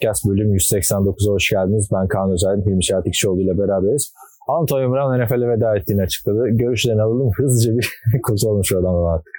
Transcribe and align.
Podcast 0.00 0.24
bölüm 0.28 0.54
189'a 0.56 1.32
hoş 1.32 1.50
geldiniz. 1.50 1.88
Ben 1.92 2.08
Kaan 2.08 2.30
Özel, 2.32 2.64
Hilmi 2.66 2.84
Şatikçioğlu 2.84 3.40
ile 3.40 3.58
beraberiz. 3.58 4.12
Antonio 4.48 4.92
Brown 4.92 5.22
NFL'e 5.22 5.48
veda 5.48 5.76
ettiğini 5.76 6.02
açıkladı. 6.02 6.44
Görüşlerini 6.50 7.02
alalım. 7.02 7.30
Hızlıca 7.36 7.78
bir 7.78 7.88
kurtulalım 8.26 8.64
şu 8.64 8.78
adamdan 8.78 9.14
artık. 9.14 9.32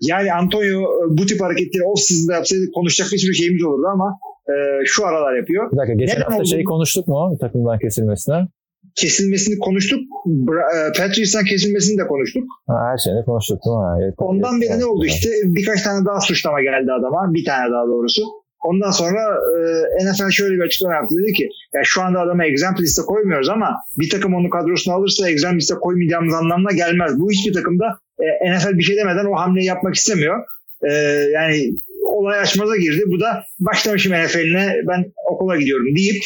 Yani 0.00 0.32
Antonio 0.32 0.80
bu 1.18 1.26
tip 1.26 1.40
hareketleri 1.40 1.82
off-season'da 1.84 2.32
yapsaydı 2.34 2.64
konuşacak 2.74 3.12
bir 3.12 3.18
sürü 3.18 3.34
şeyimiz 3.34 3.64
olurdu 3.64 3.86
ama 3.92 4.18
e, 4.52 4.54
şu 4.84 5.06
aralar 5.06 5.36
yapıyor. 5.36 5.72
Bir 5.72 5.76
dakika 5.76 5.94
geçen 5.94 6.16
Neden 6.16 6.30
hafta 6.30 6.44
şeyi 6.44 6.64
konuştuk 6.64 7.08
mu 7.08 7.36
takımdan 7.40 7.78
kesilmesine? 7.78 8.48
kesilmesini 9.02 9.58
konuştuk. 9.58 10.00
E, 10.74 10.76
Patriots'tan 10.98 11.44
kesilmesini 11.44 11.98
de 11.98 12.06
konuştuk. 12.06 12.44
Ha, 12.66 12.74
her 12.90 12.98
şeyini 13.04 13.24
konuştuk 13.24 13.58
değil 13.64 13.76
mi? 13.76 14.04
Evet, 14.04 14.14
Ondan 14.18 14.60
beri 14.60 14.78
ne 14.80 14.84
oldu 14.84 15.04
işte? 15.04 15.28
Birkaç 15.44 15.82
tane 15.82 16.06
daha 16.06 16.20
suçlama 16.20 16.62
geldi 16.62 16.92
adama. 16.98 17.34
Bir 17.34 17.44
tane 17.44 17.72
daha 17.72 17.86
doğrusu. 17.86 18.22
Ondan 18.64 18.90
sonra 18.90 19.20
e, 19.54 20.04
NFL 20.04 20.30
şöyle 20.30 20.54
bir 20.54 20.66
açıklama 20.66 20.94
yaptı. 20.94 21.14
Dedi 21.22 21.32
ki 21.32 21.48
ya 21.74 21.80
şu 21.84 22.02
anda 22.02 22.20
adama 22.20 22.44
example 22.46 22.82
liste 22.82 23.02
koymuyoruz 23.02 23.48
ama 23.48 23.70
bir 23.98 24.10
takım 24.10 24.34
onu 24.34 24.50
kadrosuna 24.50 24.94
alırsa 24.94 25.30
example 25.30 25.56
liste 25.56 25.74
koymayacağımız 25.74 26.34
anlamına 26.34 26.72
gelmez. 26.72 27.12
Bu 27.18 27.30
hiçbir 27.30 27.52
takımda 27.52 27.86
e, 28.18 28.50
NFL 28.50 28.78
bir 28.78 28.82
şey 28.82 28.96
demeden 28.96 29.24
o 29.32 29.40
hamleyi 29.40 29.66
yapmak 29.66 29.94
istemiyor. 29.94 30.36
E, 30.88 30.92
yani 31.32 31.72
olay 32.04 32.38
açmaza 32.38 32.76
girdi. 32.76 33.02
Bu 33.06 33.20
da 33.20 33.42
başlamışım 33.58 34.12
NFL'ine 34.12 34.74
ben 34.88 35.12
okula 35.30 35.56
gidiyorum 35.56 35.96
deyip 35.96 36.22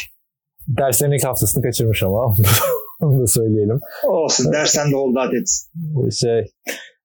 Derslerin 0.79 1.13
ilk 1.13 1.25
haftasını 1.25 1.63
kaçırmış 1.63 2.03
ama 2.03 2.35
onu 3.01 3.23
da 3.23 3.27
söyleyelim. 3.27 3.81
Olsun 4.05 4.53
dersten 4.53 4.93
de 4.93 4.97
oldu 4.97 5.19
adet. 5.21 5.49
Şey, 6.21 6.47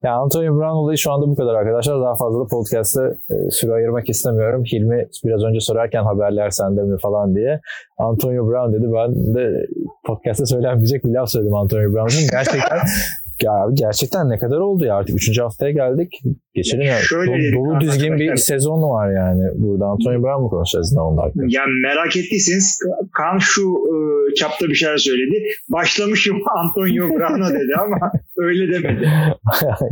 ya 0.04 0.14
Antonio 0.14 0.58
Brown 0.58 0.76
olayı 0.76 0.98
şu 0.98 1.12
anda 1.12 1.28
bu 1.28 1.36
kadar 1.36 1.56
arkadaşlar. 1.56 2.02
Daha 2.02 2.16
fazla 2.16 2.40
da 2.40 2.48
podcast'te 2.48 3.02
e, 3.04 3.50
süre 3.50 3.74
ayırmak 3.74 4.10
istemiyorum. 4.10 4.64
Hilmi 4.74 5.08
biraz 5.26 5.44
önce 5.44 5.60
sorarken 5.60 6.04
haberler 6.04 6.50
sende 6.50 6.82
mi 6.82 6.98
falan 7.02 7.36
diye. 7.36 7.60
Antonio 7.98 8.48
Brown 8.48 8.74
dedi. 8.74 8.94
Ben 8.94 9.36
de 9.36 9.66
podcast'te 10.08 10.46
söylenmeyecek 10.46 11.04
bir 11.06 11.10
laf 11.10 11.30
söyledim 11.30 11.56
Antonio 11.56 11.94
Brown'un. 11.94 12.28
Gerçekten 12.32 12.78
Ya 13.42 13.52
abi 13.52 13.76
gerçekten 13.76 14.30
ne 14.30 14.40
kadar 14.40 14.58
oldu 14.58 14.86
ya 14.86 14.96
artık 14.96 15.16
3. 15.16 15.40
haftaya 15.40 15.72
geldik. 15.72 16.22
Geçelim 16.54 16.86
ya. 16.86 16.96
Şöyle 16.96 17.56
dolu, 17.56 17.66
dolu 17.66 17.80
düzgün 17.80 18.20
bir 18.20 18.36
sezon 18.36 18.82
var 18.82 19.12
yani. 19.12 19.44
Burada 19.56 19.86
Antonio 19.86 20.24
Brown 20.24 20.42
mu 20.42 20.50
konuşacağız 20.50 20.94
ne 20.94 21.02
onlar? 21.02 21.32
Ya 21.36 21.64
merak 21.84 22.18
ettiyseniz 22.18 22.80
Kan 23.14 23.38
şu 23.38 23.62
e, 23.62 23.96
çapta 24.36 24.68
bir 24.68 24.74
şeyler 24.74 24.98
söyledi. 24.98 25.44
Başlamışım 25.70 26.38
Antonio 26.58 27.10
Brown'a 27.10 27.50
dedi 27.50 27.76
ama 27.80 28.12
öyle 28.38 28.74
demedi. 28.74 29.10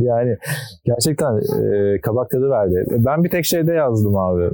yani 0.00 0.36
gerçekten 0.84 1.36
e, 1.36 2.00
kabak 2.00 2.30
tadı 2.30 2.50
verdi. 2.50 2.84
Ben 2.90 3.24
bir 3.24 3.30
tek 3.30 3.46
şeyde 3.46 3.72
yazdım 3.72 4.16
abi. 4.16 4.50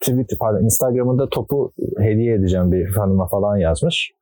Twitter, 0.00 0.38
pardon 0.38 0.64
Instagram'ında 0.64 1.28
topu 1.28 1.72
hediye 1.98 2.34
edeceğim 2.34 2.72
bir 2.72 2.86
hanıma 2.86 3.26
falan 3.26 3.56
yazmış. 3.56 4.12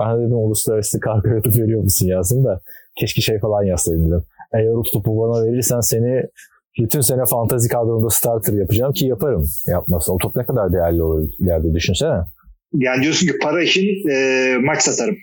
Ben 0.00 0.18
dedim 0.20 0.36
uluslararası 0.36 1.00
kargo 1.00 1.28
yatıp 1.28 1.56
veriyor 1.58 1.82
musun 1.82 2.06
yazdım 2.06 2.44
da 2.44 2.60
keşke 2.96 3.20
şey 3.20 3.38
falan 3.38 3.62
yazsaydım 3.62 4.06
dedim. 4.06 4.24
Eğer 4.54 4.72
o 4.72 4.82
topu 4.92 5.18
bana 5.18 5.44
verirsen 5.46 5.80
seni 5.80 6.22
bütün 6.80 7.00
sene 7.00 7.26
fantazi 7.30 7.68
kadronda 7.68 8.10
starter 8.10 8.52
yapacağım 8.52 8.92
ki 8.92 9.06
yaparım 9.06 9.44
yapmasın. 9.66 10.12
O 10.12 10.18
top 10.18 10.36
ne 10.36 10.44
kadar 10.44 10.72
değerli 10.72 11.02
olur 11.02 11.28
ileride 11.38 11.74
düşünsene. 11.74 12.20
Yani 12.72 13.02
diyorsun 13.02 13.26
ki 13.26 13.32
para 13.42 13.62
için 13.62 14.08
e, 14.10 14.56
maç 14.58 14.82
satarım. 14.82 15.16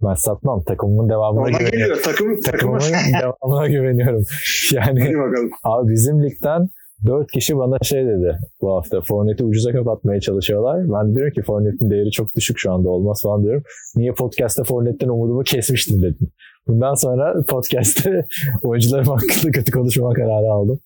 Maç 0.00 0.18
satmam. 0.18 0.62
Takımımın 0.64 1.08
devamına 1.08 1.40
Ona 1.42 1.50
güveniyorum. 1.50 1.78
Geliyor. 1.78 2.02
Takım, 2.04 2.40
Takımımın 2.40 2.80
devamına 3.22 3.66
güveniyorum. 3.68 4.24
Yani 4.72 5.00
Hadi 5.00 5.18
bakalım. 5.18 5.50
abi 5.64 5.92
bizim 5.92 6.22
ligden 6.22 6.68
Dört 7.06 7.30
kişi 7.32 7.56
bana 7.56 7.76
şey 7.82 8.06
dedi 8.06 8.38
bu 8.60 8.76
hafta. 8.76 9.00
Fornet'i 9.00 9.44
ucuza 9.44 9.72
kapatmaya 9.72 10.20
çalışıyorlar. 10.20 10.78
Ben 10.88 11.14
diyorum 11.14 11.32
ki 11.32 11.42
Fornet'in 11.42 11.90
değeri 11.90 12.10
çok 12.10 12.34
düşük 12.34 12.58
şu 12.58 12.72
anda 12.72 12.88
olmaz 12.88 13.20
falan 13.22 13.42
diyorum. 13.42 13.62
Niye 13.96 14.12
podcast'ta 14.12 14.64
Fornet'ten 14.64 15.08
umudumu 15.08 15.42
kesmiştim 15.42 16.02
dedim. 16.02 16.30
Bundan 16.66 16.94
sonra 16.94 17.34
podcast'te 17.48 18.26
oyuncularım 18.62 19.06
hakkında 19.06 19.52
kötü 19.52 19.72
konuşmama 19.72 20.14
kararı 20.14 20.52
aldım. 20.52 20.80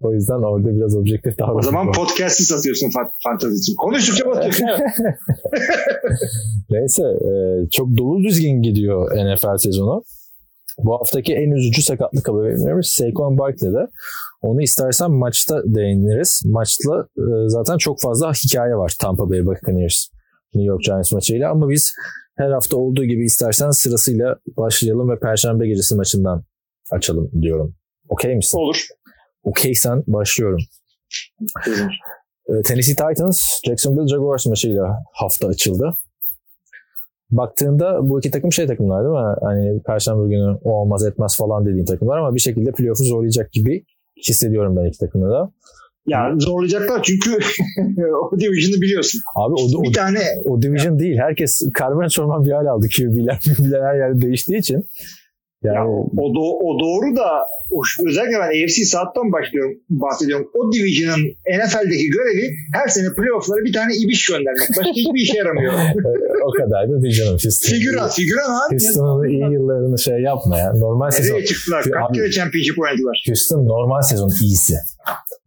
O 0.00 0.12
yüzden 0.12 0.42
orada 0.42 0.76
biraz 0.76 0.96
objektif 0.96 1.38
davranıyorum. 1.38 1.58
O 1.58 1.62
zaman 1.62 1.92
podcast'i 1.92 2.44
satıyorsun 2.44 2.90
fantezi 3.24 3.56
için. 3.56 3.74
Konuştukça 3.76 4.26
batıyorsun. 4.26 4.66
Neyse 6.70 7.02
e, 7.02 7.32
çok 7.70 7.98
dolu 7.98 8.24
düzgün 8.24 8.62
gidiyor 8.62 9.10
NFL 9.16 9.56
sezonu. 9.58 10.04
Bu 10.78 11.00
haftaki 11.00 11.34
en 11.34 11.50
üzücü 11.50 11.82
sakatlık 11.82 12.28
haberimiz 12.28 12.86
Saquon 12.86 13.38
Barkley'de. 13.38 13.86
Onu 14.42 14.62
istersen 14.62 15.10
maçta 15.10 15.62
değiniriz. 15.64 16.42
Maçta 16.44 17.06
e, 17.18 17.22
zaten 17.46 17.78
çok 17.78 18.00
fazla 18.00 18.32
hikaye 18.32 18.74
var 18.74 18.92
Tampa 19.00 19.30
Bay 19.30 19.46
Buccaneers 19.46 20.08
New 20.54 20.68
York 20.68 20.82
Giants 20.82 21.12
maçıyla 21.12 21.50
ama 21.50 21.68
biz 21.68 21.92
her 22.36 22.50
hafta 22.50 22.76
olduğu 22.76 23.04
gibi 23.04 23.24
istersen 23.24 23.70
sırasıyla 23.70 24.36
başlayalım 24.56 25.10
ve 25.10 25.18
Perşembe 25.18 25.68
gecesi 25.68 25.94
maçından 25.94 26.44
açalım 26.90 27.30
diyorum. 27.42 27.74
Okey 28.08 28.36
misin? 28.36 28.58
Olur. 28.58 28.86
Okeysen 29.42 30.02
başlıyorum. 30.06 30.60
E, 32.48 32.62
Tennessee 32.62 32.94
Titans 32.94 33.60
Jacksonville 33.66 34.08
Jaguars 34.08 34.46
maçıyla 34.46 34.98
hafta 35.12 35.48
açıldı 35.48 35.94
baktığında 37.30 37.98
bu 38.02 38.18
iki 38.18 38.30
takım 38.30 38.52
şey 38.52 38.66
takımlar 38.66 39.04
değil 39.04 39.14
mi? 39.14 39.36
Hani 39.42 39.82
Perşembe 39.82 40.28
günü 40.28 40.58
o 40.64 40.70
olmaz 40.70 41.06
etmez 41.06 41.36
falan 41.36 41.66
dediğin 41.66 41.84
takımlar 41.84 42.18
ama 42.18 42.34
bir 42.34 42.40
şekilde 42.40 42.72
playoff'u 42.72 43.04
zorlayacak 43.04 43.52
gibi 43.52 43.84
hissediyorum 44.28 44.76
ben 44.76 44.84
iki 44.84 44.98
takımda 44.98 45.30
da. 45.30 45.52
Ya 46.06 46.34
zorlayacaklar 46.38 47.02
çünkü 47.02 47.30
o 48.32 48.40
division'ı 48.40 48.82
biliyorsun. 48.82 49.20
Abi 49.36 49.54
o, 49.54 49.82
bir 49.82 49.88
o, 49.88 49.92
tane 49.92 50.18
o 50.44 50.62
division 50.62 50.98
değil. 50.98 51.18
Herkes 51.18 51.62
karman 51.74 52.08
çorman 52.08 52.46
bir 52.46 52.52
hal 52.52 52.66
aldı 52.66 52.86
QB'ler. 52.96 53.38
QB'ler 53.44 53.82
her 53.82 53.94
yerde 53.94 54.20
değiştiği 54.20 54.58
için. 54.58 54.84
Yani... 55.64 55.76
Ya, 55.76 55.84
o, 56.22 56.34
do 56.34 56.44
o 56.66 56.80
doğru 56.80 57.16
da 57.16 57.28
özellikle 58.08 58.38
ben 58.42 58.50
AFC 58.56 58.84
South'tan 58.92 59.32
başlıyorum, 59.32 59.72
bahsediyorum. 59.90 60.46
O 60.58 60.72
Division'ın 60.72 61.22
NFL'deki 61.56 62.06
görevi 62.16 62.44
her 62.74 62.88
sene 62.88 63.08
playoff'lara 63.16 63.64
bir 63.64 63.72
tane 63.72 63.92
ibiş 64.02 64.26
göndermek. 64.30 64.68
Başka 64.78 64.92
hiçbir 65.00 65.20
işe 65.20 65.38
yaramıyor. 65.38 65.72
o 66.48 66.50
kadar 66.60 66.90
da 66.90 67.02
değil 67.02 67.14
canım. 67.14 67.36
Houston, 67.42 67.70
figüran, 67.70 68.08
figüran 68.08 68.50
abi. 68.60 68.72
Houston'ın 68.72 69.28
iyi 69.28 69.52
yıllarını 69.52 69.98
şey 69.98 70.18
yapma 70.20 70.58
ya. 70.58 70.72
Normal 70.72 71.06
Nereye 71.06 71.22
sezon. 71.22 71.34
Nereye 71.34 71.46
çıktılar? 71.46 71.82
Kaç 71.82 72.16
kere 72.16 72.30
championship 72.30 72.78
oynadılar? 72.78 73.24
Houston 73.28 73.66
normal 73.66 74.02
sezon 74.02 74.30
iyisi. 74.42 74.74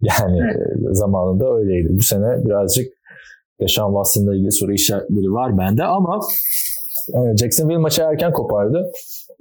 Yani 0.01 0.40
evet. 0.44 0.97
zamanında 0.97 1.45
öyleydi. 1.57 1.88
Bu 1.91 2.01
sene 2.01 2.45
birazcık 2.45 2.88
Deşan 3.62 3.88
Watson'la 3.88 4.35
ilgili 4.35 4.51
soru 4.51 4.74
işaretleri 4.74 5.31
var 5.31 5.57
bende 5.57 5.84
ama 5.84 6.19
e, 7.07 7.38
Jacksonville 7.38 7.78
maçı 7.78 8.01
erken 8.01 8.31
kopardı. 8.31 8.91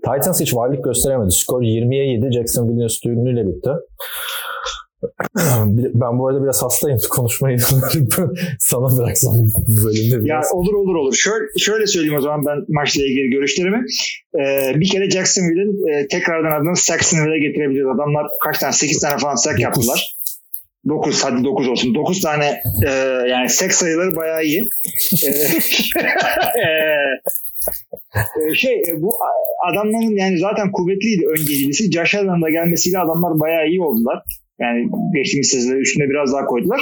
Titans 0.05 0.41
hiç 0.41 0.55
varlık 0.55 0.85
gösteremedi. 0.85 1.31
Skor 1.31 1.63
20'ye 1.63 2.13
7 2.13 2.33
Jacksonville'in 2.33 2.87
üstünlüğüyle 2.87 3.47
bitti. 3.47 3.71
ben 5.95 6.19
bu 6.19 6.29
arada 6.29 6.43
biraz 6.43 6.63
hastayım. 6.63 6.99
Konuşmayı 7.11 7.59
sana 8.59 8.99
bıraksam 8.99 9.33
bölümde 9.85 10.25
biraz. 10.25 10.29
Ya 10.29 10.41
olur 10.53 10.75
olur 10.75 10.95
olur. 10.95 11.15
Şöyle, 11.15 11.45
şöyle 11.59 11.87
söyleyeyim 11.87 12.19
o 12.19 12.21
zaman 12.21 12.41
ben 12.47 12.59
maçla 12.69 13.03
ilgili 13.03 13.31
görüşlerimi. 13.31 13.85
Ee, 14.41 14.73
bir 14.81 14.89
kere 14.89 15.11
Jacksonville'in 15.11 15.89
e, 15.89 16.07
tekrardan 16.09 16.61
adını 16.61 16.77
Saxonville'e 16.77 17.39
getirebiliriz. 17.39 17.87
Adamlar 17.87 18.27
kaç 18.45 18.59
tane? 18.59 18.73
8 18.73 19.01
tane 19.01 19.19
falan 19.19 19.35
sack 19.35 19.61
yaptılar. 19.61 20.17
9 20.89 21.25
hadi 21.25 21.45
9 21.45 21.69
olsun. 21.69 21.95
9 21.95 22.21
tane 22.21 22.61
e, 22.87 22.91
yani 23.29 23.49
sek 23.49 23.75
sayıları 23.75 24.17
bayağı 24.17 24.45
iyi. 24.45 24.69
E, 25.25 25.29
e, 26.61 26.67
e, 28.51 28.55
şey 28.55 28.83
bu 28.99 29.11
adamların 29.71 30.17
yani 30.17 30.39
zaten 30.39 30.73
kuvvetliydi 30.73 31.27
ön 31.27 31.47
gelisi. 31.47 31.93
Josh 31.93 32.15
Allen'ın 32.15 32.43
da 32.43 32.51
gelmesiyle 32.51 32.99
adamlar 32.99 33.41
bayağı 33.41 33.67
iyi 33.69 33.83
oldular. 33.83 34.23
Yani 34.61 34.87
geçtiğimiz 35.15 35.49
sezonda 35.49 35.77
üstüne 35.77 36.11
biraz 36.11 36.33
daha 36.33 36.45
koydular. 36.45 36.81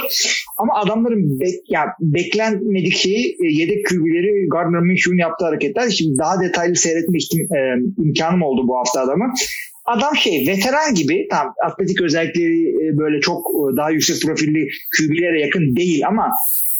Ama 0.57 0.73
adamların 0.75 1.39
bek, 1.39 1.55
ya, 1.69 1.85
beklenmedik 1.99 2.95
şeyi 2.95 3.37
yedek 3.39 3.85
kübüleri 3.85 4.47
Gardner 4.51 4.81
Minshew'un 4.81 5.17
yaptığı 5.17 5.45
hareketler. 5.45 5.89
Şimdi 5.89 6.17
daha 6.17 6.41
detaylı 6.41 6.75
seyretmek 6.75 7.21
için 7.21 7.39
e, 7.39 7.59
imkanım 7.97 8.41
oldu 8.41 8.67
bu 8.67 8.77
hafta 8.77 9.01
adamı 9.01 9.33
adam 9.85 10.15
şey 10.15 10.47
veteran 10.47 10.95
gibi 10.95 11.27
tam 11.31 11.53
atletik 11.65 12.01
özellikleri 12.01 12.69
e, 12.69 12.97
böyle 12.97 13.21
çok 13.21 13.37
e, 13.37 13.77
daha 13.77 13.91
yüksek 13.91 14.21
profilli 14.21 14.67
QB'lere 14.97 15.41
yakın 15.41 15.75
değil 15.75 16.07
ama 16.07 16.31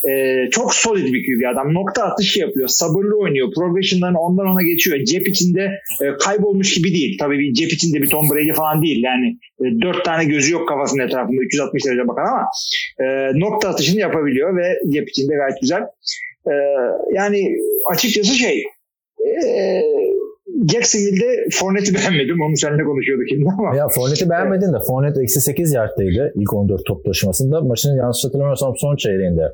e, 0.09 0.49
çok 0.51 0.73
solid 0.73 1.13
bir 1.13 1.25
QB 1.25 1.53
adam. 1.53 1.73
Nokta 1.73 2.03
atışı 2.03 2.39
yapıyor. 2.39 2.67
Sabırlı 2.67 3.19
oynuyor. 3.19 3.53
Progression'dan 3.55 4.13
ondan 4.13 4.45
ona 4.47 4.63
geçiyor. 4.63 4.99
Cep 5.05 5.27
içinde 5.27 5.61
e, 6.01 6.17
kaybolmuş 6.19 6.73
gibi 6.73 6.93
değil. 6.93 7.17
Tabii 7.19 7.39
bir 7.39 7.53
cep 7.53 7.73
içinde 7.73 8.01
bir 8.01 8.09
Tom 8.09 8.25
Brady 8.29 8.53
falan 8.53 8.81
değil. 8.81 9.03
Yani 9.03 9.37
e, 9.61 9.81
dört 9.81 10.05
tane 10.05 10.25
gözü 10.25 10.53
yok 10.53 10.67
kafasının 10.67 11.03
etrafında 11.07 11.41
360 11.41 11.85
derece 11.85 12.07
bakan 12.07 12.25
ama 12.25 12.45
e, 12.99 13.05
nokta 13.39 13.69
atışını 13.69 13.99
yapabiliyor 13.99 14.57
ve 14.57 14.79
cep 14.93 15.09
içinde 15.09 15.35
gayet 15.35 15.61
güzel. 15.61 15.81
E, 16.45 16.53
yani 17.13 17.55
açıkçası 17.93 18.33
şey 18.33 18.63
e, 19.19 19.81
Jacksonville'de 20.69 21.49
Fournette'i 21.51 21.95
beğenmedim. 21.95 22.41
Onu 22.41 22.57
seninle 22.57 22.83
konuşuyorduk 22.83 23.25
şimdi 23.29 23.45
ama. 23.59 23.75
Ya 23.75 23.87
Fournette'i 23.87 24.29
beğenmedin 24.29 24.73
de 24.73 24.77
Fournette 24.87 25.21
eksi 25.21 25.41
8 25.41 25.73
yardtaydı 25.73 26.31
ilk 26.35 26.53
14 26.53 26.85
top 26.85 27.05
taşımasında. 27.05 27.61
Maçın 27.61 27.95
yanlış 27.95 28.25
hatırlamıyorsam 28.25 28.73
son 28.77 28.95
çeyreğinde. 28.95 29.45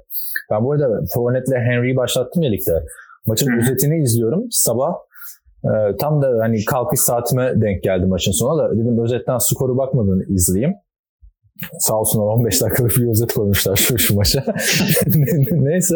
Ben 0.52 0.64
bu 0.64 0.72
arada 0.72 1.02
Fournette'le 1.14 1.60
Henry'i 1.70 1.96
başlattım 1.96 2.44
ya 2.44 2.50
ligde. 2.50 2.84
Maçın 3.26 3.52
Hı. 3.52 3.58
özetini 3.60 4.04
izliyorum 4.04 4.44
sabah. 4.52 4.94
Ee, 5.66 5.96
tam 6.00 6.22
da 6.22 6.38
hani 6.42 6.66
kalkış 6.66 7.00
saatime 7.00 7.54
denk 7.62 7.84
geldi 7.84 8.06
maçın 8.06 8.32
sonu 8.32 8.58
da 8.58 8.78
dedim 8.78 9.04
özetten 9.04 9.38
skoru 9.38 9.78
bakmadan 9.78 10.22
izleyeyim. 10.30 10.76
Sağ 11.80 11.96
olsunlar 11.96 12.26
15 12.26 12.62
dakikalık 12.62 12.98
bir 12.98 13.10
özet 13.10 13.34
koymuşlar 13.34 13.76
şu 13.76 13.98
şu 13.98 14.16
maça. 14.16 14.44
Neyse 15.52 15.96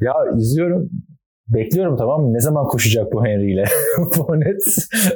ya 0.00 0.14
izliyorum 0.38 0.90
bekliyorum 1.48 1.96
tamam 1.96 2.22
mı? 2.22 2.34
Ne 2.34 2.40
zaman 2.40 2.64
koşacak 2.64 3.12
bu 3.12 3.26
Henry 3.26 3.52
ile? 3.52 3.64
Fournette 4.12 4.70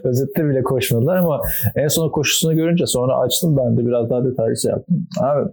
özette 0.05 0.45
bile 0.49 0.63
koşmadılar 0.63 1.17
ama 1.17 1.41
en 1.77 1.89
son 1.89 2.11
koşusunu 2.11 2.57
görünce 2.57 2.87
sonra 2.87 3.19
açtım 3.19 3.57
ben 3.57 3.77
de 3.77 3.87
biraz 3.87 4.11
daha 4.11 4.25
detaylı 4.25 4.57
şey 4.57 4.71
yaptım. 4.71 5.07
Abi 5.21 5.51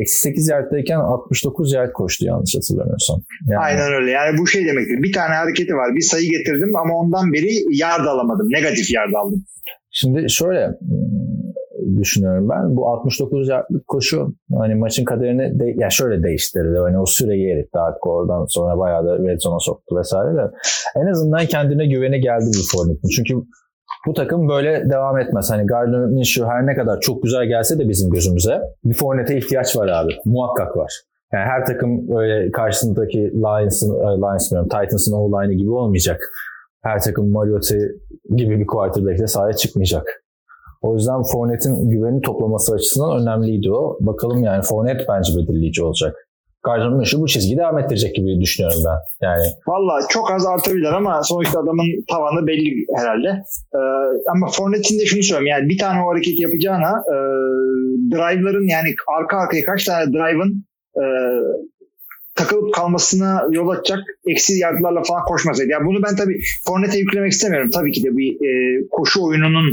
Eksi 0.00 0.20
8 0.20 0.48
yardtayken 0.48 0.98
69 0.98 1.72
yard 1.72 1.92
koştu 1.92 2.26
yanlış 2.26 2.54
hatırlamıyorsam. 2.54 3.22
Yani... 3.46 3.58
Aynen 3.58 3.92
öyle. 3.92 4.10
Yani 4.10 4.38
bu 4.38 4.46
şey 4.46 4.66
demektir. 4.66 5.02
Bir 5.02 5.12
tane 5.12 5.34
hareketi 5.34 5.74
var. 5.74 5.94
Bir 5.94 6.00
sayı 6.00 6.30
getirdim 6.30 6.76
ama 6.76 6.94
ondan 6.94 7.32
beri 7.32 7.78
yard 7.78 8.06
alamadım. 8.06 8.46
Negatif 8.50 8.90
yard 8.94 9.12
aldım. 9.12 9.44
Şimdi 9.90 10.30
şöyle 10.30 10.70
düşünüyorum 11.98 12.48
ben. 12.48 12.76
Bu 12.76 12.88
69 12.88 13.48
yardlık 13.48 13.88
koşu 13.88 14.34
hani 14.58 14.74
maçın 14.74 15.04
kaderini 15.04 15.60
de, 15.60 15.74
yani 15.76 15.92
şöyle 15.92 16.22
değiştirdi. 16.22 16.78
Hani 16.78 16.98
o 16.98 17.06
süreyi 17.06 17.52
eritti 17.52 17.78
artık 17.78 18.06
oradan 18.06 18.44
sonra 18.48 18.78
bayağı 18.78 19.06
da 19.06 19.18
red 19.18 19.40
zone'a 19.40 19.58
soktu 19.58 19.96
vesaire 19.98 20.36
de. 20.36 20.50
En 20.96 21.06
azından 21.06 21.46
kendine 21.46 21.86
güveni 21.86 22.20
geldi 22.20 22.44
bu 22.46 22.76
Fournette'in. 22.76 23.10
Çünkü 23.16 23.34
bu 24.06 24.12
takım 24.12 24.48
böyle 24.48 24.90
devam 24.90 25.18
etmez. 25.18 25.50
Hani 25.50 25.66
Gardner 25.66 26.06
Minshew 26.06 26.50
her 26.50 26.66
ne 26.66 26.74
kadar 26.74 27.00
çok 27.00 27.22
güzel 27.22 27.46
gelse 27.46 27.78
de 27.78 27.88
bizim 27.88 28.10
gözümüze 28.10 28.60
bir 28.84 28.94
Fournette'e 28.94 29.38
ihtiyaç 29.38 29.76
var 29.76 29.88
abi. 29.88 30.12
Muhakkak 30.24 30.76
var. 30.76 30.92
Yani 31.32 31.44
her 31.44 31.66
takım 31.66 32.16
öyle 32.16 32.50
karşısındaki 32.50 33.18
Lions'ın, 33.18 33.94
e, 33.94 34.02
Lions 34.02 34.50
diyorum, 34.50 34.68
Titans'ın 34.68 35.12
o 35.12 35.50
gibi 35.50 35.70
olmayacak. 35.70 36.20
Her 36.82 37.00
takım 37.00 37.30
Mariota 37.30 37.74
gibi 38.36 38.60
bir 38.60 38.66
quarterback'le 38.66 39.26
sahaya 39.26 39.52
çıkmayacak. 39.52 40.23
O 40.84 40.94
yüzden 40.94 41.22
Fournette'in 41.32 41.90
güveni 41.90 42.20
toplaması 42.20 42.74
açısından 42.74 43.22
önemliydi 43.22 43.72
o. 43.72 43.98
Bakalım 44.00 44.44
yani 44.44 44.62
Fournette 44.62 45.04
bence 45.08 45.32
belirleyici 45.36 45.82
olacak. 45.84 46.14
Gardner 46.64 47.04
şu 47.04 47.20
bu 47.20 47.26
çizgiyi 47.26 47.58
devam 47.58 47.78
ettirecek 47.78 48.14
gibi 48.14 48.40
düşünüyorum 48.40 48.78
ben. 48.86 49.26
Yani. 49.26 49.42
Valla 49.66 50.08
çok 50.08 50.30
az 50.32 50.46
artabilir 50.46 50.92
ama 50.92 51.22
sonuçta 51.22 51.60
adamın 51.60 52.04
tavanı 52.10 52.46
belli 52.46 52.86
herhalde. 52.96 53.28
Ee, 53.74 53.78
ama 54.30 54.46
Fournette'in 54.52 55.00
de 55.00 55.06
şunu 55.06 55.22
söyleyeyim 55.22 55.46
yani 55.46 55.68
bir 55.68 55.78
tane 55.78 56.02
o 56.04 56.10
hareket 56.10 56.40
yapacağına 56.40 56.92
e, 57.14 57.16
drive'ların 58.12 58.68
yani 58.68 58.88
arka 59.18 59.36
arkaya 59.36 59.64
kaç 59.64 59.84
tane 59.84 60.12
drive'ın 60.12 60.64
e, 60.96 61.04
takılıp 62.34 62.74
kalmasına 62.74 63.42
yol 63.50 63.68
açacak 63.68 64.00
eksi 64.26 64.58
yardlarla 64.58 65.02
falan 65.02 65.24
koşmasaydı. 65.24 65.70
Yani 65.70 65.86
bunu 65.86 66.02
ben 66.02 66.16
tabii 66.16 66.40
Fournette'e 66.66 67.00
yüklemek 67.00 67.32
istemiyorum. 67.32 67.70
Tabii 67.74 67.92
ki 67.92 68.04
de 68.04 68.16
bir 68.16 68.30
e, 68.48 68.50
koşu 68.90 69.24
oyununun 69.24 69.72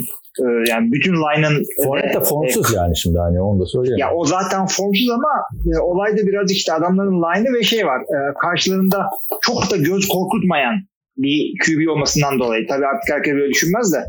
yani 0.70 0.92
bütün 0.92 1.14
line'ın 1.14 1.64
Fournette 1.84 2.20
de 2.20 2.24
formsuz 2.24 2.74
e, 2.74 2.78
yani 2.78 2.98
şimdi 2.98 3.18
hani 3.18 3.42
onu 3.42 3.60
da 3.60 3.66
söyleyeyim. 3.66 3.98
Ya 4.00 4.14
o 4.16 4.26
zaten 4.26 4.66
formsuz 4.66 5.10
ama 5.10 5.34
e, 5.76 5.80
olay 5.80 6.12
da 6.18 6.28
birazcık 6.28 6.58
işte 6.58 6.74
adamların 6.74 7.22
line'ı 7.24 7.54
ve 7.54 7.64
şey 7.64 7.86
var. 7.86 8.02
E, 8.02 8.34
karşılarında 8.42 8.98
çok 9.42 9.72
da 9.72 9.78
göz 9.78 10.08
korkutmayan 10.08 10.76
bir 11.18 11.54
QB 11.66 11.92
olmasından 11.92 12.40
dolayı. 12.40 12.68
Tabii 12.68 12.86
artık 12.86 13.16
herkes 13.16 13.34
böyle 13.34 13.50
düşünmez 13.50 13.94
de. 13.94 14.04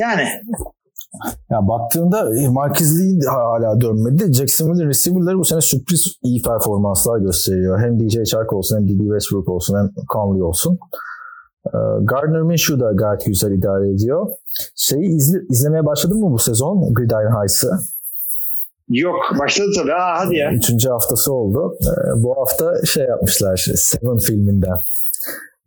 Yani 0.00 0.22
ya 1.50 1.58
baktığında 1.68 2.30
Marquez 2.50 3.00
Lee 3.00 3.26
hala 3.30 3.80
dönmedi. 3.80 4.32
Jacksonville 4.32 4.86
receiver'ları 4.86 5.38
bu 5.38 5.44
sene 5.44 5.60
sürpriz 5.60 6.02
iyi 6.22 6.42
performanslar 6.42 7.18
gösteriyor. 7.18 7.80
Hem 7.80 8.00
DJ 8.00 8.30
Chark 8.30 8.52
olsun 8.52 8.76
hem 8.76 8.88
D.B. 8.88 9.02
Westbrook 9.04 9.48
olsun 9.48 9.78
hem 9.78 9.90
Conley 10.12 10.42
olsun. 10.42 10.78
Ee, 11.74 11.78
Gardner 12.00 12.42
Minshew 12.42 12.80
da 12.80 12.92
gayet 12.92 13.26
güzel 13.26 13.52
idare 13.52 13.90
ediyor. 13.90 14.26
Şeyi 14.76 15.06
izle, 15.06 15.38
izlemeye 15.48 15.86
başladın 15.86 16.20
mı 16.20 16.30
bu 16.30 16.38
sezon 16.38 16.94
Gridiron 16.94 17.36
Heights'ı? 17.40 17.70
Yok 18.88 19.16
başladı 19.38 19.68
tabii. 19.76 19.92
Aa, 19.92 20.26
hadi 20.26 20.36
ya. 20.36 20.52
Üçüncü 20.52 20.88
haftası 20.88 21.32
oldu. 21.32 21.76
Ee, 21.82 22.22
bu 22.22 22.36
hafta 22.36 22.84
şey 22.84 23.04
yapmışlar 23.04 23.66
Seven 23.76 24.18
filminden 24.18 24.78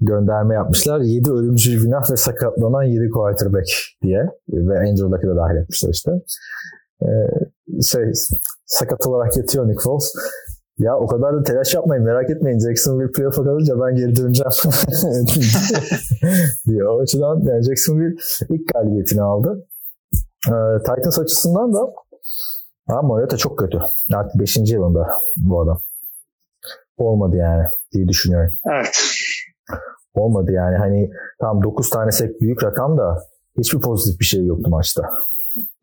gönderme 0.01 0.55
yapmışlar. 0.55 0.99
7 0.99 1.31
ölümcül 1.31 1.83
günah 1.83 2.11
ve 2.11 2.15
sakatlanan 2.17 2.83
7 2.83 3.09
quarterback 3.09 3.69
diye 4.03 4.25
ve 4.49 4.79
Andrew 4.79 5.05
Luck'ı 5.05 5.27
da 5.27 5.35
dahil 5.35 5.55
etmişler 5.55 5.89
işte. 5.89 6.11
Ee, 7.01 7.07
şey, 7.81 8.11
sakat 8.65 9.07
olarak 9.07 9.37
yatıyor 9.37 9.67
Nick 9.67 9.81
Foles. 9.83 10.15
Ya 10.79 10.97
o 10.97 11.07
kadar 11.07 11.33
da 11.33 11.43
telaş 11.43 11.73
yapmayın 11.73 12.03
merak 12.03 12.29
etmeyin 12.29 12.59
Jacksonville 12.59 13.11
playoff'a 13.11 13.43
kalınca 13.43 13.73
ben 13.81 13.95
geri 13.95 14.15
döneceğim 14.15 14.51
diyor. 16.67 16.87
O 16.87 17.01
açıdan 17.01 17.41
yani 17.43 17.63
Jacksonville 17.63 18.15
ilk 18.49 18.73
galibiyetini 18.73 19.21
aldı. 19.21 19.67
Ee, 20.47 20.77
Titans 20.77 21.19
açısından 21.19 21.73
da 21.73 21.79
ama 22.87 23.01
Mariota 23.01 23.37
çok 23.37 23.59
kötü. 23.59 23.79
Artık 24.13 24.41
5. 24.41 24.57
yılında 24.71 25.07
bu 25.37 25.61
adam. 25.61 25.79
Olmadı 26.97 27.35
yani 27.35 27.65
diye 27.93 28.07
düşünüyorum. 28.07 28.51
Evet. 28.65 28.97
Olmadı 30.13 30.51
yani 30.51 30.77
hani 30.77 31.09
tam 31.39 31.63
9 31.63 31.89
tane 31.89 32.11
sek 32.11 32.41
büyük 32.41 32.63
rakam 32.63 32.97
da 32.97 33.23
hiçbir 33.57 33.79
pozitif 33.81 34.19
bir 34.19 34.25
şey 34.25 34.45
yoktu 34.45 34.69
maçta. 34.69 35.01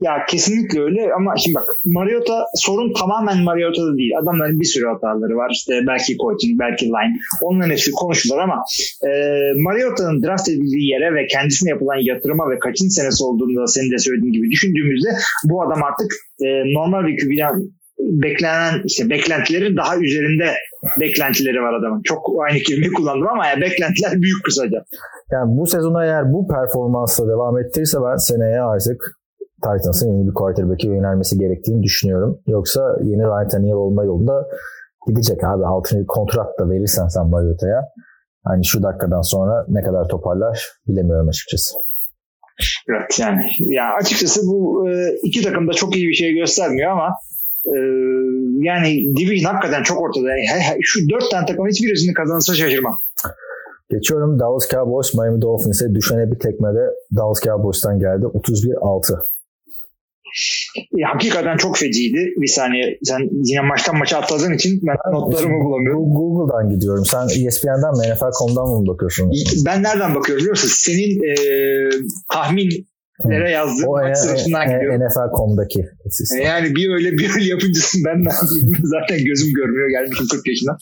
Ya 0.00 0.12
kesinlikle 0.28 0.80
öyle 0.80 1.00
ama 1.18 1.36
şimdi 1.36 1.54
bak 1.54 1.64
Mariota 1.84 2.44
sorun 2.54 2.92
tamamen 2.92 3.42
Mariota'da 3.42 3.96
değil. 3.96 4.12
Adamların 4.22 4.60
bir 4.60 4.64
sürü 4.64 4.86
hataları 4.86 5.36
var. 5.36 5.50
İşte 5.52 5.72
belki 5.86 6.16
coaching, 6.16 6.60
belki 6.60 6.86
line. 6.86 7.16
Onların 7.42 7.70
hepsi 7.70 7.90
konuşulur 7.90 8.38
ama 8.38 8.58
e, 9.08 9.10
Mariota'nın 9.66 10.22
draft 10.22 10.48
edildiği 10.48 10.90
yere 10.90 11.14
ve 11.14 11.26
kendisine 11.26 11.70
yapılan 11.70 12.00
yatırıma 12.10 12.50
ve 12.50 12.58
kaçıncı 12.58 12.94
senesi 12.94 13.24
olduğunu 13.24 13.62
da 13.62 13.66
senin 13.66 13.90
de 13.92 13.98
söylediğin 13.98 14.32
gibi 14.32 14.50
düşündüğümüzde 14.50 15.08
bu 15.44 15.62
adam 15.62 15.82
artık 15.82 16.10
e, 16.44 16.46
normal 16.74 17.06
bir 17.06 17.16
QB'den 17.20 17.54
beklenen 17.98 18.82
işte 18.84 19.10
beklentilerin 19.10 19.76
daha 19.76 19.96
üzerinde 19.96 20.48
beklentileri 21.00 21.60
var 21.62 21.74
adamın. 21.74 22.02
Çok 22.02 22.20
aynı 22.48 22.58
kelimeyi 22.58 22.92
kullandım 22.92 23.28
ama 23.28 23.46
yani 23.46 23.60
beklentiler 23.60 24.12
büyük 24.22 24.44
kısaca. 24.44 24.78
Yani 25.32 25.56
bu 25.58 25.66
sezona 25.66 26.04
eğer 26.04 26.32
bu 26.32 26.48
performansla 26.48 27.28
devam 27.28 27.58
ettirirse 27.58 27.98
ben 28.06 28.16
seneye 28.16 28.60
artık 28.60 29.16
Titans'ın 29.72 30.12
yeni 30.12 30.28
bir 30.28 30.34
quarterback'e 30.34 30.88
yönelmesi 30.88 31.38
gerektiğini 31.38 31.82
düşünüyorum. 31.82 32.38
Yoksa 32.46 32.96
yeni 33.02 33.22
Ryan 33.22 33.48
Tannehill 33.48 33.74
olma 33.74 34.04
yolunda 34.04 34.48
gidecek 35.06 35.44
abi. 35.44 35.66
Altını 35.66 36.00
bir 36.00 36.06
kontrat 36.06 36.58
da 36.58 36.70
verirsen 36.70 37.08
sen 37.08 37.28
Mariota'ya 37.28 37.82
hani 38.44 38.64
şu 38.64 38.82
dakikadan 38.82 39.22
sonra 39.22 39.64
ne 39.68 39.82
kadar 39.82 40.08
toparlar 40.08 40.72
bilemiyorum 40.88 41.28
açıkçası. 41.28 41.74
Evet 42.88 43.20
yani 43.20 43.42
ya 43.58 43.84
açıkçası 44.00 44.40
bu 44.46 44.88
e, 44.88 44.92
iki 45.22 45.42
takım 45.42 45.68
da 45.68 45.72
çok 45.72 45.96
iyi 45.96 46.08
bir 46.08 46.14
şey 46.14 46.34
göstermiyor 46.34 46.90
ama 46.90 47.08
e, 47.64 47.76
yani 48.68 49.16
division 49.16 49.54
hakikaten 49.54 49.82
çok 49.82 50.02
ortada. 50.02 50.28
Şu 50.82 51.00
dört 51.10 51.30
tane 51.30 51.46
takım 51.46 51.66
hiçbirisini 51.66 52.14
kazanırsa 52.14 52.54
şaşırmam. 52.54 52.98
Geçiyorum 53.90 54.38
Dallas 54.38 54.68
Cowboys 54.70 55.14
Miami 55.14 55.42
Dolphins'e 55.42 55.94
düşene 55.94 56.32
bir 56.32 56.38
tekmede 56.38 56.84
Dallas 57.16 57.40
Cowboys'tan 57.44 57.98
geldi. 57.98 58.24
31-6. 58.24 59.35
Ya, 60.92 61.08
hakikaten 61.14 61.56
çok 61.56 61.76
feciydi. 61.76 62.18
Bir 62.36 62.46
saniye 62.46 62.98
sen 63.02 63.20
yine 63.44 63.60
maçtan 63.60 63.98
maça 63.98 64.18
atladığın 64.18 64.52
için 64.52 64.80
ben 64.82 65.12
notlarımı 65.12 65.64
bulamıyorum. 65.64 66.14
Google'dan 66.14 66.70
gidiyorum. 66.70 67.04
Sen 67.04 67.46
ESPN'den 67.46 67.98
mi 67.98 68.14
NFL.com'dan 68.14 68.68
mı 68.68 68.86
bakıyorsun? 68.86 69.32
Ben 69.66 69.82
nereden 69.82 70.14
bakıyorum 70.14 70.40
biliyor 70.40 70.56
musun? 70.56 70.68
Senin 70.72 71.12
e, 71.28 71.34
tahmin 72.32 72.86
Nereye 73.24 73.50
yazdığın 73.50 73.86
o 73.86 73.92
maç 73.92 74.16
sırasından 74.18 74.64
gidiyor. 74.64 74.94
NFL.com'daki 74.94 75.80
sistem. 76.10 76.42
Yani 76.42 76.76
bir 76.76 76.90
öyle 76.90 77.12
bir 77.12 77.30
öyle 77.34 77.44
yapıncısın 77.44 78.02
ben 78.06 78.24
Zaten 78.82 79.24
gözüm 79.24 79.54
görmüyor 79.54 79.88
gelmişim 79.90 80.26
40 80.30 80.46
yaşına. 80.46 80.76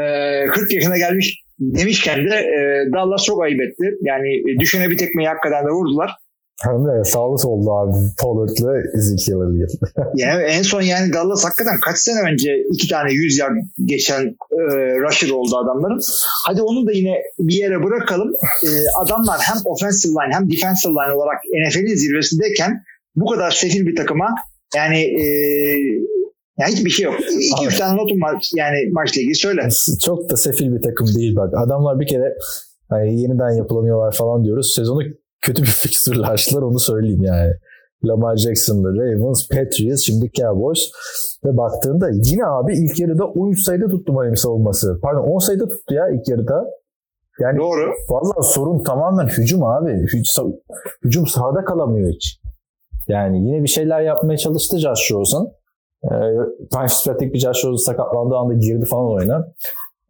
Ee, 0.00 0.46
40 0.46 0.72
yaşına 0.72 0.96
gelmiş 0.98 1.44
demişken 1.58 2.18
de 2.18 2.34
e, 2.34 2.58
Dallas 2.92 3.24
çok 3.24 3.42
ayıp 3.42 3.60
etti. 3.60 3.84
Yani 4.02 4.28
e, 4.50 4.60
düşene 4.60 4.90
bir 4.90 4.98
tekmeyi 4.98 5.28
hakikaten 5.28 5.66
de 5.66 5.70
vurdular. 5.70 6.10
Hem 6.62 6.84
de 6.84 7.04
sağlı 7.04 7.38
sollu 7.38 7.72
abi 7.72 7.92
Pollard'la 8.20 8.72
Ezekiel 8.98 9.36
Elliott. 9.36 9.70
yani 10.16 10.42
en 10.42 10.62
son 10.62 10.82
yani 10.82 11.12
Dallas 11.12 11.44
hakikaten 11.44 11.74
kaç 11.84 11.98
sene 11.98 12.32
önce 12.32 12.50
iki 12.72 12.88
tane 12.88 13.12
100 13.12 13.38
yard 13.38 13.56
geçen 13.84 14.22
e, 14.52 14.60
rusher 15.00 15.30
oldu 15.30 15.56
adamların. 15.56 16.00
Hadi 16.46 16.62
onu 16.62 16.86
da 16.86 16.92
yine 16.92 17.14
bir 17.38 17.54
yere 17.54 17.82
bırakalım. 17.82 18.28
E, 18.66 18.68
adamlar 19.04 19.38
hem 19.40 19.56
offensive 19.64 20.12
line 20.12 20.34
hem 20.34 20.50
defensive 20.50 20.92
line 20.92 21.14
olarak 21.16 21.40
NFL'in 21.44 21.94
zirvesindeyken 21.94 22.82
bu 23.16 23.26
kadar 23.26 23.50
sefil 23.50 23.86
bir 23.86 23.96
takıma 23.96 24.34
yani 24.74 24.98
e, 24.98 25.24
yani 26.58 26.72
hiçbir 26.72 26.90
şey 26.90 27.04
yok. 27.04 27.14
İki 27.20 27.66
üç 27.66 27.78
tane 27.78 27.96
notum 27.96 28.22
var 28.22 28.50
yani 28.54 28.78
maçla 28.92 29.20
ilgili 29.20 29.34
söyle. 29.34 29.68
Çok 30.04 30.30
da 30.30 30.36
sefil 30.36 30.72
bir 30.72 30.82
takım 30.82 31.06
değil 31.14 31.36
bak. 31.36 31.52
Adamlar 31.66 32.00
bir 32.00 32.06
kere 32.06 32.34
hani 32.90 33.20
yeniden 33.20 33.50
yapılanıyorlar 33.50 34.12
falan 34.12 34.44
diyoruz. 34.44 34.74
Sezonu 34.76 35.02
kötü 35.44 35.62
bir 35.62 35.68
fikstürle 35.82 36.26
açtılar 36.26 36.62
onu 36.62 36.78
söyleyeyim 36.78 37.22
yani. 37.22 37.52
Lamar 38.04 38.36
Jackson'lı 38.36 38.96
Ravens, 38.96 39.48
Patriots, 39.48 40.02
şimdi 40.06 40.30
Cowboys 40.32 40.80
ve 41.44 41.56
baktığında 41.56 42.08
yine 42.12 42.46
abi 42.46 42.72
ilk 42.72 43.00
yarıda 43.00 43.24
13 43.24 43.64
sayıda 43.64 43.88
tuttu 43.88 44.12
Miami 44.12 44.38
savunması. 44.38 44.98
Pardon 45.02 45.22
10 45.22 45.38
sayıda 45.38 45.68
tuttu 45.68 45.94
ya 45.94 46.08
ilk 46.08 46.28
yarıda. 46.28 46.64
Yani 47.40 47.58
Doğru. 47.58 47.92
Valla 48.10 48.42
sorun 48.42 48.84
tamamen 48.84 49.26
hücum 49.26 49.62
abi. 49.62 49.90
Hüc- 49.90 50.60
hücum 51.04 51.26
sahada 51.26 51.64
kalamıyor 51.64 52.08
hiç. 52.08 52.40
Yani 53.08 53.46
yine 53.46 53.62
bir 53.62 53.68
şeyler 53.68 54.00
yapmaya 54.00 54.36
çalıştı 54.36 54.78
Josh 54.78 55.12
Rosen. 55.12 55.46
Ryan 56.74 56.86
Fitzpatrick 56.86 57.34
bir 57.34 57.38
Josh 57.38 57.64
Rosen 57.64 57.92
sakatlandığı 57.92 58.36
anda 58.36 58.54
girdi 58.54 58.84
falan 58.86 59.12
oyuna. 59.12 59.46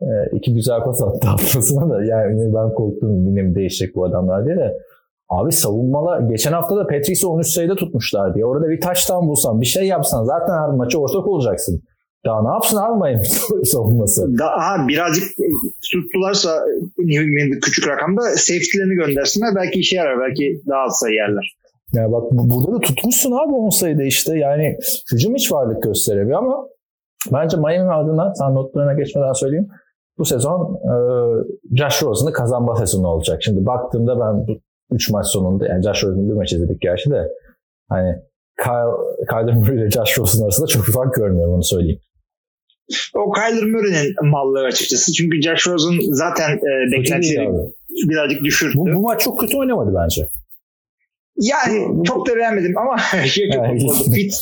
Ee, 0.02 0.06
iki 0.36 0.54
güzel 0.54 0.80
pas 0.84 1.02
attı 1.02 1.28
haftasına 1.28 1.90
da. 1.90 2.04
Yani 2.04 2.54
ben 2.54 2.74
korktum 2.74 3.26
yine 3.26 3.42
mi 3.42 3.54
değişecek 3.54 3.96
bu 3.96 4.04
adamlar 4.04 4.46
diye 4.46 4.56
de. 4.56 4.78
Abi 5.28 5.52
savunmalar 5.52 6.20
geçen 6.20 6.52
hafta 6.52 6.76
da 6.76 6.86
Patrice'i 6.86 7.26
13 7.26 7.46
sayıda 7.46 7.74
tutmuşlar 7.74 8.34
diye. 8.34 8.46
Orada 8.46 8.68
bir 8.68 8.80
touchdown 8.80 9.28
bulsan 9.28 9.60
bir 9.60 9.66
şey 9.66 9.86
yapsan 9.86 10.24
zaten 10.24 10.54
her 10.54 10.68
maçı 10.68 11.00
ortak 11.00 11.26
olacaksın. 11.26 11.82
Daha 12.26 12.42
ne 12.42 12.48
yapsın 12.48 12.78
Miami 12.98 13.26
savunması? 13.64 14.38
Daha 14.38 14.88
birazcık 14.88 15.24
tuttularsa 15.92 16.50
New 16.98 17.24
England 17.24 17.60
küçük 17.62 17.88
rakamda 17.88 18.22
safety'lerini 18.22 18.94
göndersinler. 18.94 19.54
Belki 19.56 19.80
işe 19.80 19.96
yarar. 19.96 20.18
Belki 20.28 20.62
daha 20.68 20.80
az 20.80 20.98
sayı 20.98 21.14
yerler. 21.14 21.56
Ya 21.92 22.12
bak 22.12 22.22
burada 22.30 22.72
da 22.72 22.80
tutmuşsun 22.80 23.32
abi 23.32 23.52
10 23.52 23.68
sayıda 23.68 24.02
işte. 24.02 24.38
Yani 24.38 24.76
hücum 25.12 25.34
hiç 25.34 25.52
varlık 25.52 25.82
gösteremiyor 25.82 26.38
ama 26.38 26.66
bence 27.32 27.56
Miami 27.56 27.92
adına 27.92 28.32
sen 28.34 28.54
notlarına 28.54 28.94
geçmeden 28.94 29.32
söyleyeyim. 29.32 29.68
Bu 30.18 30.24
sezon 30.24 30.74
e, 30.74 30.94
Josh 31.76 32.02
Rosen'ı 32.02 32.32
kazanma 32.32 32.76
sezonu 32.76 33.08
olacak. 33.08 33.42
Şimdi 33.42 33.66
baktığımda 33.66 34.20
ben 34.20 34.46
3 34.92 35.10
maç 35.10 35.26
sonunda 35.26 35.68
yani 35.68 35.82
Josh 35.82 36.04
Rosen'ın 36.04 36.30
bir 36.30 36.34
maç 36.34 36.52
izledik 36.52 36.80
gerçi 36.80 37.10
de 37.10 37.28
hani 37.88 38.14
Kyle, 38.58 39.26
Kyler 39.30 39.54
Murray 39.54 39.76
ile 39.76 39.90
Josh 39.90 40.18
Rosen 40.18 40.44
arasında 40.44 40.66
çok 40.66 40.86
bir 40.86 40.92
fark 40.92 41.14
görmüyorum 41.14 41.54
onu 41.54 41.64
söyleyeyim. 41.64 42.00
O 43.14 43.32
Kyler 43.32 43.64
Murray'nin 43.64 44.30
malları 44.30 44.66
açıkçası. 44.66 45.12
Çünkü 45.12 45.42
Josh 45.42 45.66
Rosen 45.66 45.98
zaten 46.12 46.50
e, 46.50 46.92
beklentileri 46.92 47.48
birazcık 48.08 48.44
düşürdü. 48.44 48.76
Bu, 48.76 48.86
bu 48.86 49.00
maç 49.00 49.20
çok 49.20 49.40
kötü 49.40 49.56
oynamadı 49.56 49.94
bence. 50.02 50.28
Yani 51.36 52.04
çok 52.04 52.28
da 52.28 52.36
beğenmedim 52.36 52.78
ama 52.78 52.98
şey 53.26 53.50
çok 53.50 53.64
yani. 53.64 53.80
Fit, 54.14 54.34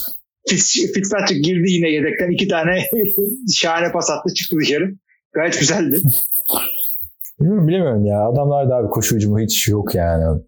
Fitz, 0.49 0.93
Fitzpatrick 0.95 1.41
girdi 1.41 1.71
yine 1.71 1.91
yedekten. 1.91 2.31
iki 2.31 2.49
tane 2.49 2.85
şahane 3.55 3.93
pas 3.93 4.11
attı 4.11 4.35
çıktı 4.35 4.57
dışarı. 4.61 4.95
Gayet 5.33 5.61
güzeldi. 5.61 5.97
Bilmiyorum, 7.43 7.69
bilemiyorum 7.69 8.05
ya. 8.05 8.29
Adamlar 8.29 8.71
da 8.71 8.77
abi 8.77 8.89
koşu 8.89 9.17
hücumu 9.17 9.39
hiç 9.41 9.69
yok 9.69 9.95
yani. 9.95 10.41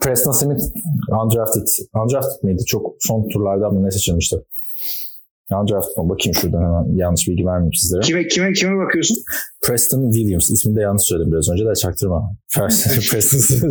Preston 0.00 0.32
Smith 0.32 0.62
undrafted. 1.22 1.66
Undrafted 2.02 2.42
miydi? 2.42 2.64
Çok 2.66 2.94
son 3.00 3.28
turlarda 3.28 3.70
mı 3.70 3.84
ne 3.86 3.90
seçilmişti? 3.90 4.36
Undrafted 5.60 6.02
mı? 6.02 6.08
Bakayım 6.08 6.34
şuradan 6.34 6.62
hemen 6.62 6.96
yanlış 6.96 7.28
bilgi 7.28 7.46
vermeyeyim 7.46 7.72
sizlere. 7.72 8.00
Kime, 8.00 8.26
kime, 8.28 8.52
kime 8.52 8.84
bakıyorsun? 8.84 9.16
Preston 9.66 10.10
Williams. 10.10 10.50
İsmini 10.50 10.76
de 10.76 10.80
yanlış 10.80 11.02
söyledim 11.02 11.32
biraz 11.32 11.50
önce 11.52 11.64
de 11.66 11.74
çaktırma. 11.74 12.30
Preston 13.10 13.40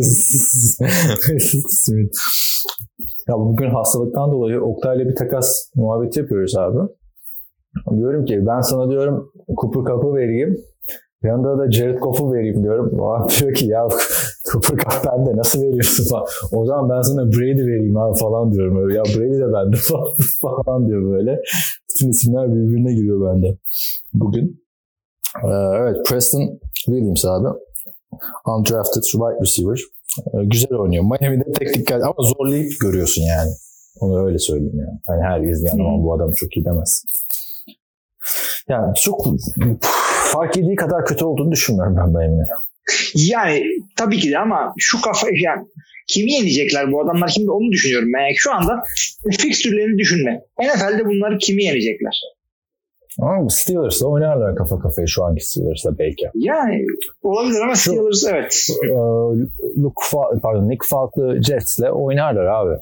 Smith. 1.68 2.18
Ya 3.28 3.34
bugün 3.38 3.70
hastalıktan 3.70 4.32
dolayı 4.32 4.60
Oktay'la 4.60 5.04
bir 5.08 5.16
takas 5.16 5.70
muhabbeti 5.74 6.20
yapıyoruz 6.20 6.56
abi. 6.56 6.78
Diyorum 7.96 8.24
ki 8.24 8.40
ben 8.46 8.60
sana 8.60 8.90
diyorum 8.90 9.32
Cooper 9.60 9.92
Cup'ı 9.92 10.14
vereyim. 10.14 10.56
Yanında 11.22 11.58
da 11.58 11.70
Jared 11.70 11.98
Goff'u 11.98 12.32
vereyim 12.32 12.62
diyorum. 12.62 13.02
Abi 13.02 13.32
diyor 13.40 13.54
ki 13.54 13.66
ya 13.66 13.88
Cooper 14.52 14.76
Cup 14.76 14.92
bende 15.06 15.36
nasıl 15.36 15.62
veriyorsun 15.62 16.04
falan. 16.04 16.26
O 16.52 16.66
zaman 16.66 16.90
ben 16.90 17.02
sana 17.02 17.26
Brady 17.32 17.62
vereyim 17.66 17.96
abi 17.96 18.18
falan 18.18 18.52
diyorum. 18.52 18.76
Öyle. 18.84 18.96
Ya 18.96 19.02
Brady 19.04 19.38
de 19.38 19.52
bende 19.52 19.76
falan 20.66 20.88
diyor 20.88 21.12
böyle. 21.12 21.38
Bütün 21.90 22.10
isimler 22.10 22.54
birbirine 22.54 22.94
giriyor 22.94 23.34
bende. 23.34 23.58
Bugün. 24.14 24.62
Ee, 25.44 25.48
evet 25.80 25.96
Preston 26.08 26.60
Williams 26.74 27.24
abi. 27.24 27.48
Undrafted 28.46 29.02
wide 29.02 29.40
receiver. 29.40 29.80
Ee, 30.26 30.44
güzel 30.44 30.74
oynuyor. 30.78 31.04
Miami'de 31.04 31.52
tek 31.52 31.74
dikkat 31.74 32.02
ama 32.02 32.14
zorlayıp 32.18 32.72
görüyorsun 32.80 33.22
yani. 33.22 33.50
Onu 34.00 34.26
öyle 34.26 34.38
söyleyeyim 34.38 34.78
yani. 34.78 34.98
Hani 35.06 35.22
her 35.22 35.50
izleyen 35.50 35.78
ama 35.78 36.04
bu 36.04 36.14
adam 36.14 36.32
çok 36.32 36.56
iyi 36.56 36.64
demez. 36.64 37.04
Yani 38.68 38.92
çok 39.02 39.26
fark 40.32 40.56
ettiği 40.56 40.76
kadar 40.76 41.04
kötü 41.04 41.24
olduğunu 41.24 41.52
düşünmüyorum 41.52 41.96
ben 41.96 42.08
Miami'nin. 42.08 42.46
Yani 43.14 43.64
tabii 43.96 44.18
ki 44.18 44.30
de 44.30 44.38
ama 44.38 44.74
şu 44.78 45.00
kafa 45.00 45.26
yani 45.44 45.66
kimi 46.08 46.32
yenecekler 46.32 46.92
bu 46.92 47.02
adamlar 47.02 47.28
şimdi 47.28 47.50
onu 47.50 47.72
düşünüyorum 47.72 48.08
ben. 48.14 48.20
Yani 48.20 48.36
şu 48.36 48.54
anda 48.54 48.82
fikstürlerini 49.38 49.98
düşünme. 49.98 50.42
NFL'de 50.60 51.04
bunları 51.04 51.38
kimi 51.38 51.64
yenecekler? 51.64 52.20
Ama 53.20 53.48
Steelers'la 53.48 54.06
oynarlar 54.06 54.56
kafa 54.56 54.78
kafaya 54.78 55.06
şu 55.06 55.24
anki 55.24 55.46
Steelers'la 55.46 55.98
belki. 55.98 56.24
Yani 56.34 56.86
olabilir 57.22 57.60
ama 57.60 57.74
Steelers 57.76 58.26
evet. 58.26 58.66
E, 58.84 58.88
Luke 59.82 60.02
Fa- 60.10 60.40
pardon, 60.40 60.68
Nick 60.68 60.86
Falk'lı 60.90 61.42
Jets'le 61.42 61.90
oynarlar 61.92 62.44
abi. 62.44 62.74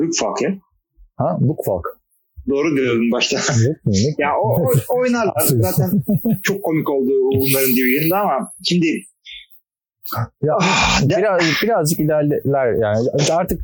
Luke 0.00 0.16
Falk 0.20 0.42
ya? 0.42 0.50
Ha? 1.16 1.38
Luke 1.40 1.62
Falk. 1.66 2.01
Doğru 2.48 2.76
diyordun 2.76 3.12
başta. 3.12 3.36
ya 4.18 4.28
o, 4.42 4.48
o 4.48 4.72
oynarlar. 4.98 5.42
Zaten 5.46 5.90
çok 6.42 6.62
komik 6.62 6.90
oldu 6.90 7.12
onların 7.28 7.70
division'da 7.76 8.16
ama 8.20 8.52
şimdi 8.68 8.86
ya 10.42 10.54
ah, 10.60 11.02
biraz 11.08 11.40
birazcık 11.62 12.00
ilerler 12.00 12.72
yani 12.82 13.08
artık 13.32 13.60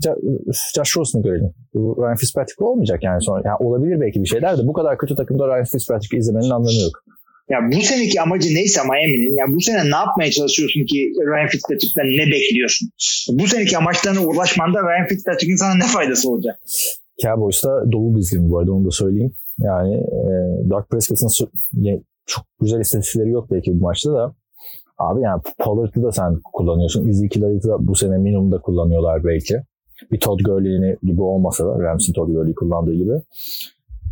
Josh 0.75 0.97
Rosen'ı 0.97 1.23
görelim. 1.23 1.54
Ryan 1.75 2.16
Fitzpatrick 2.16 2.64
olmayacak 2.64 3.02
yani 3.02 3.23
sonra. 3.23 3.42
Yani 3.44 3.56
olabilir 3.61 4.00
belki 4.00 4.23
bir 4.23 4.28
şeyler 4.28 4.58
de 4.58 4.62
bu 4.66 4.73
kadar 4.73 4.99
kötü 4.99 5.16
takımda 5.16 5.49
Ryan 5.49 5.64
Fitzpatrick 5.64 6.16
izlemenin 6.16 6.50
anlamı 6.50 6.82
yok. 6.82 7.04
Ya 7.50 7.58
bu 7.73 7.82
seneki 7.82 8.20
amacı 8.20 8.49
neyse 8.54 8.80
Miami'nin 8.82 9.37
ya 9.37 9.44
bu 9.54 9.61
sene 9.61 9.90
ne 9.90 9.97
yapmaya 9.97 10.30
çalışıyorsun 10.30 10.87
ki 10.87 11.12
Ryan 11.32 11.49
Fitzpatrick'ten 11.49 12.06
ne 12.06 12.26
bekliyorsun? 12.32 12.88
Bu 13.28 13.47
seneki 13.47 13.78
amaçlarına 13.78 14.20
ulaşmanda 14.20 14.78
Ryan 14.82 15.06
Fitzpatrick'in 15.06 15.56
sana 15.56 15.75
ne 15.75 15.87
faydası 15.87 16.30
olacak? 16.30 16.61
Cowboys'ta 17.23 17.93
dolu 17.93 18.17
dizgin 18.17 18.51
bu 18.51 18.59
arada 18.59 18.73
onu 18.73 18.87
da 18.87 18.91
söyleyeyim. 18.91 19.33
Yani 19.59 19.95
e, 19.95 20.31
Doug 20.71 20.89
Prescott'ın 20.91 21.29
çok 22.27 22.45
güzel 22.61 22.81
istatistikleri 22.81 23.31
yok 23.31 23.51
belki 23.51 23.81
bu 23.81 23.85
maçta 23.85 24.13
da. 24.13 24.35
Abi 24.99 25.23
yani 25.23 25.43
Pollard'ı 25.59 26.03
da 26.03 26.13
sen 26.13 26.41
kullanıyorsun. 26.53 27.09
Ezekiel'ı 27.09 27.63
da 27.63 27.87
bu 27.87 27.95
sene 27.95 28.19
minimumda 28.19 28.61
kullanıyorlar 28.61 29.25
belki. 29.25 29.63
Bir 30.13 30.21
Todd 30.21 30.41
Gurley'ini 30.41 30.97
gibi 31.03 31.23
olmasa 31.23 31.67
da 31.67 31.79
Rams'in 31.79 32.13
Todd 32.13 32.29
Gurley'i 32.29 32.55
kullandığı 32.55 32.95
gibi. 32.95 33.13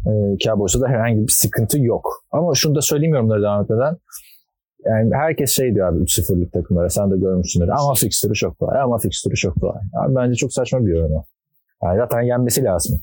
E, 0.06 0.38
Cowboys'ta 0.38 0.80
da 0.80 0.88
herhangi 0.88 1.22
bir 1.22 1.32
sıkıntı 1.32 1.80
yok. 1.80 2.24
Ama 2.30 2.54
şunu 2.54 2.74
da 2.74 2.80
söyleyeyim 2.80 3.14
yorumları 3.14 3.42
devam 3.42 3.62
etmeden. 3.62 3.96
Yani 4.84 5.10
herkes 5.14 5.50
şey 5.50 5.74
diyor 5.74 5.88
abi 5.88 5.98
3-0'lık 5.98 6.52
takımlara 6.52 6.88
sen 6.88 7.10
de 7.10 7.16
görmüşsündür. 7.16 7.68
Ama 7.68 7.94
fixtürü 7.94 8.34
çok 8.34 8.58
kolay. 8.58 8.80
Ama 8.80 8.98
fixtürü 8.98 9.34
çok 9.34 9.60
kolay. 9.60 9.80
Abi 10.04 10.14
bence 10.14 10.34
çok 10.34 10.52
saçma 10.52 10.86
bir 10.86 10.94
yorum. 10.94 11.24
Yani 11.82 11.98
zaten 11.98 12.20
yenmesi 12.20 12.64
lazım. 12.64 13.00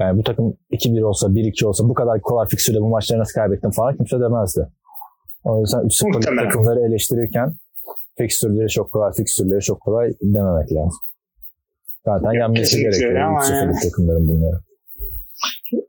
Yani 0.00 0.18
bu 0.18 0.22
takım 0.22 0.56
2-1 0.70 1.04
olsa, 1.04 1.26
1-2 1.26 1.66
olsa 1.66 1.88
bu 1.88 1.94
kadar 1.94 2.20
kolay 2.20 2.48
fiksürle 2.48 2.80
bu 2.80 2.88
maçları 2.88 3.20
nasıl 3.20 3.40
kaybettin 3.40 3.70
falan 3.70 3.96
kimse 3.96 4.20
demezdi. 4.20 4.60
O 5.44 5.60
yüzden 5.60 5.80
3-0 5.80 6.44
takımları 6.44 6.80
eleştirirken 6.88 7.54
fikstürleri 8.18 8.68
çok 8.68 8.90
kolay, 8.90 9.12
fikstürleri 9.12 9.60
çok 9.60 9.80
kolay 9.80 10.12
dememek 10.22 10.72
lazım. 10.72 11.00
Zaten 12.04 12.32
Yok, 12.32 12.34
yenmesi 12.34 12.80
gerekiyor 12.80 13.12
3-0 13.12 13.82
takımların 13.82 14.28
bunları. 14.28 14.60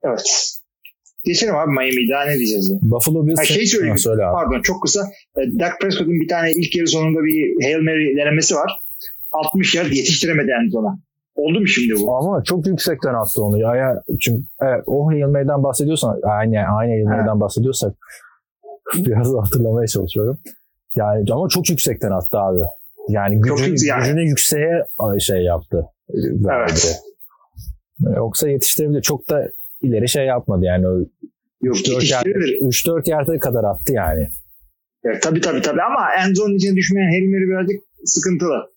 Evet. 0.03 0.57
Geçelim 1.25 1.55
abi 1.55 2.09
daha 2.11 2.25
ne 2.25 2.35
diyeceğiz 2.35 2.71
ya? 2.71 2.77
Buffalo 2.81 3.27
Bills. 3.27 3.43
Şey 3.43 3.65
söyleyeyim. 3.65 3.95
Ha, 3.95 3.97
söyle 3.97 4.25
abi. 4.25 4.33
Pardon 4.33 4.61
çok 4.61 4.81
kısa. 4.83 5.01
E, 5.37 5.41
Dak 5.59 5.73
Prescott'un 5.81 6.19
bir 6.21 6.27
tane 6.27 6.51
ilk 6.51 6.75
yarı 6.75 6.87
sonunda 6.87 7.19
bir 7.19 7.63
Hail 7.63 7.83
Mary 7.83 8.17
denemesi 8.17 8.55
var. 8.55 8.71
60 9.31 9.75
yard 9.75 9.91
yetiştiremedi 9.91 10.51
Enzo'na. 10.61 10.99
Oldu 11.37 11.59
mu 11.59 11.67
şimdi 11.67 11.93
bu? 12.01 12.17
Ama 12.17 12.43
çok 12.43 12.67
yüksekten 12.67 13.13
attı 13.13 13.43
onu 13.43 13.57
ya. 13.57 13.75
ya 13.75 14.01
çünkü 14.21 14.43
evet, 14.61 14.83
o 14.85 15.07
Hail 15.07 15.63
bahsediyorsan 15.63 16.19
aynı 16.23 16.57
aynı 16.57 17.09
Hail 17.09 17.39
bahsediyorsak 17.39 17.93
biraz 18.95 19.27
hatırlamaya 19.27 19.87
çalışıyorum. 19.87 20.39
Yani 20.95 21.25
ama 21.33 21.49
çok 21.49 21.69
yüksekten 21.69 22.11
attı 22.11 22.37
abi. 22.37 22.59
Yani 23.09 23.41
gücün, 23.41 23.75
yani. 23.87 24.03
gücünü 24.03 24.21
yükseğe 24.21 24.83
şey 25.19 25.41
yaptı. 25.43 25.85
Verdi. 26.13 26.71
Evet. 26.71 27.01
Yoksa 28.15 28.49
yetiştirebilir. 28.49 29.01
Çok 29.01 29.29
da 29.29 29.49
ileri 29.81 30.09
şey 30.09 30.25
yapmadı 30.25 30.65
yani. 30.65 30.87
O 30.87 30.99
Yok 31.61 31.75
3-4 31.75 32.11
yerde, 32.11 33.09
yerde 33.09 33.39
kadar 33.39 33.63
attı 33.63 33.93
yani. 33.93 34.27
Evet, 35.05 35.21
tabii 35.23 35.41
tabii 35.41 35.61
tabii 35.61 35.81
ama 35.81 36.07
Enzo'nun 36.25 36.55
içine 36.55 36.75
düşmeyen 36.75 37.07
Hail 37.07 37.21
birazcık 37.47 37.81
sıkıntılı. 38.05 38.76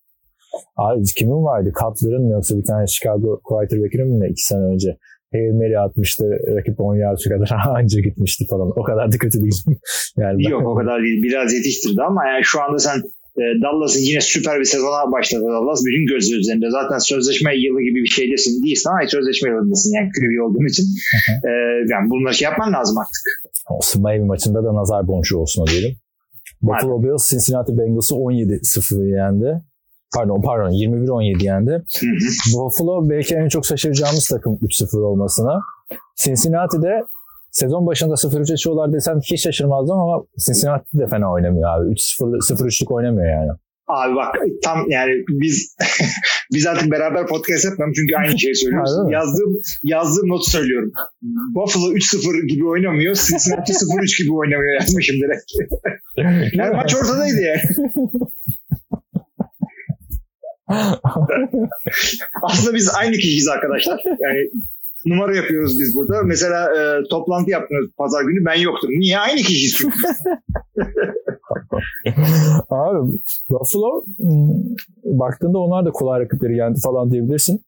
Abi 0.77 1.03
kimin 1.19 1.45
vardı? 1.45 1.73
Cutler'ın 1.81 2.25
mı 2.25 2.33
yoksa 2.33 2.59
bir 2.59 2.65
tane 2.65 2.87
Chicago 2.87 3.41
quarterback'inin 3.45 4.19
mi 4.19 4.29
iki 4.31 4.43
sene 4.47 4.65
önce? 4.65 4.97
Hail 5.33 5.53
Mary 5.53 5.79
atmıştı. 5.79 6.25
Rakip 6.57 6.81
10 6.81 6.97
yard 6.97 7.19
kadar 7.29 7.51
anca 7.77 8.01
gitmişti 8.01 8.45
falan. 8.51 8.69
O 8.77 8.83
kadar 8.83 9.13
da 9.13 9.19
kötü 9.19 9.43
değil. 9.43 9.61
yani 10.17 10.51
Yok 10.51 10.67
o 10.67 10.75
kadar 10.75 11.03
değil. 11.03 11.23
Biraz 11.23 11.53
yetiştirdi 11.53 12.03
ama 12.03 12.27
yani 12.27 12.45
şu 12.45 12.63
anda 12.63 12.79
sen 12.79 13.03
E, 13.43 13.45
Dallas'ın 13.63 14.01
yine 14.11 14.21
süper 14.21 14.61
bir 14.61 14.65
sezona 14.75 15.13
başladı 15.13 15.45
Dallas. 15.57 15.81
Bütün 15.87 16.07
gözler 16.07 16.37
üzerinde. 16.39 16.67
Zaten 16.71 16.99
sözleşme 16.99 17.51
yılı 17.65 17.81
gibi 17.83 17.99
bir 18.05 18.13
şeydesin. 18.19 18.65
Değilsin 18.65 18.91
ama 18.91 19.09
sözleşme 19.09 19.51
yılındasın 19.51 19.91
yani 19.97 20.09
QB 20.15 20.35
olduğun 20.45 20.67
için. 20.73 20.85
e, 21.49 21.51
yani 21.93 22.11
bunları 22.11 22.35
şey 22.35 22.45
yapman 22.49 22.73
lazım 22.73 22.99
artık. 22.99 23.25
Olsun 23.71 24.03
Miami 24.03 24.25
maçında 24.25 24.65
da 24.65 24.75
nazar 24.75 25.09
boncuğu 25.09 25.39
olsun 25.39 25.67
diyelim. 25.67 25.93
Buffalo 26.63 27.03
Bills 27.03 27.31
Cincinnati 27.31 27.79
Bengals'ı 27.79 28.15
17-0 28.15 29.17
yendi. 29.21 29.61
Pardon 30.15 30.43
pardon 30.43 30.71
21-17 30.71 31.45
yendi. 31.45 31.83
Buffalo 32.55 33.11
belki 33.11 33.35
en 33.35 33.49
çok 33.49 33.67
şaşıracağımız 33.67 34.29
takım 34.29 34.55
3-0 34.55 35.01
olmasına. 35.01 35.61
Cincinnati'de 36.17 37.03
sezon 37.51 37.87
başında 37.87 38.15
0-3 38.15 38.53
açıyorlar 38.53 38.93
desen 38.93 39.21
hiç 39.25 39.43
şaşırmazdım 39.43 39.99
ama 39.99 40.25
Cincinnati 40.47 40.99
de 40.99 41.07
fena 41.07 41.33
oynamıyor 41.33 41.69
abi. 41.69 41.93
3-0 41.93 42.53
0-3'lük 42.53 42.95
oynamıyor 42.95 43.29
yani. 43.33 43.51
Abi 43.89 44.15
bak 44.15 44.35
tam 44.65 44.91
yani 44.91 45.13
biz 45.29 45.77
biz 46.55 46.67
artık 46.67 46.91
beraber 46.91 47.27
podcast 47.27 47.65
yapmıyorum 47.65 47.95
çünkü 47.97 48.17
aynı 48.17 48.39
şeyi 48.39 48.57
söylüyoruz. 48.57 48.91
Yazdığım, 49.11 49.61
yazdığım 49.83 50.29
notu 50.29 50.51
söylüyorum. 50.51 50.93
Buffalo 51.55 51.93
3-0 51.93 52.47
gibi 52.47 52.67
oynamıyor. 52.67 53.15
Cincinnati 53.15 53.73
0-3 53.73 54.23
gibi 54.23 54.33
oynamıyor 54.35 54.81
yazmışım 54.81 55.17
direkt. 55.17 55.45
Yani 56.55 56.77
maç 56.77 56.95
ortadaydı 56.95 57.41
yani. 57.41 57.61
Aslında 62.43 62.75
biz 62.75 62.95
aynı 62.99 63.13
kişiyiz 63.13 63.49
arkadaşlar. 63.49 64.03
Yani 64.05 64.51
numara 65.07 65.37
yapıyoruz 65.37 65.73
biz 65.81 65.95
burada. 65.97 66.23
Mesela 66.23 66.77
e, 66.77 67.09
toplantı 67.11 67.51
yaptınız 67.51 67.91
pazar 67.99 68.25
günü 68.25 68.45
ben 68.45 68.61
yoktum. 68.61 68.91
Niye? 68.91 69.19
Aynı 69.19 69.37
kişiyiz 69.37 69.75
çünkü. 69.77 69.97
Abi 72.71 72.99
Buffalo 73.51 74.05
hmm, 74.19 74.51
baktığında 75.05 75.59
onlar 75.59 75.85
da 75.85 75.91
kolay 75.91 76.21
rakipleri 76.21 76.57
yendi 76.57 76.81
falan 76.81 77.11
diyebilirsin. 77.11 77.65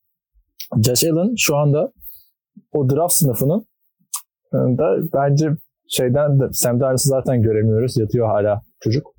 Josh 0.86 1.04
Allen 1.04 1.34
şu 1.38 1.56
anda 1.56 1.92
o 2.72 2.90
draft 2.90 3.14
sınıfının 3.14 3.66
e, 4.52 4.56
da 4.56 4.96
bence 5.14 5.50
şeyden 5.88 6.40
de 6.40 6.44
Sam 6.52 6.80
Darnold'u 6.80 6.98
zaten 7.02 7.42
göremiyoruz. 7.42 7.96
Yatıyor 7.96 8.26
hala 8.26 8.60
çocuk. 8.80 9.11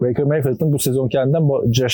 Baker 0.00 0.24
Mayfield'ın 0.24 0.72
bu 0.72 0.78
sezon 0.78 1.08
kendinden 1.08 1.42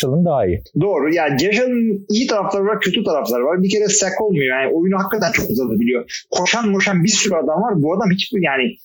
Allen 0.05 0.25
daha 0.25 0.47
iyi. 0.47 0.63
Doğru. 0.81 1.15
Yani 1.15 1.39
Cejal'ın 1.39 2.07
iyi 2.09 2.27
tarafları 2.27 2.65
var, 2.65 2.81
kötü 2.81 3.05
tarafları 3.05 3.45
var. 3.45 3.63
Bir 3.63 3.71
kere 3.71 3.89
sack 3.89 4.21
olmuyor. 4.21 4.47
Yani 4.57 4.75
oyunu 4.75 4.99
hakikaten 4.99 5.33
çok 5.33 5.51
uzatabiliyor. 5.51 6.25
Koşan 6.31 6.69
moşan 6.69 7.05
bir 7.05 7.09
sürü 7.09 7.35
adam 7.35 7.63
var. 7.63 7.83
Bu 7.83 7.97
adam 7.97 8.11
hiçbir 8.11 8.43
yani 8.43 8.77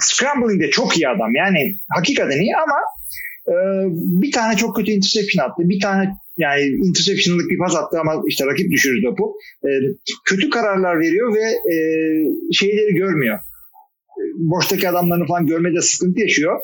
scrambling'de 0.00 0.70
çok 0.70 0.96
iyi 0.96 1.08
adam. 1.08 1.34
Yani 1.34 1.78
hakikaten 1.96 2.40
iyi 2.40 2.56
ama 2.56 2.78
e, 3.48 3.54
bir 4.22 4.32
tane 4.32 4.56
çok 4.56 4.76
kötü 4.76 4.90
interception 4.92 5.44
attı. 5.44 5.62
Bir 5.64 5.80
tane 5.80 6.10
yani 6.38 6.62
interception'lık 6.62 7.50
bir 7.50 7.58
pas 7.58 7.76
attı 7.76 8.00
ama 8.00 8.22
işte 8.28 8.46
rakip 8.46 8.70
düşürür 8.70 9.02
topu. 9.02 9.34
E, 9.64 9.68
kötü 10.24 10.50
kararlar 10.50 11.00
veriyor 11.00 11.34
ve 11.34 11.72
e, 11.72 11.76
şeyleri 12.52 12.94
görmüyor. 12.94 13.38
Boştaki 14.34 14.88
adamlarını 14.88 15.26
falan 15.26 15.46
görmede 15.46 15.80
sıkıntı 15.80 16.20
yaşıyor. 16.20 16.60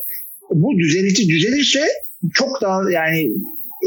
Bu 0.54 0.78
düzelici 0.78 1.28
düzelirse 1.28 1.80
çok 2.34 2.62
daha 2.62 2.90
yani 2.90 3.30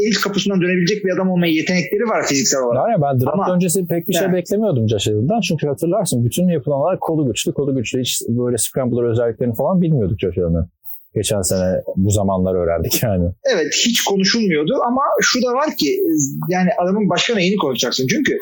ilk 0.08 0.22
kapısından 0.22 0.60
dönebilecek 0.60 1.04
bir 1.04 1.14
adam 1.14 1.30
olmaya 1.30 1.52
yetenekleri 1.52 2.02
var 2.02 2.22
fiziksel 2.26 2.60
olarak. 2.62 2.90
Yani 2.90 3.02
ben 3.02 3.20
draft 3.20 3.32
Ama- 3.34 3.54
öncesi 3.54 3.86
pek 3.86 4.08
bir 4.08 4.14
şey 4.14 4.26
Evet. 4.26 4.34
beklemiyordum 4.34 4.86
Allen'dan. 5.08 5.40
Çünkü 5.40 5.66
hatırlarsın 5.66 6.24
bütün 6.24 6.48
yapılanlar 6.48 6.98
kolu 7.00 7.26
güçlü, 7.26 7.52
kolu 7.52 7.76
güçlü. 7.76 8.00
Hiç 8.00 8.20
böyle 8.28 8.56
scrambler 8.58 9.10
özelliklerini 9.10 9.54
falan 9.54 9.82
bilmiyorduk 9.82 10.24
Allen'ın. 10.24 10.68
Geçen 11.16 11.42
sene 11.42 11.80
bu 11.96 12.10
zamanlar 12.10 12.54
öğrendik 12.54 13.02
yani. 13.02 13.24
Evet 13.52 13.74
hiç 13.86 14.04
konuşulmuyordu 14.04 14.74
ama 14.86 15.02
şu 15.20 15.42
da 15.42 15.52
var 15.52 15.76
ki 15.76 16.00
yani 16.48 16.70
adamın 16.82 17.08
başka 17.08 17.34
neyini 17.34 17.56
konuşacaksın. 17.56 18.06
Çünkü 18.10 18.38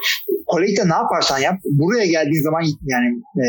kolejde 0.46 0.88
ne 0.88 0.94
yaparsan 0.94 1.38
yap 1.38 1.54
buraya 1.64 2.06
geldiğin 2.06 2.42
zaman 2.42 2.62
yani 2.82 3.08
e, 3.44 3.46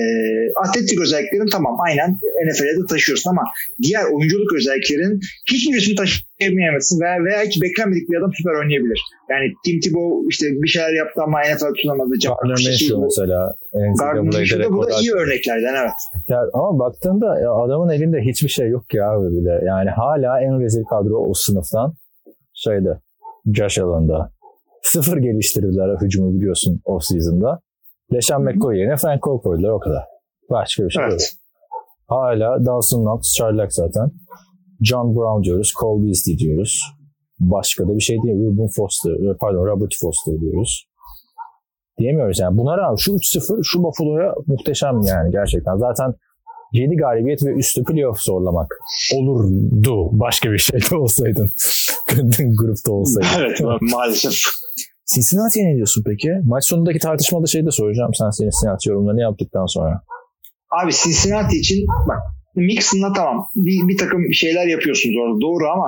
atletik 0.55 1.01
özelliklerin 1.01 1.47
tamam 1.51 1.77
aynen 1.88 2.19
NFL'e 2.47 2.77
de 2.77 2.85
taşıyorsun 2.89 3.29
ama 3.29 3.43
diğer 3.81 4.03
oyunculuk 4.03 4.53
özelliklerin 4.53 5.19
hiçbirisini 5.51 5.95
taşıyamayamazsın 6.39 7.02
veya, 7.02 7.24
veya 7.26 7.41
hiç 7.48 7.62
beklenmedik 7.63 8.10
bir 8.10 8.17
adam 8.17 8.32
süper 8.34 8.54
oynayabilir. 8.62 9.00
Yani 9.30 9.45
Tim 9.65 9.80
Tebow 9.80 10.28
işte 10.30 10.45
bir 10.63 10.67
şeyler 10.67 10.93
yaptı 10.93 11.21
ama 11.24 11.38
NFL 11.41 11.74
tutamadı. 11.80 12.13
Gardner 12.24 12.58
Minshew 12.65 12.98
mesela. 13.02 13.54
Gardner 13.74 14.21
NCAA'de 14.21 14.21
Minshew'da 14.21 14.71
bu 14.74 14.84
da 14.84 15.00
iyi 15.02 15.12
örneklerden 15.13 15.76
evet. 15.82 16.00
Ya 16.28 16.39
ama 16.54 16.80
baktığında 16.80 17.39
ya 17.39 17.52
adamın 17.54 17.89
elinde 17.89 18.19
hiçbir 18.21 18.50
şey 18.50 18.67
yok 18.69 18.89
ki 18.89 19.04
abi 19.04 19.28
bile. 19.38 19.54
Yani 19.65 19.89
hala 19.89 20.41
en 20.41 20.62
rezil 20.63 20.84
kadro 20.84 21.15
o 21.30 21.34
sınıftan 21.34 21.93
şeyde 22.54 23.00
Josh 23.54 23.80
Allen'da. 23.80 24.32
Sıfır 24.82 25.17
geliştirdiler 25.17 26.02
hücumu 26.02 26.36
biliyorsun 26.36 26.82
off 26.86 27.04
season'da. 27.04 27.60
Leşan 28.13 28.43
McCoy 28.43 28.80
yerine 28.80 28.98
Frank 28.98 29.24
Gore 29.24 29.41
koydular 29.41 29.69
o 29.69 29.80
kadar. 29.80 30.04
Başka 30.50 30.84
bir 30.84 30.89
şey 30.89 31.04
yok. 31.04 31.12
Evet. 31.12 31.32
Hala 32.08 32.65
Dawson 32.65 33.02
Knox, 33.02 33.34
Charlock 33.38 33.74
zaten. 33.74 34.12
John 34.81 35.15
Brown 35.15 35.43
diyoruz, 35.43 35.73
Cole 35.79 36.07
Beasley 36.07 36.38
diyoruz. 36.38 36.81
Başka 37.39 37.83
da 37.83 37.95
bir 37.95 38.01
şey 38.01 38.17
değil. 38.23 38.35
Ruben 38.35 38.67
Foster, 38.75 39.13
pardon 39.39 39.65
Robert 39.65 39.93
Foster 40.01 40.39
diyoruz. 40.41 40.88
Diyemiyoruz 41.99 42.39
yani. 42.39 42.57
Buna 42.57 42.77
rağmen 42.77 42.95
şu 42.95 43.11
3-0 43.11 43.59
şu 43.63 43.83
Buffalo'ya 43.83 44.33
muhteşem 44.47 45.01
yani 45.01 45.31
gerçekten. 45.31 45.77
Zaten 45.77 46.13
7 46.71 46.95
galibiyet 46.95 47.45
ve 47.45 47.49
üstü 47.49 47.83
playoff 47.83 48.19
zorlamak 48.19 48.67
olurdu. 49.15 50.09
Başka 50.19 50.51
bir 50.51 50.57
şeyde 50.57 50.95
olsaydın. 50.97 51.49
Grupta 52.61 52.91
olsaydın. 52.91 53.29
Evet 53.39 53.81
maalesef. 53.93 54.33
Cincinnati'ye 55.13 55.65
ne 55.65 55.75
diyorsun 55.75 56.03
peki? 56.05 56.29
Maç 56.43 56.63
sonundaki 56.69 56.99
tartışmada 56.99 57.45
şey 57.45 57.65
de 57.65 57.71
soracağım. 57.71 58.11
Sen 58.13 58.29
Cincinnati 58.29 58.89
yorumlarını 58.89 59.21
yaptıktan 59.21 59.65
sonra. 59.65 60.01
Abi 60.83 60.91
Cincinnati 60.93 61.57
için 61.57 61.85
bak 62.07 62.19
Mixon'la 62.56 63.13
tamam 63.13 63.48
bir, 63.56 63.88
bir 63.88 63.98
takım 63.98 64.34
şeyler 64.34 64.68
yapıyorsunuz 64.68 65.15
orada 65.18 65.41
doğru 65.41 65.70
ama 65.70 65.88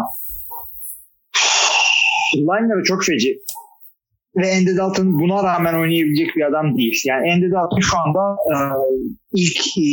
line'ları 2.35 2.83
çok 2.83 3.03
feci. 3.03 3.39
Ve 4.37 4.53
Andy 4.57 4.77
Dalton 4.77 5.19
buna 5.19 5.43
rağmen 5.43 5.73
oynayabilecek 5.73 6.35
bir 6.35 6.43
adam 6.49 6.77
değil. 6.77 7.01
Yani 7.05 7.33
Andy 7.33 7.51
Dalton 7.51 7.79
şu 7.79 7.97
anda 7.97 8.35
e, 8.51 8.55
ilk 9.33 9.57
e, 9.77 9.89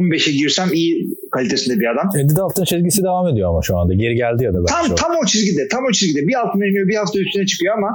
15'e 0.00 0.32
girsem 0.32 0.68
iyi 0.72 1.08
kalitesinde 1.32 1.80
bir 1.80 1.86
adam. 1.92 2.08
Andy 2.22 2.36
Dalton 2.36 2.64
çizgisi 2.64 3.02
devam 3.02 3.28
ediyor 3.28 3.48
ama 3.48 3.62
şu 3.62 3.78
anda. 3.78 3.94
Geri 3.94 4.14
geldi 4.14 4.44
ya 4.44 4.54
da 4.54 4.58
bence. 4.58 4.94
Tam 4.94 4.94
tam 4.94 5.16
o 5.22 5.26
çizgide, 5.26 5.68
tam 5.68 5.84
o 5.84 5.92
çizgide. 5.92 6.28
Bir 6.28 6.40
altına 6.40 6.66
iniyor, 6.66 6.88
bir 6.88 6.96
hafta 6.96 7.18
üstüne 7.18 7.46
çıkıyor 7.46 7.74
ama 7.78 7.90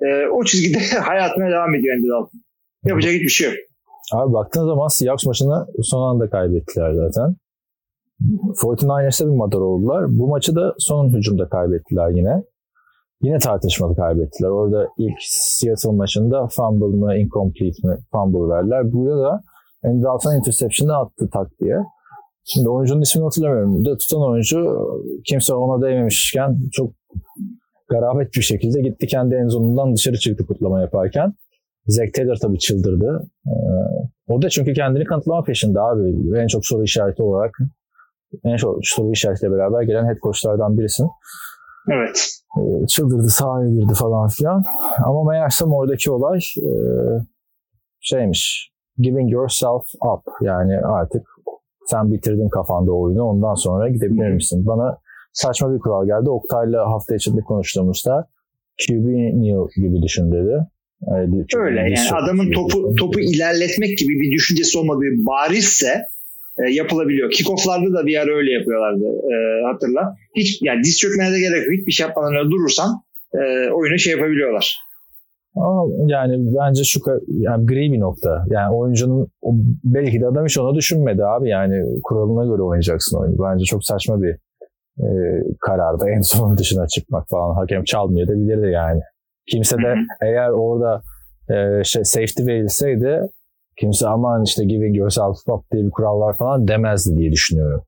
e, 0.00 0.26
o 0.26 0.44
çizgide 0.44 0.78
hayatına 1.10 1.50
devam 1.50 1.74
ediyor 1.74 1.96
Andy 1.96 2.08
Dalton. 2.08 2.40
Yapacak 2.84 3.12
hiçbir 3.12 3.28
şey 3.28 3.48
yok. 3.48 3.56
Abi 4.12 4.32
baktığın 4.32 4.66
zaman 4.66 4.88
Seahawks 4.88 5.26
maçını 5.26 5.66
son 5.82 6.10
anda 6.10 6.30
kaybettiler 6.30 6.92
zaten. 6.92 7.36
49ers'e 8.62 9.26
bir 9.26 9.36
madar 9.36 9.58
oldular. 9.58 10.06
Bu 10.08 10.28
maçı 10.28 10.56
da 10.56 10.74
son 10.78 11.08
hücumda 11.08 11.48
kaybettiler 11.48 12.10
yine. 12.10 12.42
Yine 13.22 13.38
tartışmalı 13.38 13.96
kaybettiler. 13.96 14.48
Orada 14.48 14.88
ilk 14.98 15.16
Seattle 15.28 15.90
maçında 15.90 16.46
fumble 16.46 16.96
mı, 16.96 17.16
incomplete 17.16 17.88
mi 17.88 17.96
fumble 18.12 18.54
verdiler. 18.54 18.92
Burada 18.92 19.22
da 19.22 19.40
Andy 19.84 20.02
Dalton 20.02 20.36
interception'ı 20.36 20.96
attı 20.96 21.28
tak 21.32 21.48
diye. 21.60 21.76
Şimdi 22.44 22.68
oyuncunun 22.68 23.00
ismini 23.00 23.24
hatırlamıyorum. 23.24 23.84
Da 23.84 23.96
tutan 23.96 24.30
oyuncu 24.30 24.78
kimse 25.24 25.54
ona 25.54 25.86
değmemişken 25.86 26.58
çok 26.72 26.92
garabet 27.88 28.34
bir 28.34 28.42
şekilde 28.42 28.80
gitti 28.80 29.06
kendi 29.06 29.34
enzonundan 29.34 29.94
dışarı 29.94 30.18
çıktı 30.18 30.46
kutlama 30.46 30.80
yaparken. 30.80 31.34
Zack 31.86 32.14
Taylor 32.14 32.36
tabii 32.36 32.58
çıldırdı. 32.58 33.30
Ee, 33.46 33.52
o 34.28 34.42
da 34.42 34.48
çünkü 34.48 34.72
kendini 34.72 35.04
kanıtlama 35.04 35.42
peşinde 35.42 35.80
abi. 35.80 36.38
En 36.38 36.46
çok 36.46 36.66
soru 36.66 36.82
işareti 36.82 37.22
olarak 37.22 37.58
en 38.44 38.56
çok 38.56 38.78
soru 38.82 39.12
işaretiyle 39.12 39.52
beraber 39.52 39.82
gelen 39.82 40.04
head 40.04 40.18
coachlardan 40.22 40.78
birisin. 40.78 41.08
Evet. 41.90 42.28
Ee, 42.58 42.86
çıldırdı, 42.86 43.28
sahaya 43.28 43.70
girdi 43.70 43.92
falan 43.94 44.28
filan. 44.28 44.64
Ama 45.04 45.30
meğersem 45.30 45.72
oradaki 45.72 46.10
olay 46.10 46.38
e, 46.38 46.68
şeymiş. 48.00 48.72
Giving 48.98 49.32
yourself 49.32 49.82
up. 50.14 50.32
Yani 50.42 50.78
artık 50.78 51.22
sen 51.86 52.12
bitirdin 52.12 52.48
kafanda 52.48 52.92
oyunu 52.92 53.22
ondan 53.22 53.54
sonra 53.54 53.88
gidebilir 53.88 54.32
misin? 54.32 54.66
Bana 54.66 54.98
saçma 55.32 55.74
bir 55.74 55.78
kural 55.78 56.06
geldi. 56.06 56.30
Oktay'la 56.30 56.90
hafta 56.90 57.14
içinde 57.14 57.40
konuştuğumuzda 57.40 58.28
QB 58.86 59.06
Neal 59.42 59.68
gibi 59.76 60.02
düşün 60.02 60.32
dedi. 60.32 60.56
Yani 61.10 61.44
Öyle 61.56 61.80
yani 61.80 61.94
adamın 62.12 62.52
topu 62.52 62.94
topu 62.94 63.20
ilerletmek 63.20 63.98
gibi 63.98 64.12
bir 64.20 64.32
düşüncesi 64.32 64.78
olmadığı 64.78 65.26
barizse 65.26 66.04
e, 66.58 66.70
yapılabiliyor. 66.70 67.30
Kickoff'larda 67.30 67.92
da 67.92 68.06
bir 68.06 68.16
ara 68.20 68.36
öyle 68.36 68.52
yapıyorlardı 68.52 69.04
e, 69.04 69.34
hatırla. 69.72 70.14
Hiç 70.36 70.62
yani 70.62 70.80
diz 70.84 70.98
çökmene 70.98 71.32
de 71.32 71.40
gerek 71.40 71.66
yok. 71.66 71.74
Hiçbir 71.78 71.92
şey 71.92 72.06
yapmadan 72.06 72.34
öyle 72.34 72.50
durursan 72.50 72.90
e, 73.34 73.70
oyunu 73.70 73.98
şey 73.98 74.12
yapabiliyorlar. 74.12 74.76
Ama 75.56 75.82
yani 76.06 76.34
bence 76.38 76.84
şu 76.84 77.00
yani 77.28 77.66
gri 77.66 77.92
bir 77.92 78.00
nokta. 78.00 78.44
Yani 78.50 78.76
oyuncunun 78.76 79.28
belki 79.84 80.20
de 80.20 80.26
adam 80.26 80.46
hiç 80.46 80.58
onu 80.58 80.74
düşünmedi 80.74 81.24
abi. 81.24 81.48
Yani 81.48 81.84
kuralına 82.04 82.44
göre 82.44 82.62
oynayacaksın 82.62 83.18
oyunu. 83.18 83.36
Bence 83.38 83.64
çok 83.64 83.84
saçma 83.84 84.22
bir 84.22 84.36
e, 84.98 85.08
kararda 85.60 86.10
en 86.10 86.20
son 86.20 86.56
dışına 86.56 86.86
çıkmak 86.86 87.28
falan. 87.28 87.54
Hakem 87.54 87.84
çalmıyor 87.84 88.28
da 88.28 88.32
bilirdi 88.32 88.70
yani. 88.72 89.00
Kimse 89.46 89.76
de 89.76 89.94
eğer 90.22 90.50
orada 90.50 91.02
e, 91.50 91.84
şey, 91.84 92.04
safety 92.04 92.46
verilseydi 92.46 93.20
kimse 93.82 94.06
aman 94.06 94.44
işte 94.44 94.64
giving 94.64 94.96
yourself 94.96 95.36
up 95.54 95.62
diye 95.72 95.82
bir 95.86 95.90
kural 95.90 96.20
var 96.20 96.36
falan 96.36 96.68
demezdi 96.68 97.16
diye 97.18 97.32
düşünüyorum. 97.32 97.82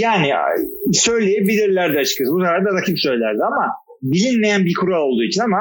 Yani 0.00 0.28
söyleyebilirlerdi 0.92 1.98
açıkçası. 1.98 2.32
Bu 2.34 2.40
sefer 2.40 2.64
de 2.64 2.70
rakip 2.80 2.98
söylerdi 2.98 3.42
ama 3.44 3.64
bilinmeyen 4.02 4.64
bir 4.64 4.74
kural 4.80 5.02
olduğu 5.08 5.22
için 5.22 5.40
ama 5.40 5.60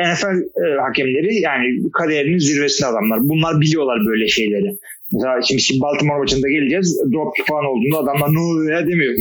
e, 0.00 0.12
NFL 0.12 0.36
e, 0.62 0.80
hakemleri 0.86 1.40
yani 1.48 1.66
kariyerinin 1.98 2.38
zirvesinde 2.38 2.88
adamlar. 2.88 3.18
Bunlar 3.22 3.60
biliyorlar 3.60 3.98
böyle 4.08 4.28
şeyleri. 4.28 4.70
Mesela 5.12 5.42
şimdi, 5.42 5.62
şimdi 5.62 5.80
Baltimore 5.80 6.18
maçında 6.18 6.48
geleceğiz. 6.48 7.00
Drop 7.12 7.32
falan 7.48 7.64
olduğunda 7.64 7.98
adamlar 7.98 8.28
ne 8.34 8.40
oluyor 8.40 8.80
ya 8.80 8.86
demiyor 8.88 9.14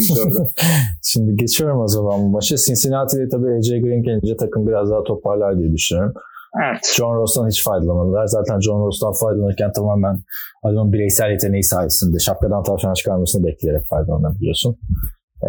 şimdi 1.11 1.35
geçiyorum 1.35 1.79
o 1.81 1.87
zaman 1.87 2.21
bu 2.23 2.29
maçı. 2.29 2.55
Cincinnati'de 2.67 3.29
tabii 3.29 3.49
AJ 3.57 3.69
Green 3.69 4.03
gelince 4.03 4.37
takım 4.37 4.67
biraz 4.67 4.91
daha 4.91 5.03
toparlar 5.03 5.59
diye 5.59 5.73
düşünüyorum. 5.73 6.13
Evet. 6.61 6.81
John 6.97 7.15
Ross'tan 7.15 7.47
hiç 7.47 7.65
faydalanmadılar. 7.65 8.25
Zaten 8.25 8.59
John 8.59 8.85
Ross'tan 8.85 9.13
faydalanırken 9.13 9.71
tamamen 9.71 10.15
adamın 10.63 10.93
bireysel 10.93 11.31
yeteneği 11.31 11.63
sayesinde 11.63 12.19
şapkadan 12.19 12.63
tavşan 12.63 12.93
çıkarmasını 12.93 13.47
bekleyerek 13.47 13.87
faydalanabiliyorsun. 13.89 14.77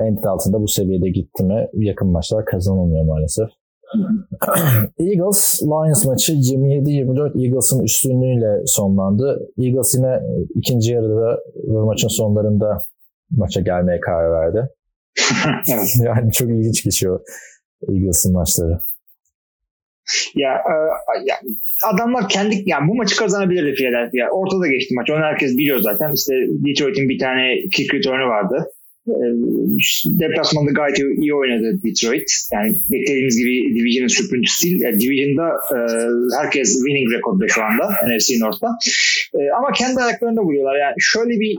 Endit 0.06 0.26
altında 0.26 0.60
bu 0.60 0.68
seviyede 0.68 1.10
gitti 1.10 1.44
mi 1.44 1.68
yakın 1.72 2.08
maçlar 2.08 2.44
kazanılmıyor 2.44 3.04
maalesef. 3.04 3.48
Eagles 4.98 5.62
Lions 5.62 6.04
maçı 6.04 6.32
27-24 6.32 7.44
Eagles'ın 7.44 7.82
üstünlüğüyle 7.82 8.62
sonlandı. 8.66 9.48
Eagles 9.58 9.94
yine 9.96 10.20
ikinci 10.54 10.92
yarıda 10.92 11.38
ve 11.54 11.80
maçın 11.80 12.08
sonlarında 12.08 12.82
maça 13.30 13.60
gelmeye 13.60 14.00
karar 14.00 14.32
verdi. 14.32 14.68
yani 16.04 16.32
çok 16.32 16.50
ilginç 16.50 16.84
geçiyor 16.84 17.20
Eagles'ın 17.88 18.32
maçları. 18.32 18.78
Ya, 20.34 20.50
e, 20.50 20.74
ya 21.24 21.36
adamlar 21.92 22.28
kendi 22.28 22.62
yani 22.66 22.88
bu 22.88 22.94
maçı 22.94 23.16
kazanabilirdi 23.16 23.74
Philadelphia. 23.74 24.30
Ortada 24.30 24.68
geçti 24.68 24.94
maç. 24.94 25.10
Onu 25.10 25.24
herkes 25.24 25.58
biliyor 25.58 25.78
zaten. 25.80 26.12
İşte 26.14 26.32
Detroit'in 26.48 27.08
bir 27.08 27.18
tane 27.18 27.60
kick 27.72 27.94
return'ü 27.94 28.26
vardı. 28.26 28.70
Ee, 29.08 29.12
deplasmanda 30.06 30.70
gayet 30.70 30.98
iyi 30.98 31.34
oynadı 31.34 31.80
Detroit. 31.84 32.28
Yani 32.52 32.76
beklediğimiz 32.90 33.38
gibi 33.38 33.74
Division'ın 33.74 34.08
sürpüntüsü 34.08 34.66
değil. 34.66 34.80
Yani 34.80 34.98
Division'da 35.00 35.48
e, 35.74 35.78
herkes 36.40 36.68
winning 36.74 37.12
rekorda 37.12 37.48
şu 37.48 37.62
anda 37.64 37.90
NFC 38.08 38.34
North'ta. 38.40 38.68
E, 39.34 39.40
ama 39.58 39.72
kendi 39.72 40.00
ayaklarında 40.00 40.40
vuruyorlar. 40.40 40.76
Yani 40.78 40.94
şöyle 40.98 41.40
bir 41.40 41.58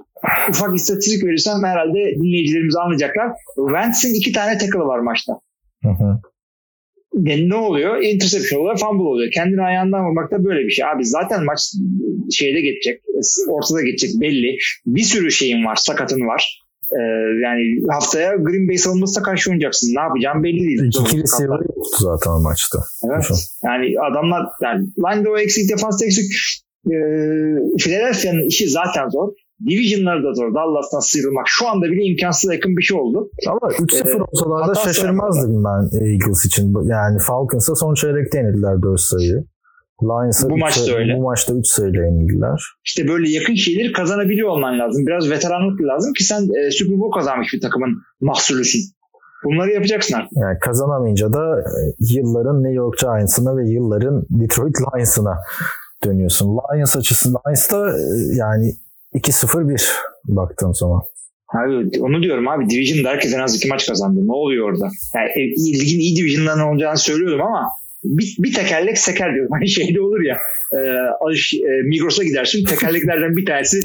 ufak 0.49 0.75
istatistik 0.75 1.23
verirsem 1.23 1.63
herhalde 1.63 2.15
dinleyicilerimiz 2.15 2.75
anlayacaklar. 2.75 3.27
Wentz'in 3.55 4.13
iki 4.13 4.31
tane 4.31 4.57
tackle'ı 4.57 4.87
var 4.87 4.99
maçta. 4.99 5.33
Hı 5.83 5.89
hı. 5.89 6.19
Yani 7.23 7.49
ne 7.49 7.55
oluyor? 7.55 8.01
Interception 8.01 8.61
oluyor, 8.61 8.77
fumble 8.79 9.03
oluyor. 9.03 9.31
Kendini 9.31 9.61
ayağından 9.61 10.05
vurmak 10.05 10.31
da 10.31 10.45
böyle 10.45 10.65
bir 10.65 10.69
şey. 10.69 10.85
Abi 10.85 11.05
zaten 11.05 11.45
maç 11.45 11.59
şeyde 12.31 12.61
geçecek, 12.61 13.01
ortada 13.47 13.81
geçecek 13.81 14.21
belli. 14.21 14.57
Bir 14.85 15.03
sürü 15.03 15.31
şeyin 15.31 15.65
var, 15.65 15.75
sakatın 15.75 16.21
var. 16.21 16.61
Ee, 16.91 17.01
yani 17.43 17.61
haftaya 17.89 18.35
Green 18.35 18.67
Bay 18.67 18.77
savunmasına 18.77 19.23
karşı 19.23 19.49
oynayacaksın. 19.49 19.95
Ne 19.95 20.01
yapacağım 20.01 20.43
belli 20.43 20.59
değil. 20.59 20.81
İki 20.83 21.17
receiver 21.17 21.59
yoktu 21.59 21.97
zaten 21.99 22.41
maçta. 22.41 22.79
Evet. 23.05 23.21
Düşün. 23.21 23.35
Yani 23.63 23.95
adamlar 24.11 24.45
yani 24.63 24.87
line 24.97 25.29
o 25.29 25.37
eksik, 25.37 25.69
defans 25.71 26.03
eksik. 26.03 26.25
Ee, 26.87 26.97
Philadelphia'nın 27.79 28.47
işi 28.47 28.69
zaten 28.69 29.09
zor. 29.09 29.29
Division'lar 29.69 30.23
da 30.23 30.33
zor. 30.33 30.53
Dallas'tan 30.53 30.99
sıyrılmak 30.99 31.45
şu 31.47 31.67
anda 31.67 31.85
bile 31.85 32.03
imkansız 32.03 32.53
yakın 32.53 32.77
bir 32.77 32.81
şey 32.81 32.99
oldu. 32.99 33.29
Ama 33.47 33.59
3-0 33.59 34.09
ee, 34.09 34.23
olsalar 34.23 34.67
da 34.67 34.75
şaşırmazdım 34.75 35.63
ben 35.63 35.81
Eagles 36.11 36.45
için. 36.45 36.73
Yani 36.85 37.19
Falcons'a 37.19 37.75
son 37.75 37.93
çeyrekte 37.93 38.37
yenildiler 38.37 38.81
4 38.81 38.99
sayı. 38.99 39.43
Lions'a 40.03 40.49
bu 40.49 40.57
maçta 40.57 40.81
sayı, 40.81 40.97
öyle. 40.97 41.17
Bu 41.17 41.21
maçta 41.23 41.53
3 41.53 41.67
sayıyla 41.67 42.05
yenildiler. 42.05 42.61
İşte 42.85 43.07
böyle 43.07 43.29
yakın 43.29 43.55
şeyleri 43.55 43.91
kazanabiliyor 43.91 44.49
olman 44.49 44.79
lazım. 44.79 45.07
Biraz 45.07 45.29
veteranlık 45.29 45.81
lazım 45.81 46.13
ki 46.13 46.23
sen 46.23 46.41
e, 46.41 46.71
Super 46.71 46.99
Bowl 46.99 47.19
kazanmış 47.19 47.53
bir 47.53 47.61
takımın 47.61 47.89
mahsulüsün. 48.21 48.81
Bunları 49.45 49.71
yapacaksın 49.71 50.15
artık. 50.15 50.37
Yani 50.37 50.57
kazanamayınca 50.59 51.33
da 51.33 51.59
e, 51.59 51.79
yılların 51.99 52.63
New 52.63 52.75
York 52.75 52.99
Giants'ına 52.99 53.57
ve 53.57 53.69
yılların 53.69 54.25
Detroit 54.29 54.75
Lions'ına 54.81 55.37
dönüyorsun. 56.05 56.47
Lions 56.47 56.95
açısından 56.95 57.41
Lions'ta 57.47 57.89
e, 57.89 58.01
yani 58.35 58.75
2-0-1 59.15 59.89
baktığın 60.25 60.71
zaman. 60.71 61.01
Abi 61.53 62.01
onu 62.01 62.23
diyorum 62.23 62.47
abi 62.47 62.69
Division'da 62.69 63.09
herkes 63.09 63.33
en 63.33 63.39
az 63.39 63.55
iki 63.55 63.67
maç 63.67 63.87
kazandı. 63.87 64.19
Ne 64.27 64.33
oluyor 64.33 64.69
orada? 64.69 64.89
Yani 65.15 65.29
e, 65.29 65.41
ligin 65.79 65.99
iyi 65.99 66.15
Division'dan 66.15 66.59
olacağını 66.59 66.97
söylüyordum 66.97 67.41
ama 67.41 67.69
bir, 68.03 68.35
bir 68.39 68.53
tekerlek 68.53 68.97
seker 68.97 69.33
diyorum. 69.33 69.51
Hani 69.55 69.67
şeyde 69.67 70.01
olur 70.01 70.21
ya 70.21 70.37
e, 70.73 70.79
alış, 71.21 71.53
e, 71.53 71.87
Migros'a 71.87 72.23
gidersin 72.23 72.65
tekerleklerden 72.65 73.35
bir 73.37 73.45
tanesi 73.45 73.79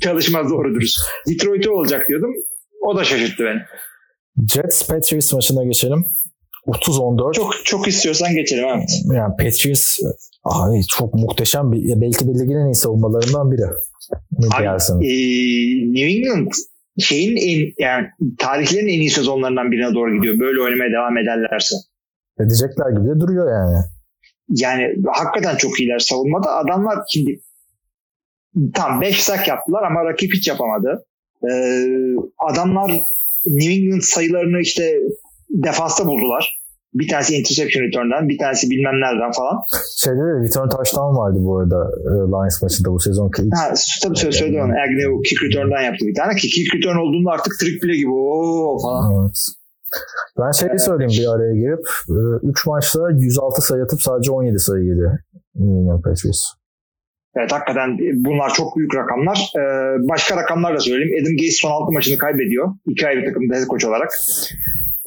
çalışmaz 0.00 0.50
doğru 0.50 0.74
dürüst. 0.74 0.98
Detroit'e 1.28 1.70
olacak 1.70 2.02
diyordum. 2.08 2.30
O 2.82 2.96
da 2.96 3.04
şaşırttı 3.04 3.44
beni. 3.44 3.60
Jets 4.48 4.86
Patriots 4.86 5.32
maçına 5.32 5.64
geçelim. 5.64 6.04
30-14. 6.66 7.32
Çok 7.32 7.54
çok 7.64 7.88
istiyorsan 7.88 8.34
geçelim 8.34 8.64
evet. 8.64 8.90
Yani 9.14 9.32
Patriots 9.38 9.98
abi 10.44 10.80
çok 10.90 11.14
muhteşem 11.14 11.72
bir 11.72 12.00
belki 12.00 12.28
de 12.28 12.30
ligin 12.30 12.56
en 12.56 12.72
iyi 12.72 12.74
savunmalarından 12.74 13.50
biri. 13.50 13.62
Ne 14.38 14.46
abi, 14.56 14.64
E, 15.06 15.12
New 15.92 16.06
England 16.06 16.50
şeyin 16.98 17.36
en 17.36 17.72
yani 17.78 18.06
tarihlerin 18.38 18.88
en 18.88 19.00
iyi 19.00 19.10
sezonlarından 19.10 19.72
birine 19.72 19.94
doğru 19.94 20.16
gidiyor. 20.16 20.40
Böyle 20.40 20.60
oynamaya 20.60 20.90
devam 20.92 21.18
ederlerse. 21.18 21.76
Edecekler 22.40 22.90
gibi 22.90 23.08
de 23.08 23.20
duruyor 23.20 23.52
yani. 23.52 23.84
Yani 24.48 24.94
hakikaten 25.12 25.56
çok 25.56 25.80
iyiler 25.80 25.98
savunmada. 25.98 26.56
Adamlar 26.56 26.98
şimdi 27.12 27.40
tam 28.74 29.00
5 29.00 29.22
sak 29.22 29.48
yaptılar 29.48 29.82
ama 29.82 30.04
rakip 30.04 30.34
hiç 30.34 30.48
yapamadı. 30.48 31.04
Ee, 31.50 31.86
adamlar 32.38 32.90
New 33.46 33.72
England 33.72 34.00
sayılarını 34.02 34.60
işte 34.60 34.96
defansta 35.50 36.06
buldular. 36.06 36.59
Bir 36.94 37.08
tanesi 37.08 37.34
interception 37.34 37.82
return'dan, 37.82 38.28
bir 38.28 38.38
tanesi 38.38 38.70
bilmem 38.70 38.96
nereden 39.04 39.32
falan. 39.32 39.56
Şeyde 40.02 40.22
de 40.28 40.32
return 40.44 40.68
touchdown 40.68 41.12
vardı 41.20 41.38
bu 41.46 41.58
arada 41.58 41.80
e, 42.10 42.12
Lions 42.32 42.62
maçında 42.62 42.88
bu 42.92 43.00
sezon. 43.00 43.30
Ha, 43.54 43.74
tabii 44.02 44.16
söyle, 44.16 44.32
söyledim 44.32 44.60
onu. 44.64 44.72
Agnew 44.84 45.12
kick 45.28 45.42
return'dan 45.44 45.82
yaptı 45.82 46.06
bir 46.06 46.14
tane 46.14 46.34
ki 46.34 46.48
kick 46.48 46.74
return 46.74 46.96
olduğunda 46.96 47.30
artık 47.30 47.52
trick 47.60 47.80
play 47.80 47.96
gibi 47.96 48.10
ooo 48.10 48.78
falan. 48.82 49.02
Evet. 49.14 49.38
Ben 50.38 50.50
şeyi 50.60 50.78
söyleyeyim 50.78 51.16
bir 51.18 51.26
araya 51.34 51.54
girip 51.62 51.84
3 52.42 52.66
e, 52.66 52.70
maçta 52.70 53.00
106 53.10 53.60
sayı 53.62 53.82
atıp 53.82 54.02
sadece 54.02 54.30
17 54.30 54.58
sayı 54.58 54.84
yedi 54.84 55.06
New 55.54 55.78
England 55.78 56.02
Patriots. 56.02 56.42
Evet 57.36 57.52
hakikaten 57.52 57.98
bunlar 58.14 58.50
çok 58.54 58.76
büyük 58.76 58.94
rakamlar. 58.94 59.52
Ee, 59.56 59.60
başka 60.08 60.36
rakamlar 60.36 60.74
da 60.74 60.80
söyleyeyim. 60.80 61.14
Adam 61.22 61.32
Gates 61.36 61.58
son 61.62 61.70
6 61.70 61.92
maçını 61.92 62.18
kaybediyor. 62.18 62.74
İki 62.88 63.06
ayrı 63.06 63.24
takımda 63.24 63.54
head 63.54 63.66
coach 63.66 63.84
olarak. 63.84 64.10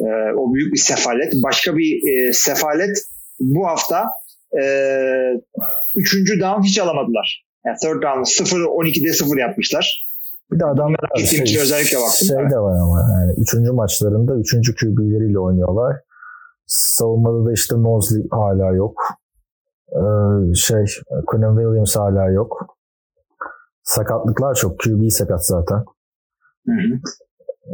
Ee, 0.03 0.33
o 0.37 0.53
büyük 0.53 0.73
bir 0.73 0.79
sefalet. 0.79 1.33
Başka 1.43 1.77
bir 1.77 1.89
e, 2.11 2.33
sefalet 2.33 2.97
bu 3.39 3.67
hafta 3.67 4.09
e, 4.61 4.63
üçüncü 5.95 6.39
down 6.39 6.61
hiç 6.61 6.79
alamadılar. 6.79 7.45
Yani 7.65 7.77
third 7.81 8.01
down 8.03 8.19
0-12'de 8.19 9.13
0 9.13 9.37
yapmışlar. 9.37 10.09
Bir 10.51 10.59
de 10.59 10.65
adamlar 10.65 10.99
şey, 11.17 11.39
için 11.39 11.59
özellikle 11.59 11.97
baktım. 11.97 12.27
Şey 12.27 12.37
de 12.37 12.59
var 12.59 12.79
ama 12.79 12.99
yani 13.11 13.33
üçüncü 13.37 13.71
maçlarında 13.71 14.35
üçüncü 14.35 14.75
QB'leriyle 14.75 15.39
oynuyorlar. 15.39 15.95
Savunmada 16.67 17.45
da 17.45 17.53
işte 17.53 17.75
Mosley 17.75 18.23
hala 18.31 18.75
yok. 18.75 19.01
Ee, 19.91 20.53
şey 20.55 20.85
Quinn 21.27 21.55
Williams 21.57 21.95
hala 21.95 22.31
yok. 22.31 22.77
Sakatlıklar 23.83 24.55
çok. 24.55 24.79
QB 24.79 25.09
sakat 25.09 25.45
zaten. 25.45 25.83
Hı 26.65 26.71
hı. 26.71 26.99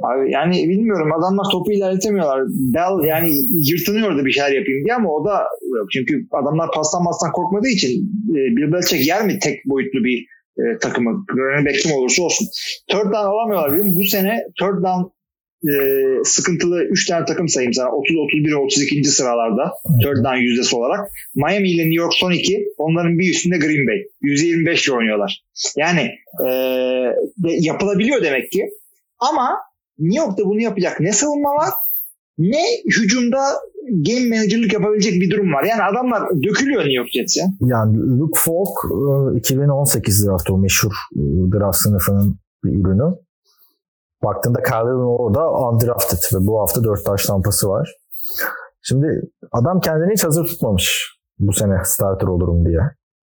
Abi 0.03 0.31
yani 0.31 0.69
bilmiyorum 0.69 1.11
adamlar 1.17 1.45
topu 1.51 1.71
ilerletemiyorlar. 1.71 2.41
Bell 2.47 3.07
yani 3.07 3.29
yırtınıyordu 3.69 4.25
bir 4.25 4.31
şeyler 4.31 4.51
yapayım 4.51 4.85
diye 4.85 4.95
ama 4.95 5.09
o 5.09 5.25
da 5.25 5.35
yok. 5.77 5.87
Çünkü 5.93 6.27
adamlar 6.31 6.71
pastan 6.71 7.03
pastan 7.05 7.31
korkmadığı 7.31 7.67
için 7.67 7.91
e, 8.29 8.39
Bill 8.55 8.73
Belichick 8.73 9.07
yer 9.07 9.25
mi 9.25 9.39
tek 9.39 9.65
boyutlu 9.65 9.99
bir 10.03 10.25
e, 10.59 10.77
takımı. 10.77 11.25
Running 11.37 11.67
back 11.67 11.79
kim 11.79 11.91
olursa 11.91 12.23
olsun. 12.23 12.47
Third 12.91 13.05
down 13.05 13.29
alamıyorlar. 13.33 13.71
Değil 13.71 13.83
mi? 13.83 13.95
Bu 13.95 14.03
sene 14.03 14.33
third 14.59 14.77
down 14.83 15.03
e, 15.69 15.73
sıkıntılı 16.23 16.83
3 16.83 17.07
tane 17.07 17.25
takım 17.25 17.47
sayayım 17.47 17.73
sana. 17.73 17.89
30, 17.91 18.17
31, 18.17 18.51
32. 18.51 19.03
sıralarda 19.03 19.73
third 20.03 20.23
down 20.25 20.37
yüzdesi 20.37 20.75
olarak. 20.75 20.99
Miami 21.35 21.71
ile 21.71 21.83
New 21.83 22.01
York 22.03 22.13
son 22.13 22.31
iki. 22.31 22.65
Onların 22.77 23.19
bir 23.19 23.29
üstünde 23.29 23.57
Green 23.57 23.87
Bay. 23.87 24.03
%25 24.21 24.87
ile 24.87 24.95
oynuyorlar. 24.95 25.43
Yani 25.77 26.11
e, 26.47 26.51
yapılabiliyor 27.43 28.23
demek 28.23 28.51
ki. 28.51 28.69
Ama 29.19 29.57
New 29.99 30.25
York'ta 30.25 30.45
bunu 30.45 30.61
yapacak 30.61 30.99
ne 30.99 31.11
savunma 31.11 31.49
var 31.49 31.69
ne 32.39 32.63
hücumda 32.97 33.39
game 33.91 34.29
manager'lık 34.29 34.73
yapabilecek 34.73 35.13
bir 35.21 35.31
durum 35.31 35.53
var. 35.53 35.63
Yani 35.63 35.83
adamlar 35.83 36.29
dökülüyor 36.29 36.81
New 36.81 36.93
York 36.93 37.09
Jets'e. 37.13 37.41
Yani 37.61 37.97
Luke 38.19 38.39
Falk 38.39 38.75
2018 39.37 40.23
e, 40.23 40.27
draft 40.27 40.49
o 40.49 40.57
meşhur 40.57 40.91
e, 41.15 41.21
draft 41.53 41.77
sınıfının 41.77 42.39
bir 42.63 42.71
ürünü. 42.71 43.15
Baktığında 44.23 44.61
Kyle'ın 44.61 45.19
orada 45.19 45.51
undrafted 45.51 46.37
ve 46.37 46.47
bu 46.47 46.59
hafta 46.61 46.83
4 46.83 47.05
taş 47.05 47.25
tampası 47.25 47.69
var. 47.69 47.95
Şimdi 48.81 49.07
adam 49.51 49.79
kendini 49.79 50.13
hiç 50.13 50.23
hazır 50.23 50.45
tutmamış 50.45 51.17
bu 51.39 51.53
sene 51.53 51.81
starter 51.83 52.27
olurum 52.27 52.65
diye. 52.65 52.81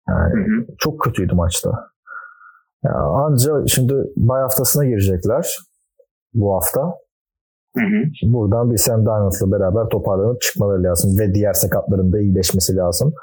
Yani 0.09 0.33
hı 0.33 0.61
hı. 0.61 0.75
çok 0.77 1.01
kötüydü 1.01 1.35
maçta. 1.35 1.71
Yani 2.83 2.95
anca 2.95 3.53
şimdi 3.67 3.93
bay 4.17 4.41
haftasına 4.41 4.85
girecekler 4.85 5.57
bu 6.33 6.55
hafta. 6.55 6.81
Hı 7.77 7.81
hı. 7.81 8.31
Buradan 8.33 8.71
bir 8.71 8.77
Sam 8.77 9.05
Darnold'la 9.05 9.51
beraber 9.51 9.89
toparlanıp 9.89 10.41
çıkmaları 10.41 10.83
lazım 10.83 11.19
ve 11.19 11.33
diğer 11.33 11.53
sakatların 11.53 12.13
da 12.13 12.19
iyileşmesi 12.19 12.75
lazım. 12.75 13.13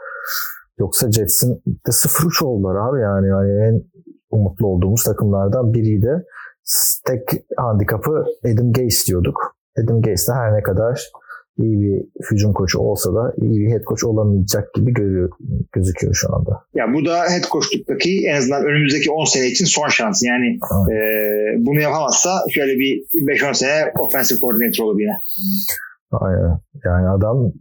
Yoksa 0.78 1.12
Jets'in 1.12 1.54
de 1.66 1.90
0-3 1.90 2.44
oldular 2.44 2.76
abi 2.76 3.00
yani. 3.00 3.28
yani 3.28 3.68
en 3.68 3.82
umutlu 4.30 4.66
olduğumuz 4.66 5.02
takımlardan 5.02 5.72
biriydi. 5.72 6.24
Tek 7.06 7.22
handikapı 7.56 8.24
Adam 8.44 8.72
Gase 8.72 9.06
diyorduk. 9.06 9.56
Adam 9.84 10.02
Gase 10.02 10.32
de 10.32 10.36
her 10.36 10.54
ne 10.54 10.62
kadar 10.62 11.10
iyi 11.58 11.80
bir 11.80 11.96
hücum 12.30 12.52
koçu 12.52 12.78
olsa 12.78 13.14
da 13.14 13.34
iyi 13.42 13.60
bir 13.60 13.70
head 13.72 13.84
coach 13.84 14.04
olamayacak 14.04 14.74
gibi 14.74 14.92
görüyor, 14.92 15.30
gözüküyor 15.72 16.14
şu 16.14 16.34
anda. 16.34 16.62
Ya 16.74 16.84
bu 16.94 17.04
da 17.04 17.16
head 17.18 17.44
coachluk'taki 17.52 18.26
en 18.28 18.36
azından 18.36 18.64
önümüzdeki 18.64 19.10
10 19.10 19.24
sene 19.24 19.46
için 19.46 19.64
son 19.64 19.88
şans. 19.88 20.22
Yani 20.22 20.58
e, 20.92 20.96
bunu 21.58 21.80
yapamazsa 21.80 22.30
şöyle 22.50 22.72
bir 22.72 23.02
5-10 23.12 23.54
sene 23.54 23.92
offensive 23.98 24.38
coordinator 24.38 24.84
olur 24.84 25.00
yine. 25.00 25.16
Aynen. 26.12 26.60
Yani 26.84 27.08
adam 27.08 27.52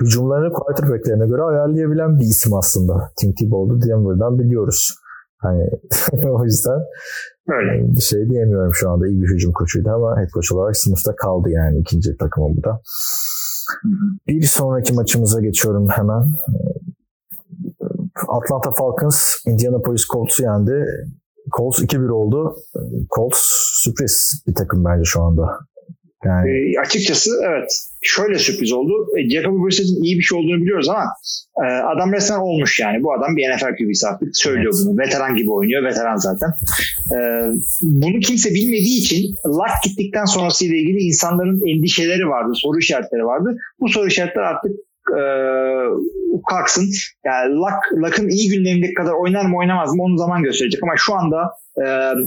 hücumlarını 0.00 0.52
quarterback'lerine 0.52 1.26
göre 1.26 1.42
ayarlayabilen 1.42 2.20
bir 2.20 2.24
isim 2.24 2.54
aslında. 2.54 3.10
Tim 3.20 3.34
Tebow'du 3.34 3.88
Denver'dan 3.88 4.38
biliyoruz. 4.38 4.94
Hani 5.38 5.64
o 6.24 6.44
yüzden 6.44 6.80
Öyle. 7.48 7.94
bir 7.96 8.00
şey 8.00 8.30
diyemiyorum 8.30 8.74
şu 8.74 8.90
anda. 8.90 9.08
iyi 9.08 9.22
bir 9.22 9.28
hücum 9.34 9.52
koçuydu 9.52 9.90
ama 9.90 10.16
head 10.16 10.28
coach 10.28 10.52
olarak 10.52 10.76
sınıfta 10.76 11.16
kaldı 11.16 11.50
yani 11.50 11.78
ikinci 11.78 12.16
takımı 12.16 12.56
bu 12.56 12.62
da. 12.62 12.80
Bir 14.26 14.42
sonraki 14.42 14.92
maçımıza 14.94 15.40
geçiyorum 15.40 15.88
hemen. 15.88 16.22
Atlanta 18.28 18.70
Falcons 18.70 19.34
Indianapolis 19.46 20.06
Colts'u 20.12 20.42
yendi. 20.42 20.84
Colts 21.56 21.78
2-1 21.78 22.10
oldu. 22.10 22.56
Colts 23.16 23.38
sürpriz 23.84 24.42
bir 24.46 24.54
takım 24.54 24.84
bence 24.84 25.04
şu 25.04 25.22
anda. 25.22 25.58
Yani... 26.24 26.50
E, 26.50 26.80
açıkçası 26.80 27.30
evet. 27.48 27.70
Şöyle 28.02 28.38
sürpriz 28.38 28.72
oldu. 28.72 28.92
E, 29.18 29.30
Jacoby 29.30 29.64
Brissett'in 29.64 30.02
iyi 30.02 30.18
bir 30.18 30.22
şey 30.22 30.38
olduğunu 30.38 30.62
biliyoruz 30.62 30.88
ama 30.88 31.04
e, 31.62 31.66
adam 31.66 32.12
resmen 32.12 32.38
olmuş 32.38 32.80
yani. 32.80 33.02
Bu 33.02 33.12
adam 33.12 33.36
bir 33.36 33.54
NFL 33.54 33.76
QB'si 33.78 34.06
artık. 34.06 34.28
Söylüyor 34.32 34.72
evet. 34.76 34.86
bunu. 34.86 34.98
Veteran 34.98 35.36
gibi 35.36 35.50
oynuyor. 35.50 35.84
Veteran 35.84 36.16
zaten. 36.16 36.48
E, 37.14 37.18
bunu 37.82 38.20
kimse 38.20 38.54
bilmediği 38.54 38.98
için 38.98 39.34
Luck 39.46 39.82
gittikten 39.84 40.24
sonrasıyla 40.24 40.76
ilgili 40.76 40.98
insanların 40.98 41.62
endişeleri 41.68 42.28
vardı. 42.28 42.52
Soru 42.54 42.78
işaretleri 42.78 43.24
vardı. 43.24 43.56
Bu 43.80 43.88
soru 43.88 44.06
işaretleri 44.06 44.46
artık 44.46 44.72
e, 45.18 45.22
kalksın. 46.50 46.88
Yani 47.24 47.54
Luck, 47.54 48.04
Luck'ın 48.04 48.28
iyi 48.28 48.48
günlerindeki 48.48 48.94
kadar 48.94 49.12
oynar 49.12 49.44
mı 49.44 49.56
oynamaz 49.56 49.94
mı 49.94 50.02
onu 50.02 50.18
zaman 50.18 50.42
gösterecek. 50.42 50.82
Ama 50.82 50.92
şu 50.96 51.14
anda 51.14 51.50
e, 51.76 51.84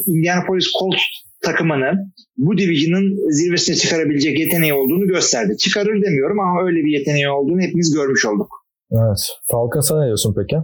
Indianapolis 0.07 0.65
Colts 0.79 1.01
takımını 1.41 1.91
bu 2.37 2.57
division'ın 2.57 3.31
zirvesine 3.31 3.75
çıkarabilecek 3.75 4.39
yeteneği 4.39 4.73
olduğunu 4.73 5.07
gösterdi. 5.07 5.57
Çıkarır 5.57 6.01
demiyorum 6.01 6.39
ama 6.39 6.67
öyle 6.67 6.79
bir 6.85 6.91
yeteneği 6.99 7.29
olduğunu 7.29 7.61
hepimiz 7.61 7.93
görmüş 7.93 8.25
olduk. 8.25 8.49
Evet. 8.91 9.21
Falcons'a 9.51 9.99
ne 9.99 10.05
diyorsun 10.05 10.35
peki? 10.39 10.55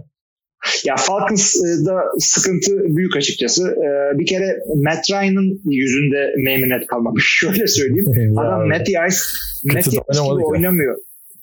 Ya 0.84 0.96
Falcons'da 0.96 1.94
sıkıntı 2.18 2.72
büyük 2.96 3.16
açıkçası. 3.16 3.62
Ee, 3.68 4.18
bir 4.18 4.26
kere 4.26 4.58
Matt 4.84 5.10
Ryan'ın 5.10 5.60
yüzünde 5.64 6.34
meymenet 6.44 6.86
kalmamış. 6.86 7.24
Şöyle 7.40 7.66
söyleyeyim. 7.66 8.06
Adam 8.38 8.68
Matty 8.68 8.92
Ice, 9.08 9.18
Matty 9.64 9.96
Ice 10.12 10.20
oynamıyor. 10.20 10.96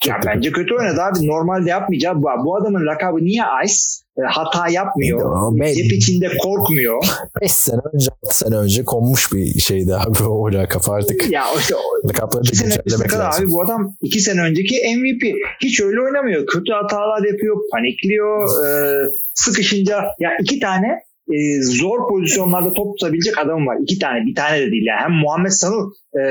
Ya 0.08 0.16
kötü. 0.16 0.28
bence 0.28 0.52
kötü 0.52 0.74
oynadı 0.74 1.02
abi. 1.02 1.28
Normalde 1.28 1.70
yapmayacağı 1.70 2.16
bu. 2.16 2.28
Bu 2.46 2.56
adamın 2.58 2.86
lakabı 2.86 3.18
niye 3.18 3.44
Ice? 3.66 3.74
E, 4.18 4.22
hata 4.22 4.68
yapmıyor. 4.70 5.56
Ya, 5.58 5.74
Cep 5.74 5.94
içinde 5.94 6.38
korkmuyor. 6.38 7.06
5 7.42 7.52
sene 7.52 7.80
önce 7.94 8.10
6 8.26 8.38
sene 8.38 8.56
önce 8.56 8.86
konmuş 8.86 9.34
bir 9.34 9.60
şeydi 9.60 9.96
abi 9.96 10.24
o 10.24 10.54
lakap 10.54 10.90
artık. 10.90 11.32
Ya 11.32 11.44
işte 11.60 11.76
lakapları 12.08 12.44
da 12.44 12.50
güncellemek 12.52 13.14
lazım. 13.14 13.44
Abi 13.44 13.52
bu 13.52 13.62
adam 13.64 13.96
2 14.02 14.20
sene 14.20 14.42
önceki 14.42 14.76
MVP. 14.98 15.36
Hiç 15.64 15.82
öyle 15.82 16.02
oynamıyor. 16.02 16.46
Kötü 16.46 16.74
hatalar 16.74 17.24
yapıyor. 17.24 17.58
Panikliyor. 17.72 18.44
E, 18.44 18.68
sıkışınca 19.34 20.04
ya 20.20 20.30
iki 20.42 20.60
tane 20.60 20.88
e, 21.34 21.38
zor 21.82 22.00
pozisyonlarda 22.10 22.74
top 22.74 23.00
tutabilecek 23.00 23.38
adam 23.38 23.68
var. 23.68 23.78
İki 23.84 24.00
tane. 24.00 24.26
Bir 24.26 24.36
tane 24.36 24.58
de 24.62 24.72
değil. 24.72 24.86
Yani. 24.88 25.02
Hem 25.04 25.12
Muhammed 25.12 25.50
Sanu 25.50 25.80
e, 26.20 26.22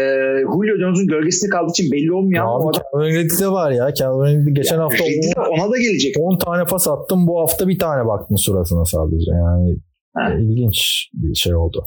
Julio 0.52 0.76
Jones'un 0.80 1.06
gölgesinde 1.06 1.50
kaldığı 1.50 1.70
için 1.70 1.92
belli 1.92 2.12
olmuyor. 2.12 2.44
Abi 2.44 2.64
adam... 2.70 2.82
Calvin 2.92 3.28
de 3.40 3.48
var 3.48 3.70
ya. 3.70 3.94
Calvin 3.94 4.54
geçen 4.54 4.76
yani, 4.76 4.82
hafta 4.82 5.04
on, 5.04 5.60
ona 5.60 5.72
da 5.72 5.78
gelecek. 5.78 6.14
10 6.20 6.38
tane 6.38 6.64
pas 6.64 6.88
attım. 6.88 7.26
Bu 7.26 7.40
hafta 7.40 7.68
bir 7.68 7.78
tane 7.78 8.06
baktım 8.06 8.36
suratına 8.38 8.84
sadece. 8.84 9.30
Yani 9.30 9.76
ha. 10.14 10.34
ilginç 10.40 11.08
bir 11.14 11.34
şey 11.34 11.54
oldu. 11.54 11.84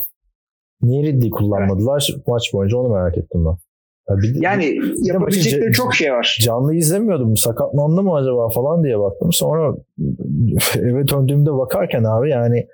Niye 0.82 1.04
Ridley 1.04 1.30
kullanmadılar? 1.30 2.10
Evet. 2.14 2.28
Maç 2.28 2.44
boyunca 2.54 2.78
onu 2.78 2.94
merak 2.94 3.18
ettim 3.18 3.46
ben. 3.46 3.58
Bir, 4.10 4.42
yani 4.42 4.80
yapabilecekleri 5.04 5.72
çok 5.72 5.96
şey 5.96 6.14
var. 6.14 6.38
Canlı 6.42 6.76
izlemiyordum. 6.76 7.38
Sakatlandı 7.38 8.04
mı 8.04 8.16
acaba 8.16 8.50
falan 8.50 8.84
diye 8.84 9.00
baktım. 9.00 9.30
Sonra 9.34 9.76
eve 10.76 11.08
döndüğümde 11.08 11.54
bakarken 11.54 12.04
abi 12.04 12.30
yani 12.30 12.68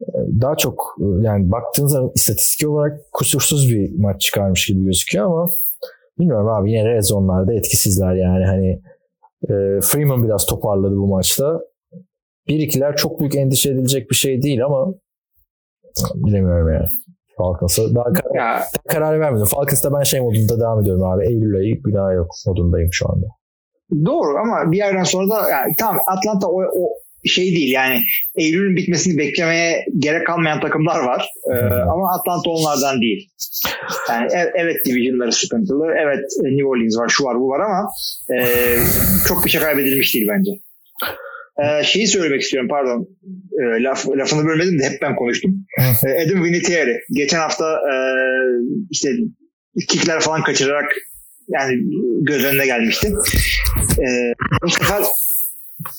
e, 0.00 0.18
daha 0.40 0.56
çok 0.56 0.96
yani 1.22 1.50
baktığınız 1.50 1.92
zaman 1.92 2.10
istatistik 2.14 2.68
olarak 2.68 3.00
kusursuz 3.12 3.70
bir 3.70 3.98
maç 3.98 4.20
çıkarmış 4.20 4.66
gibi 4.66 4.84
gözüküyor 4.84 5.26
ama 5.26 5.48
bilmiyorum 6.18 6.48
abi 6.48 6.72
yine 6.72 6.84
red 6.84 7.02
zone'larda 7.02 7.54
etkisizler 7.54 8.14
yani 8.14 8.44
hani 8.44 8.82
e, 9.48 9.80
Freeman 9.80 10.24
biraz 10.24 10.46
toparladı 10.46 10.96
bu 10.96 11.06
maçta. 11.06 11.60
Bir 12.48 12.58
ikiler 12.58 12.96
çok 12.96 13.20
büyük 13.20 13.36
endişe 13.36 13.70
edilecek 13.70 14.10
bir 14.10 14.16
şey 14.16 14.42
değil 14.42 14.64
ama 14.64 14.94
bilemiyorum 16.14 16.72
yani. 16.72 16.88
Falcons'a. 17.38 17.94
Daha 17.94 18.04
karar, 18.04 18.34
ya. 18.34 18.62
karar 18.88 19.20
vermedim. 19.20 19.46
Falcons'ta 19.46 19.92
ben 19.98 20.02
şey 20.02 20.20
modunda 20.20 20.60
devam 20.60 20.82
ediyorum 20.82 21.04
abi. 21.04 21.26
Eylül 21.26 21.56
ayı 21.56 21.82
günah 21.82 22.14
yok 22.14 22.30
modundayım 22.46 22.88
şu 22.92 23.10
anda. 23.12 23.26
Doğru 24.04 24.38
ama 24.38 24.72
bir 24.72 24.76
yerden 24.76 25.02
sonra 25.02 25.30
da 25.30 25.50
yani, 25.50 25.74
tamam 25.78 26.00
Atlanta 26.08 26.46
o, 26.46 26.62
o 26.62 26.88
şey 27.24 27.44
değil 27.44 27.72
yani 27.72 28.00
Eylül'ün 28.36 28.76
bitmesini 28.76 29.18
beklemeye 29.18 29.84
gerek 29.98 30.26
kalmayan 30.26 30.60
takımlar 30.60 31.00
var. 31.04 31.30
Ee, 31.52 31.56
ama 31.74 32.14
Atlanta 32.18 32.50
onlardan 32.50 33.00
değil. 33.00 33.28
Yani 34.08 34.28
evet, 34.32 34.52
evet 34.54 34.76
divisionları 34.86 35.32
sıkıntılı. 35.32 35.86
Evet 36.02 36.24
New 36.42 36.64
Orleans 36.64 36.98
var, 36.98 37.08
şu 37.08 37.24
var, 37.24 37.36
bu 37.40 37.48
var 37.48 37.60
ama 37.60 37.90
e, 38.34 38.46
çok 39.28 39.44
bir 39.44 39.50
şey 39.50 39.60
kaybedilmiş 39.60 40.14
değil 40.14 40.28
bence. 40.28 40.50
Ee, 41.58 41.84
şeyi 41.84 42.06
söylemek 42.06 42.42
istiyorum 42.42 42.68
pardon. 42.70 43.08
Ee, 43.52 43.82
laf, 43.82 44.08
lafını 44.08 44.46
bölmedim 44.46 44.78
de 44.78 44.84
hep 44.84 45.02
ben 45.02 45.16
konuştum. 45.16 45.66
ee, 45.78 46.24
Adam 46.24 46.44
Vinatieri. 46.44 46.98
Geçen 47.12 47.38
hafta 47.38 47.74
e, 47.74 47.94
işte 48.90 49.08
kickler 49.88 50.20
falan 50.20 50.42
kaçırarak 50.42 50.92
yani 51.48 51.82
göz 52.20 52.44
önüne 52.44 52.66
gelmişti. 52.66 53.12
Ee, 53.98 54.32
bu 54.62 54.70
sefer 54.70 55.02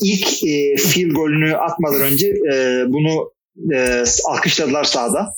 ilk 0.03 0.43
e, 0.43 0.75
field 0.77 1.11
golünü 1.11 1.55
atmadan 1.55 2.01
önce 2.01 2.27
e, 2.27 2.83
bunu 2.87 3.31
e, 3.75 4.03
alkışladılar 4.27 4.83
sahada. 4.83 5.33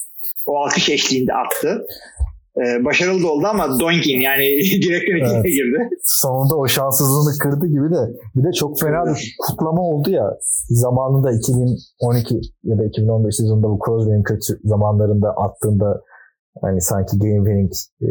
O 0.46 0.58
alkış 0.58 0.90
eşliğinde 0.90 1.34
attı. 1.34 1.86
Ee, 2.58 2.86
başarılı 2.86 3.24
da 3.24 3.28
oldu 3.28 3.48
ama 3.48 3.80
Doinkin 3.80 4.20
yani 4.20 4.44
direkten 4.86 5.36
evet. 5.36 5.44
girdi. 5.44 5.90
Sonunda 6.04 6.56
o 6.56 6.68
şanssızlığını 6.68 7.38
kırdı 7.44 7.68
gibi 7.68 7.90
de 7.96 8.02
bir 8.36 8.44
de 8.44 8.52
çok 8.52 8.80
fena 8.80 9.06
bir 9.06 9.36
kutlama 9.48 9.82
oldu 9.82 10.12
ya 10.12 10.38
zamanında 10.70 11.32
2012 11.32 12.40
ya 12.64 12.78
da 12.78 12.86
2015 12.86 13.36
sezonunda 13.36 13.68
bu 13.68 13.80
Crosby'nin 13.86 14.24
kötü 14.24 14.60
zamanlarında 14.64 15.30
attığında 15.30 16.02
hani 16.62 16.82
sanki 16.82 17.20
game 17.20 17.38
winning 17.38 17.72
e, 18.02 18.10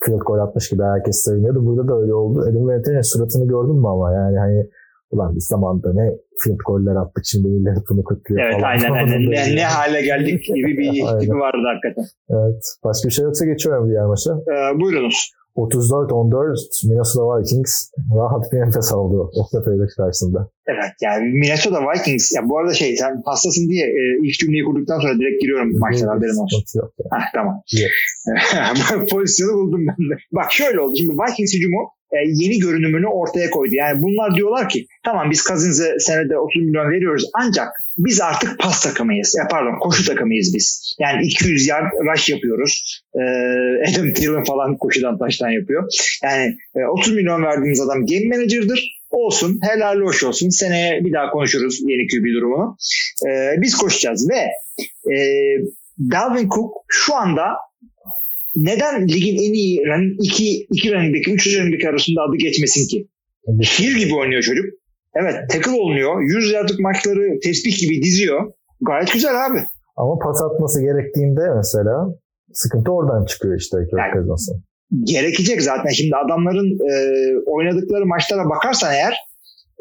field 0.00 0.20
goal 0.26 0.38
atmış 0.38 0.68
gibi 0.68 0.82
herkes 0.82 1.16
seviniyordu. 1.24 1.66
Burada 1.66 1.88
da 1.88 1.98
öyle 1.98 2.14
oldu. 2.14 2.40
Adam 2.40 2.68
Vinatieri'nin 2.68 3.12
suratını 3.12 3.48
gördün 3.48 3.76
mü 3.76 3.88
ama 3.88 4.12
yani 4.12 4.38
hani 4.38 4.68
ulan 5.10 5.36
biz 5.36 5.44
zamanda 5.44 5.92
ne 5.94 6.06
field 6.42 6.58
goller 6.66 6.96
attık 6.96 7.24
şimdi 7.24 7.48
millet 7.48 7.78
bunu 7.90 8.04
kutluyor 8.04 8.42
evet, 8.42 8.54
falan. 8.54 8.68
aynen 8.70 8.92
aynen. 8.92 9.30
ne, 9.30 9.56
ne 9.56 9.64
hale 9.64 10.02
geldik 10.02 10.44
gibi 10.54 10.78
bir 10.78 11.20
tipi 11.20 11.34
vardı 11.34 11.64
hakikaten. 11.72 12.04
Evet. 12.30 12.62
Başka 12.84 13.08
bir 13.08 13.12
şey 13.12 13.24
yoksa 13.24 13.44
geçiyorum 13.44 13.88
diğer 13.90 14.04
maça. 14.04 14.32
Ee, 14.32 14.80
buyurunuz. 14.80 15.32
34-14 15.58 16.88
Minnesota 16.88 17.24
Vikings 17.24 17.72
rahat 18.16 18.52
bir 18.52 18.58
nefes 18.58 18.92
aldı 18.92 19.16
Oakland 19.38 19.66
Raiders 19.66 19.94
karşısında. 19.94 20.50
Evet 20.66 20.92
yani 21.02 21.24
Minnesota 21.28 21.80
Vikings 21.80 22.32
ya 22.36 22.48
bu 22.48 22.58
arada 22.58 22.74
şey 22.74 22.96
sen 22.96 23.22
hastasın 23.24 23.68
diye 23.68 23.86
e, 23.86 24.00
ilk 24.26 24.38
cümleyi 24.38 24.64
kurduktan 24.64 25.00
sonra 25.00 25.14
direkt 25.14 25.42
giriyorum 25.42 25.78
maçlara 25.78 26.10
haberin 26.10 26.42
olsun. 26.42 26.62
Yok 26.80 26.92
yani. 26.98 27.10
Heh, 27.14 27.26
tamam. 27.34 27.62
Pozisyonu 29.12 29.52
buldum 29.52 29.80
ben 29.88 30.10
de. 30.10 30.14
Bak 30.32 30.52
şöyle 30.52 30.80
oldu. 30.80 30.94
Şimdi 30.98 31.12
Vikings 31.12 31.54
hücumu 31.54 31.82
e, 32.12 32.18
yeni 32.26 32.58
görünümünü 32.58 33.06
ortaya 33.06 33.50
koydu. 33.50 33.74
Yani 33.74 34.02
bunlar 34.02 34.34
diyorlar 34.36 34.68
ki 34.68 34.86
tamam 35.04 35.30
biz 35.30 35.42
Cousins'e 35.48 35.98
senede 35.98 36.38
30 36.38 36.62
milyon 36.62 36.90
veriyoruz 36.90 37.24
ancak 37.34 37.68
biz 37.98 38.20
artık 38.20 38.58
pas 38.58 38.82
takımıyız. 38.82 39.34
Ya 39.38 39.48
pardon 39.50 39.78
koşu 39.80 40.06
takımıyız 40.06 40.54
biz. 40.54 40.96
Yani 41.00 41.26
200 41.26 41.66
yard 41.66 41.92
rush 42.12 42.28
yapıyoruz. 42.28 43.02
Ee, 43.14 43.20
Adam 43.90 44.12
Thielen 44.12 44.44
falan 44.44 44.76
koşudan 44.76 45.18
taştan 45.18 45.50
yapıyor. 45.50 45.84
Yani 46.22 46.56
e, 46.76 46.78
30 46.92 47.14
milyon 47.14 47.42
verdiğimiz 47.42 47.80
adam 47.80 48.06
game 48.06 48.36
manager'dır. 48.36 48.98
Olsun 49.10 49.58
helal 49.62 50.00
hoş 50.00 50.24
olsun. 50.24 50.48
Seneye 50.48 51.04
bir 51.04 51.12
daha 51.12 51.30
konuşuruz 51.30 51.80
yeni 51.80 52.06
QB 52.08 52.24
durumunu. 52.36 52.76
Ee, 53.28 53.54
biz 53.62 53.76
koşacağız 53.76 54.28
ve 54.30 54.38
e, 55.12 55.16
Dalvin 55.98 56.48
Cook 56.48 56.72
şu 56.88 57.14
anda 57.14 57.42
neden 58.54 59.08
ligin 59.08 59.36
en 59.36 59.52
iyi 59.52 59.86
running, 59.86 60.24
iki, 60.24 60.66
iki 60.72 60.92
running 60.92 61.16
back, 61.16 61.28
üç 61.28 61.56
running 61.56 61.74
back 61.74 61.84
arasında 61.84 62.20
adı 62.22 62.36
geçmesin 62.36 62.88
ki? 62.88 63.08
Şiir 63.62 63.96
gibi 63.96 64.14
oynuyor 64.14 64.42
çocuk. 64.42 64.64
Evet 65.14 65.34
tackle 65.50 65.70
olmuyor. 65.70 66.22
100 66.22 66.52
yardlık 66.52 66.80
maçları 66.80 67.40
tespih 67.42 67.78
gibi 67.80 68.02
diziyor. 68.02 68.52
Gayet 68.80 69.12
güzel 69.12 69.46
abi. 69.46 69.58
Ama 69.96 70.18
pas 70.18 70.42
atması 70.42 70.82
gerektiğinde 70.82 71.40
mesela 71.56 71.94
sıkıntı 72.52 72.92
oradan 72.92 73.24
çıkıyor 73.24 73.58
işte 73.58 73.76
Kirk 73.90 73.98
yani, 73.98 74.12
Cousins'ın. 74.12 74.64
Gerekecek 75.04 75.62
zaten. 75.62 75.90
Şimdi 75.90 76.16
adamların 76.16 76.78
e, 76.90 76.92
oynadıkları 77.46 78.06
maçlara 78.06 78.48
bakarsan 78.50 78.92
eğer 78.92 79.14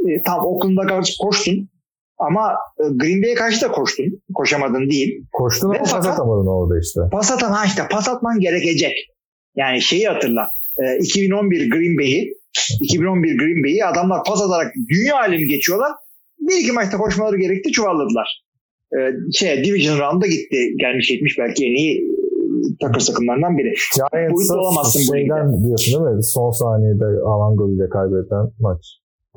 e, 0.08 0.24
tam 0.24 0.46
Oakland'a 0.46 1.02
koştun 1.22 1.70
ama 2.18 2.56
e, 2.80 2.84
Green 2.84 3.22
Bay'e 3.22 3.36
karşı 3.36 3.62
da 3.62 3.72
koştun. 3.72 4.06
Koşamadın 4.34 4.90
değil. 4.90 5.26
Koştun 5.34 5.70
ama 5.70 5.80
pas 5.80 6.08
atamadın 6.08 6.48
orada 6.48 6.80
işte. 6.80 7.00
Pas 7.12 7.32
atan 7.32 7.52
ha 7.52 7.66
işte 7.66 7.82
pas 7.92 8.10
atman 8.10 8.40
gerekecek. 8.40 8.94
Yani 9.56 9.82
şeyi 9.82 10.08
hatırla. 10.08 10.50
2011 11.00 11.62
e, 11.62 11.70
Green 11.70 11.98
Bay'i 11.98 12.34
2011 12.82 13.38
Green 13.38 13.64
Bay'i 13.64 13.86
adamlar 13.86 14.24
pas 14.24 14.42
atarak 14.42 14.74
dünya 14.90 15.16
alemi 15.20 15.48
geçiyorlar. 15.48 15.92
Bir 16.40 16.64
iki 16.64 16.72
maçta 16.72 16.98
koşmaları 16.98 17.38
gerekti 17.38 17.72
çuvalladılar. 17.72 18.44
Ee, 18.94 18.98
şey, 19.34 19.64
Division 19.64 20.00
Round'a 20.00 20.28
gitti. 20.28 20.58
Gelmiş 20.78 21.08
gitmiş 21.08 21.38
belki 21.40 21.66
en 21.66 21.76
iyi 21.76 21.94
e, 21.98 22.06
takır 22.82 23.06
takımlarından 23.06 23.58
biri. 23.58 23.74
Giants'a 23.96 25.14
şeyden 25.14 25.64
diyorsun 25.64 26.06
değil 26.06 26.16
mi? 26.16 26.24
Son 26.24 26.52
saniyede 26.52 27.06
alan 27.06 27.56
golüyle 27.56 27.90
kaybeden 27.90 28.46
maç. 28.60 28.82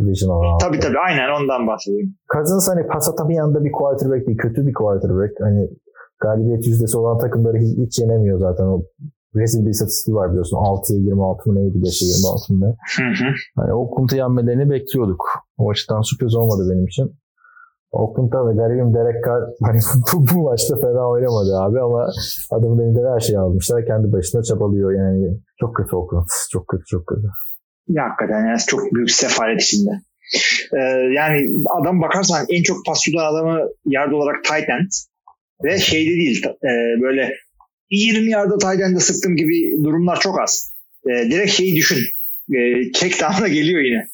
Division 0.00 0.30
Round. 0.30 0.60
Tabii 0.60 0.80
tabii 0.84 1.00
aynen 1.08 1.28
ondan 1.38 1.66
bahsedeyim. 1.66 2.08
Cousins 2.32 2.68
hani 2.70 2.86
pas 2.86 3.08
atamayan 3.12 3.54
da 3.54 3.64
bir 3.64 3.72
quarterback 3.72 4.26
değil. 4.26 4.38
Kötü 4.38 4.66
bir 4.66 4.72
quarterback. 4.72 5.32
Hani 5.40 5.62
galibiyet 6.24 6.66
yüzdesi 6.66 6.98
olan 6.98 7.18
takımları 7.18 7.56
hiç, 7.58 7.78
hiç 7.78 7.98
yenemiyor 7.98 8.38
zaten. 8.38 8.64
O 8.64 8.82
rezil 9.36 9.64
bir 9.66 9.70
istatistiği 9.70 10.14
var 10.14 10.30
biliyorsun. 10.30 10.56
6'ya 10.56 10.98
26 10.98 11.50
mı 11.50 11.54
neydi 11.56 11.78
5'e 11.78 12.06
26 12.06 12.52
mı? 12.54 12.74
Hani 13.56 13.72
Oakland'ı 13.74 14.16
yenmelerini 14.16 14.70
bekliyorduk. 14.70 15.22
O 15.58 15.70
açıdan 15.70 16.00
sürpriz 16.00 16.34
olmadı 16.36 16.62
benim 16.72 16.86
için. 16.86 17.06
Oakland'da 17.92 18.48
ve 18.48 18.54
garibim 18.54 18.94
Derek 18.94 19.24
Carr 19.24 19.42
hani 19.66 19.78
bu, 20.12 20.16
bu 20.30 20.42
maçta 20.42 20.76
fena 20.76 21.08
oynamadı 21.08 21.52
abi 21.64 21.80
ama 21.80 22.06
adamın 22.52 22.78
elinden 22.82 23.12
her 23.14 23.20
şeyi 23.20 23.38
almışlar. 23.38 23.86
Kendi 23.86 24.12
başına 24.12 24.42
çabalıyor 24.42 24.92
yani. 24.92 25.38
Çok 25.60 25.76
kötü 25.76 25.96
Oakland. 25.96 26.26
Çok 26.52 26.68
kötü 26.68 26.84
çok 26.84 27.06
kötü. 27.06 27.28
Ya 27.96 28.04
hakikaten 28.04 28.46
yani 28.46 28.58
çok 28.66 28.80
büyük 28.94 29.10
sefalet 29.10 29.62
içinde. 29.62 29.90
Ee, 30.76 30.80
yani 31.16 31.48
adam 31.80 32.02
bakarsan 32.02 32.46
en 32.48 32.62
çok 32.62 32.86
pas 32.86 33.00
adamı 33.18 33.68
yard 33.84 34.12
olarak 34.12 34.44
tight 34.44 34.68
end 34.68 34.90
ve 35.64 35.78
şeyde 35.78 36.10
değil 36.10 36.44
e, 36.46 36.72
böyle 37.02 37.32
20 37.90 38.30
yarda 38.30 38.58
Tayden'de 38.58 39.00
sıktım 39.00 39.36
gibi 39.36 39.84
durumlar 39.84 40.20
çok 40.20 40.40
az. 40.40 40.74
E, 41.06 41.30
direkt 41.30 41.50
şeyi 41.50 41.76
düşün. 41.76 41.98
E, 42.56 42.58
check 42.92 43.20
down'a 43.20 43.48
geliyor 43.48 43.82
yine. 43.82 44.06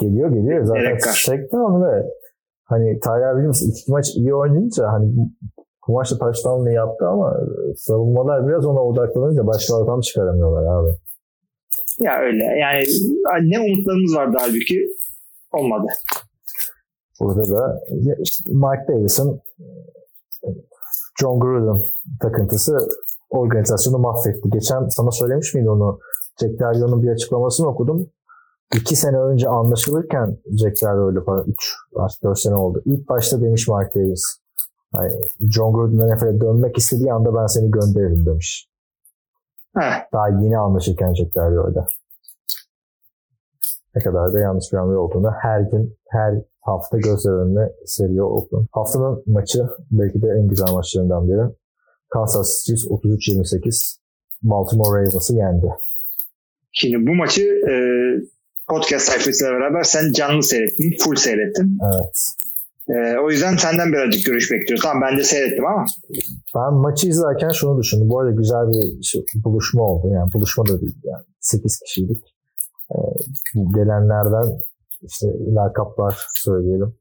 Geliyor 0.00 0.28
geliyor. 0.28 0.64
Zaten 0.64 0.98
check 1.14 1.52
down 1.52 1.84
ve 1.84 2.02
hani 2.64 3.00
Tyler 3.00 3.32
Williams 3.34 3.62
iki 3.62 3.90
maç 3.90 4.06
iyi 4.16 4.34
oynayınca 4.34 4.84
hani 4.92 5.06
bu 5.88 5.92
maçta 5.92 6.18
touchdown'ını 6.18 6.72
yaptı 6.72 7.04
ama 7.08 7.36
savunmalar 7.76 8.48
biraz 8.48 8.66
ona 8.66 8.80
odaklanınca 8.80 9.46
başka 9.46 9.76
adam 9.76 10.00
çıkaramıyorlar 10.00 10.62
abi. 10.76 10.90
Ya 11.98 12.18
öyle. 12.20 12.44
Yani 12.44 12.84
ne 13.50 13.60
umutlarımız 13.60 14.14
vardı 14.16 14.36
halbuki 14.40 14.88
olmadı. 15.52 15.86
Burada 17.20 17.50
da 17.50 17.80
Mike 18.46 18.84
Davis'ın 18.88 19.40
John 21.20 21.40
Gruden 21.40 21.82
takıntısı 22.20 22.76
organizasyonu 23.30 23.98
mahvetti. 23.98 24.50
Geçen 24.52 24.88
sana 24.88 25.10
söylemiş 25.10 25.54
miydi 25.54 25.70
onu? 25.70 25.98
Jack 26.40 26.60
Dario'nun 26.60 27.02
bir 27.02 27.08
açıklamasını 27.08 27.68
okudum. 27.68 28.10
İki 28.74 28.96
sene 28.96 29.18
önce 29.18 29.48
anlaşılırken 29.48 30.38
Jack 30.60 30.82
Dario 30.82 31.12
ile 31.12 31.18
3 31.46 31.56
artık 31.96 32.22
4 32.22 32.38
sene 32.38 32.54
oldu. 32.54 32.82
İlk 32.84 33.08
başta 33.08 33.42
demiş 33.42 33.68
Mark 33.68 33.94
Davis. 33.94 34.24
Yani 34.94 35.12
John 35.40 35.72
Gruden'ın 35.72 36.16
NFL'e 36.16 36.40
dönmek 36.40 36.78
istediği 36.78 37.12
anda 37.12 37.34
ben 37.34 37.46
seni 37.46 37.70
gönderirim 37.70 38.26
demiş. 38.26 38.71
Heh. 39.76 40.12
Daha 40.12 40.28
yeni 40.28 40.58
anlaşırken 40.58 41.14
Jack 41.14 41.34
Dario 41.34 41.72
ile. 41.72 41.80
Ne 43.94 44.02
kadar 44.02 44.32
da 44.32 44.38
yanlış 44.38 44.72
bir 44.72 44.78
hamle 44.78 44.96
olduğunu 44.96 45.30
her 45.42 45.60
gün, 45.60 45.96
her 46.08 46.34
hafta 46.60 46.98
gözler 46.98 47.32
önüne 47.32 47.72
seriyor 47.86 48.30
Oakland. 48.30 48.66
Haftanın 48.72 49.22
maçı 49.26 49.66
belki 49.90 50.22
de 50.22 50.26
en 50.38 50.48
güzel 50.48 50.72
maçlarından 50.72 51.28
biri. 51.28 51.54
Kansas 52.10 52.64
Chiefs 52.66 52.84
33-28 52.84 53.96
Baltimore 54.42 55.00
Ravens'ı 55.00 55.34
yendi. 55.34 55.66
Şimdi 56.72 57.06
bu 57.06 57.14
maçı 57.14 57.42
e, 57.42 57.74
podcast 58.68 59.04
sayfasıyla 59.04 59.52
beraber 59.52 59.82
sen 59.82 60.12
canlı 60.12 60.42
seyrettin, 60.42 60.96
full 61.04 61.14
seyrettin. 61.16 61.78
Evet. 61.94 62.41
E, 62.94 63.18
o 63.18 63.30
yüzden 63.30 63.56
senden 63.56 63.92
birazcık 63.92 64.26
görüş 64.26 64.50
bekliyoruz. 64.52 64.84
Tamam 64.84 65.02
ben 65.02 65.18
de 65.18 65.24
seyrettim 65.24 65.66
ama. 65.66 65.84
Ben 66.54 66.74
maçı 66.74 67.08
izlerken 67.08 67.48
şunu 67.48 67.78
düşündüm. 67.80 68.08
Bu 68.08 68.20
arada 68.20 68.30
güzel 68.30 68.68
bir 68.68 69.02
şey, 69.02 69.24
buluşma 69.44 69.82
oldu. 69.82 70.08
Yani 70.14 70.32
buluşma 70.32 70.66
da 70.66 70.80
değil 70.80 70.96
yani. 71.04 71.24
8 71.40 71.78
kişiydik. 71.78 72.24
E, 72.90 72.96
gelenlerden 73.74 74.58
işte 75.02 75.26
lakaplar 75.54 76.26
söyleyelim. 76.34 76.94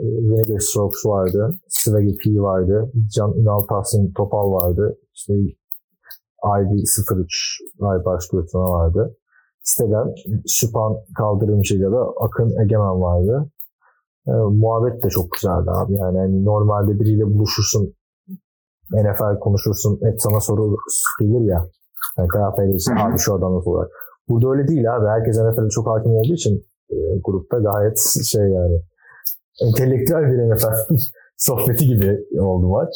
Vinegar 0.00 0.58
Strokes 0.58 1.06
vardı. 1.06 1.54
Swaggy 1.68 2.16
P 2.16 2.40
vardı. 2.40 2.92
Can 3.14 3.32
Ünal 3.32 3.60
Tahsin 3.60 4.12
Topal 4.12 4.52
vardı. 4.52 4.98
İşte 5.14 5.34
Ivy 6.44 6.82
03 7.20 7.60
Aybars 7.80 8.28
Götüne 8.28 8.62
vardı. 8.62 9.16
Siteden 9.62 10.14
Süpan 10.46 10.96
Kaldırımcı'yla 11.18 11.92
da 11.92 12.12
Akın 12.20 12.62
Egemen 12.64 13.00
vardı. 13.00 13.50
E, 14.28 14.32
muhabbet 14.62 15.02
de 15.04 15.08
çok 15.08 15.32
güzeldi 15.32 15.70
abi. 15.70 15.92
Yani 15.94 16.18
hani 16.18 16.44
normalde 16.44 17.00
biriyle 17.00 17.24
buluşursun 17.24 17.94
NFL 18.92 19.38
konuşursun 19.40 20.00
hep 20.02 20.20
sana 20.20 20.40
soru 20.40 20.76
gelir 21.20 21.44
ya. 21.50 21.60
Yani 22.18 22.28
taraf 22.32 22.58
eylesin 22.58 22.96
abi 22.96 23.18
şu 23.18 23.34
adam 23.34 23.56
nasıl 23.56 23.70
olarak. 23.70 23.90
Burada 24.28 24.50
öyle 24.50 24.68
değil 24.68 24.94
abi. 24.96 25.06
Herkes 25.06 25.38
NFL'e 25.38 25.68
çok 25.68 25.86
hakim 25.86 26.12
olduğu 26.12 26.34
için 26.34 26.54
e, 26.90 26.96
grupta 27.24 27.58
gayet 27.58 27.98
şey 28.24 28.48
yani 28.48 28.80
entelektüel 29.66 30.22
bir 30.22 30.54
NFL 30.54 30.96
sohbeti 31.36 31.86
gibi 31.86 32.18
oldu 32.40 32.68
maç. 32.68 32.94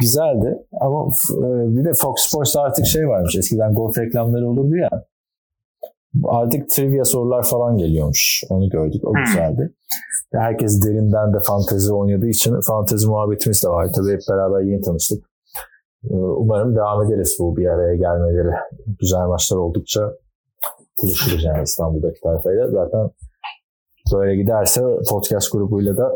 Güzeldi 0.00 0.58
ama 0.80 1.08
e, 1.30 1.48
bir 1.76 1.84
de 1.84 1.92
Fox 1.94 2.14
Sports'ta 2.28 2.60
artık 2.60 2.86
şey 2.86 3.08
varmış. 3.08 3.36
Eskiden 3.36 3.74
golf 3.74 3.98
reklamları 3.98 4.48
olurdu 4.48 4.76
ya. 4.76 4.90
Artık 6.24 6.70
trivia 6.70 7.04
sorular 7.04 7.42
falan 7.42 7.76
geliyormuş. 7.76 8.42
Onu 8.50 8.68
gördük. 8.68 9.02
O 9.04 9.12
güzeldi. 9.12 9.74
Herkes 10.32 10.82
derinden 10.86 11.34
de 11.34 11.38
fantezi 11.46 11.92
oynadığı 11.92 12.28
için 12.28 12.60
fantezi 12.66 13.06
muhabbetimiz 13.06 13.62
de 13.64 13.68
var. 13.68 13.88
Tabii 13.96 14.12
hep 14.12 14.20
beraber 14.30 14.60
yeni 14.60 14.80
tanıştık. 14.80 15.24
E, 16.10 16.14
umarım 16.14 16.76
devam 16.76 17.02
ederiz 17.04 17.36
bu 17.40 17.56
bir 17.56 17.66
araya 17.66 17.94
gelmeleri. 17.94 18.54
Güzel 19.00 19.26
maçlar 19.26 19.56
oldukça 19.56 20.00
buluşuruz 21.02 21.44
yani 21.44 21.62
İstanbul'daki 21.62 22.20
tayfayla. 22.20 22.70
Zaten 22.70 23.10
böyle 24.14 24.36
giderse 24.42 24.80
podcast 25.10 25.52
grubuyla 25.52 25.96
da 25.96 26.12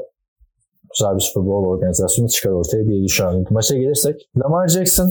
güzel 0.92 1.14
bir 1.14 1.20
Super 1.20 1.46
Bowl 1.46 1.68
organizasyonu 1.68 2.28
çıkar 2.28 2.50
ortaya 2.50 2.84
diye 2.86 3.04
düşünüyorum. 3.04 3.44
Maça 3.50 3.74
gelirsek 3.76 4.28
Lamar 4.36 4.68
Jackson 4.68 5.10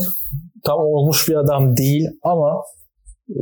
tam 0.65 0.79
olmuş 0.79 1.29
bir 1.29 1.35
adam 1.35 1.77
değil 1.77 2.07
ama 2.23 2.61
e, 3.29 3.41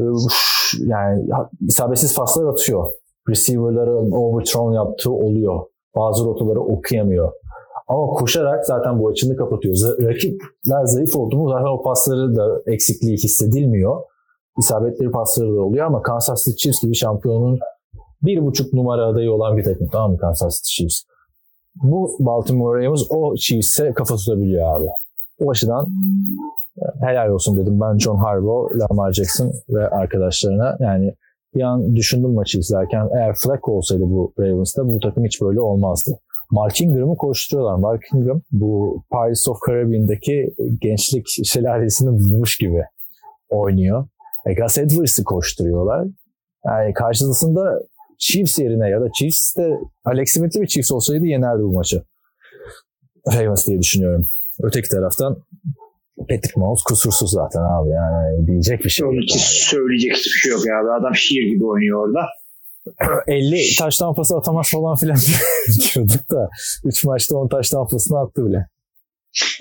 yani 0.85 1.27
isabetsiz 1.67 2.15
paslar 2.15 2.45
atıyor. 2.45 2.89
Receiver'ları 3.29 3.95
overthrown 3.95 4.73
yaptığı 4.73 5.11
oluyor. 5.11 5.59
Bazı 5.95 6.25
rotaları 6.25 6.61
okuyamıyor. 6.61 7.31
Ama 7.87 8.07
koşarak 8.07 8.65
zaten 8.65 8.99
bu 8.99 9.07
açını 9.07 9.35
kapatıyor. 9.35 9.75
Rakipler 9.99 10.85
zayıf 10.85 11.15
oldu 11.15 11.37
mu 11.37 11.49
zaten 11.49 11.79
o 11.79 11.83
pasları 11.83 12.35
da 12.35 12.61
eksikliği 12.65 13.17
hissedilmiyor. 13.17 14.01
İsabetleri 14.59 15.11
pasları 15.11 15.55
da 15.55 15.61
oluyor 15.61 15.85
ama 15.85 16.01
Kansas 16.01 16.45
City 16.45 16.57
Chiefs 16.57 16.81
gibi 16.81 16.95
şampiyonun 16.95 17.59
bir 18.21 18.45
buçuk 18.45 18.73
numara 18.73 19.05
adayı 19.05 19.31
olan 19.31 19.57
bir 19.57 19.63
takım 19.63 19.87
tamam 19.91 20.11
mı 20.11 20.17
Kansas 20.17 20.55
City 20.55 20.69
Chiefs. 20.69 21.01
Bu 21.83 22.17
Baltimore 22.19 22.85
Ravens 22.85 23.03
o 23.09 23.35
Chiefs'e 23.35 23.93
kafa 23.93 24.15
tutabiliyor 24.15 24.77
abi. 24.77 24.87
O 25.39 25.51
açıdan 25.51 25.87
helal 27.01 27.29
olsun 27.29 27.57
dedim 27.57 27.79
ben 27.81 27.97
John 27.97 28.17
Harbaugh, 28.17 28.71
Lamar 28.79 29.11
Jackson 29.11 29.51
ve 29.69 29.87
arkadaşlarına. 29.89 30.77
Yani 30.79 31.13
bir 31.55 31.61
an 31.61 31.95
düşündüm 31.95 32.33
maçı 32.33 32.59
izlerken 32.59 33.09
eğer 33.17 33.35
Flacco 33.35 33.71
olsaydı 33.71 34.03
bu 34.03 34.33
Ravens'ta 34.39 34.87
bu 34.87 34.99
takım 34.99 35.25
hiç 35.25 35.41
böyle 35.41 35.61
olmazdı. 35.61 36.11
Mark 36.51 36.81
Ingram'ı 36.81 37.17
koşturuyorlar. 37.17 37.75
Mark 37.75 38.01
Ingram 38.13 38.41
bu 38.51 39.03
Pirates 39.11 39.47
of 39.47 39.57
Caribbean'daki 39.67 40.55
gençlik 40.81 41.25
şelalesini 41.45 42.09
bulmuş 42.09 42.57
gibi 42.57 42.83
oynuyor. 43.49 44.07
E, 44.45 44.53
Gus 44.53 44.77
Edwards'ı 44.77 45.23
koşturuyorlar. 45.23 46.07
Yani 46.65 46.93
karşısında 46.93 47.79
Chiefs 48.19 48.59
yerine 48.59 48.89
ya 48.89 49.01
da 49.01 49.07
Chiefs 49.19 49.57
de 49.57 49.79
Alex 50.05 50.33
Smith'li 50.33 50.61
bir 50.61 50.67
Chiefs 50.67 50.91
olsaydı 50.91 51.25
yenerdi 51.25 51.63
bu 51.63 51.73
maçı. 51.73 52.03
Ravens 53.33 53.67
diye 53.67 53.79
düşünüyorum. 53.79 54.25
Öteki 54.63 54.89
taraftan 54.89 55.37
Patrick 56.17 56.59
Mahomes 56.59 56.83
kusursuz 56.83 57.31
zaten 57.31 57.61
abi 57.61 57.89
yani 57.89 58.47
diyecek 58.47 58.83
bir 58.83 58.89
şey 58.89 59.07
Onun 59.07 59.21
için 59.21 59.39
söyleyecek 59.41 60.13
hiçbir 60.15 60.39
şey 60.39 60.51
yok 60.51 60.65
ya. 60.65 60.95
Adam 60.99 61.15
şiir 61.15 61.43
gibi 61.43 61.65
oynuyor 61.65 62.07
orada. 62.07 62.25
50 63.27 63.61
taş 63.79 63.97
tampası 63.97 64.37
atamaz 64.37 64.71
falan 64.71 64.95
filan 64.95 65.17
diyorduk 65.95 66.31
da 66.31 66.49
3 66.85 67.03
maçta 67.03 67.37
10 67.37 67.47
taş 67.47 67.69
tampasını 67.69 68.19
attı 68.19 68.45
bile. 68.45 68.65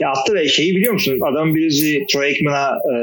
Ya 0.01 0.09
attı 0.11 0.35
ve 0.35 0.49
şeyi 0.49 0.77
biliyor 0.77 0.93
musun? 0.93 1.19
Adam 1.33 1.55
birisi 1.55 2.07
Troy 2.13 2.27
Aikman'a 2.27 2.69
e, 2.69 2.97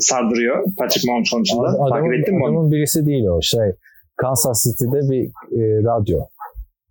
sardırıyor. 0.00 0.64
Patrick 0.78 1.10
Mahomes 1.10 1.30
konusunda. 1.30 1.68
Adamın, 1.68 1.90
Takip 1.90 2.12
ettin 2.12 2.34
mi 2.34 2.44
onu? 2.44 2.52
adamın 2.52 2.72
birisi 2.72 3.06
değil 3.06 3.24
o 3.24 3.42
şey. 3.42 3.68
Kansas 4.16 4.64
City'de 4.64 5.10
bir 5.10 5.24
e, 5.58 5.62
radyo. 5.90 6.18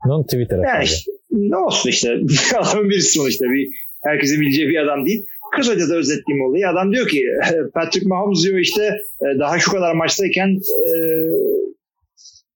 Onun 0.06 0.24
Twitter 0.24 0.58
Yani 0.58 0.84
işte, 0.84 1.12
ne 1.32 1.58
olsun 1.58 1.90
işte. 1.90 2.10
Adamın 2.60 2.90
birisi 2.90 3.20
sonuçta. 3.20 3.46
Bir, 3.46 3.68
herkesin 4.04 4.42
bileceği 4.42 4.70
bir 4.70 4.78
adam 4.78 5.06
değil. 5.06 5.26
Kısaca 5.56 5.90
da 5.90 5.96
özetleyeyim 5.96 6.50
olayı. 6.50 6.68
Adam 6.70 6.94
diyor 6.94 7.08
ki 7.08 7.24
Patrick 7.74 8.08
Mahomes 8.10 8.44
diyor 8.44 8.60
işte 8.60 8.84
e, 9.22 9.40
daha 9.40 9.60
şu 9.60 9.72
kadar 9.72 9.94
maçtayken 9.94 10.50
e, 10.88 10.90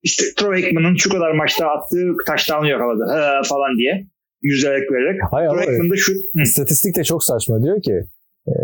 işte 0.04 0.24
Troy 0.38 0.56
Aikman'ın 0.56 0.96
şu 0.96 1.10
kadar 1.10 1.32
maçta 1.32 1.68
attığı 1.68 2.08
touchdown'u 2.28 2.70
yakaladı 2.70 3.04
falan 3.50 3.78
diye 3.78 4.08
yüzdelik 4.42 4.92
vererek. 4.92 5.22
Hayır 5.32 5.50
Troy 5.50 5.62
ama 5.62 5.72
Aikman 5.72 5.92
da 5.92 5.96
şu. 5.96 6.14
İstatistik 6.44 6.96
de 6.96 7.04
çok 7.04 7.24
saçma. 7.24 7.64
Diyor 7.64 7.82
ki 7.82 8.02
e, 8.48 8.56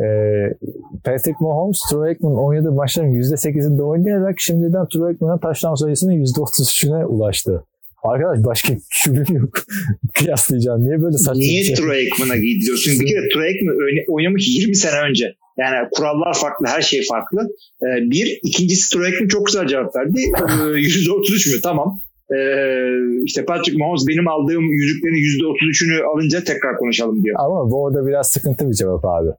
Patrick 1.06 1.38
Mahomes, 1.40 1.80
Troy 1.92 2.10
Aikman 2.10 2.46
oynadığı 2.46 2.72
maçların 2.72 3.12
%8'inde 3.12 3.82
oynayarak 3.82 4.36
şimdiden 4.40 4.88
Troy 4.94 5.08
Aikman'ın 5.08 5.40
touchdown 5.40 5.76
sayısının 5.76 6.14
%33'üne 6.14 7.06
ulaştı. 7.06 7.64
Arkadaş 8.04 8.46
başka 8.46 8.74
çürüm 8.90 9.36
yok. 9.38 9.54
Kıyaslayacaksın. 10.14 10.86
Niye 10.86 11.02
böyle 11.02 11.18
saçma 11.18 11.40
Niye 11.40 11.64
şey? 11.64 11.76
Troy 11.76 11.98
Aikman'a 11.98 12.36
gidiyorsun? 12.36 12.94
Bir 13.00 13.08
kere 13.08 13.30
Troy 13.34 13.48
Aikman 13.48 13.76
oyna- 13.76 14.06
oynamış 14.08 14.48
20 14.48 14.76
sene 14.76 15.10
önce. 15.10 15.36
Yani 15.58 15.88
kurallar 15.92 16.34
farklı, 16.34 16.66
her 16.68 16.82
şey 16.82 17.02
farklı. 17.10 17.40
Ee, 17.84 18.12
bir, 18.12 18.40
ikincisi 18.44 18.94
Troy 18.94 19.06
Aikman 19.06 19.28
çok 19.28 19.46
güzel 19.46 19.68
cevap 19.68 19.96
verdi. 19.96 20.20
Ee, 20.40 20.44
%33 20.44 21.56
mü? 21.56 21.62
Tamam. 21.64 22.02
Ee, 22.32 23.24
işte 23.26 23.46
Patrick 23.46 23.78
Mahomes 23.78 24.08
benim 24.08 24.28
aldığım 24.28 24.64
yüzüklerin 24.64 25.16
%33'ünü 25.16 26.04
alınca 26.04 26.44
tekrar 26.44 26.78
konuşalım 26.78 27.24
diyor. 27.24 27.36
Ama 27.40 27.72
bu 27.72 27.82
orada 27.84 28.08
biraz 28.08 28.30
sıkıntı 28.30 28.70
bir 28.70 28.74
cevap 28.74 29.06
abi. 29.06 29.30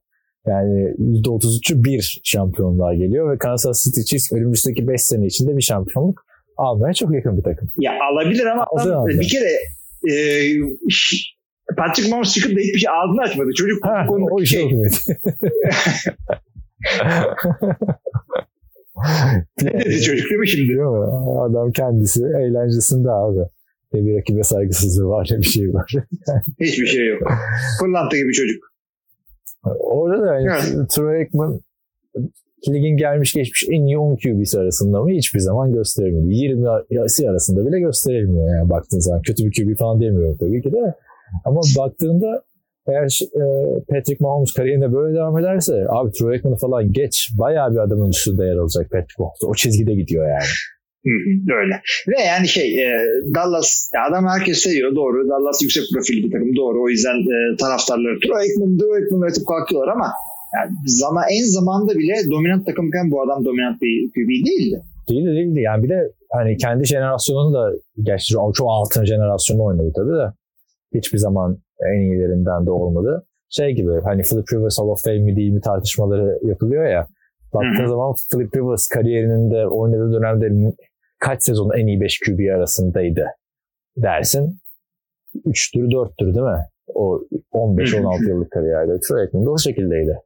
Yani 0.46 0.94
%33'ü 0.98 1.84
bir 1.84 2.20
şampiyonluğa 2.24 2.94
geliyor 2.94 3.32
ve 3.32 3.38
Kansas 3.38 3.84
City 3.84 4.00
Chiefs 4.00 4.32
önümüzdeki 4.32 4.88
5 4.88 5.02
sene 5.02 5.26
içinde 5.26 5.56
bir 5.56 5.62
şampiyonluk 5.62 6.27
almaya 6.58 6.94
çok 6.94 7.14
yakın 7.14 7.36
bir 7.36 7.42
takım. 7.42 7.70
Ya 7.78 7.92
alabilir 8.12 8.46
ama 8.46 8.66
adam, 8.76 9.06
bir 9.06 9.28
kere 9.28 9.50
e, 10.10 10.14
Patrick 11.76 12.10
Mahomes 12.10 12.34
çıkıp 12.34 12.56
da 12.56 12.60
hiçbir 12.60 12.78
şey 12.78 12.90
ağzını 12.90 13.22
açmadı. 13.22 13.50
Çocuk 13.56 13.84
Ha, 13.84 14.06
konuda 14.06 14.34
o 14.34 14.44
şey, 14.44 14.64
ne 19.62 19.72
dedi 19.72 20.00
çocuk 20.02 20.30
değil 20.30 20.40
mi 20.40 20.48
şimdi? 20.48 20.68
Değil 20.68 20.78
mi? 20.78 21.40
Adam 21.40 21.72
kendisi 21.72 22.24
eğlencesinde 22.24 23.10
abi. 23.10 23.40
Ne 23.92 24.06
bir 24.06 24.16
rakibe 24.18 24.42
saygısızlığı 24.42 25.08
var 25.08 25.28
ne 25.30 25.38
bir 25.38 25.42
şey 25.42 25.74
var. 25.74 25.92
Hiçbir 26.60 26.86
şey 26.86 27.06
yok. 27.06 27.22
Pırlanta 27.80 28.16
gibi 28.16 28.32
çocuk. 28.32 28.64
Orada 29.64 30.22
da 30.22 30.34
yani 30.34 30.62
Evet. 30.76 30.90
Troy 30.90 31.16
Aikman 31.16 31.60
ligin 32.68 32.96
gelmiş 32.96 33.32
geçmiş 33.32 33.66
en 33.68 33.86
iyi 33.86 33.98
10 33.98 34.16
QB'si 34.16 34.58
arasında 34.58 35.02
mı 35.02 35.10
hiçbir 35.10 35.40
zaman 35.40 35.72
gösterilmiyor. 35.72 36.26
20 36.30 36.68
arası 37.00 37.28
arasında 37.28 37.66
bile 37.66 37.80
gösterilmiyor 37.80 38.58
yani 38.58 38.70
baktığın 38.70 38.98
zaman. 38.98 39.22
Kötü 39.22 39.46
bir 39.46 39.52
QB 39.52 39.78
falan 39.78 40.00
demiyorum 40.00 40.36
tabii 40.40 40.62
ki 40.62 40.72
de. 40.72 40.94
Ama 41.44 41.60
baktığında 41.78 42.42
eğer 42.88 43.20
e, 43.22 43.44
Patrick 43.88 44.16
Mahomes 44.20 44.52
kariyerine 44.52 44.92
böyle 44.92 45.16
devam 45.16 45.38
ederse 45.38 45.86
abi 45.88 46.12
Troy 46.12 46.32
Aikman'ı 46.32 46.56
falan 46.56 46.92
geç. 46.92 47.30
Bayağı 47.38 47.72
bir 47.72 47.78
adamın 47.78 48.10
üstünde 48.10 48.44
yer 48.44 48.56
alacak 48.56 48.90
Patrick 48.90 49.14
Mahomes. 49.18 49.42
O 49.46 49.54
çizgide 49.54 49.94
gidiyor 49.94 50.28
yani. 50.28 50.50
Öyle. 51.60 51.74
Ve 52.08 52.22
yani 52.22 52.48
şey 52.48 52.84
e, 52.84 52.90
Dallas 53.34 53.90
adam 54.08 54.26
herkes 54.26 54.58
seviyor 54.58 54.94
doğru. 54.94 55.28
Dallas 55.28 55.62
yüksek 55.62 55.84
profilli 55.94 56.24
bir 56.24 56.32
takım 56.32 56.56
doğru. 56.56 56.82
O 56.82 56.88
yüzden 56.88 57.16
e, 57.34 57.56
taraftarları 57.56 58.20
Troy 58.20 58.40
Aikman, 58.40 58.78
Troy 58.78 58.96
Aikman 58.96 59.22
öğretip 59.22 59.46
kalkıyorlar 59.46 59.92
ama 59.92 60.12
yani 60.54 60.70
zaman, 60.84 61.24
en 61.30 61.44
zamanda 61.44 61.92
bile 61.94 62.14
dominant 62.30 62.66
takımken 62.66 63.10
bu 63.10 63.22
adam 63.22 63.44
dominant 63.44 63.82
bir 63.82 64.10
QB 64.12 64.30
değildi. 64.46 64.82
Değildi 65.08 65.30
değildi. 65.36 65.60
Yani 65.60 65.82
bir 65.84 65.88
de 65.88 66.12
hani 66.32 66.56
kendi 66.56 66.84
jenerasyonunu 66.84 67.54
da 67.54 67.72
gerçi 68.02 68.34
çok 68.54 68.68
altın 68.68 69.04
jenerasyonu 69.04 69.64
oynadı 69.64 69.92
tabii 69.96 70.18
de 70.22 70.32
hiçbir 70.94 71.18
zaman 71.18 71.58
en 71.94 72.00
iyilerinden 72.00 72.66
de 72.66 72.70
olmadı. 72.70 73.26
Şey 73.50 73.74
gibi 73.74 73.90
hani 74.04 74.22
Philip 74.22 74.52
Rivers 74.52 74.78
Hall 74.78 74.88
of 74.88 75.04
Fame 75.04 75.18
mi 75.18 75.36
değil 75.36 75.52
mi 75.52 75.60
tartışmaları 75.60 76.38
yapılıyor 76.42 76.86
ya. 76.86 77.06
Baktığın 77.54 77.82
Hı 77.82 77.84
hı. 77.84 77.88
zaman 77.88 78.14
Philip 78.32 78.56
Rivers 78.56 78.88
kariyerinin 78.88 79.50
de 79.50 79.66
oynadığı 79.66 80.12
dönemde 80.12 80.74
kaç 81.18 81.44
sezon 81.44 81.78
en 81.78 81.86
iyi 81.86 82.00
5 82.00 82.20
QB 82.20 82.56
arasındaydı 82.56 83.26
dersin. 83.96 84.58
3'tür 85.34 85.90
4'tür 85.90 86.34
değil 86.34 86.46
mi? 86.46 86.64
O 86.94 87.20
15-16 87.52 88.28
yıllık 88.28 88.50
kariyerde. 88.50 88.92
Troy 89.08 89.20
Aikman 89.20 89.46
da 89.46 89.50
o 89.50 89.58
şekildeydi. 89.58 90.18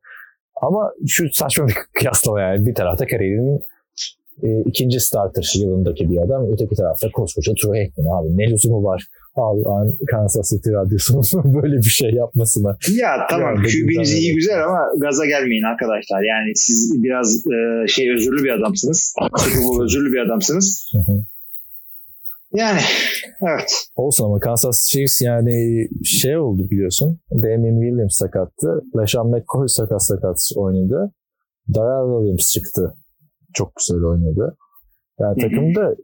Ama 0.63 0.93
şu 1.09 1.29
saçma 1.33 1.69
bir 1.69 1.75
kıyaslama 1.99 2.41
yani. 2.41 2.67
Bir 2.67 2.75
tarafta 2.75 3.07
kariyerinin 3.07 3.61
e, 4.43 4.49
ikinci 4.67 5.01
starter 5.01 5.53
yılındaki 5.61 6.11
bir 6.11 6.19
adam. 6.25 6.53
Öteki 6.53 6.75
tarafta 6.75 7.11
koskoca 7.11 7.53
Troy 7.63 7.81
Aikman 7.81 8.05
abi. 8.05 8.39
Ne 8.39 8.51
lüzumu 8.51 8.85
var 8.85 9.07
Allah'ın 9.37 9.99
Kansas 10.11 10.51
City 10.51 10.71
radyosunun 10.71 11.25
böyle 11.63 11.77
bir 11.77 11.95
şey 12.01 12.11
yapmasına. 12.11 12.77
Ya 13.01 13.27
tamam 13.31 13.55
QB'niz 13.57 14.15
iyi 14.15 14.35
güzel 14.35 14.65
ama 14.65 14.81
gaza 15.01 15.27
gelmeyin 15.27 15.63
arkadaşlar. 15.63 16.23
Yani 16.23 16.53
siz 16.55 17.03
biraz 17.05 17.47
e, 17.47 17.87
şey 17.89 18.15
özürlü 18.15 18.45
bir 18.45 18.51
adamsınız. 18.51 19.15
Super 19.39 19.63
Bowl 19.65 19.85
özürlü 19.85 20.13
bir 20.13 20.19
adamsınız. 20.19 20.93
Yani 22.55 22.81
evet. 23.43 23.89
Olsun 23.97 24.25
ama 24.25 24.39
Kansas 24.39 24.89
Chiefs 24.91 25.23
yani 25.23 25.87
şey 26.05 26.37
oldu 26.37 26.71
biliyorsun. 26.71 27.21
Damien 27.31 27.81
Williams 27.81 28.17
sakattı. 28.17 28.83
LaShawn 28.97 29.29
McCoy 29.29 29.69
sakat 29.69 30.05
sakat 30.05 30.37
oynadı. 30.57 31.13
Darrell 31.75 32.19
Williams 32.19 32.53
çıktı. 32.53 32.95
Çok 33.55 33.73
güzel 33.77 34.05
oynadı. 34.05 34.57
Yani 35.21 35.41
takımda 35.41 35.95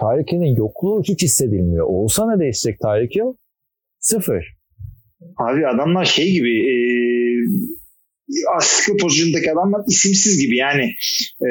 Tyreek 0.00 0.32
Hill'in 0.32 0.56
yokluğu 0.56 1.02
hiç 1.02 1.22
hissedilmiyor. 1.22 1.86
Olsa 1.86 2.30
ne 2.30 2.40
değişecek 2.40 2.80
Tyreek 2.80 3.14
Hill? 3.14 3.32
Sıfır. 3.98 4.56
Abi 5.36 5.66
adamlar 5.66 6.04
şey 6.04 6.32
gibi 6.32 6.58
e, 6.58 6.74
askı 8.56 8.96
pozisyondaki 8.96 9.52
adamlar 9.52 9.80
isimsiz 9.88 10.40
gibi 10.42 10.56
yani 10.56 10.84
e, 11.46 11.48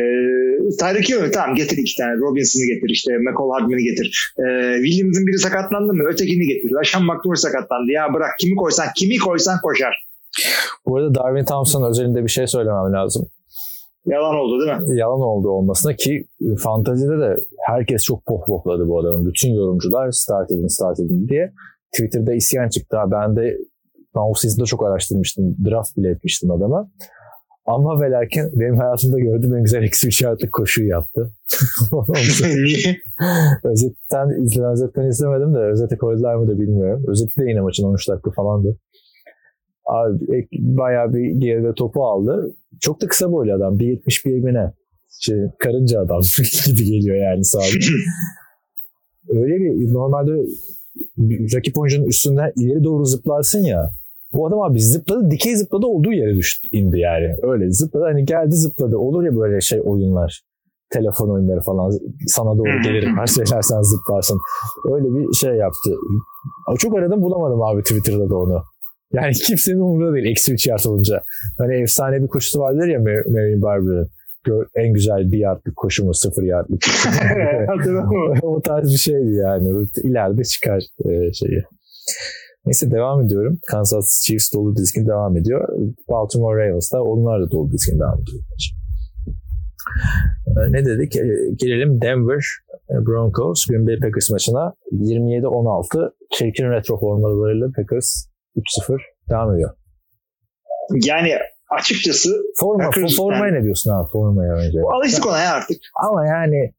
Tyreek 0.80 1.10
Hill 1.10 1.32
tamam 1.32 1.56
getir 1.56 1.78
iki 1.78 1.96
tane 1.98 2.14
Robinson'ı 2.18 2.66
getir 2.74 2.90
işte 2.90 3.12
McCall 3.18 3.52
Hardman'ı 3.54 3.84
getir 3.90 4.34
e, 4.40 4.46
Williams'ın 4.84 5.28
biri 5.28 5.38
sakatlandı 5.38 5.94
mı 5.94 6.04
ötekini 6.04 6.48
getir 6.48 6.70
Lashan 6.72 7.04
McDonough 7.04 7.38
sakatlandı 7.38 7.92
ya 7.92 8.14
bırak 8.14 8.32
kimi 8.40 8.56
koysan 8.56 8.88
kimi 8.98 9.18
koysan 9.18 9.58
koşar 9.64 9.96
Bu 10.86 10.98
arada 10.98 11.16
Darwin 11.16 11.46
Thompson 11.46 11.90
özelinde 11.90 12.24
bir 12.24 12.30
şey 12.30 12.48
söylemem 12.48 12.94
lazım. 12.94 13.26
yalan 14.06 14.36
oldu 14.36 14.66
değil 14.66 14.78
mi? 14.78 15.00
Yalan 15.00 15.22
olduğu 15.22 15.50
olmasına 15.50 15.96
ki 15.96 16.26
fantazide 16.64 17.18
de 17.20 17.36
herkes 17.68 18.04
çok 18.04 18.26
pohpohladı 18.26 18.88
bu 18.88 19.00
adamı. 19.00 19.30
Bütün 19.30 19.50
yorumcular 19.50 20.12
start 20.12 20.52
edin 20.52 20.68
start 20.68 21.00
edin 21.00 21.28
diye. 21.28 21.52
Twitter'da 21.94 22.34
isyan 22.34 22.70
çıktı. 22.70 22.98
Ben 23.12 23.36
de 23.36 23.58
ben 24.16 24.22
o 24.32 24.34
season'da 24.34 24.66
çok 24.66 24.86
araştırmıştım. 24.86 25.56
Draft 25.66 25.98
bile 25.98 26.10
etmiştim 26.10 26.52
adama. 26.52 26.92
Ama 27.66 28.02
ve 28.02 28.12
lakin 28.12 28.60
benim 28.60 28.78
hayatımda 28.78 29.20
gördüğüm 29.20 29.56
en 29.56 29.64
güzel 29.64 29.84
eksi 29.84 30.08
işaretli 30.08 30.50
koşuyu 30.50 30.88
yaptı. 30.88 31.32
Niye? 32.64 32.98
özetten, 33.64 34.44
izle, 34.44 34.66
özetten 34.66 35.08
izlemedim 35.08 35.54
de 35.54 35.60
özete 35.60 35.98
koydular 35.98 36.36
mı 36.36 36.48
da 36.48 36.60
bilmiyorum. 36.60 37.04
Özeti 37.08 37.42
de 37.42 37.50
yine 37.50 37.62
maçın 37.62 37.84
13 37.84 38.10
dakika 38.10 38.32
falandı. 38.32 38.78
Abi 39.86 40.48
bayağı 40.54 41.14
bir 41.14 41.32
geride 41.40 41.74
topu 41.74 42.06
aldı. 42.06 42.56
Çok 42.80 43.02
da 43.02 43.08
kısa 43.08 43.32
boylu 43.32 43.54
adam. 43.54 43.78
1.70 43.78 44.54
ne? 44.54 44.74
Şey, 45.20 45.38
karınca 45.60 46.02
adam 46.02 46.22
gibi 46.68 46.84
geliyor 46.86 47.16
yani 47.16 47.46
sahada. 47.46 47.68
Öyle 49.30 49.56
bir 49.56 49.94
normalde 49.94 50.32
rakip 51.56 51.78
oyuncunun 51.78 52.08
üstünden 52.08 52.52
ileri 52.56 52.84
doğru 52.84 53.06
zıplarsın 53.06 53.60
ya. 53.60 53.90
Bu 54.34 54.48
adam 54.48 54.62
abi 54.62 54.82
zıpladı, 54.82 55.32
dikey 55.32 55.56
zıpladı 55.56 55.86
olduğu 55.86 56.14
yere 56.14 56.36
düştü, 56.36 56.68
indi 56.72 57.00
yani. 57.00 57.36
Öyle 57.42 57.72
zıpladı 57.72 58.04
hani 58.04 58.26
geldi 58.26 58.56
zıpladı. 58.56 58.98
Olur 58.98 59.24
ya 59.24 59.36
böyle 59.36 59.62
şey 59.62 59.82
oyunlar. 59.84 60.42
telefon 60.90 61.30
oyunları 61.30 61.62
falan 61.62 61.92
sana 62.28 62.58
doğru 62.58 62.82
gelir 62.84 63.08
her 63.08 63.26
söylersen 63.26 63.82
zıplarsın. 63.92 64.40
Öyle 64.94 65.06
bir 65.06 65.34
şey 65.34 65.54
yaptı. 65.56 65.92
Çok 66.78 66.98
aradım 66.98 67.22
bulamadım 67.22 67.62
abi 67.62 67.82
Twitter'da 67.82 68.30
da 68.30 68.38
onu. 68.38 68.64
Yani 69.14 69.34
kimsenin 69.48 69.80
umurunda 69.80 70.16
değil 70.16 70.26
eksi 70.26 70.54
3 70.54 70.68
yard 70.68 70.84
olunca. 70.86 71.24
Hani 71.58 71.76
efsane 71.76 72.24
bir 72.24 72.28
koşusu 72.28 72.60
vardır 72.60 72.88
ya 72.88 73.00
Marion 73.00 73.62
Barber'ın. 73.62 74.10
En 74.76 74.94
güzel 74.94 75.32
bir 75.32 75.38
yardlık 75.38 75.76
koşu 75.76 76.06
mu 76.06 76.14
sıfır 76.14 76.44
yardlık 76.44 76.84
o 78.44 78.62
tarz 78.62 78.94
bir 78.94 78.98
şeydi 78.98 79.34
yani. 79.34 79.88
İleride 80.04 80.44
çıkar 80.44 80.84
e, 81.06 81.34
şeyi. 81.34 81.64
Neyse 82.66 82.92
devam 82.92 83.26
ediyorum. 83.26 83.60
Kansas 83.68 84.22
Chiefs 84.26 84.54
dolu 84.54 84.76
dizgin 84.76 85.08
devam 85.08 85.38
ediyor. 85.38 85.70
Baltimore 86.10 86.68
Ravens 86.68 86.94
da 86.94 87.04
onlar 87.04 87.42
da 87.42 87.52
dolu 87.52 87.72
dizgin 87.72 88.00
devam 88.00 88.22
ediyor. 88.22 88.44
E, 90.48 90.72
ne 90.72 90.86
dedik? 90.86 91.16
E, 91.16 91.24
gelelim 91.56 92.02
Denver 92.02 92.44
Broncos 92.90 93.66
Green 93.66 93.88
Bay 93.88 94.00
Packers 94.00 94.30
maçına 94.30 94.74
27-16 94.92 96.12
çirkin 96.32 96.72
retro 96.72 97.00
formalarıyla 97.00 97.68
Packers 97.76 98.26
3-0 98.56 98.98
devam 99.30 99.56
ediyor. 99.56 99.72
Yani 101.06 101.32
açıkçası 101.80 102.30
Forma, 102.60 102.84
Packers, 102.84 103.18
formaya 103.18 103.46
yani, 103.46 103.60
ne 103.60 103.64
diyorsun 103.64 103.92
abi 103.92 104.10
formaya 104.12 104.54
önce? 104.54 104.80
Alıştık 104.96 105.26
ona 105.26 105.40
ya 105.40 105.54
artık. 105.54 105.78
Ama 106.08 106.28
yani 106.28 106.74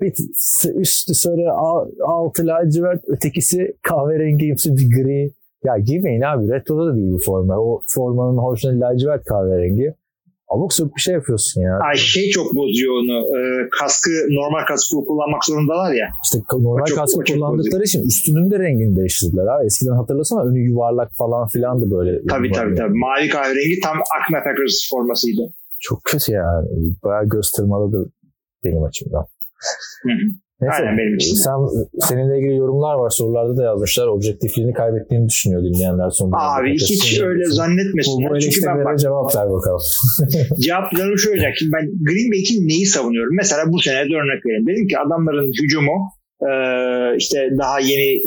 bir 0.00 0.12
üstü 0.80 1.14
sarı 1.14 1.52
altı 2.06 2.46
lacivert 2.46 3.02
ötekisi 3.08 3.76
kahverengimsi 3.82 4.76
bir 4.76 4.90
gri. 4.90 5.32
Ya 5.64 5.78
giymeyin 5.78 6.20
abi 6.20 6.48
retroda 6.48 6.86
da 6.86 6.96
değil 6.96 7.12
bu 7.12 7.18
forma. 7.18 7.58
O 7.58 7.82
formanın 7.86 8.36
orijinali 8.36 8.80
lacivert 8.80 9.24
kahverengi 9.24 9.94
abuk 10.54 10.72
sabuk 10.72 10.96
bir 10.96 11.00
şey 11.00 11.14
yapıyorsun 11.14 11.60
ya. 11.60 11.78
Ay 11.88 11.96
şey 11.96 12.30
çok 12.30 12.56
bozuyor 12.56 12.92
onu. 13.00 13.16
E, 13.38 13.40
kaskı 13.80 14.10
normal 14.10 14.64
kaskı 14.68 14.96
kullanmak 15.08 15.44
zorundalar 15.44 15.92
ya. 15.92 16.08
İşte 16.24 16.38
normal 16.52 16.84
çok, 16.84 16.98
kaskı 16.98 17.20
kullandıkları 17.24 17.82
için 17.82 18.02
üstünün 18.10 18.50
de 18.50 18.58
rengini 18.58 18.96
değiştirdiler 18.96 19.46
abi. 19.46 19.66
Eskiden 19.66 19.96
hatırlasana 20.00 20.42
önü 20.42 20.58
yuvarlak 20.58 21.10
falan 21.18 21.48
filandı 21.48 21.90
böyle. 21.90 22.10
Tabii 22.28 22.52
tabii 22.52 22.74
tabii. 22.74 22.98
Mavi 23.04 23.28
kahverengi 23.28 23.80
tam 23.80 23.96
Acme 24.16 24.38
Packers 24.44 24.90
formasıydı. 24.90 25.42
Çok 25.80 26.04
kötü 26.04 26.32
yani. 26.32 26.68
Bayağı 27.04 27.24
göz 27.28 27.50
tırmaladı 27.50 28.10
benim 28.64 28.82
açımdan. 28.82 29.26
Neyse, 30.62 30.76
Aynen 30.76 30.98
benim 30.98 31.14
için. 31.16 31.34
Sen, 31.34 31.58
seninle 32.08 32.38
ilgili 32.38 32.56
yorumlar 32.56 32.94
var. 32.94 33.10
Sorularda 33.10 33.56
da 33.56 33.62
yazmışlar. 33.64 34.06
Objektifliğini 34.06 34.72
kaybettiğini 34.72 35.28
düşünüyor 35.28 35.62
dinleyenler 35.62 36.10
sonunda. 36.10 36.36
Abi 36.36 36.74
hiç 36.74 37.20
öyle 37.20 37.44
zannetmesin. 37.44 38.12
Bu, 38.12 38.30
bu 38.30 38.36
eleştirilere 38.36 38.98
cevap 38.98 39.36
ver 39.36 39.50
bakalım. 39.50 39.80
Cevaplarım 40.66 41.18
şu 41.18 41.30
olacak. 41.30 41.52
Şimdi 41.58 41.72
ben 41.72 41.84
Green 42.08 42.30
Bay 42.32 42.38
için 42.38 42.68
neyi 42.68 42.86
savunuyorum? 42.86 43.34
Mesela 43.36 43.62
bu 43.72 43.78
sene 43.78 44.00
de 44.10 44.14
örnek 44.20 44.46
vereyim. 44.46 44.66
Dedim 44.66 44.86
ki 44.88 44.98
adamların 44.98 45.52
hücumu 45.62 45.96
işte 47.18 47.50
daha 47.58 47.80
yeni 47.80 48.20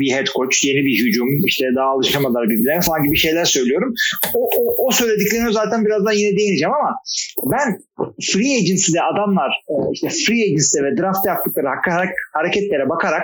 bir 0.00 0.12
head 0.12 0.26
coach, 0.26 0.64
yeni 0.64 0.86
bir 0.86 1.04
hücum, 1.04 1.28
işte 1.46 1.64
daha 1.76 1.88
alışamadılar 1.88 2.48
birbirlerine 2.48 2.80
falan 2.80 3.04
gibi 3.04 3.16
şeyler 3.16 3.44
söylüyorum. 3.44 3.94
O, 4.34 4.50
o, 4.60 4.86
o 4.86 4.90
söylediklerine 4.90 5.52
zaten 5.52 5.84
birazdan 5.84 6.12
yine 6.12 6.36
değineceğim 6.36 6.74
ama 6.74 6.90
ben 7.52 7.78
free 8.32 8.56
agency'de 8.60 9.02
adamlar 9.02 9.50
e, 9.68 9.74
işte 9.92 10.08
free 10.08 10.42
agency'de 10.44 10.82
ve 10.84 10.96
draft 10.96 11.26
yaptıkları 11.26 11.66
hareketlere 12.32 12.88
bakarak 12.88 13.22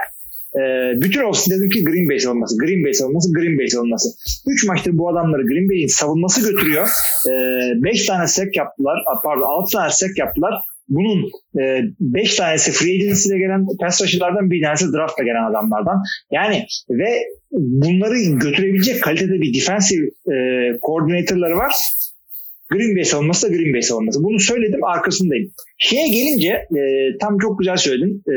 e, 0.56 0.60
bütün 1.00 1.22
olsun 1.22 1.54
dedim 1.54 1.70
ki 1.70 1.84
Green 1.84 2.08
Bay 2.08 2.18
savunması, 2.18 2.58
Green 2.58 2.84
Bay 2.84 2.94
savunması, 2.94 3.32
Green 3.32 3.58
Bay 3.58 3.68
savunması. 3.68 4.08
3 4.46 4.64
maçtır 4.64 4.98
bu 4.98 5.08
adamları 5.08 5.42
Green 5.42 5.68
Bay'in 5.68 5.86
savunması 5.86 6.50
götürüyor. 6.50 6.88
5 7.82 8.02
e, 8.02 8.06
tane 8.06 8.26
sek 8.26 8.56
yaptılar, 8.56 8.98
pardon 9.24 9.42
6 9.42 9.72
tane 9.72 9.90
sek 9.90 10.18
yaptılar. 10.18 10.54
Bunun 10.94 11.30
5 12.00 12.32
e, 12.32 12.36
tanesi 12.36 12.72
free 12.72 12.94
agency'de 12.94 13.38
gelen 13.38 13.66
pass 13.80 14.02
rusher'lardan 14.02 14.50
bir 14.50 14.62
tanesi 14.62 14.92
draft'ta 14.92 15.22
gelen 15.22 15.50
adamlardan. 15.50 15.98
Yani 16.30 16.66
ve 16.90 17.08
bunları 17.52 18.14
götürebilecek 18.44 19.02
kalitede 19.02 19.40
bir 19.40 19.54
defensive 19.54 20.06
e, 20.06 20.36
coordinator'ları 20.86 21.56
var. 21.56 21.74
Green 22.70 22.96
Bay 22.96 23.04
savunması 23.04 23.46
da 23.46 23.56
Green 23.56 23.74
Bay 23.74 23.82
savunması. 23.82 24.24
Bunu 24.24 24.40
söyledim 24.40 24.84
arkasındayım. 24.84 25.52
Şeye 25.78 26.08
gelince 26.08 26.48
e, 26.48 26.82
tam 27.20 27.38
çok 27.38 27.58
güzel 27.58 27.76
söyledin. 27.76 28.22
E, 28.28 28.34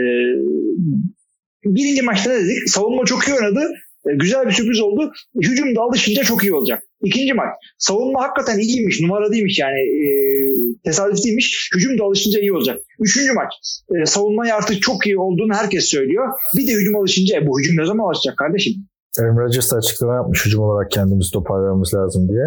birinci 1.66 2.01
maçta 2.01 2.32
ne 2.32 2.38
dedik? 2.38 2.70
Savunma 2.70 3.06
çok 3.06 3.28
iyi 3.28 3.34
oynadı. 3.34 3.62
E, 4.06 4.16
güzel 4.16 4.47
bir 4.47 4.51
sürpriz 4.51 4.82
oldu. 4.82 5.12
Hücum 5.41 5.76
da 5.76 5.82
alışınca 5.82 6.24
çok 6.24 6.43
iyi 6.43 6.53
olacak. 6.53 6.84
İkinci 7.06 7.34
maç. 7.34 7.49
Savunma 7.78 8.24
hakikaten 8.24 8.60
iyiymiş. 8.60 9.01
Numara 9.01 9.32
değilmiş 9.32 9.60
yani. 9.60 9.80
E, 9.80 10.08
tesadüf 10.86 11.24
değilmiş. 11.24 11.70
Hücum 11.76 11.99
da 11.99 12.03
alışınca 12.03 12.39
iyi 12.39 12.53
olacak. 12.53 12.78
Üçüncü 12.99 13.34
maç. 13.34 13.51
E, 13.95 14.06
savunmaya 14.06 14.56
artık 14.56 14.82
çok 14.82 15.08
iyi 15.08 15.18
olduğunu 15.20 15.53
herkes 15.53 15.86
söylüyor. 15.86 16.28
Bir 16.58 16.68
de 16.68 16.72
hücum 16.72 16.95
alışınca 16.95 17.38
e, 17.38 17.47
bu 17.47 17.60
hücum 17.60 17.78
ne 17.78 17.86
zaman 17.86 18.06
alışacak 18.08 18.38
kardeşim? 18.38 18.74
Aaron 19.20 19.38
Rodgers 19.38 19.74
açıklama 19.74 20.16
yapmış 20.16 20.45
hücum 20.45 20.64
olarak 20.64 20.91
kendimizi 20.91 21.32
toparlamamız 21.32 21.93
lazım 21.93 22.30
diye. 22.30 22.45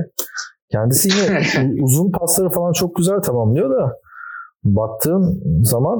Kendisi 0.73 1.09
yine 1.09 1.43
uzun 1.83 2.11
pasları 2.11 2.51
falan 2.51 2.73
çok 2.73 2.97
güzel 2.97 3.21
tamamlıyor 3.21 3.71
da 3.71 3.93
baktığın 4.65 5.43
zaman 5.63 5.99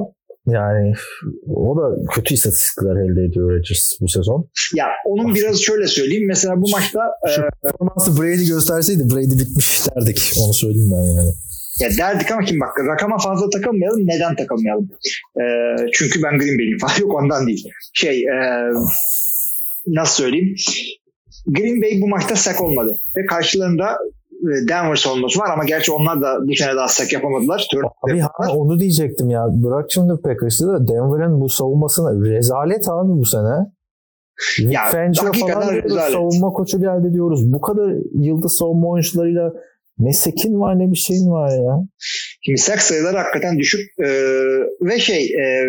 yani 0.49 0.93
o 1.55 1.77
da 1.77 2.11
kötü 2.15 2.33
istatistikler 2.33 2.91
elde 2.91 3.25
ediyor 3.25 3.51
Rodgers 3.51 3.91
bu 4.01 4.07
sezon. 4.07 4.49
Ya 4.75 4.87
onun 5.05 5.35
biraz 5.35 5.61
şöyle 5.61 5.87
söyleyeyim. 5.87 6.27
Mesela 6.27 6.61
bu 6.61 6.69
maçta 6.69 6.99
Şu 7.35 7.41
e, 7.41 7.49
performansı 7.63 8.21
Brady 8.21 8.45
gösterseydi 8.47 9.03
Brady 9.09 9.39
bitmiş 9.39 9.81
derdik. 9.85 10.33
Onu 10.43 10.53
söyleyeyim 10.53 10.91
ben 10.91 11.21
yani. 11.21 11.33
Ya 11.79 11.89
derdik 11.97 12.31
ama 12.31 12.41
kim 12.41 12.59
bak 12.59 12.79
rakama 12.87 13.17
fazla 13.17 13.49
takılmayalım. 13.49 14.07
Neden 14.07 14.35
takılmayalım? 14.35 14.89
E, 15.41 15.43
çünkü 15.93 16.23
ben 16.23 16.39
Green 16.39 16.57
Bay'im 16.57 16.77
falan 16.77 16.99
yok 16.99 17.13
ondan 17.13 17.47
değil. 17.47 17.67
Şey 17.93 18.23
e, 18.23 18.37
nasıl 19.87 20.23
söyleyeyim? 20.23 20.55
Green 21.47 21.81
Bay 21.81 22.01
bu 22.01 22.07
maçta 22.07 22.35
sak 22.35 22.61
olmadı. 22.61 23.01
Ve 23.17 23.25
karşılarında 23.25 23.85
e, 23.91 24.18
Denver 24.69 24.95
savunması 24.95 25.39
var 25.39 25.49
ama 25.53 25.63
gerçi 25.63 25.91
onlar 25.91 26.21
da 26.21 26.47
bu 26.47 26.55
sene 26.55 26.75
daha 26.75 26.87
sak 26.87 27.13
yapamadılar. 27.13 27.67
Abi 28.09 28.19
ha, 28.19 28.29
onu 28.55 28.79
diyecektim 28.79 29.29
ya. 29.29 29.45
Bırak 29.51 29.91
şimdi 29.91 30.13
Packers'ı 30.23 30.67
da 30.67 30.87
Denver'ın 30.87 31.41
bu 31.41 31.49
savunmasına 31.49 32.29
rezalet 32.29 32.89
abi 32.89 33.11
bu 33.11 33.25
sene. 33.25 33.65
Ya, 34.59 34.81
Fangio 34.91 35.33
falan 35.33 35.87
savunma 36.11 36.49
koçu 36.49 36.79
geldi 36.81 37.13
diyoruz. 37.13 37.53
Bu 37.53 37.61
kadar 37.61 37.93
yıldız 38.13 38.57
savunma 38.59 38.87
oyuncularıyla 38.87 39.53
ne 39.99 40.13
sekin 40.13 40.59
var 40.59 40.79
ne 40.79 40.91
bir 40.91 40.97
şeyin 40.97 41.31
var 41.31 41.49
ya. 41.49 41.77
Şimdi 42.41 42.57
sek 42.57 42.81
sayıları 42.81 43.17
hakikaten 43.17 43.57
düşük. 43.57 43.81
Ee, 43.99 44.09
ve 44.81 44.99
şey 44.99 45.25
e, 45.25 45.65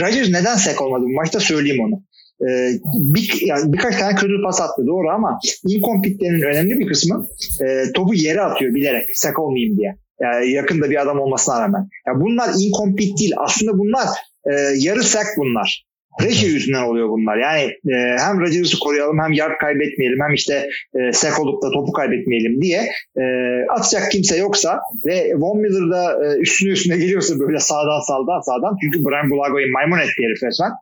Rodgers 0.00 0.28
neden 0.28 0.56
sek 0.56 0.82
olmadı 0.82 1.02
bu 1.02 1.14
maçta 1.14 1.40
söyleyeyim 1.40 1.84
onu. 1.84 2.02
Ee, 2.42 2.70
bir, 3.14 3.40
yani 3.46 3.72
birkaç 3.72 3.96
tane 3.96 4.14
kötü 4.14 4.42
pas 4.44 4.60
attı 4.60 4.86
doğru 4.86 5.10
ama 5.10 5.38
incomplete'lerin 5.68 6.42
önemli 6.42 6.78
bir 6.78 6.86
kısmı 6.86 7.28
e, 7.64 7.92
topu 7.92 8.14
yere 8.14 8.40
atıyor 8.40 8.74
bilerek 8.74 9.06
sek 9.14 9.38
olmayayım 9.38 9.78
diye. 9.78 9.96
Yani 10.20 10.50
yakında 10.50 10.90
bir 10.90 11.02
adam 11.02 11.20
olmasına 11.20 11.60
rağmen. 11.62 11.88
Yani 12.06 12.20
bunlar 12.20 12.48
incomplete 12.60 13.16
değil. 13.20 13.34
Aslında 13.36 13.78
bunlar 13.78 14.08
e, 14.50 14.52
yarı 14.76 15.02
sek 15.02 15.26
bunlar. 15.36 15.88
Pressure 16.20 16.50
yüzünden 16.50 16.82
oluyor 16.82 17.08
bunlar. 17.08 17.36
Yani 17.36 17.62
e, 17.62 17.96
hem 18.18 18.40
Rodgers'ı 18.40 18.78
koruyalım 18.78 19.18
hem 19.22 19.32
yard 19.32 19.58
kaybetmeyelim 19.60 20.18
hem 20.26 20.34
işte 20.34 20.68
e, 20.98 21.12
sek 21.12 21.40
olup 21.40 21.62
da 21.62 21.70
topu 21.70 21.92
kaybetmeyelim 21.92 22.62
diye 22.62 22.80
e, 23.16 23.24
atacak 23.70 24.10
kimse 24.12 24.36
yoksa 24.36 24.80
ve 25.06 25.32
Von 25.36 25.60
Miller 25.60 25.90
da 25.90 26.26
e, 26.26 26.38
üstüne 26.38 26.70
üstüne 26.70 26.96
geliyorsa 26.96 27.38
böyle 27.38 27.58
sağdan 27.58 28.00
sağdan 28.08 28.40
sağdan 28.40 28.76
çünkü 28.82 29.04
Brian 29.04 29.30
Bulago'yu 29.30 29.72
maymun 29.72 29.98
etti 29.98 30.22
herif 30.24 30.42
resmen. 30.42 30.72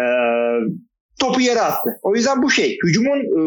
E, 0.00 0.02
topu 1.20 1.40
yere 1.40 1.60
attı. 1.60 1.90
O 2.02 2.14
yüzden 2.14 2.42
bu 2.42 2.50
şey 2.50 2.76
hücumun 2.86 3.18
e, 3.18 3.40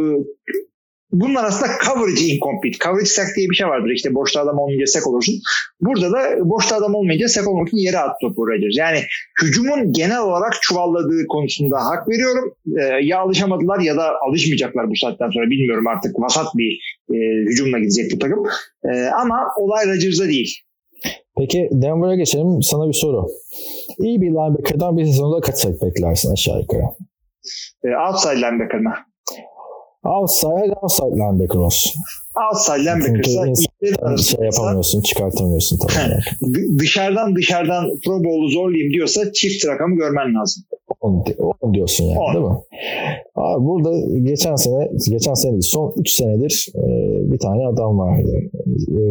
bunun 1.12 1.36
arasında 1.36 1.68
coverage 1.86 2.22
incomplete. 2.22 2.78
Coverage 2.84 3.06
sack 3.06 3.36
diye 3.36 3.50
bir 3.50 3.56
şey 3.56 3.68
vardır. 3.68 3.90
İşte 3.90 4.16
boşta 4.16 4.42
adam 4.42 4.60
olmayınca 4.60 4.86
sack 4.86 5.08
olursun. 5.08 5.36
Burada 5.82 6.12
da 6.12 6.50
boşta 6.50 6.76
adam 6.76 6.96
olmayınca 6.96 7.28
sack 7.28 7.48
olmak 7.48 7.68
için 7.68 7.78
yere 7.78 7.98
attı 7.98 8.18
topu 8.22 8.48
Rodgers. 8.48 8.78
Yani 8.78 9.00
hücumun 9.42 9.94
genel 9.94 10.22
olarak 10.22 10.54
çuvalladığı 10.62 11.28
konusunda 11.30 11.78
hak 11.86 12.10
veriyorum. 12.10 12.54
Ee, 12.80 12.82
ya 13.04 13.20
alışamadılar 13.20 13.80
ya 13.80 13.96
da 13.96 14.14
alışmayacaklar 14.30 14.90
bu 14.90 14.96
saatten 14.96 15.30
sonra. 15.30 15.50
Bilmiyorum 15.50 15.88
artık 15.88 16.20
vasat 16.20 16.48
bir 16.56 16.72
e, 17.10 17.18
hücumla 17.50 17.80
gidecek 17.80 18.12
bu 18.14 18.20
takım. 18.20 18.44
E, 18.90 18.90
ama 19.22 19.36
olay 19.58 19.88
Rodgers'da 19.88 20.28
değil. 20.28 20.56
Peki 21.38 21.70
Denver'a 21.72 22.16
geçelim. 22.16 22.64
Sana 22.64 22.88
bir 22.88 22.94
soru. 22.94 23.28
İyi 24.00 24.22
bir 24.22 24.28
linebacker'dan 24.28 24.98
bir 24.98 25.06
sezonda 25.06 25.42
kaç 25.42 25.56
sack 25.56 25.82
beklersin 25.82 26.32
aşağı 26.32 26.62
yukarı? 26.62 26.82
E, 27.86 27.88
outside 28.08 28.38
linebacker? 28.42 28.82
Outside, 30.06 30.74
outside 30.82 31.16
linebacker 31.22 31.60
olsun. 31.60 31.94
Outside 32.46 32.80
linebacker 32.80 33.56
şey 34.18 34.46
yapamıyorsun, 34.46 35.02
çıkartamıyorsun 35.02 35.78
tabii. 35.78 36.78
dışarıdan 36.80 37.36
dışarıdan 37.36 37.86
Pro 38.06 38.24
Bowl'u 38.24 38.50
zorlayayım 38.50 38.94
diyorsa 38.94 39.32
çift 39.34 39.68
rakamı 39.68 39.96
görmen 39.96 40.36
lazım. 40.36 40.64
10 41.02 41.74
diyorsun 41.74 42.06
yani 42.06 42.20
10. 42.20 42.34
değil 42.34 42.46
mi? 42.46 42.58
Abi 43.36 43.66
burada 43.66 44.20
geçen 44.20 44.56
sene, 44.56 44.90
geçen 45.10 45.34
sene 45.34 45.52
değil, 45.52 45.62
son 45.62 45.94
3 45.98 46.10
senedir 46.10 46.68
e, 46.76 46.82
bir 47.32 47.40
tane 47.40 47.68
adam 47.68 48.00
vardı. 48.00 48.32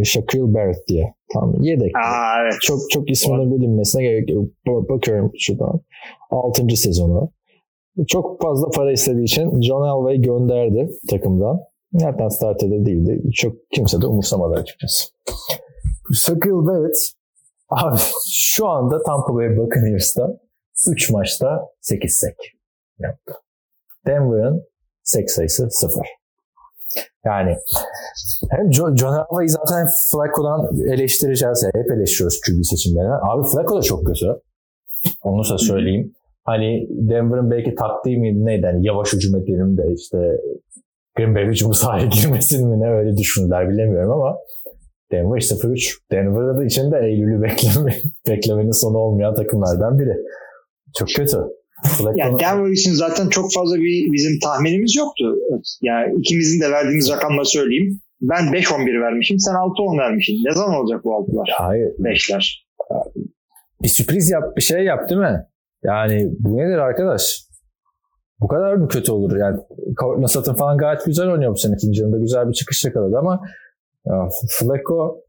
E, 0.01 0.05
Shaquille 0.05 0.55
Barrett 0.55 0.89
diye. 0.89 1.15
Tamam 1.33 1.63
yedek. 1.63 1.93
Aa, 1.97 2.43
evet. 2.43 2.55
Çok 2.61 2.79
çok 2.91 3.11
isminin 3.11 3.57
bilinmesine 3.59 4.03
gerek 4.03 4.31
yok. 4.31 4.49
Bakıyorum 4.67 5.33
şuradan. 5.39 5.81
6. 6.31 6.77
sezonu. 6.77 7.31
Çok 8.09 8.43
fazla 8.43 8.69
para 8.71 8.93
istediği 8.93 9.25
için 9.25 9.61
John 9.61 9.89
Elway 9.89 10.21
gönderdi 10.21 10.91
takımdan. 11.11 11.61
Zaten 11.93 12.29
starter'da 12.29 12.87
değildi. 12.87 13.23
Çok 13.35 13.57
kimse 13.71 14.01
de 14.01 14.07
umursamadı 14.07 14.61
açıkçası. 14.61 15.09
Sakil 16.15 16.51
Barrett 16.51 16.97
abi 17.69 17.99
şu 18.33 18.69
anda 18.69 19.03
Tampa 19.03 19.35
Bay 19.35 19.57
Buccaneers'ta 19.57 20.39
3 20.89 21.11
maçta 21.11 21.69
8 21.81 22.15
sek 22.15 22.37
yaptı. 22.99 23.35
Denver'ın 24.07 24.67
sek 25.03 25.31
sayısı 25.31 25.69
0. 25.71 26.07
Yani 27.25 27.57
hem 28.51 28.73
John, 28.73 28.97
John 28.97 29.19
Elway'i 29.19 29.49
zaten 29.49 29.87
Flacco'dan 30.13 30.91
eleştireceğiz. 30.93 31.65
Hep 31.75 31.91
eleştiriyoruz 31.91 32.41
QB 32.41 32.65
seçimlerine. 32.65 33.15
Abi 33.15 33.43
Flacco 33.53 33.77
da 33.77 33.83
çok 33.83 34.07
kötü. 34.07 34.27
Onu 35.23 35.51
da 35.51 35.59
söyleyeyim. 35.59 36.15
Hani 36.45 36.87
Denver'ın 36.91 37.51
belki 37.51 37.75
taktiği 37.75 38.19
miydi 38.19 38.45
neydi? 38.45 38.67
Hani 38.67 38.87
yavaş 38.87 39.13
hücum 39.13 39.43
edelim 39.43 39.79
de 39.79 39.83
işte 39.95 40.19
Green 41.17 41.35
Bay 41.35 41.47
hücumu 41.47 41.75
sahaya 41.83 42.07
girmesin 42.07 42.69
mi 42.69 42.81
ne 42.81 42.91
öyle 42.91 43.17
düşündüler 43.17 43.69
bilemiyorum 43.69 44.13
ama 44.13 44.37
Denver 45.13 45.41
0-3. 45.41 45.93
Denver'da 46.13 46.59
da 46.59 46.65
içinde 46.65 46.97
Eylül'ü 46.99 47.43
bekleme, 47.43 47.97
beklemenin 48.29 48.83
sonu 48.83 48.99
olmayan 48.99 49.35
takımlardan 49.35 49.99
biri. 49.99 50.17
Çok 50.99 51.09
kötü. 51.09 51.37
Yani 52.17 52.39
Denver 52.39 52.71
için 52.71 52.93
zaten 52.93 53.29
çok 53.29 53.53
fazla 53.53 53.77
bir 53.77 54.13
bizim 54.13 54.39
tahminimiz 54.39 54.97
yoktu. 54.97 55.37
Yani 55.83 56.15
ikimizin 56.19 56.61
de 56.61 56.71
verdiğimiz 56.71 57.11
rakamları 57.11 57.47
söyleyeyim. 57.47 58.01
Ben 58.21 58.45
5-11 58.45 59.03
vermişim. 59.03 59.39
Sen 59.39 59.53
6-10 59.53 59.99
vermişsin. 59.99 60.35
Ne 60.45 60.53
zaman 60.53 60.81
olacak 60.81 61.05
bu 61.05 61.09
6'lar? 61.09 61.51
Hayır. 61.53 61.89
5'ler. 61.99 62.65
Bir 63.83 63.89
sürpriz 63.89 64.31
yap, 64.31 64.57
bir 64.57 64.63
şey 64.63 64.85
yap 64.85 65.11
değil 65.11 65.21
mi? 65.21 65.47
Yani 65.85 66.31
bu 66.39 66.57
nedir 66.57 66.79
arkadaş? 66.79 67.45
Bu 68.41 68.49
kadar 68.49 68.75
mı 68.75 68.89
kötü 68.89 69.13
olur? 69.13 69.37
Yani 69.37 69.61
Nasat'ın 70.19 70.55
falan 70.55 70.79
gayet 70.79 71.05
güzel 71.05 71.31
oynuyor 71.31 71.53
bu 71.53 71.57
sene. 71.57 71.75
İkinci 71.75 72.01
yarında 72.01 72.19
güzel 72.19 72.49
bir 72.49 72.53
çıkış 72.53 72.85
yakaladı 72.85 73.19
ama 73.19 73.41
ya, 74.07 74.29
Flacco 74.59 75.21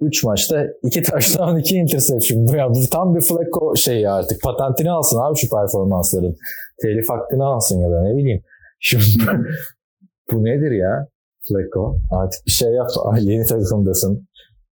3 0.00 0.24
maçta 0.24 0.66
2 0.82 1.02
touchdown 1.10 1.56
2 1.56 1.76
interception. 1.76 2.46
Bu, 2.46 2.56
yani, 2.56 2.74
bu 2.74 2.90
tam 2.92 3.14
bir 3.14 3.20
Flacco 3.20 3.76
şeyi 3.76 4.10
artık. 4.10 4.42
Patentini 4.42 4.90
alsın 4.90 5.18
abi 5.20 5.36
şu 5.36 5.48
performansların. 5.50 6.36
Telif 6.82 7.08
hakkını 7.08 7.44
alsın 7.44 7.80
ya 7.80 7.90
da 7.90 8.02
ne 8.02 8.16
bileyim. 8.16 8.42
Şimdi 8.80 9.04
bu 10.32 10.44
nedir 10.44 10.70
ya 10.70 11.06
Flacco? 11.48 11.96
Artık 12.10 12.46
bir 12.46 12.50
şey 12.50 12.72
yap. 12.72 12.88
Yeni 13.20 13.46
takımdasın. 13.46 14.28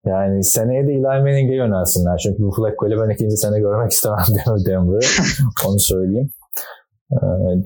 Yani 0.07 0.43
seneye 0.43 0.87
de 0.87 0.91
Eli 0.91 1.01
Manning'e 1.01 1.55
yönelsinler. 1.55 2.17
Çünkü 2.17 2.43
bu 2.43 2.51
Flacco 2.51 2.87
ile 2.87 3.01
ben 3.01 3.13
ikinci 3.13 3.37
sene 3.37 3.59
görmek 3.59 3.91
istemem 3.91 4.25
Denver'ı. 4.65 4.99
Onu 5.67 5.79
söyleyeyim. 5.79 6.29
Ee, 7.11 7.17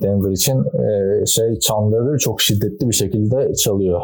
Denver 0.02 0.30
için 0.30 0.58
e, 0.58 1.26
şey 1.26 1.58
çanları 1.58 2.18
çok 2.18 2.40
şiddetli 2.40 2.88
bir 2.88 2.94
şekilde 2.94 3.54
çalıyor. 3.54 4.00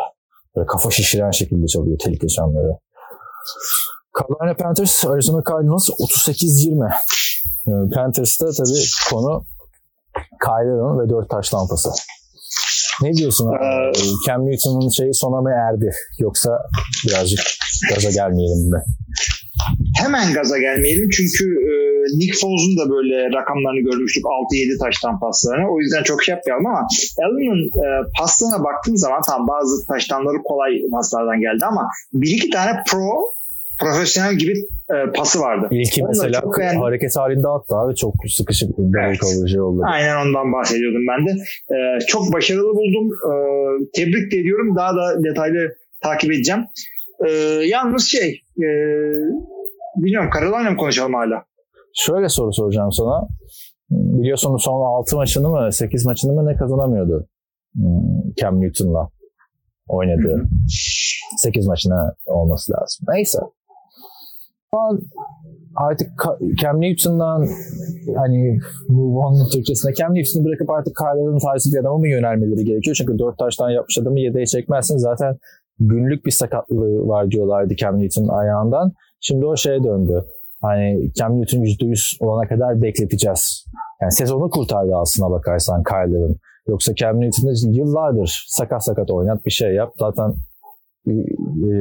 Böyle 0.56 0.66
kafa 0.66 0.90
şişiren 0.90 1.30
şekilde 1.30 1.66
çalıyor 1.66 1.98
tehlike 1.98 2.28
çanları. 2.28 2.76
Carolina 4.18 4.56
Panthers, 4.56 5.06
Arizona 5.06 5.42
Cardinals 5.48 5.88
38-20. 5.88 6.92
Ee, 7.68 7.94
Panthers'ta 7.94 8.46
tabii 8.46 8.84
konu 9.10 9.44
Kyler'ın 10.44 10.98
ve 11.00 11.08
4 11.08 11.30
taş 11.30 11.54
lampası. 11.54 11.90
Ne 13.02 13.12
diyorsun? 13.12 13.52
Ee, 13.52 13.92
Cam 14.26 14.46
Newton'un 14.46 14.88
şeyi 14.88 15.14
sona 15.14 15.40
mı 15.40 15.50
erdi? 15.50 15.90
Yoksa 16.18 16.58
birazcık 17.06 17.40
gaza 17.88 18.10
gelmeyelim 18.10 18.70
mi? 18.72 18.80
Hemen 20.02 20.32
gaza 20.32 20.58
gelmeyelim 20.58 21.08
çünkü 21.10 21.44
e, 21.68 21.72
Nick 22.18 22.32
Foles'un 22.40 22.74
da 22.80 22.90
böyle 22.90 23.16
rakamlarını 23.38 23.80
görmüştük 23.80 24.24
6-7 24.24 24.78
taştan 24.78 25.20
paslarını. 25.20 25.72
O 25.74 25.80
yüzden 25.80 26.02
çok 26.02 26.22
şey 26.22 26.34
yapmayalım 26.34 26.66
ama 26.66 26.86
Allen'ın 27.24 27.62
e, 27.84 27.86
paslarına 28.18 28.64
baktığın 28.64 28.96
zaman 28.96 29.20
tam 29.22 29.48
bazı 29.48 29.86
taştanları 29.86 30.38
kolay 30.44 30.70
paslardan 30.92 31.40
geldi 31.40 31.64
ama 31.64 31.88
bir 32.12 32.30
iki 32.30 32.50
tane 32.50 32.72
pro 32.90 33.38
profesyonel 33.80 34.34
gibi 34.34 34.52
e, 34.94 35.12
pası 35.16 35.40
vardı. 35.40 35.68
İlki 35.70 36.02
Onunla 36.02 36.22
mesela 36.22 36.40
çok 36.40 36.58
beğendim. 36.58 36.80
hareket 36.80 37.16
halinde 37.16 37.48
attı 37.48 37.76
abi 37.76 37.96
çok 37.96 38.14
sıkışık 38.28 38.78
bir 38.78 38.98
evet. 38.98 39.18
kalıcı 39.18 39.64
oldu. 39.64 39.82
Aynen 39.86 40.16
ondan 40.26 40.52
bahsediyordum 40.52 41.02
ben 41.10 41.26
de. 41.26 41.30
E, 41.74 42.06
çok 42.06 42.32
başarılı 42.32 42.74
buldum. 42.74 43.06
E, 43.30 43.32
tebrik 43.94 44.34
ediyorum. 44.34 44.76
Daha 44.76 44.92
da 44.96 45.24
detaylı 45.24 45.76
takip 46.02 46.32
edeceğim. 46.32 46.64
E, 47.26 47.30
yalnız 47.66 48.04
şey 48.04 48.42
e, 48.56 48.68
bilmiyorum 49.96 50.30
Carolina 50.34 50.70
mı 50.70 50.76
konuşalım 50.76 51.14
hala? 51.14 51.44
Şöyle 51.94 52.28
soru 52.28 52.52
soracağım 52.52 52.92
sana. 52.92 53.28
Biliyorsunuz 53.90 54.62
son 54.64 54.80
6 54.80 55.16
maçını 55.16 55.48
mı 55.48 55.72
8 55.72 56.06
maçını 56.06 56.32
mı 56.32 56.46
ne 56.46 56.56
kazanamıyordu 56.56 57.26
hmm, 57.74 58.34
Cam 58.36 58.60
Newton'la 58.60 59.08
oynadığı. 59.88 60.42
8 61.38 61.66
maçına 61.66 62.14
olması 62.26 62.72
lazım. 62.72 63.06
Neyse. 63.08 63.38
Artık 65.76 66.10
Cam 66.60 66.80
Newton'dan 66.80 67.48
hani 68.16 68.60
move 68.88 69.18
on 69.18 69.48
Türkçesine 69.52 69.94
Cam 69.94 70.14
Newton'u 70.14 70.44
bırakıp 70.44 70.70
artık 70.70 70.96
Kyler'ın 70.96 71.38
tarzı 71.38 71.72
bir 71.72 71.80
adama 71.80 71.98
mı 71.98 72.08
yönelmeleri 72.08 72.64
gerekiyor? 72.64 72.96
Çünkü 72.98 73.18
4 73.18 73.38
taştan 73.38 73.70
yapmış 73.70 73.98
adamı 73.98 74.20
yedeğe 74.20 74.46
çekmezsin. 74.46 74.96
Zaten 74.96 75.38
günlük 75.80 76.26
bir 76.26 76.30
sakatlığı 76.30 77.08
var 77.08 77.30
diyorlardı 77.30 77.76
Cam 77.76 77.98
Newton'un 77.98 78.28
ayağından. 78.28 78.92
Şimdi 79.20 79.46
o 79.46 79.56
şeye 79.56 79.84
döndü. 79.84 80.24
Hani 80.62 81.12
Cam 81.12 81.40
Newton 81.40 81.58
%100 81.58 82.24
olana 82.24 82.48
kadar 82.48 82.82
bekleteceğiz. 82.82 83.64
Yani 84.02 84.12
sezonu 84.12 84.50
kurtardı 84.50 84.96
aslına 84.96 85.30
bakarsan 85.30 85.82
Kyler'ın. 85.82 86.36
Yoksa 86.68 86.94
Cam 86.94 87.20
Newton'da 87.20 87.52
yıllardır 87.78 88.44
sakat 88.48 88.84
sakat 88.84 89.10
oynat 89.10 89.44
bir 89.46 89.50
şey 89.50 89.74
yap. 89.74 89.92
Zaten 89.98 90.34
e, 91.06 91.12
e, 91.12 91.74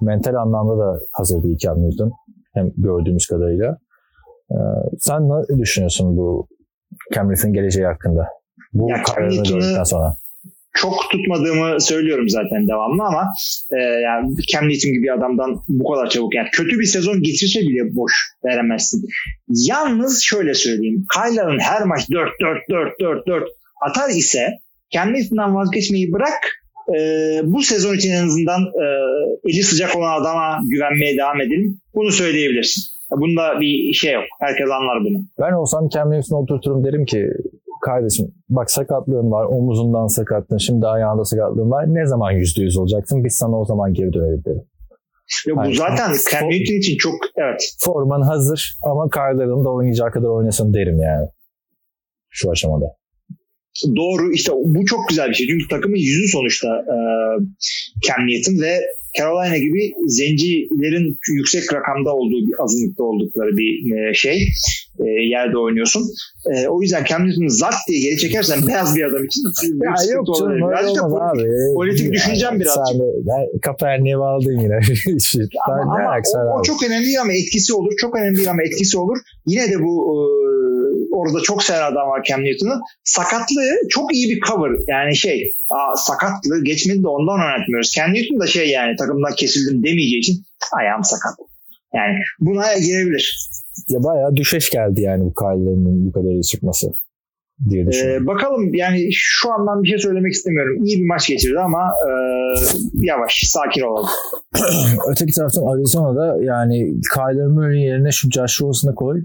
mental 0.00 0.34
anlamda 0.34 0.78
da 0.78 1.00
hazır 1.12 1.42
değil 1.42 1.58
Cam 1.58 1.82
Newton. 1.82 2.12
Hem 2.54 2.70
gördüğümüz 2.76 3.26
kadarıyla. 3.26 3.78
E, 4.50 4.56
sen 4.98 5.28
ne 5.28 5.58
düşünüyorsun 5.58 6.16
bu 6.16 6.46
Cam 7.14 7.30
Newton'ın 7.30 7.52
geleceği 7.52 7.86
hakkında? 7.86 8.26
Bu 8.72 8.88
Cam 8.88 9.28
Newton'u 9.28 9.86
sonra 9.86 10.16
çok 10.80 11.10
tutmadığımı 11.10 11.80
söylüyorum 11.80 12.28
zaten 12.28 12.68
devamlı 12.68 13.02
ama 13.02 13.24
e, 13.72 13.78
yani 13.82 14.34
Cam 14.52 14.68
Newton 14.68 14.92
gibi 14.92 15.12
adamdan 15.12 15.62
bu 15.68 15.92
kadar 15.92 16.10
çabuk 16.10 16.34
yani 16.34 16.48
kötü 16.52 16.78
bir 16.78 16.84
sezon 16.84 17.22
geçirse 17.22 17.60
bile 17.60 17.94
boş 17.96 18.12
veremezsin. 18.44 19.02
Yalnız 19.48 20.22
şöyle 20.22 20.54
söyleyeyim. 20.54 21.06
Kyler'ın 21.14 21.58
her 21.58 21.82
maç 21.82 22.10
4 22.10 22.30
4 22.40 22.58
4 22.70 23.00
4 23.00 23.26
4 23.26 23.44
atar 23.80 24.08
ise 24.08 24.48
Cam 24.90 25.12
Newton'dan 25.12 25.54
vazgeçmeyi 25.54 26.12
bırak 26.12 26.40
e, 26.96 27.00
bu 27.44 27.62
sezon 27.62 27.94
için 27.94 28.12
en 28.12 28.26
azından 28.26 28.60
e, 28.60 28.84
eli 29.44 29.62
sıcak 29.62 29.96
olan 29.96 30.20
adama 30.20 30.60
güvenmeye 30.64 31.16
devam 31.16 31.40
edelim. 31.40 31.80
Bunu 31.94 32.10
söyleyebilirsin. 32.12 32.82
Bunda 33.10 33.60
bir 33.60 33.92
şey 33.92 34.12
yok. 34.12 34.24
Herkes 34.40 34.66
anlar 34.66 35.00
bunu. 35.04 35.18
Ben 35.40 35.52
olsam 35.52 35.88
Cam 35.88 36.10
Newton'u 36.10 36.40
oturturum 36.42 36.84
derim 36.84 37.04
ki 37.04 37.26
kardeşim 37.82 38.34
bak 38.48 38.70
sakatlığın 38.70 39.30
var, 39.30 39.44
omuzundan 39.44 40.06
sakatlığın, 40.06 40.58
şimdi 40.58 40.86
ayağında 40.86 41.24
sakatlığın 41.24 41.70
var. 41.70 41.84
Ne 41.88 42.06
zaman 42.06 42.32
yüzde 42.32 42.62
yüz 42.62 42.76
olacaksın? 42.78 43.24
Biz 43.24 43.36
sana 43.36 43.60
o 43.60 43.64
zaman 43.64 43.92
geri 43.92 44.12
dönelim 44.12 44.44
derim. 44.44 44.62
Ya 45.46 45.56
bu 45.56 45.60
yani, 45.60 45.74
zaten 45.74 46.10
Newton 46.50 46.78
için 46.78 46.96
çok 46.98 47.14
evet. 47.36 47.60
Forman 47.80 48.22
hazır 48.22 48.78
ama 48.84 49.08
Kyler'ın 49.08 49.64
da 49.64 49.72
oynayacağı 49.72 50.10
kadar 50.10 50.28
oynasın 50.28 50.74
derim 50.74 51.00
yani. 51.00 51.28
Şu 52.28 52.50
aşamada. 52.50 52.97
Doğru 53.96 54.32
işte 54.32 54.52
bu 54.64 54.86
çok 54.86 55.08
güzel 55.08 55.28
bir 55.28 55.34
şey. 55.34 55.46
Çünkü 55.46 55.68
takımın 55.68 55.96
yüzü 55.96 56.28
sonuçta 56.28 56.68
e, 56.68 56.96
Cam 58.06 58.26
Newton 58.26 58.62
ve 58.62 58.80
Carolina 59.18 59.58
gibi 59.58 59.92
zencilerin 60.06 61.18
yüksek 61.28 61.74
rakamda 61.74 62.14
olduğu 62.14 62.46
bir 62.46 62.62
azınlıkta 62.62 63.04
oldukları 63.04 63.56
bir 63.56 63.96
e, 63.96 64.14
şey 64.14 64.48
e, 65.00 65.04
yerde 65.04 65.58
oynuyorsun. 65.58 66.02
E, 66.52 66.68
o 66.68 66.82
yüzden 66.82 67.04
Cam 67.04 67.26
Newton'u 67.26 67.50
zart 67.50 67.74
diye 67.88 68.00
geri 68.00 68.18
çekersen 68.18 68.66
beyaz 68.66 68.96
bir 68.96 69.04
adam 69.04 69.24
için 69.24 69.42
ya 69.84 70.14
yok 70.14 70.26
canım 70.38 70.52
öyle 70.52 70.62
olmaz 70.62 70.84
politik, 70.84 71.02
abi. 71.02 71.74
Politik 71.74 72.12
düşüneceğim 72.12 72.60
biraz. 72.60 72.74
Sen 72.74 72.98
de 72.98 73.04
Kaepernick'e 73.62 74.18
bağladın 74.18 74.58
yine. 74.58 74.78
ama, 75.68 75.82
ama 75.82 76.16
o, 76.54 76.60
o 76.60 76.62
çok 76.62 76.82
önemli 76.82 77.20
ama 77.20 77.32
etkisi 77.32 77.74
olur. 77.74 77.92
Çok 78.00 78.16
önemli 78.16 78.50
ama 78.50 78.62
etkisi 78.62 78.98
olur. 78.98 79.18
Yine 79.46 79.70
de 79.70 79.82
bu 79.82 79.92
e, 80.12 80.16
orada 81.18 81.42
çok 81.42 81.62
seven 81.62 81.92
adam 81.92 82.08
var 82.08 82.22
Cam 82.28 82.40
Newton'u. 82.44 82.80
Sakatlığı 83.04 83.70
çok 83.88 84.14
iyi 84.14 84.30
bir 84.30 84.40
cover. 84.40 84.70
Yani 84.88 85.16
şey 85.16 85.54
aa, 85.68 85.96
sakatlığı 85.96 86.64
geçmedi 86.64 87.02
de 87.02 87.08
ondan 87.08 87.40
oynatmıyoruz. 87.40 87.90
Cam 87.96 88.14
Newton 88.14 88.40
da 88.40 88.46
şey 88.46 88.68
yani 88.70 88.96
takımdan 88.96 89.34
kesildim 89.34 89.84
demeyeceği 89.84 90.20
için 90.20 90.36
ayağım 90.72 91.04
sakat. 91.04 91.32
Yani 91.94 92.14
buna 92.40 92.78
girebilir. 92.78 93.48
Ya 93.88 94.02
bayağı 94.02 94.36
düşeş 94.36 94.70
geldi 94.70 95.00
yani 95.00 95.24
bu 95.24 95.34
Kyle'ın 95.34 96.06
bu 96.06 96.12
kadar 96.12 96.30
iyi 96.30 96.42
çıkması. 96.42 96.86
diye 97.70 97.86
düşünüyorum. 97.86 98.24
Ee, 98.24 98.26
bakalım 98.26 98.74
yani 98.74 99.08
şu 99.12 99.52
andan 99.52 99.82
bir 99.82 99.88
şey 99.88 99.98
söylemek 99.98 100.32
istemiyorum. 100.32 100.84
İyi 100.84 100.98
bir 100.98 101.06
maç 101.06 101.28
geçirdi 101.28 101.58
ama 101.58 101.82
e, 102.08 102.10
yavaş, 102.94 103.42
sakin 103.46 103.82
olalım. 103.82 104.08
Öteki 105.10 105.32
taraftan 105.32 105.62
Arizona'da 105.62 106.44
yani 106.44 106.92
Kyler 107.14 107.46
Murray 107.46 107.80
yerine 107.80 108.10
şu 108.10 108.30
Josh 108.30 108.60
Rosen'ı 108.60 108.94
koy 108.94 109.20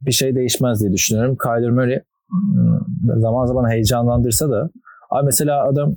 bir 0.00 0.12
şey 0.12 0.34
değişmez 0.34 0.80
diye 0.80 0.92
düşünüyorum. 0.92 1.36
Kyler 1.42 1.70
Murray 1.70 2.00
hmm, 2.28 3.20
zaman 3.20 3.46
zaman 3.46 3.70
heyecanlandırsa 3.70 4.50
da 4.50 4.70
abi 5.10 5.24
mesela 5.24 5.68
adam 5.68 5.94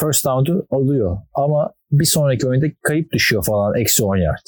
first 0.00 0.24
down'u 0.24 0.66
alıyor 0.70 1.18
ama 1.34 1.70
bir 1.92 2.04
sonraki 2.04 2.48
oyunda 2.48 2.66
kayıp 2.82 3.12
düşüyor 3.12 3.44
falan 3.44 3.76
eksi 3.76 4.04
10 4.04 4.16
yard. 4.16 4.46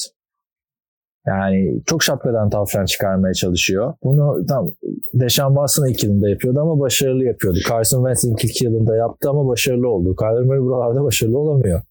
Yani 1.26 1.82
çok 1.86 2.02
şapkadan 2.02 2.50
tavşan 2.50 2.84
çıkarmaya 2.84 3.34
çalışıyor. 3.34 3.94
Bunu 4.04 4.46
tam 4.46 4.70
Deşan 5.14 5.48
Watson 5.48 5.86
ilk 5.86 6.04
yılında 6.04 6.28
yapıyordu 6.28 6.60
ama 6.60 6.80
başarılı 6.80 7.24
yapıyordu. 7.24 7.58
Carson 7.68 8.06
Wentz 8.06 8.44
ilk 8.44 8.62
yılında 8.62 8.96
yaptı 8.96 9.30
ama 9.30 9.48
başarılı 9.48 9.88
oldu. 9.88 10.16
Kyler 10.16 10.42
Murray 10.42 10.60
buralarda 10.60 11.04
başarılı 11.04 11.38
olamıyor. 11.38 11.82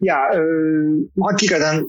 Ya 0.00 0.16
e, 0.34 0.40
hakikaten 1.20 1.86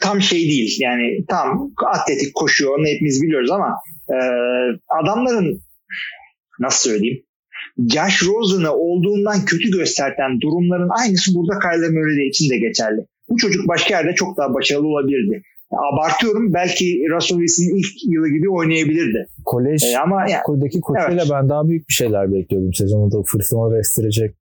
tam 0.00 0.20
şey 0.20 0.40
değil. 0.40 0.76
Yani 0.80 1.24
tam 1.28 1.72
atletik 1.86 2.34
koşuyor 2.34 2.78
onu 2.78 2.86
hepimiz 2.86 3.22
biliyoruz 3.22 3.50
ama 3.50 3.68
e, 4.08 4.16
adamların 5.00 5.60
nasıl 6.60 6.90
söyleyeyim 6.90 7.22
Josh 7.78 8.22
Rosen'ı 8.26 8.72
olduğundan 8.72 9.44
kötü 9.44 9.70
gösterten 9.70 10.40
durumların 10.40 10.90
aynısı 11.02 11.34
burada 11.34 11.58
Kyler 11.58 11.90
Murray 11.90 12.28
için 12.28 12.50
de 12.50 12.58
geçerli. 12.58 13.00
Bu 13.28 13.36
çocuk 13.36 13.68
başka 13.68 13.94
yerde 13.94 14.14
çok 14.14 14.36
daha 14.36 14.54
başarılı 14.54 14.86
olabilirdi. 14.86 15.42
Abartıyorum 15.92 16.54
belki 16.54 17.04
Russell 17.10 17.38
Wilson'ın 17.38 17.78
ilk 17.78 18.14
yılı 18.14 18.28
gibi 18.28 18.50
oynayabilirdi. 18.50 19.26
Kolej, 19.44 19.82
ee, 19.84 19.98
ama 19.98 20.30
yani, 20.30 20.42
koçuyla 20.82 21.22
evet. 21.22 21.32
ben 21.32 21.48
daha 21.48 21.68
büyük 21.68 21.88
bir 21.88 21.94
şeyler 21.94 22.32
bekliyordum. 22.32 22.74
Sezonu 22.74 23.22
fırtınaları 23.26 23.78
estirecek 23.78 24.34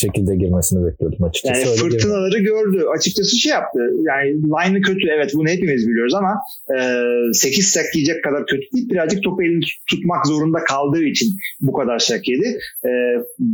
şekilde 0.00 0.36
girmesini 0.36 0.86
bekliyordum 0.86 1.24
açıkçası. 1.24 1.68
Yani 1.68 1.76
fırtınaları 1.76 2.38
gördü. 2.38 2.84
Açıkçası 2.98 3.36
şey 3.36 3.52
yaptı. 3.52 3.78
Yani 4.02 4.28
line'ı 4.28 4.82
kötü 4.82 5.08
evet 5.16 5.30
bunu 5.34 5.48
hepimiz 5.48 5.88
biliyoruz 5.88 6.14
ama 6.14 6.32
e, 6.76 7.32
8 7.32 7.66
sack 7.66 7.94
yiyecek 7.94 8.24
kadar 8.24 8.46
kötü 8.46 8.62
değil. 8.72 8.90
Birazcık 8.90 9.22
topu 9.22 9.42
elini 9.42 9.64
tutmak 9.90 10.26
zorunda 10.26 10.58
kaldığı 10.64 11.04
için 11.04 11.28
bu 11.60 11.72
kadar 11.72 11.98
sack 11.98 12.28
yedi. 12.28 12.58
E, 12.84 12.90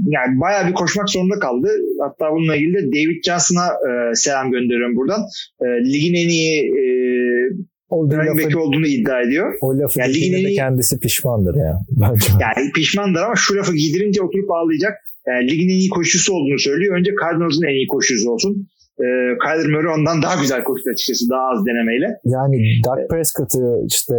yani 0.07 0.41
bayağı 0.41 0.69
bir 0.69 0.75
koşmak 0.75 1.11
zorunda 1.11 1.39
kaldı. 1.39 1.69
Hatta 2.01 2.33
bununla 2.33 2.57
ilgili 2.57 2.75
de 2.75 2.87
David 2.87 3.23
Johnson'a 3.25 3.67
e, 3.67 4.15
selam 4.15 4.51
gönderiyorum 4.51 4.97
buradan. 4.97 5.21
E, 5.61 5.67
ligin 5.67 6.15
en 6.15 6.29
iyi 6.29 6.59
e, 6.61 6.83
running 7.93 8.45
back 8.45 8.57
olduğunu 8.57 8.87
iddia 8.87 9.23
ediyor. 9.23 9.55
O 9.61 9.79
lafı 9.79 10.01
yani 10.01 10.15
ligin 10.15 10.33
en 10.33 10.47
iyi... 10.47 10.57
kendisi 10.57 10.99
pişmandır 10.99 11.55
ya. 11.55 11.81
Bence. 11.91 12.33
Yani 12.41 12.73
pişmandır 12.73 13.21
ama 13.21 13.35
şu 13.37 13.57
lafı 13.57 13.75
giydirince 13.75 14.23
oturup 14.23 14.51
ağlayacak 14.51 14.93
yani 15.31 15.51
ligin 15.51 15.69
en 15.75 15.81
iyi 15.81 15.91
koşucusu 15.97 16.33
olduğunu 16.35 16.59
söylüyor. 16.59 16.99
Önce 16.99 17.11
Cardinals'ın 17.21 17.67
en 17.71 17.77
iyi 17.81 17.89
koşucusu 17.95 18.31
olsun. 18.33 18.53
E, 19.05 19.07
Kyler 19.43 19.69
Murray 19.73 19.95
ondan 19.99 20.23
daha 20.23 20.37
güzel 20.43 20.63
koştu 20.65 20.91
açıkçası 20.93 21.31
daha 21.31 21.45
az 21.53 21.67
denemeyle. 21.67 22.09
Yani 22.25 22.57
Doug 22.87 23.01
Prescott'ı 23.11 23.65
işte 23.93 24.17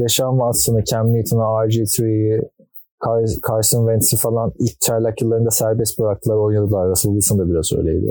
Deshaun 0.00 0.36
Watson'ı, 0.42 0.84
Cam 0.90 1.06
Newton'ı, 1.14 1.42
RG3'yi, 1.42 2.40
Carson 3.48 3.82
Wentz'i 3.86 4.16
falan 4.16 4.52
ilk 4.64 4.80
çaylak 4.80 5.22
yıllarında 5.22 5.50
serbest 5.50 5.98
bıraktılar 5.98 6.36
oynadılar. 6.36 6.88
Russell 6.90 7.12
Wilson 7.12 7.38
da 7.38 7.50
biraz 7.50 7.72
öyleydi. 7.78 8.06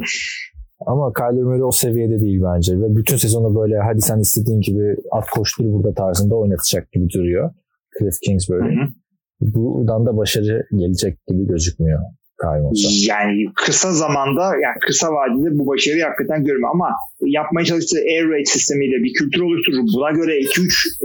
Ama 0.85 1.13
Kyler 1.13 1.43
Murray 1.43 1.63
o 1.63 1.71
seviyede 1.71 2.21
değil 2.21 2.41
bence. 2.53 2.81
Ve 2.81 2.95
bütün 2.95 3.17
sezonu 3.17 3.55
böyle 3.59 3.77
hadi 3.77 4.01
sen 4.01 4.19
istediğin 4.19 4.59
gibi 4.59 4.95
at 5.11 5.29
koştur 5.29 5.65
burada 5.65 5.93
tarzında 5.93 6.35
oynatacak 6.35 6.91
gibi 6.91 7.09
duruyor. 7.09 7.51
Cliff 7.99 8.19
Kingsbury. 8.25 8.59
Hı 8.59 8.83
hı. 8.83 8.87
Buradan 9.41 10.05
da 10.05 10.17
başarı 10.17 10.63
gelecek 10.77 11.27
gibi 11.27 11.47
gözükmüyor 11.47 11.99
kaybolsa. 12.41 12.87
Yani 13.13 13.45
kısa 13.65 13.91
zamanda 13.91 14.45
yani 14.65 14.77
kısa 14.87 15.07
vadede 15.15 15.59
bu 15.59 15.67
başarıyı 15.67 16.03
hakikaten 16.03 16.39
görmüyorum 16.43 16.69
ama 16.75 16.89
yapmaya 17.39 17.65
çalıştığı 17.65 18.01
air 18.11 18.25
raid 18.29 18.45
sistemiyle 18.45 18.97
bir 19.03 19.13
kültür 19.19 19.41
oluşturur. 19.41 19.83
Buna 19.95 20.11
göre 20.11 20.33
2-3 20.39 20.47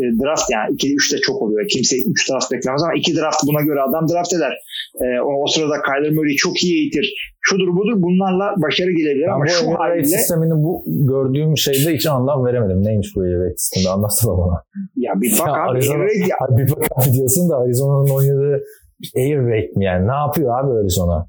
e, 0.03 0.05
draft 0.21 0.47
yani 0.51 0.69
2-3 0.77 1.15
de 1.15 1.19
çok 1.21 1.43
oluyor. 1.43 1.69
Kimse 1.69 1.97
3 2.07 2.31
draft 2.31 2.53
beklemez 2.53 2.83
ama 2.83 2.95
2 2.97 3.17
draft 3.17 3.41
buna 3.49 3.63
göre 3.69 3.81
adam 3.89 4.09
draft 4.09 4.33
eder. 4.33 4.55
Ee, 5.03 5.21
o, 5.21 5.43
o 5.43 5.47
sırada 5.47 5.77
Kyler 5.87 6.13
Murray 6.13 6.37
çok 6.37 6.63
iyi 6.65 6.75
eğitir. 6.81 7.07
Şudur 7.41 7.69
budur 7.69 8.03
bunlarla 8.03 8.55
başarı 8.63 8.93
gelebilir 8.93 9.29
ama 9.29 9.47
şu 9.47 9.79
haliyle... 9.79 10.05
sistemini 10.05 10.55
bu 10.65 10.85
gördüğüm 10.87 11.57
şeyde 11.57 11.95
hiç 11.95 12.07
anlam 12.07 12.45
veremedim. 12.47 12.85
Neymiş 12.85 13.09
bu 13.17 13.21
air 13.21 13.39
raid 13.39 13.57
sistemi 13.57 13.89
anlatsana 13.95 14.39
bana. 14.39 14.63
Ya 14.97 15.13
bir 15.21 15.33
bak 15.39 15.49
ya 15.49 15.53
abi. 15.53 15.71
Arizona, 15.71 15.99
raid 15.99 16.27
ya. 16.31 16.37
bir 16.59 16.71
bak 16.71 16.85
abi 16.97 17.13
diyorsun 17.13 17.51
da 17.51 17.57
Arizona'nın 17.57 18.11
oynadığı 18.17 18.65
air 19.17 19.39
raid 19.39 19.77
mi 19.77 19.85
yani? 19.85 20.09
Ne 20.09 20.15
yapıyor 20.15 20.59
abi 20.59 20.81
Arizona? 20.81 21.27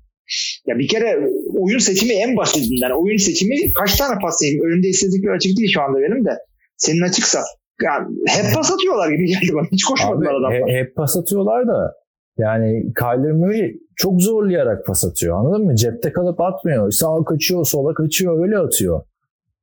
Ya 0.68 0.80
bir 0.80 0.88
kere 0.88 1.30
oyun 1.60 1.78
seçimi 1.78 2.14
en 2.14 2.38
basitinden. 2.38 2.92
Oyun 3.04 3.18
seçimi 3.18 3.56
kaç 3.80 3.98
tane 3.98 4.20
pas 4.22 4.42
yiyeyim? 4.42 4.66
Önümde 4.66 4.88
istedikleri 4.88 5.36
açık 5.36 5.58
değil 5.58 5.72
şu 5.74 5.82
anda 5.82 5.98
benim 5.98 6.26
de. 6.26 6.34
Senin 6.78 7.02
açıksa. 7.02 7.40
Yani 7.84 8.08
hep 8.28 8.56
pas 8.56 8.72
atıyorlar 8.72 9.12
gibi 9.12 9.26
geldi 9.26 9.52
bana. 9.54 9.68
Hiç 9.72 9.84
koşmadılar 9.84 10.32
adamlar. 10.32 10.54
Hep, 10.54 10.68
hep 10.68 10.96
pas 10.96 11.18
atıyorlar 11.18 11.68
da 11.68 11.94
yani 12.38 12.84
Kyler 13.00 13.32
Murray 13.32 13.74
çok 13.96 14.22
zorlayarak 14.22 14.86
pas 14.86 15.06
atıyor. 15.06 15.38
Anladın 15.40 15.66
mı? 15.66 15.76
Cepte 15.76 16.12
kalıp 16.12 16.42
atmıyor. 16.42 16.92
Sağa 16.92 17.24
kaçıyor, 17.24 17.66
sola 17.66 17.94
kaçıyor. 17.94 18.44
Öyle 18.44 18.58
atıyor. 18.58 19.02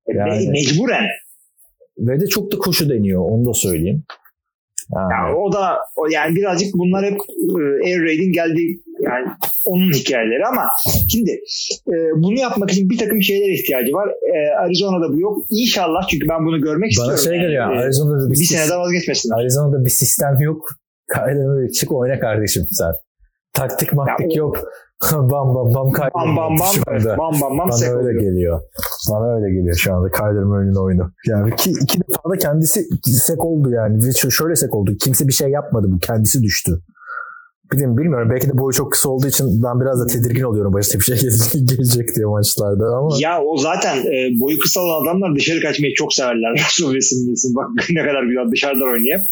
E, 0.07 0.16
yani, 0.16 0.48
mecburen. 0.50 1.05
Ve 1.98 2.20
de 2.20 2.26
çok 2.26 2.52
da 2.52 2.59
koşu 2.59 2.88
deniyor. 2.90 3.22
Onu 3.30 3.46
da 3.46 3.52
söyleyeyim. 3.52 4.05
Yani. 4.93 5.12
yani 5.12 5.37
o 5.37 5.53
da 5.53 5.78
o 5.97 6.07
yani 6.11 6.37
birazcık 6.37 6.74
bunlar 6.74 7.05
hep 7.05 7.18
e, 7.39 7.62
air 7.87 8.01
raid'in 8.03 8.32
geldiği 8.32 8.80
yani 9.01 9.26
onun 9.66 9.93
hikayeleri 9.93 10.47
ama 10.47 10.66
şimdi 11.12 11.30
e, 11.89 11.95
bunu 12.16 12.39
yapmak 12.41 12.70
için 12.72 12.91
bir 12.91 12.99
takım 12.99 13.22
şeyler 13.22 13.49
ihtiyacı 13.49 13.93
var. 13.93 14.09
E, 14.09 14.57
Arizona'da 14.57 15.12
bu 15.12 15.20
yok. 15.20 15.39
İnşallah 15.51 16.09
çünkü 16.09 16.28
ben 16.28 16.47
bunu 16.47 16.61
görmek 16.61 16.82
Bana 16.82 16.89
istiyorum. 16.89 17.24
Bana 17.26 17.32
şey 17.32 17.32
geliyor 17.32 17.70
yani. 17.70 17.80
Arizona'da 17.80 18.30
bir, 18.30 18.41
bir 18.41 18.45
senede 18.45 18.76
vazgeçmesinler. 18.76 19.37
Arizona'da 19.37 19.85
bir 19.85 19.91
sistem 19.91 20.41
yok. 20.41 20.68
Kaydını 21.09 21.72
çık 21.72 21.93
oyna 21.93 22.18
kardeşim 22.18 22.62
sen. 22.70 22.93
Taktik 23.53 23.93
maktik 23.93 24.37
ya, 24.37 24.39
yok. 24.39 24.57
bam 25.30 25.55
bam 25.55 25.74
bam 25.74 25.92
Kyler 25.92 26.11
bam 26.14 26.36
bam 26.36 26.57
bam 26.59 27.18
bam 27.18 27.40
bam 27.40 27.59
bam 27.59 27.68
Bana 27.68 27.86
öyle 27.86 28.24
geliyor. 28.24 28.61
Bana 29.11 29.34
öyle 29.34 29.55
geliyor 29.55 29.76
şu 29.76 29.94
anda 29.94 30.11
Kyler 30.11 30.44
Murray'nin 30.44 30.74
oyunu. 30.74 31.11
Yani 31.26 31.50
iki, 31.52 31.70
iki 31.70 31.98
defa 31.98 32.30
da 32.30 32.36
kendisi 32.36 32.84
sek 33.05 33.44
oldu 33.44 33.70
yani. 33.70 34.14
Şöyle 34.30 34.57
sek 34.57 34.74
oldu. 34.74 34.96
Kimse 35.05 35.28
bir 35.28 35.32
şey 35.32 35.48
yapmadı 35.48 35.86
bu. 35.90 35.98
Kendisi 35.98 36.42
düştü. 36.42 36.80
Bilmiyorum, 37.72 37.98
bilmiyorum. 37.98 38.30
Belki 38.30 38.48
de 38.48 38.59
boyu 38.59 38.72
çok 38.72 38.92
kısa 38.92 39.09
olduğu 39.09 39.26
için 39.26 39.62
ben 39.62 39.80
biraz 39.80 40.00
da 40.00 40.07
tedirgin 40.07 40.42
oluyorum 40.42 40.72
başta 40.72 40.98
bir 40.98 41.05
şey 41.05 41.16
gelecek 41.70 42.16
diye 42.16 42.26
maçlarda 42.26 42.84
ama. 42.98 43.16
Ya 43.20 43.42
o 43.42 43.57
zaten 43.57 43.96
e, 43.96 44.40
boyu 44.40 44.59
kısa 44.59 44.80
olan 44.80 45.02
adamlar 45.05 45.36
dışarı 45.36 45.61
kaçmayı 45.61 45.94
çok 45.94 46.12
severler. 46.12 46.52
Russell 46.80 47.18
Wilson 47.26 47.55
Bak 47.55 47.66
ne 47.90 48.02
kadar 48.07 48.22
güzel 48.22 48.52
dışarıdan 48.52 48.92
oynayıp. 48.94 49.22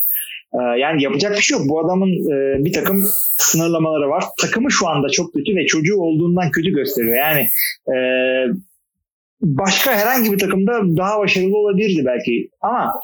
E, 0.55 0.79
yani 0.79 1.03
yapacak 1.03 1.37
bir 1.37 1.43
şey 1.43 1.59
yok. 1.59 1.69
Bu 1.69 1.81
adamın 1.81 2.09
e, 2.09 2.65
bir 2.65 2.73
takım 2.73 3.03
sınırlamaları 3.37 4.09
var. 4.11 4.25
Takımı 4.41 4.73
şu 4.73 4.89
anda 4.89 5.09
çok 5.09 5.33
kötü 5.33 5.57
ve 5.57 5.67
çocuğu 5.67 5.97
olduğundan 5.97 6.51
kötü 6.51 6.71
gösteriyor. 6.71 7.17
Yani 7.17 7.49
e, 7.89 7.97
başka 9.41 9.93
herhangi 9.93 10.33
bir 10.33 10.39
takımda 10.39 10.97
daha 10.97 11.19
başarılı 11.19 11.57
olabilirdi 11.57 12.03
belki. 12.07 12.49
Ama 12.61 13.01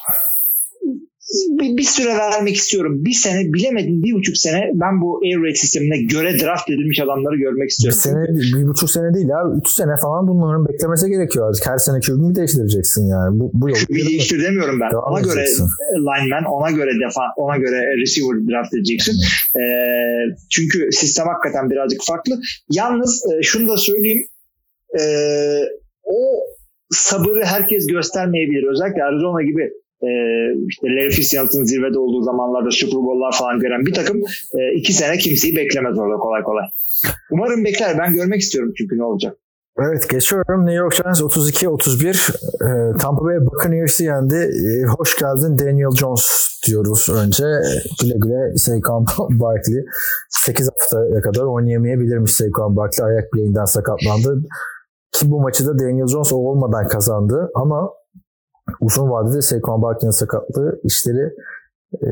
bir, 1.59 1.77
bir 1.77 1.83
süre 1.83 2.09
vermek 2.09 2.57
istiyorum. 2.57 3.05
Bir 3.05 3.13
sene 3.13 3.41
bilemedim 3.55 4.03
bir 4.03 4.13
buçuk 4.15 4.37
sene 4.37 4.61
ben 4.75 5.01
bu 5.03 5.21
air 5.25 5.39
raid 5.45 5.57
sistemine 5.57 6.03
göre 6.03 6.41
draft 6.41 6.71
edilmiş 6.71 7.01
adamları 7.01 7.37
görmek 7.37 7.71
istiyorum. 7.71 7.99
Bir 7.99 8.03
sene, 8.11 8.61
bir 8.61 8.67
buçuk 8.67 8.91
sene 8.91 9.15
değil 9.15 9.29
ya. 9.29 9.41
Üç 9.61 9.69
sene 9.69 9.95
falan 10.03 10.29
bunların 10.29 10.69
beklemesi 10.69 11.09
gerekiyor 11.09 11.49
artık. 11.49 11.67
Her 11.67 11.79
sene 11.79 12.01
QB'mi 12.01 12.35
değiştireceksin 12.35 13.03
yani. 13.09 13.41
Bu, 13.41 13.51
bu 13.55 13.69
yolu. 13.71 13.79
QB 13.79 13.95
değiştir 13.95 14.43
demiyorum 14.45 14.81
ben. 14.81 14.91
Devam 14.91 15.13
ona 15.13 15.21
göre 15.21 15.45
lineman, 16.09 16.45
ona 16.45 16.71
göre 16.71 16.91
defa, 17.07 17.25
ona 17.37 17.57
göre 17.57 17.79
receiver 18.01 18.37
draft 18.49 18.75
edeceksin. 18.75 19.15
e, 19.61 19.63
çünkü 20.51 20.89
sistem 20.93 21.27
hakikaten 21.27 21.71
birazcık 21.71 22.01
farklı. 22.05 22.35
Yalnız 22.71 23.23
e, 23.31 23.43
şunu 23.43 23.69
da 23.69 23.77
söyleyeyim. 23.77 24.25
E, 25.01 25.03
o 26.05 26.19
sabırı 26.91 27.45
herkes 27.45 27.87
göstermeyebilir. 27.87 28.73
Özellikle 28.73 29.03
Arizona 29.05 29.43
gibi 29.43 29.73
e, 30.03 30.09
işte 30.69 30.87
Larry 30.87 31.11
Fitzgerald'ın 31.11 31.65
zirvede 31.65 31.99
olduğu 31.99 32.23
zamanlarda 32.23 32.71
Super 32.71 33.01
Bowl'lar 33.05 33.35
falan 33.39 33.59
gören 33.59 33.87
bir 33.87 33.95
takım 33.95 34.17
e, 34.59 34.61
iki 34.79 34.93
sene 34.93 35.17
kimseyi 35.19 35.57
beklemez 35.57 35.99
orada 35.99 36.17
kolay 36.17 36.43
kolay. 36.43 36.65
Umarım 37.31 37.65
bekler. 37.65 37.99
Ben 37.99 38.13
görmek 38.13 38.41
istiyorum 38.41 38.73
çünkü 38.79 38.99
ne 38.99 39.05
olacak. 39.05 39.37
Evet 39.81 40.11
geçiyorum. 40.11 40.67
New 40.67 40.75
York 40.75 40.97
Giants 40.97 41.21
32-31 41.21 42.95
e, 42.95 42.99
Tampa 42.99 43.25
Bay 43.25 43.37
Buccaneers'ı 43.47 44.05
yendi. 44.05 44.35
E, 44.35 44.85
hoş 44.85 45.19
geldin 45.19 45.59
Daniel 45.59 45.91
Jones 46.01 46.49
diyoruz 46.67 47.09
önce. 47.09 47.45
Güle 48.03 48.15
güle 48.23 48.57
Saquon 48.57 49.07
Barkley. 49.41 49.85
8 50.31 50.69
haftaya 50.69 51.21
kadar 51.21 51.43
oynayamayabilirmiş 51.43 52.33
Saquon 52.33 52.77
Barkley. 52.77 53.07
Ayak 53.07 53.33
bileğinden 53.33 53.65
sakatlandı. 53.65 54.43
Ki 55.13 55.31
bu 55.31 55.41
maçı 55.41 55.67
da 55.67 55.79
Daniel 55.79 56.07
Jones 56.07 56.33
olmadan 56.33 56.89
kazandı. 56.89 57.51
Ama 57.55 57.91
uzun 58.81 59.11
vadede 59.11 59.43
Saquon 59.43 59.83
Barkley'in 59.83 60.11
sakatlığı 60.11 60.81
işleri 60.85 61.33
e, 61.93 62.09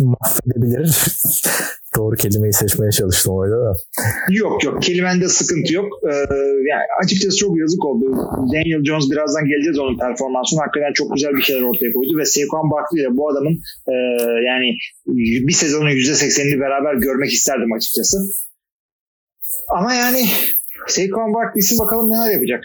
mahvedebilir. 0.04 0.96
Doğru 1.96 2.16
kelimeyi 2.16 2.52
seçmeye 2.52 2.90
çalıştım 2.90 3.34
orada 3.34 3.58
da. 3.64 3.72
Yok 4.30 4.64
yok 4.64 4.82
kelimende 4.82 5.28
sıkıntı 5.28 5.74
yok. 5.74 5.88
Ee, 6.08 6.14
yani 6.70 6.86
açıkçası 7.02 7.36
çok 7.36 7.58
yazık 7.58 7.84
oldu. 7.84 8.04
Daniel 8.52 8.84
Jones 8.84 9.10
birazdan 9.10 9.44
geleceğiz 9.44 9.78
onun 9.78 9.98
performansına. 9.98 10.62
Hakikaten 10.62 10.92
çok 10.92 11.14
güzel 11.14 11.32
bir 11.36 11.42
şeyler 11.42 11.62
ortaya 11.62 11.92
koydu 11.92 12.12
ve 12.18 12.24
Saquon 12.24 12.70
Barkley 12.70 13.02
ile 13.02 13.16
bu 13.16 13.30
adamın 13.30 13.54
e, 13.92 13.94
yani 14.48 14.68
bir 15.48 15.56
sezonun 15.62 15.90
%80'ini 15.90 16.60
beraber 16.60 16.94
görmek 16.94 17.32
isterdim 17.32 17.72
açıkçası. 17.72 18.16
Ama 19.76 19.94
yani 19.94 20.22
Saquon 20.88 21.34
Barkley'si 21.34 21.78
bakalım 21.82 22.06
neler 22.10 22.32
yapacak. 22.34 22.62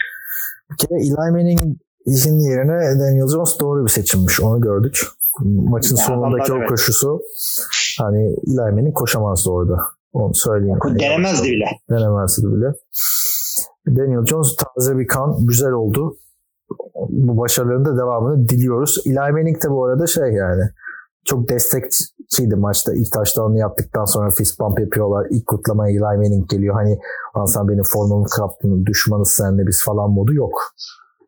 Bir 0.70 0.76
kere 0.76 1.00
Eli 1.00 1.32
Manning 1.32 1.60
izin 2.06 2.38
yerine 2.38 3.00
Daniel 3.00 3.28
Jones 3.28 3.60
doğru 3.60 3.84
bir 3.84 3.90
seçimmiş. 3.90 4.40
Onu 4.40 4.60
gördük. 4.60 5.00
Maçın 5.44 5.96
yani 5.96 6.06
sonundaki 6.06 6.52
o 6.52 6.56
evet. 6.56 6.68
koşusu 6.68 7.20
hani 7.98 8.36
Eli 8.46 8.56
Manning 8.56 8.94
koşamazdı 8.94 9.50
orada. 9.50 9.78
Onu 10.12 10.34
söyleyeyim. 10.34 10.78
Denemezdi 11.00 11.50
bile. 11.50 11.64
Denemezdi 11.90 12.46
bile. 12.46 12.72
Daniel 13.86 14.26
Jones 14.26 14.56
taze 14.56 14.98
bir 14.98 15.06
kan. 15.06 15.46
Güzel 15.46 15.72
oldu. 15.72 16.16
Bu 17.08 17.36
başarıların 17.36 17.84
da 17.84 17.96
devamını 17.96 18.48
diliyoruz. 18.48 19.02
Eli 19.06 19.14
Manning 19.14 19.64
de 19.64 19.70
bu 19.70 19.84
arada 19.84 20.06
şey 20.06 20.32
yani 20.32 20.62
çok 21.28 21.48
destekçiydi 21.48 22.56
maçta. 22.56 22.94
İlk 22.94 23.12
taşlarını 23.12 23.58
yaptıktan 23.58 24.04
sonra 24.04 24.30
fist 24.30 24.60
bump 24.60 24.80
yapıyorlar. 24.80 25.26
İlk 25.30 25.46
kutlamaya 25.46 25.90
Eli 25.92 26.00
Manning 26.00 26.50
geliyor. 26.50 26.74
Hani 26.74 26.98
sen 27.46 27.68
benim 27.68 27.84
formumu 27.92 28.24
kaptın, 28.24 28.86
düşmanız 28.86 29.30
senle 29.30 29.66
biz 29.66 29.82
falan 29.84 30.10
modu 30.10 30.34
yok. 30.34 30.54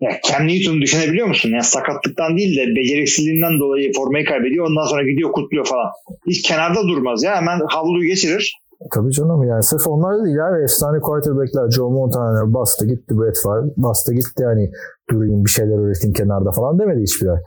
Ya 0.01 0.11
Cam 0.28 0.46
Newton'u 0.48 0.80
düşünebiliyor 0.80 1.26
musun? 1.26 1.51
Ya 1.51 1.62
sakatlıktan 1.62 2.36
değil 2.36 2.57
de 2.57 2.80
beceriksizliğinden 2.80 3.61
dolayı 3.61 3.92
formayı 3.96 4.24
kaybediyor. 4.24 4.66
Ondan 4.66 4.86
sonra 4.90 5.03
gidiyor 5.11 5.32
kutluyor 5.32 5.66
falan. 5.66 5.90
Hiç 6.26 6.42
kenarda 6.48 6.82
durmaz 6.82 7.22
ya. 7.22 7.36
Hemen 7.36 7.61
havluyu 7.68 8.07
geçirir. 8.07 8.61
Tabii 8.94 9.12
canım 9.12 9.42
yani 9.42 9.62
sırf 9.62 9.86
onlar 9.86 10.18
da 10.18 10.24
değil 10.24 10.46
abi. 10.48 10.62
Efsane 10.62 11.01
quarterbackler 11.01 11.70
Joe 11.70 11.90
Montana 11.90 12.55
bastı 12.55 12.86
gitti 12.86 13.18
Brett 13.18 13.38
Favre 13.42 13.70
bastı 13.76 14.14
gitti 14.14 14.42
yani 14.42 14.70
durayım 15.11 15.44
bir 15.44 15.51
şeyler 15.51 15.78
öğretin 15.86 16.12
kenarda 16.12 16.51
falan 16.51 16.78
demedi 16.78 17.03
hiçbir 17.03 17.28
ay. 17.28 17.40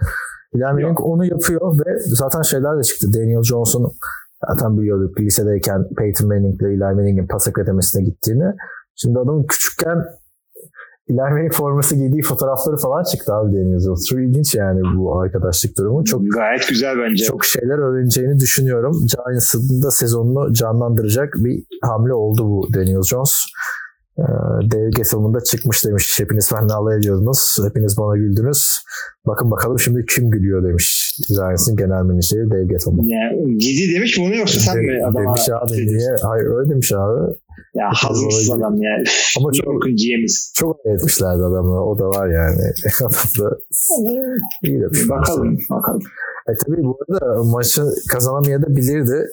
Eli 0.56 0.64
Manning 0.64 1.00
onu 1.02 1.26
yapıyor 1.26 1.80
ve 1.80 2.00
zaten 2.00 2.42
şeyler 2.42 2.78
de 2.78 2.84
çıktı. 2.84 3.08
Daniel 3.14 3.44
Johnson 3.44 3.92
zaten 4.50 4.78
biliyorduk 4.78 5.20
lisedeyken 5.20 5.88
Peyton 5.98 6.28
Manning 6.28 6.62
ile 6.62 6.68
Eli 6.68 6.78
Manning'in 6.78 7.28
pas 7.28 7.48
akademisi'ne 7.48 8.04
gittiğini. 8.04 8.54
Şimdi 8.96 9.20
adamın 9.20 9.44
küçükken 9.44 9.98
Eli 11.10 11.50
forması 11.52 11.96
giydiği 11.96 12.22
fotoğrafları 12.22 12.78
falan 12.78 13.04
çıktı 13.04 13.34
abi 13.34 13.54
Daniel 13.56 13.80
Jones. 13.80 14.06
Çok 14.10 14.20
ilginç 14.20 14.56
yani 14.56 14.82
bu 14.98 15.20
arkadaşlık 15.20 15.78
durumu. 15.78 16.04
Çok 16.04 16.22
Gayet 16.34 16.68
güzel 16.70 16.96
bence. 16.98 17.24
Çok 17.26 17.46
şeyler 17.46 17.78
öğreneceğini 17.78 18.40
düşünüyorum. 18.40 18.92
Giants'ın 18.92 19.84
da 19.84 19.92
sezonunu 19.92 20.54
canlandıracak 20.54 21.34
bir 21.38 21.64
hamle 21.82 22.14
oldu 22.14 22.50
bu 22.50 22.68
Daniel 22.74 23.02
Jones. 23.02 23.46
Ee, 24.20 24.24
Dave 24.72 24.90
Gettleman 24.90 25.34
da 25.34 25.44
çıkmış 25.44 25.86
demiş. 25.86 26.20
Hepiniz 26.20 26.50
benimle 26.54 26.74
alay 26.74 26.98
ediyordunuz. 26.98 27.58
Hepiniz 27.68 27.98
bana 27.98 28.18
güldünüz. 28.18 28.80
Bakın 29.28 29.52
bakalım 29.52 29.80
şimdi 29.80 30.06
kim 30.06 30.30
gülüyor 30.30 30.64
demiş. 30.64 31.18
Giants'ın 31.30 31.76
genel 31.76 32.04
menajeri 32.04 32.52
Dave 32.52 32.66
Gettleman. 32.66 33.06
Yani, 33.06 33.58
gidi 33.58 33.96
demiş 33.96 34.18
mi 34.18 34.26
onu 34.26 34.36
yoksa 34.36 34.60
sen 34.60 34.76
de, 34.76 34.82
mi? 34.82 35.06
Adama 35.06 35.26
demiş 35.26 35.50
abi 35.50 35.88
niye? 35.88 36.16
Hayır 36.22 36.46
öyle 36.46 36.70
demiş 36.70 36.92
abi. 36.92 37.34
Ya 37.74 37.90
hazırsız 37.94 38.52
adam 38.52 38.76
ya. 38.82 39.04
Ama 39.40 39.52
çok 39.52 39.66
korkuncuyemiz. 39.66 40.54
Çok 40.56 40.86
etmişlerdi 40.86 41.44
adamı. 41.44 41.86
O 41.86 42.00
da 42.00 42.10
var 42.10 42.28
yani. 42.28 42.62
Adam 43.02 43.50
da 43.50 43.58
iyi 44.64 44.82
de 44.82 45.10
Bakalım. 45.10 45.58
Bakalım. 45.70 46.02
E 46.50 46.52
tabii 46.66 46.84
bu 46.84 46.98
arada 47.10 47.44
maçı 47.44 47.82
kazanamayabilirdi. 48.12 49.28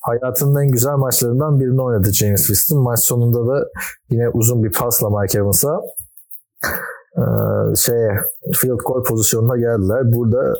Hayatının 0.00 0.62
en 0.62 0.70
güzel 0.70 0.94
maçlarından 0.94 1.60
birini 1.60 1.82
oynadı 1.82 2.12
James 2.12 2.40
Winston. 2.40 2.82
Maç 2.82 3.00
sonunda 3.00 3.46
da 3.46 3.68
yine 4.10 4.28
uzun 4.28 4.64
bir 4.64 4.72
pasla 4.72 5.20
Mike 5.20 5.38
Evans'a 5.38 5.80
e, 7.16 7.22
şeye 7.76 8.10
field 8.54 8.78
goal 8.86 9.04
pozisyonuna 9.04 9.56
geldiler. 9.56 10.12
Burada 10.12 10.54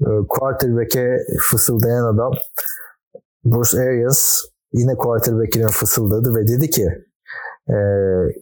e, 0.00 0.08
quarterback'e 0.28 1.16
fısıldayan 1.40 2.14
adam 2.14 2.32
Bruce 3.44 3.78
Arians 3.78 4.42
yine 4.72 4.94
quarterback'ine 4.94 5.68
fısıldadı 5.68 6.34
ve 6.36 6.48
dedi 6.48 6.70
ki 6.70 6.88
e, 7.68 7.76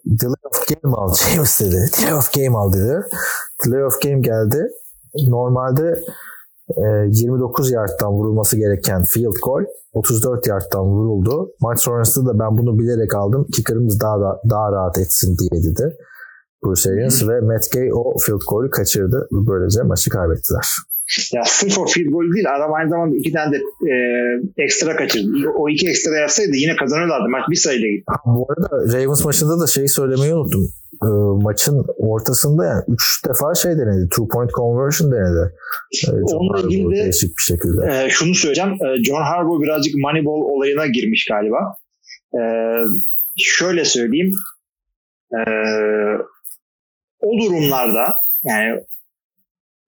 delay 0.04 0.42
of 0.50 0.68
game 0.68 0.96
al 0.96 1.14
James 1.14 1.60
dedi. 1.60 1.80
Delay 1.98 2.14
of 2.14 2.32
game 2.34 2.58
al 2.58 2.72
dedi. 2.72 3.06
Delay 3.66 3.84
of 3.84 4.02
game 4.02 4.20
geldi. 4.20 4.68
Normalde 5.28 5.94
e, 6.76 6.82
29 7.10 7.70
yardtan 7.70 8.12
vurulması 8.12 8.56
gereken 8.56 9.04
field 9.04 9.34
goal 9.44 9.64
34 9.92 10.46
yardtan 10.46 10.84
vuruldu. 10.84 11.52
Maç 11.60 11.80
sonrasında 11.80 12.34
da 12.34 12.38
ben 12.38 12.58
bunu 12.58 12.78
bilerek 12.78 13.14
aldım. 13.14 13.46
Kicker'ımız 13.52 14.00
daha 14.00 14.20
da, 14.20 14.40
daha 14.50 14.72
rahat 14.72 14.98
etsin 14.98 15.36
diye 15.38 15.62
dedi. 15.62 15.96
Bruce 16.64 16.90
Arians 16.90 17.28
ve 17.28 17.40
Matt 17.40 17.72
Gay 17.72 17.90
o 17.92 18.18
field 18.18 18.40
goal'ü 18.50 18.70
kaçırdı. 18.70 19.28
Böylece 19.32 19.82
maçı 19.82 20.10
kaybettiler. 20.10 20.66
Ya 21.32 21.42
sırf 21.46 21.78
o 21.78 21.86
field 21.86 22.06
goal 22.10 22.34
değil 22.34 22.46
adam 22.56 22.74
aynı 22.74 22.90
zamanda 22.90 23.16
iki 23.16 23.32
tane 23.32 23.52
de 23.52 23.58
e, 23.92 23.94
ekstra 24.64 24.96
kaçırdı. 24.96 25.48
O 25.58 25.68
iki 25.68 25.88
ekstra 25.88 26.16
yapsaydı 26.16 26.50
yine 26.54 26.76
kazanırlardı. 26.76 27.28
Maç 27.28 27.42
bir 27.50 27.56
sayıda 27.56 27.86
gitti. 27.86 28.04
Bu 28.26 28.46
arada 28.50 28.96
Ravens 28.96 29.24
maçında 29.24 29.60
da 29.60 29.66
şeyi 29.66 29.88
söylemeyi 29.88 30.34
unuttum. 30.34 30.68
E, 31.02 31.08
maçın 31.42 31.86
ortasında 31.98 32.64
yani 32.66 32.82
üç 32.88 33.24
defa 33.28 33.54
şey 33.54 33.72
denedi. 33.72 34.08
Two 34.08 34.28
point 34.28 34.50
conversion 34.50 35.12
denedi. 35.12 35.52
E, 36.08 36.34
Onunla 36.34 36.60
ilgili 36.60 36.96
de 36.96 37.02
değişik 37.02 37.30
bir 37.38 37.42
şekilde. 37.42 37.80
E, 38.04 38.10
şunu 38.10 38.34
söyleyeceğim. 38.34 38.70
E, 38.70 39.04
John 39.04 39.22
Harbaugh 39.22 39.62
birazcık 39.62 39.94
Moneyball 39.94 40.42
olayına 40.54 40.86
girmiş 40.86 41.26
galiba. 41.30 41.58
E, 42.34 42.40
şöyle 43.36 43.84
söyleyeyim. 43.84 44.30
E, 45.32 45.40
o 47.20 47.30
durumlarda 47.40 48.04
yani 48.44 48.80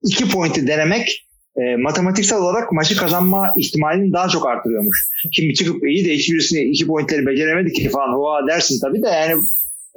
iki 0.03 0.29
pointi 0.29 0.67
denemek 0.67 1.27
e, 1.55 1.61
matematiksel 1.77 2.39
olarak 2.39 2.71
maçı 2.71 2.97
kazanma 2.97 3.53
ihtimalini 3.57 4.13
daha 4.13 4.27
çok 4.27 4.47
artırıyormuş. 4.47 5.09
Şimdi 5.31 5.53
çıkıp 5.53 5.87
iyi 5.87 6.05
de 6.05 6.13
hiçbirisini 6.13 6.61
iki 6.61 6.87
pointleri 6.87 7.25
beceremedi 7.25 7.71
ki 7.71 7.89
falan 7.89 8.13
hoa 8.17 8.47
dersin 8.47 8.79
tabii 8.81 9.03
de 9.03 9.07
yani 9.07 9.33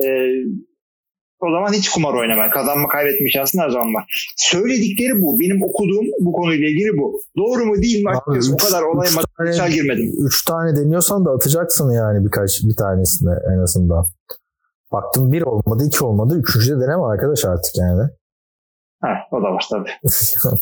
e, 0.04 0.07
o 1.40 1.46
zaman 1.50 1.72
hiç 1.72 1.88
kumar 1.88 2.14
oynama. 2.14 2.50
Kazanma 2.50 2.88
kaybetme 2.88 3.30
şansın 3.30 3.59
her 3.59 3.70
zaman 3.70 3.94
var. 3.94 4.32
Söyledikleri 4.36 5.22
bu. 5.22 5.40
Benim 5.40 5.62
okuduğum 5.62 6.07
bu 6.20 6.32
konuyla 6.32 6.68
ilgili 6.68 6.98
bu. 6.98 7.20
Doğru 7.36 7.64
mu 7.64 7.82
değil 7.82 8.04
mi? 8.04 8.11
Abi, 8.11 8.38
üç, 8.38 8.50
bu 8.52 8.57
kadar 8.57 8.82
olay 8.82 9.09
matematiksel 9.14 9.70
girmedim. 9.70 10.12
Üç 10.26 10.44
tane 10.44 10.76
deniyorsan 10.76 11.24
da 11.24 11.30
atacaksın 11.30 11.90
yani 11.90 12.24
birkaç 12.26 12.62
bir 12.62 12.76
tanesini 12.76 13.34
en 13.54 13.59
azından. 13.59 14.07
Baktım 14.92 15.32
bir 15.32 15.42
olmadı, 15.42 15.84
iki 15.86 16.04
olmadı. 16.04 16.42
Üçüncü 16.42 16.76
de 16.76 16.80
deneme 16.80 17.02
arkadaş 17.02 17.44
artık 17.44 17.76
yani. 17.76 18.02
Ha, 19.07 19.36
o 19.36 19.42
da 19.42 19.52
var 19.54 19.66
tabii. 19.70 19.90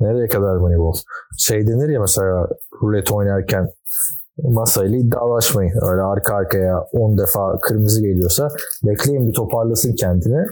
Nereye 0.00 0.28
kadar 0.28 0.56
Moneyball? 0.56 0.92
Şey 1.38 1.66
denir 1.66 1.88
ya 1.88 2.00
mesela 2.00 2.48
rulet 2.82 3.12
oynarken 3.12 3.68
masayla 4.42 4.96
iddialaşmayın. 4.96 5.72
Öyle 5.90 6.02
arka 6.02 6.34
arkaya 6.34 6.80
10 6.92 7.18
defa 7.18 7.60
kırmızı 7.60 8.02
geliyorsa 8.02 8.48
bekleyin 8.86 9.28
bir 9.28 9.32
toparlasın 9.32 9.94
kendini. 9.94 10.46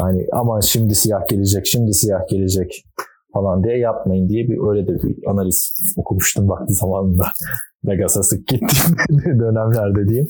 Yani 0.00 0.26
aman 0.32 0.60
şimdi 0.60 0.94
siyah 0.94 1.28
gelecek, 1.28 1.66
şimdi 1.66 1.94
siyah 1.94 2.28
gelecek 2.28 2.84
falan 3.34 3.64
diye 3.64 3.78
yapmayın 3.78 4.28
diye 4.28 4.48
bir 4.48 4.70
öyle 4.70 4.88
de 4.88 4.92
bir 5.02 5.30
analiz 5.30 5.72
okumuştum 5.96 6.48
vakti 6.48 6.74
zamanında. 6.74 7.26
Vegas'a 7.84 8.22
sık 8.22 8.46
gittiğim 8.46 8.96
dönemlerde 9.40 10.08
diyeyim. 10.08 10.28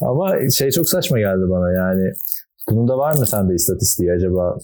Ama 0.00 0.50
şey 0.50 0.70
çok 0.70 0.88
saçma 0.88 1.18
geldi 1.18 1.44
bana 1.50 1.72
yani. 1.72 2.12
Bunun 2.70 2.88
da 2.88 2.98
var 2.98 3.12
mı 3.12 3.26
sende 3.26 3.54
istatistiği 3.54 4.12
acaba? 4.12 4.56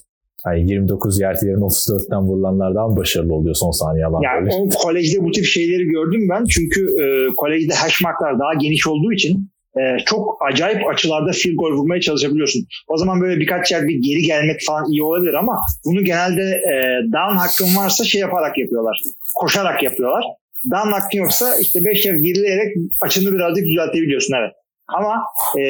Hani 0.45 0.71
29 0.71 1.21
yard 1.21 1.37
yerine 1.43 1.65
34'ten 1.65 2.23
vurulanlar 2.23 2.75
daha 2.75 2.89
mı 2.89 2.97
başarılı 2.97 3.35
oluyor 3.35 3.55
son 3.55 3.71
saniye 3.71 4.07
alan? 4.07 4.23
Yani 4.23 4.49
o 4.55 4.69
kolejde 4.69 5.25
bu 5.25 5.31
tip 5.31 5.45
şeyleri 5.45 5.85
gördüm 5.85 6.29
ben. 6.31 6.45
Çünkü 6.45 6.81
e, 7.03 7.35
kolejde 7.37 7.75
hash 7.75 8.03
marklar 8.03 8.39
daha 8.39 8.55
geniş 8.61 8.87
olduğu 8.87 9.13
için 9.13 9.53
e, 9.81 9.83
çok 10.05 10.39
acayip 10.51 10.89
açılarda 10.89 11.33
field 11.33 11.57
goal 11.57 11.73
vurmaya 11.73 12.01
çalışabiliyorsun. 12.01 12.67
O 12.89 12.97
zaman 12.97 13.21
böyle 13.21 13.41
birkaç 13.41 13.73
yer 13.73 13.83
bir 13.83 13.95
geri 13.95 14.23
gelmek 14.23 14.61
falan 14.67 14.85
iyi 14.93 15.03
olabilir 15.03 15.35
ama 15.35 15.59
bunu 15.85 16.05
genelde 16.05 16.43
e, 16.43 16.75
down 17.05 17.37
hakkın 17.37 17.77
varsa 17.77 18.05
şey 18.05 18.21
yaparak 18.21 18.59
yapıyorlar. 18.59 19.01
Koşarak 19.41 19.83
yapıyorlar. 19.83 20.25
Down 20.65 20.93
hakkın 20.93 21.19
yoksa 21.19 21.47
işte 21.61 21.85
5 21.85 22.07
yer 22.07 22.15
gerileyerek 22.15 22.77
açını 23.01 23.33
birazcık 23.33 23.67
düzeltebiliyorsun 23.67 24.35
evet. 24.41 24.53
Ama 24.89 25.23
e, 25.59 25.65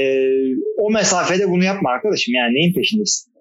o 0.78 0.90
mesafede 0.90 1.50
bunu 1.50 1.64
yapma 1.64 1.90
arkadaşım 1.90 2.34
yani 2.34 2.54
neyin 2.54 2.74
peşindesin? 2.74 3.31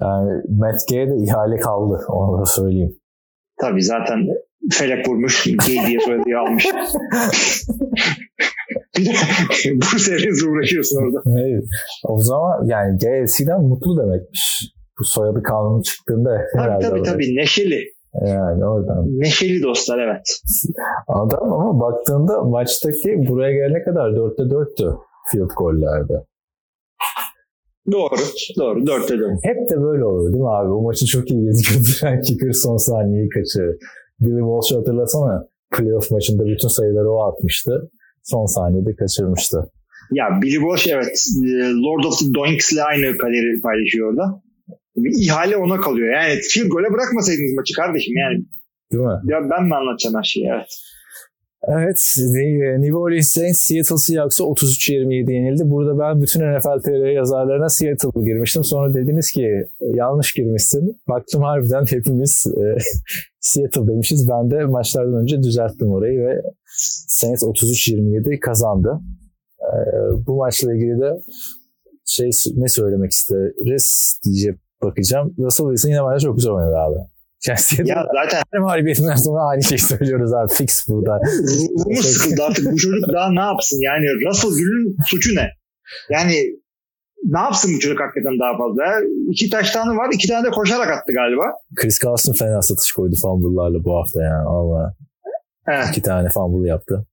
Yani 0.00 0.30
Matt 0.58 0.80
Gay'e 0.90 1.08
de 1.08 1.16
ihale 1.24 1.56
kaldı. 1.56 2.04
Onu 2.08 2.40
da 2.40 2.46
söyleyeyim. 2.46 2.96
Tabii 3.60 3.82
zaten 3.82 4.18
felek 4.72 5.08
vurmuş. 5.08 5.44
Gay 5.44 5.86
diye 5.86 6.00
soyadı 6.00 6.38
almış. 6.38 6.66
bir 8.98 9.06
de 9.06 9.10
bu 9.76 9.98
seriniz 9.98 10.42
uğraşıyorsun 10.42 10.96
orada. 10.96 11.40
Evet. 11.40 11.64
O 12.04 12.18
zaman 12.18 12.66
yani 12.66 12.96
GFC'den 12.96 13.62
mutlu 13.62 14.02
demekmiş. 14.02 14.72
Bu 15.00 15.04
soyadı 15.04 15.42
kanunu 15.42 15.82
çıktığında 15.82 16.30
tabii, 16.52 16.62
herhalde. 16.62 16.88
Tabii 16.88 17.02
tabii 17.02 17.36
neşeli. 17.36 17.96
Yani 18.26 18.64
oradan. 18.64 19.04
Neşeli 19.06 19.62
dostlar 19.62 19.98
evet. 19.98 20.40
Adam 21.08 21.52
ama 21.52 21.80
baktığında 21.80 22.42
maçtaki 22.42 23.24
buraya 23.28 23.52
gelene 23.52 23.82
kadar 23.84 24.10
4'te 24.10 24.42
4'tü 24.42 24.98
field 25.32 25.50
gollerde. 25.56 26.14
Doğru. 27.92 28.16
Doğru. 28.58 28.80
4'te 28.80 29.18
4. 29.18 29.32
Hep 29.42 29.70
de 29.70 29.82
böyle 29.82 30.04
olur 30.04 30.32
değil 30.32 30.42
mi 30.42 30.50
abi? 30.50 30.70
O 30.72 30.82
maçı 30.82 31.06
çok 31.06 31.30
iyi 31.30 31.44
gözükürdü. 31.44 32.20
Kicker 32.26 32.52
son 32.52 32.76
saniyeyi 32.76 33.28
kaçırır. 33.28 33.76
Billy 34.20 34.40
Walsh'u 34.48 34.80
hatırlasana. 34.80 35.48
Playoff 35.76 36.10
maçında 36.10 36.44
bütün 36.44 36.68
sayıları 36.68 37.10
o 37.10 37.22
atmıştı. 37.28 37.90
Son 38.22 38.46
saniyede 38.46 38.94
kaçırmıştı. 38.94 39.58
Ya 40.12 40.24
Billy 40.42 40.58
Walsh 40.64 40.86
evet 40.86 41.16
Lord 41.86 42.04
of 42.04 42.18
the 42.20 42.34
Doinks 42.34 42.72
ile 42.72 42.82
aynı 42.82 43.18
kaderi 43.18 43.60
paylaşıyor 43.62 44.10
orada. 44.10 44.42
Bir 44.96 45.24
ihale 45.24 45.56
ona 45.56 45.80
kalıyor. 45.80 46.08
Yani 46.12 46.34
field 46.50 46.68
gole 46.68 46.92
bırakmasaydınız 46.92 47.54
maçı 47.56 47.74
kardeşim 47.74 48.16
yani. 48.16 48.38
Değil 48.92 49.04
mi? 49.04 49.18
Ya 49.32 49.38
ben 49.50 49.64
mi 49.64 49.74
anlatacağım 49.74 50.16
her 50.16 50.22
şeyi 50.22 50.46
evet. 50.54 50.72
Evet, 51.68 52.16
New 52.78 52.96
Orleans 52.96 53.28
Saints 53.32 53.60
Seattle 53.60 53.96
Seahawks'a 53.96 54.44
33-27 54.44 55.32
yenildi. 55.32 55.70
Burada 55.70 55.98
ben 55.98 56.22
bütün 56.22 56.40
NFL 56.40 56.80
TR 56.82 57.10
yazarlarına 57.10 57.68
Seattle 57.68 58.20
girmiştim. 58.24 58.64
Sonra 58.64 58.94
dediniz 58.94 59.30
ki 59.30 59.66
yanlış 59.80 60.32
girmişsin. 60.32 61.00
Baktım 61.08 61.42
harbiden 61.42 61.84
hepimiz 61.90 62.46
e, 62.46 62.64
Seattle 63.40 63.86
demişiz. 63.86 64.28
Ben 64.28 64.50
de 64.50 64.64
maçlardan 64.64 65.22
önce 65.22 65.42
düzelttim 65.42 65.88
orayı 65.88 66.18
ve 66.18 66.42
Saints 67.08 67.42
33-27 67.42 68.40
kazandı. 68.40 69.00
E, 69.60 69.76
bu 70.26 70.36
maçla 70.36 70.74
ilgili 70.74 71.00
de 71.00 71.10
şey 72.04 72.30
ne 72.56 72.68
söylemek 72.68 73.10
isteriz 73.10 74.18
diye 74.24 74.54
bakacağım. 74.82 75.34
Russell 75.38 75.66
Wilson 75.66 75.88
yine 75.88 76.00
bence 76.12 76.24
çok 76.24 76.36
güzel 76.36 76.52
oynadı 76.52 76.76
abi. 76.76 77.15
Yani 77.48 77.88
ya 77.88 78.06
zaten 78.14 78.42
her 78.52 78.60
mağlubiyetinden 78.60 79.16
sonra 79.16 79.42
aynı 79.42 79.62
şeyi 79.62 79.78
söylüyoruz 79.78 80.32
abi. 80.34 80.52
Fix 80.52 80.88
burada. 80.88 81.20
Ruhumuz 81.78 82.06
sıkıldı 82.06 82.42
artık. 82.42 82.72
Bu 82.72 82.76
çocuk 82.76 83.12
daha 83.12 83.32
ne 83.32 83.40
yapsın? 83.40 83.80
Yani 83.80 84.06
Russell 84.26 84.50
Gül'ün 84.50 84.96
suçu 85.06 85.34
ne? 85.34 85.50
Yani 86.10 86.34
ne 87.24 87.38
yapsın 87.38 87.74
bu 87.74 87.80
çocuk 87.80 88.00
hakikaten 88.00 88.38
daha 88.40 88.58
fazla? 88.58 88.84
İki 89.30 89.50
taştanı 89.50 89.96
var. 89.96 90.08
iki 90.12 90.28
tane 90.28 90.46
de 90.46 90.50
koşarak 90.50 90.90
attı 90.90 91.12
galiba. 91.12 91.44
Chris 91.76 91.98
Carson 92.04 92.32
fena 92.32 92.62
satış 92.62 92.92
koydu 92.92 93.14
fumble'larla 93.22 93.84
bu 93.84 93.96
hafta 93.96 94.22
yani. 94.22 94.48
Allah. 94.48 94.94
Evet. 95.68 95.86
İki 95.90 96.02
tane 96.02 96.28
fumble 96.28 96.68
yaptı. 96.68 97.06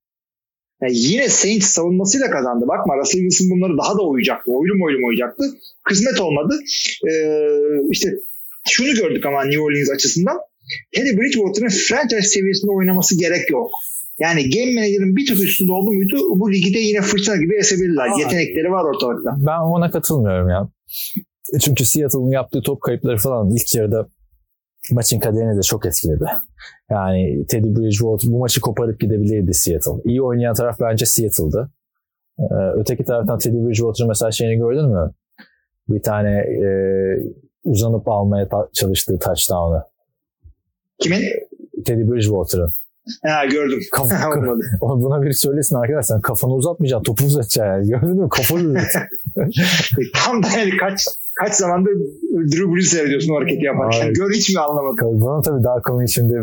Yani 0.82 0.98
yine 0.98 1.30
Saints 1.30 1.68
savunmasıyla 1.68 2.30
kazandı. 2.30 2.66
Bakma 2.68 2.98
Russell 2.98 3.22
Wilson 3.22 3.50
bunları 3.50 3.78
daha 3.78 3.98
da 3.98 4.02
oyacaktı. 4.02 4.52
Oylum 4.52 4.84
oylum 4.84 5.04
oyacaktı. 5.08 5.44
Kısmet 5.84 6.22
olmadı. 6.22 6.60
Ee, 7.10 7.48
işte 7.92 8.10
şunu 8.70 8.94
gördük 8.94 9.26
ama 9.26 9.44
New 9.44 9.62
Orleans 9.62 9.90
açısından. 9.96 10.38
Teddy 10.96 11.18
Bridgewater'ın 11.18 11.70
franchise 11.70 12.22
seviyesinde 12.22 12.72
oynaması 12.72 13.20
gerek 13.20 13.50
yok. 13.50 13.70
Yani 14.20 14.50
game 14.50 14.74
manager'ın 14.74 15.16
bir 15.16 15.26
tık 15.28 15.44
üstünde 15.44 15.72
oldu 15.72 15.92
muydu 15.92 16.18
bu 16.40 16.54
ligde 16.54 16.80
yine 16.80 17.02
fırtına 17.02 17.36
gibi 17.36 17.56
esebilirler. 17.58 18.08
Aa, 18.08 18.20
Yetenekleri 18.20 18.72
var 18.72 18.84
ortalıkta. 18.84 19.32
Ben 19.38 19.60
ona 19.60 19.92
katılmıyorum 19.92 20.50
ya. 20.50 20.70
Çünkü 21.62 21.86
Seattle'ın 21.86 22.32
yaptığı 22.32 22.62
top 22.62 22.82
kayıpları 22.82 23.18
falan 23.18 23.50
ilk 23.50 23.76
yarıda 23.76 24.08
maçın 24.92 25.20
kaderini 25.20 25.58
de 25.58 25.62
çok 25.62 25.86
etkiledi. 25.86 26.24
Yani 26.92 27.46
Teddy 27.50 27.68
Bridgewater 27.68 28.32
bu 28.32 28.40
maçı 28.40 28.62
koparıp 28.62 29.00
gidebilirdi 29.00 29.54
Seattle. 29.54 29.92
İyi 30.06 30.22
oynayan 30.22 30.54
taraf 30.54 30.78
bence 30.82 31.06
Seattle'dı. 31.06 31.72
Ee, 32.40 32.44
öteki 32.80 33.04
taraftan 33.04 33.38
Teddy 33.40 33.56
Bridgewater'ın 33.56 34.08
mesela 34.08 34.32
şeyini 34.32 34.58
gördün 34.58 34.90
mü? 34.90 35.12
Bir 35.90 36.02
tane 36.02 36.32
e, 36.38 36.68
uzanıp 37.64 38.08
almaya 38.08 38.48
ta- 38.50 38.70
çalıştığı 38.74 39.20
touchdown'ı. 39.20 39.84
Kimin? 41.00 41.22
Teddy 41.86 42.12
Bridgewater'ın. 42.12 42.74
Ha 43.26 43.46
gördüm. 43.46 43.80
Kaf- 43.92 44.12
buna 44.82 45.22
bir 45.22 45.32
söylesin 45.34 45.76
arkadaşlar. 45.76 46.22
Kafanı 46.22 46.54
uzatmayacaksın. 46.54 47.04
Topu 47.04 47.26
uzatacaksın 47.26 47.64
yani. 47.64 47.88
Gördün 47.88 48.22
mü? 48.22 48.30
Kafanı 48.30 48.60
uzat. 48.70 48.86
Tam 50.16 50.44
da 50.44 50.48
yani 50.58 50.78
kaç 50.80 51.02
kaç 51.40 51.54
zamandır 51.54 51.92
Drew 52.52 52.76
Brees 52.76 52.88
seyrediyorsun 52.88 53.34
o 53.34 53.36
hareketi 53.38 53.66
yaparken. 53.66 54.14
Gör 54.14 54.32
hiç 54.32 54.56
mi 54.56 54.62
anlamadım? 54.62 55.22
Bunu 55.22 55.42
tabii 55.42 55.64
daha 55.64 55.82
konu 55.82 56.04
içinde 56.04 56.34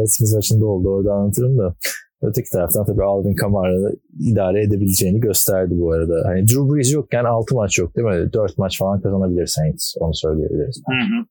Redskins 0.00 0.34
maçında 0.34 0.66
oldu. 0.66 0.88
Orada 0.88 1.12
anlatırım 1.12 1.58
da. 1.58 1.74
Öteki 2.22 2.50
taraftan 2.50 2.84
tabii 2.84 3.02
Alvin 3.02 3.34
Kamara'nı 3.34 3.96
idare 4.20 4.62
edebileceğini 4.62 5.20
gösterdi 5.20 5.74
bu 5.78 5.92
arada. 5.92 6.22
Hani 6.24 6.48
Drew 6.48 6.74
Brees 6.74 6.92
yokken 6.92 7.24
6 7.24 7.54
maç 7.54 7.78
yok 7.78 7.96
değil 7.96 8.06
mi? 8.06 8.32
4 8.32 8.58
maç 8.58 8.78
falan 8.78 9.00
kazanabilir 9.00 9.46
Saints. 9.46 9.94
Onu 10.00 10.14
söyleyebiliriz. 10.14 10.82
Hı 10.88 10.92
hı. 10.92 11.26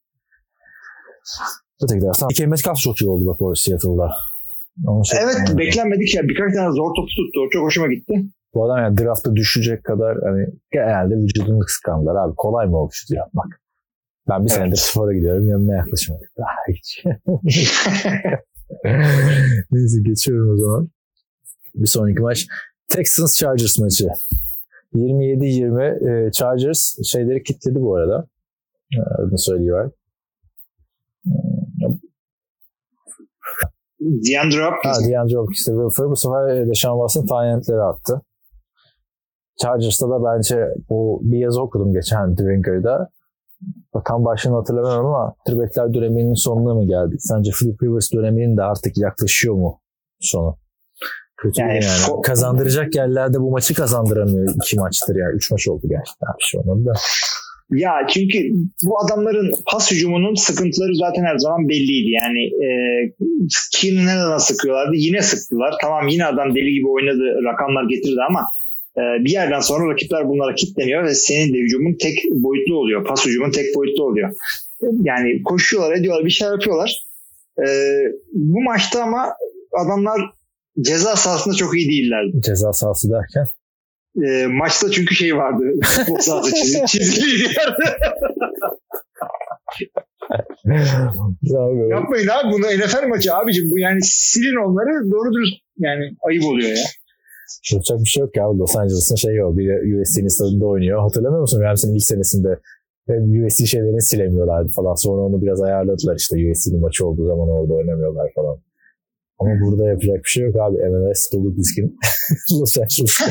Öteki 1.83 2.01
taraftan 2.01 2.29
Ike 2.29 2.45
Metcalf 2.45 2.77
çok 2.77 3.01
iyi 3.01 3.09
oldu 3.09 3.25
bak 3.27 3.41
orada 3.41 3.55
Seattle'da. 3.55 4.11
evet 5.21 5.36
yani. 5.47 5.57
beklenmedik 5.57 6.15
ya. 6.15 6.23
Birkaç 6.23 6.53
tane 6.53 6.71
zor 6.71 6.95
topu 6.95 7.07
tuttu. 7.07 7.39
O 7.47 7.49
çok 7.49 7.63
hoşuma 7.63 7.88
gitti. 7.88 8.13
Bu 8.53 8.65
adam 8.65 8.77
yani 8.77 8.97
draftta 8.97 9.36
düşecek 9.36 9.83
kadar 9.83 10.17
hani 10.23 10.47
genelde 10.71 11.15
vücudunu 11.15 11.59
kıskandılar 11.59 12.15
abi. 12.25 12.33
Kolay 12.38 12.67
mı 12.67 12.77
o 12.77 12.88
vücudu 12.88 13.17
yapmak? 13.17 13.61
Ben 14.29 14.45
bir 14.45 14.51
evet. 14.51 14.51
senedir 14.51 14.77
spora 14.77 15.13
gidiyorum. 15.13 15.47
Yanına 15.47 15.75
yaklaşmadık. 15.75 16.31
Daha 16.38 16.73
hiç. 16.73 17.03
Neyse 19.72 20.01
geçiyorum 20.01 20.53
o 20.53 20.57
zaman. 20.57 20.89
Bir 21.76 21.88
sonraki 21.88 22.20
maç 22.22 22.47
Texans 22.88 23.38
Chargers 23.38 23.80
maçı. 23.80 24.07
27-20 24.93 26.28
e, 26.28 26.32
Chargers 26.32 26.97
şeyleri 27.11 27.43
kitledi 27.43 27.82
bu 27.82 27.95
arada. 27.95 28.28
E, 28.93 29.01
adını 29.01 29.38
söylüyor. 29.38 29.91
DeAndre 33.99 34.66
Hopkins. 34.66 34.97
Ha, 34.97 35.09
DeAndre 35.09 35.36
Hopkins. 35.36 35.59
İşte 35.59 35.74
bu 36.09 36.16
sefer 36.16 36.68
Deshaun 36.68 37.07
Watson 37.07 37.28
tayyentleri 37.28 37.82
attı. 37.82 38.22
Chargers'ta 39.61 40.09
da 40.09 40.24
bence 40.24 40.68
bu 40.89 41.22
bir 41.24 41.39
yazı 41.39 41.61
okudum 41.61 41.93
geçen 41.93 42.38
Drinker'da 42.38 43.09
tam 44.07 44.26
başını 44.26 44.55
hatırlamıyorum 44.55 45.05
ama 45.05 45.36
Trbekler 45.47 45.93
döneminin 45.93 46.34
sonuna 46.34 46.74
mı 46.74 46.88
geldik? 46.88 47.20
Sence 47.20 47.51
Philip 47.59 47.84
Rivers 47.84 48.11
döneminin 48.13 48.57
de 48.57 48.63
artık 48.63 48.97
yaklaşıyor 48.97 49.55
mu 49.55 49.82
sonu? 50.20 50.57
Kötü 51.38 51.61
yani, 51.61 51.74
yani. 51.74 51.84
Fo- 51.84 52.22
Kazandıracak 52.22 52.95
yerlerde 52.95 53.39
bu 53.39 53.51
maçı 53.51 53.74
kazandıramıyor. 53.74 54.53
iki 54.55 54.80
maçtır 54.80 55.16
ya. 55.16 55.26
Üç 55.36 55.51
maç 55.51 55.68
oldu 55.68 55.88
gerçekten. 55.89 56.30
Bir 56.39 56.43
şey 56.43 56.59
olmadı 56.59 56.86
da. 56.86 56.93
Ya 57.70 57.91
çünkü 58.09 58.38
bu 58.84 58.99
adamların 59.05 59.51
pas 59.72 59.91
hücumunun 59.91 60.36
sıkıntıları 60.36 60.95
zaten 60.95 61.24
her 61.24 61.38
zaman 61.38 61.70
belliydi. 61.70 62.11
Yani 62.11 62.41
e, 62.66 62.68
Keenan'ı 63.74 64.05
nereden 64.05 64.38
sıkıyorlardı? 64.38 64.95
Yine 64.95 65.22
sıktılar. 65.22 65.74
Tamam 65.82 66.07
yine 66.07 66.26
adam 66.26 66.55
deli 66.55 66.72
gibi 66.74 66.88
oynadı. 66.89 67.24
Rakamlar 67.45 67.84
getirdi 67.89 68.20
ama 68.30 68.41
bir 68.97 69.31
yerden 69.31 69.59
sonra 69.59 69.91
rakipler 69.91 70.29
bunlara 70.29 70.55
kilitleniyor 70.55 71.03
ve 71.03 71.15
senin 71.15 71.53
de 71.53 71.57
hücumun 71.57 71.97
tek 72.01 72.17
boyutlu 72.31 72.75
oluyor. 72.75 73.05
Pas 73.05 73.25
hücumun 73.25 73.51
tek 73.51 73.75
boyutlu 73.75 74.03
oluyor. 74.03 74.31
Yani 74.81 75.43
koşuyorlar, 75.43 75.95
ediyorlar, 75.95 76.25
bir 76.25 76.29
şey 76.29 76.47
yapıyorlar. 76.47 77.05
Ee, 77.59 78.01
bu 78.33 78.61
maçta 78.61 79.03
ama 79.03 79.33
adamlar 79.73 80.21
ceza 80.81 81.15
sahasında 81.15 81.55
çok 81.55 81.77
iyi 81.77 81.89
değillerdi. 81.89 82.41
Ceza 82.41 82.73
sahası 82.73 83.09
derken? 83.11 83.47
E, 84.27 84.47
maçta 84.47 84.91
çünkü 84.91 85.15
şey 85.15 85.37
vardı. 85.37 85.63
Futbol 85.83 86.19
sahası 86.19 86.55
çiz, 86.55 86.85
çiziliydi. 86.87 87.53
Yapmayın 91.89 92.27
abi 92.27 92.53
bunu 92.53 92.65
NFL 92.65 93.07
maçı 93.07 93.33
abicim. 93.33 93.71
Bu 93.71 93.79
yani 93.79 93.99
silin 94.01 94.65
onları 94.65 95.11
doğru 95.11 95.33
dürüst 95.33 95.53
yani 95.77 96.03
ayıp 96.27 96.43
oluyor 96.45 96.69
ya. 96.69 96.83
Yapacak 97.73 97.99
bir 97.99 98.09
şey 98.13 98.21
yok 98.21 98.37
ya. 98.37 98.57
Los 98.57 98.75
Angeles'ın 98.75 99.15
şeyi 99.15 99.43
o. 99.43 99.57
Bir 99.57 100.01
USC'nin 100.01 100.27
stadında 100.27 100.65
oynuyor. 100.65 101.01
Hatırlamıyor 101.01 101.41
musun? 101.41 101.61
Rams'in 101.61 101.95
ilk 101.95 102.03
senesinde 102.03 102.59
USC 103.07 103.65
şeylerini 103.65 104.01
silemiyorlardı 104.01 104.71
falan. 104.75 104.95
Sonra 104.95 105.21
onu 105.21 105.41
biraz 105.41 105.61
ayarladılar 105.61 106.15
işte 106.15 106.35
USC'nin 106.35 106.81
maçı 106.81 107.07
olduğu 107.07 107.27
zaman 107.27 107.49
orada 107.49 107.73
oynamıyorlar 107.73 108.31
falan. 108.35 108.57
Ama 109.39 109.51
burada 109.65 109.87
yapacak 109.89 110.17
bir 110.23 110.29
şey 110.29 110.43
yok 110.43 110.55
abi. 110.55 110.77
MLS 110.77 111.31
dolu 111.33 111.57
diskin 111.57 111.97
Los 112.59 112.77
Angeles'ta 112.77 113.25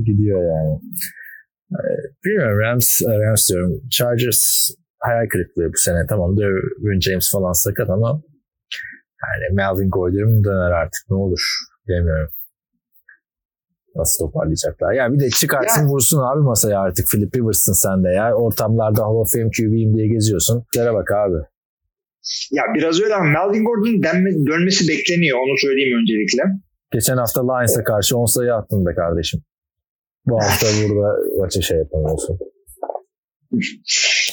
gidiyor 0.04 0.42
yani. 0.42 0.80
Ee, 1.72 1.78
bilmiyorum 2.24 2.58
Rams, 2.60 3.00
Rams 3.02 3.50
diyorum. 3.50 3.80
Chargers 3.90 4.70
hayal 4.98 5.28
kırıklığı 5.28 5.68
bu 5.72 5.76
sene. 5.76 6.06
Tamam 6.08 6.36
Derwin 6.38 7.00
James 7.00 7.30
falan 7.32 7.52
sakat 7.52 7.90
ama 7.90 8.22
yani 9.22 9.54
Melvin 9.54 9.90
Gordon 9.90 10.44
döner 10.44 10.70
artık 10.70 11.02
ne 11.10 11.16
olur 11.16 11.40
bilmiyorum. 11.88 12.30
Nasıl 13.98 14.26
toparlayacaklar? 14.26 14.92
Ya 14.92 15.12
bir 15.12 15.20
de 15.20 15.30
çıkarsın 15.30 15.82
ya. 15.82 15.88
vursun 15.88 16.18
abi 16.18 16.40
masaya 16.40 16.80
artık. 16.80 17.06
Philip 17.10 17.36
Rivers'ın 17.36 17.72
sen 17.72 18.04
de 18.04 18.08
ya. 18.08 18.34
Ortamlarda 18.34 19.02
Hall 19.02 19.14
of 19.14 19.32
Fame 19.32 19.50
QB'yim 19.56 19.96
diye 19.96 20.08
geziyorsun. 20.08 20.64
Şöyle 20.74 20.94
bak 20.94 21.10
abi. 21.12 21.38
Ya 22.50 22.62
biraz 22.74 23.00
öyle 23.00 23.14
ama 23.14 23.24
Melvin 23.24 23.64
Gordon'un 23.64 24.02
dönmesi 24.46 24.88
bekleniyor. 24.88 25.38
Onu 25.38 25.58
söyleyeyim 25.58 25.98
öncelikle. 26.00 26.42
Geçen 26.92 27.16
hafta 27.16 27.40
Lions'a 27.40 27.84
karşı 27.84 28.18
10 28.18 28.26
sayı 28.26 28.54
attın 28.54 28.86
be 28.86 28.94
kardeşim. 28.94 29.40
Bu 30.26 30.36
hafta 30.42 30.66
burada 30.88 31.16
maçı 31.38 31.62
şey 31.62 31.78
yapamıyorsun. 31.78 32.38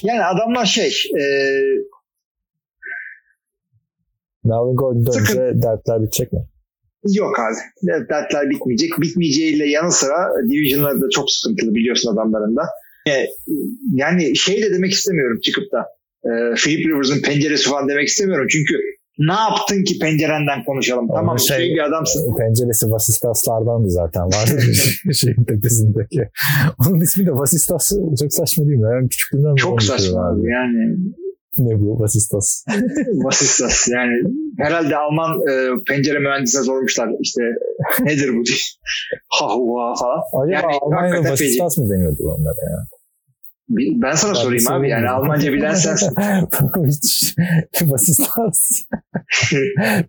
Yani 0.04 0.24
adamlar 0.26 0.66
şey 0.66 0.90
e, 1.20 1.24
Melvin 4.44 4.76
Gordon 4.76 5.06
dönünce 5.06 5.62
dertler 5.62 6.02
bitecek 6.02 6.34
mi? 6.34 6.40
Yok 7.14 7.40
abi. 7.40 7.88
Dertler 8.10 8.50
bitmeyecek. 8.50 8.90
Bitmeyeceğiyle 9.02 9.70
yanı 9.70 9.92
sıra 9.92 10.18
Division'lar 10.50 11.02
da 11.02 11.06
çok 11.12 11.32
sıkıntılı 11.32 11.76
biliyorsun 11.76 12.14
adamların 12.14 12.56
da. 12.56 12.62
Yani 13.96 14.36
şey 14.36 14.62
de 14.64 14.74
demek 14.74 14.92
istemiyorum 14.92 15.40
çıkıp 15.44 15.72
da 15.72 15.86
e, 16.26 16.56
Philip 16.56 16.88
Rivers'ın 16.88 17.22
penceresi 17.22 17.70
falan 17.70 17.90
demek 17.90 18.08
istemiyorum. 18.08 18.48
Çünkü 18.50 18.74
ne 19.20 19.34
yaptın 19.34 19.84
ki 19.84 20.00
pencerenden 20.00 20.64
konuşalım. 20.66 21.10
Onun 21.10 21.16
tamam 21.16 21.40
şey, 21.40 21.58
şey 21.58 21.76
bir 21.76 21.84
adamsın. 21.84 22.38
Penceresi 22.38 22.92
Vasistaslardandı 22.92 23.90
zaten. 23.90 24.24
Vardı 24.24 24.62
şeyin 25.14 25.44
tepesindeki. 25.44 26.30
Onun 26.80 27.02
ismi 27.02 27.26
de 27.26 27.32
Vasistas. 27.32 27.92
Çok 28.20 28.34
saçma 28.34 28.68
değil 28.68 28.80
mi? 28.80 28.88
Yani 28.94 29.10
küçüklüğünden 29.10 29.56
Çok 29.56 29.84
saçma 29.84 30.28
abi. 30.28 30.50
Yani 30.50 30.98
ne 31.58 31.80
bu 31.82 32.00
Vasistas? 32.00 32.66
Vasistas 33.26 33.88
yani 33.88 34.14
herhalde 34.60 34.98
Alman 34.98 35.32
e, 35.50 35.84
pencere 35.88 36.20
mühendisine 36.20 36.64
sormuşlar 36.64 37.10
işte 37.22 37.42
nedir 38.00 38.30
bu 38.30 38.46
diye. 38.46 38.58
ha 39.28 39.48
ha 39.48 39.94
falan. 40.02 40.48
Acaba 40.48 40.72
yani, 40.72 40.78
Almanya'da 40.82 41.32
Vasistas 41.32 41.78
mı 41.78 41.90
deniyordu 41.90 42.24
onlara 42.24 42.72
ya? 42.72 42.86
Ben 43.70 44.12
sana 44.12 44.34
ben 44.34 44.40
sorayım 44.40 44.72
abi 44.72 44.90
yani 44.90 45.10
Almanca 45.10 45.54
bilen 45.54 45.74
sensin. 45.74 46.16
Hiç 46.88 47.34
Vasistas. 47.82 48.84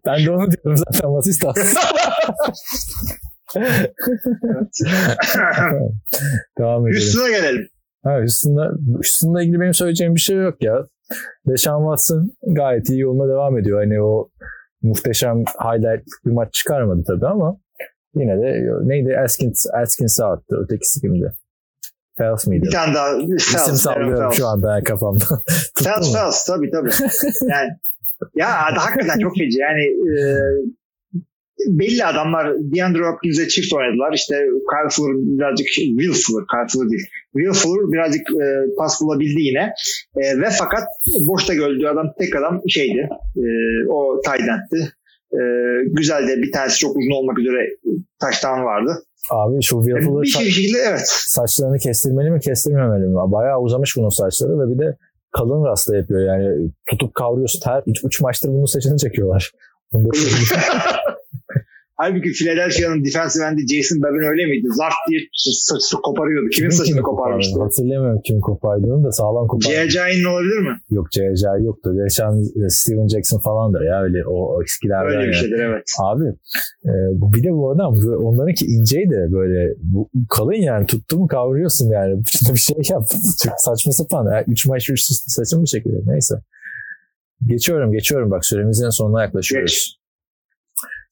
ben 0.07 0.27
de 0.27 0.31
onu 0.31 0.51
diyorum 0.51 0.77
zaten 0.77 1.13
Vasistas. 1.13 1.57
Devam 6.59 6.89
edelim. 6.89 7.01
Houston'a 7.01 7.29
gelelim. 7.29 7.69
Ha, 8.05 8.11
Houston'la, 8.19 8.71
Houston'la 8.95 9.43
ilgili 9.43 9.61
benim 9.61 9.75
söyleyeceğim 9.75 10.15
bir 10.15 10.21
şey 10.21 10.37
yok 10.37 10.63
ya. 10.63 10.87
Deshaun 11.47 11.83
Watson 11.83 12.33
gayet 12.43 12.91
iyi 12.91 13.01
yoluna 13.01 13.29
devam 13.29 13.59
ediyor. 13.59 13.81
Hani 13.81 14.03
o 14.03 14.31
muhteşem 14.83 15.45
highlight 15.45 16.07
bir 16.27 16.31
maç 16.31 16.55
çıkarmadı 16.55 17.05
tabii 17.07 17.27
ama 17.27 17.59
yine 18.15 18.43
de 18.43 18.63
neydi 18.83 19.19
Askins, 19.19 19.67
Askins'e 19.83 20.25
attı. 20.25 20.57
Ötekisi 20.65 21.01
kimdi? 21.01 21.33
Fels 22.19 22.47
miydi? 22.47 22.67
Bir 22.67 22.71
tane 22.71 22.95
daha 22.95 23.19
Fels. 23.19 23.55
İsim 23.55 23.75
sallıyorum 23.75 24.33
şu 24.33 24.47
anda 24.47 24.83
kafamda. 24.85 25.25
Fels 25.85 26.13
Fels 26.13 26.47
tabii 26.47 26.71
tabii. 26.71 26.91
yani 27.51 27.69
ya 28.35 28.49
hakikaten 28.77 29.19
çok 29.19 29.33
feci. 29.39 29.59
Yani 29.59 29.83
e, 29.83 30.21
belli 31.67 32.05
adamlar 32.05 32.55
DeAndre 32.59 33.09
Hopkins'e 33.09 33.49
çift 33.49 33.73
oynadılar. 33.73 34.13
İşte 34.13 34.35
Kyle 34.71 34.91
Fuller 34.91 35.15
birazcık 35.17 35.67
Will 35.67 36.13
Fuller, 36.13 36.45
Kyle 36.53 36.69
Fuller 36.73 36.91
değil. 36.91 37.07
Will 37.33 37.55
Fuller 37.61 37.93
birazcık 37.93 38.27
e, 38.31 38.47
pas 38.79 39.01
bulabildi 39.03 39.41
yine. 39.43 39.73
E, 40.17 40.41
ve 40.41 40.49
fakat 40.59 40.85
boşta 41.29 41.55
gördüğü 41.55 41.87
adam 41.87 42.07
tek 42.19 42.37
adam 42.37 42.61
şeydi. 42.69 43.09
E, 43.37 43.45
o 43.89 44.21
Tydent'ti. 44.21 44.93
E, 45.33 45.41
güzel 45.87 46.29
de 46.29 46.37
bir 46.43 46.53
tanesi 46.53 46.79
çok 46.79 46.97
uzun 46.97 47.11
olmak 47.11 47.39
üzere 47.39 47.61
taştan 48.21 48.65
vardı. 48.65 48.91
Abi 49.31 49.63
şu 49.63 49.77
Will 49.85 50.05
Fuller 50.05 50.23
bir 50.23 50.27
şey 50.27 50.51
şekilde 50.51 50.79
evet. 50.89 51.07
saçlarını 51.07 51.79
kestirmeli 51.79 52.31
mi 52.31 52.41
kestirmemeli 52.41 53.07
mi? 53.07 53.15
Bayağı 53.15 53.61
uzamış 53.61 53.97
bunun 53.97 54.09
saçları 54.09 54.53
ve 54.59 54.75
bir 54.75 54.79
de 54.79 54.97
kalın 55.33 55.65
rasta 55.65 55.97
yapıyor 55.97 56.21
yani 56.21 56.71
tutup 56.91 57.15
kavruyorsun 57.15 57.61
her 57.65 57.83
üç, 57.87 58.05
üç 58.05 58.21
maçtır 58.21 58.49
bunun 58.49 58.65
saçını 58.65 58.97
çekiyorlar. 58.97 59.53
Halbuki 61.97 62.31
Philadelphia'nın 62.33 63.05
defensive 63.05 63.45
endi 63.45 63.63
Jason 63.71 64.03
Babin 64.03 64.25
öyle 64.31 64.47
miydi? 64.47 64.67
Zart 64.81 64.99
diye 65.09 65.21
saçını 65.69 66.01
koparıyordu. 66.03 66.49
Kimin 66.49 66.71
Kim 66.71 66.79
saçını 66.79 67.03
koparmıştı? 67.03 67.63
Hatırlamıyorum 67.63 68.21
kim 68.27 68.41
kopardığını 68.41 69.05
da 69.05 69.13
sağlam 69.13 69.47
kopardı. 69.47 69.75
C.J.'in 69.75 70.25
olabilir 70.25 70.61
mi? 70.69 70.75
Yok 70.91 71.07
C.J. 71.11 71.47
yoktu. 71.65 71.89
E, 72.07 72.09
Steven 72.69 73.09
Jackson 73.09 73.39
falandır 73.39 73.81
ya 73.81 74.03
öyle 74.03 74.27
o, 74.27 74.63
eskilerden. 74.63 75.17
Öyle 75.17 75.29
bir 75.29 75.33
şeydir 75.33 75.59
evet. 75.59 75.85
Abi 76.03 76.25
e, 76.91 76.93
bir 77.35 77.43
de 77.45 77.51
bu 77.53 77.71
adam 77.71 77.95
onlarınki 78.29 78.67
inceydi 78.67 79.29
böyle 79.33 79.75
bu, 79.83 80.11
kalın 80.29 80.63
yani 80.71 80.87
tuttu 80.87 81.19
mu 81.19 81.27
kavruyorsun 81.27 81.91
yani 81.91 82.13
bir 82.55 82.59
şey 82.59 82.77
yap. 82.91 83.03
Çok 83.45 83.55
saçma 83.57 83.93
sapan. 83.93 84.27
Yani, 84.33 84.45
üç 84.49 84.67
maç 84.67 84.91
üste 84.91 85.15
saçım 85.27 85.63
bir 85.63 85.69
şekilde 85.69 85.97
neyse. 86.07 86.35
Geçiyorum 87.47 87.93
geçiyorum 87.93 88.31
bak 88.31 88.47
süremizin 88.47 88.91
sonuna 88.91 89.23
yaklaşıyoruz. 89.23 89.73
Geç. 89.73 90.06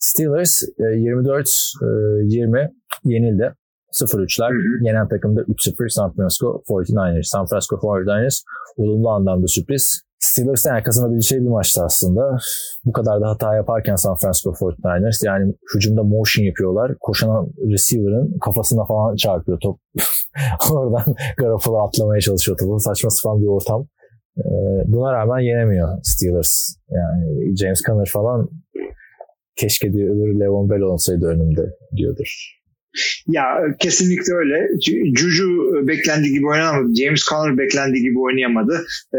Steelers 0.09 0.63
24-20 0.79 2.59
e, 2.59 2.71
yenildi. 3.05 3.55
0-3'ler. 4.03 4.53
Yenen 4.87 5.09
takımda 5.09 5.41
3-0 5.41 5.89
San 5.89 6.13
Francisco 6.15 6.63
49ers. 6.69 7.23
San 7.23 7.47
Francisco 7.47 7.77
49ers 7.77 8.37
olumlu 8.77 9.11
anlamda 9.11 9.47
sürpriz. 9.47 10.03
Steelers'ın 10.19 10.71
yani 10.71 10.83
kazanabileceği 10.83 11.43
bir 11.43 11.49
maçtı 11.49 11.85
aslında. 11.85 12.37
Bu 12.85 12.93
kadar 12.93 13.21
da 13.21 13.29
hata 13.29 13.55
yaparken 13.57 13.97
San 13.97 14.17
Francisco 14.17 14.51
49ers 14.51 15.27
yani 15.27 15.55
hücumda 15.75 16.03
motion 16.03 16.45
yapıyorlar. 16.45 16.95
Koşan 17.01 17.47
receiver'ın 17.73 18.39
kafasına 18.45 18.85
falan 18.85 19.17
çarpıyor 19.17 19.59
top. 19.61 19.79
Oradan 20.73 21.15
Garoppolo 21.39 21.79
atlamaya 21.87 22.21
çalışıyor 22.21 22.59
topu. 22.59 22.81
Saçma 22.81 23.11
sapan 23.11 23.43
bir 23.43 23.47
ortam. 23.47 23.87
Ee, 24.39 24.43
buna 24.87 25.13
rağmen 25.13 25.41
yenemiyor 25.41 25.99
Steelers. 26.03 26.77
Yani 26.91 27.57
James 27.57 27.81
Conner 27.87 28.11
falan 28.13 28.49
keşke 29.57 29.93
diyor 29.93 30.17
öbür 30.17 30.41
Levon 30.41 30.71
Bell 30.71 30.81
olsaydı 30.81 31.27
önümde 31.27 31.63
diyordur. 31.97 32.55
Ya 33.27 33.45
kesinlikle 33.79 34.33
öyle. 34.35 34.57
Juju 35.19 35.49
beklendiği 35.89 36.33
gibi 36.35 36.47
oynamadı. 36.47 36.95
James 36.95 37.23
Conner 37.31 37.59
beklendiği 37.59 38.03
gibi 38.05 38.19
oynayamadı. 38.19 38.75
Ee, 39.15 39.19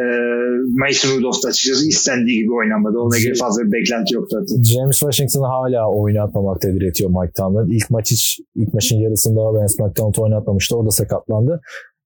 Mason 0.82 1.10
Rudolph 1.18 1.44
da 1.44 1.48
açıkçası 1.48 1.88
istendiği 1.88 2.40
gibi 2.42 2.54
oynamadı. 2.54 2.98
Onunla 2.98 3.18
ilgili 3.18 3.36
fazla 3.36 3.64
bir 3.64 3.72
beklenti 3.72 4.16
yoktu. 4.16 4.46
James 4.74 4.98
Washington'ı 4.98 5.48
hala 5.48 5.92
oynatmamakta 5.92 6.68
diretiyor 6.74 7.10
Mike 7.10 7.34
Tomlin. 7.38 7.76
İlk 7.76 7.90
maç 7.90 8.12
hiç, 8.12 8.40
ilk 8.56 8.74
maçın 8.74 8.98
yarısında 8.98 9.42
Vance 9.42 9.74
McDonald 9.80 10.16
oynatmamıştı. 10.18 10.78
O 10.78 10.86
da 10.86 10.90
sakatlandı. 10.90 11.62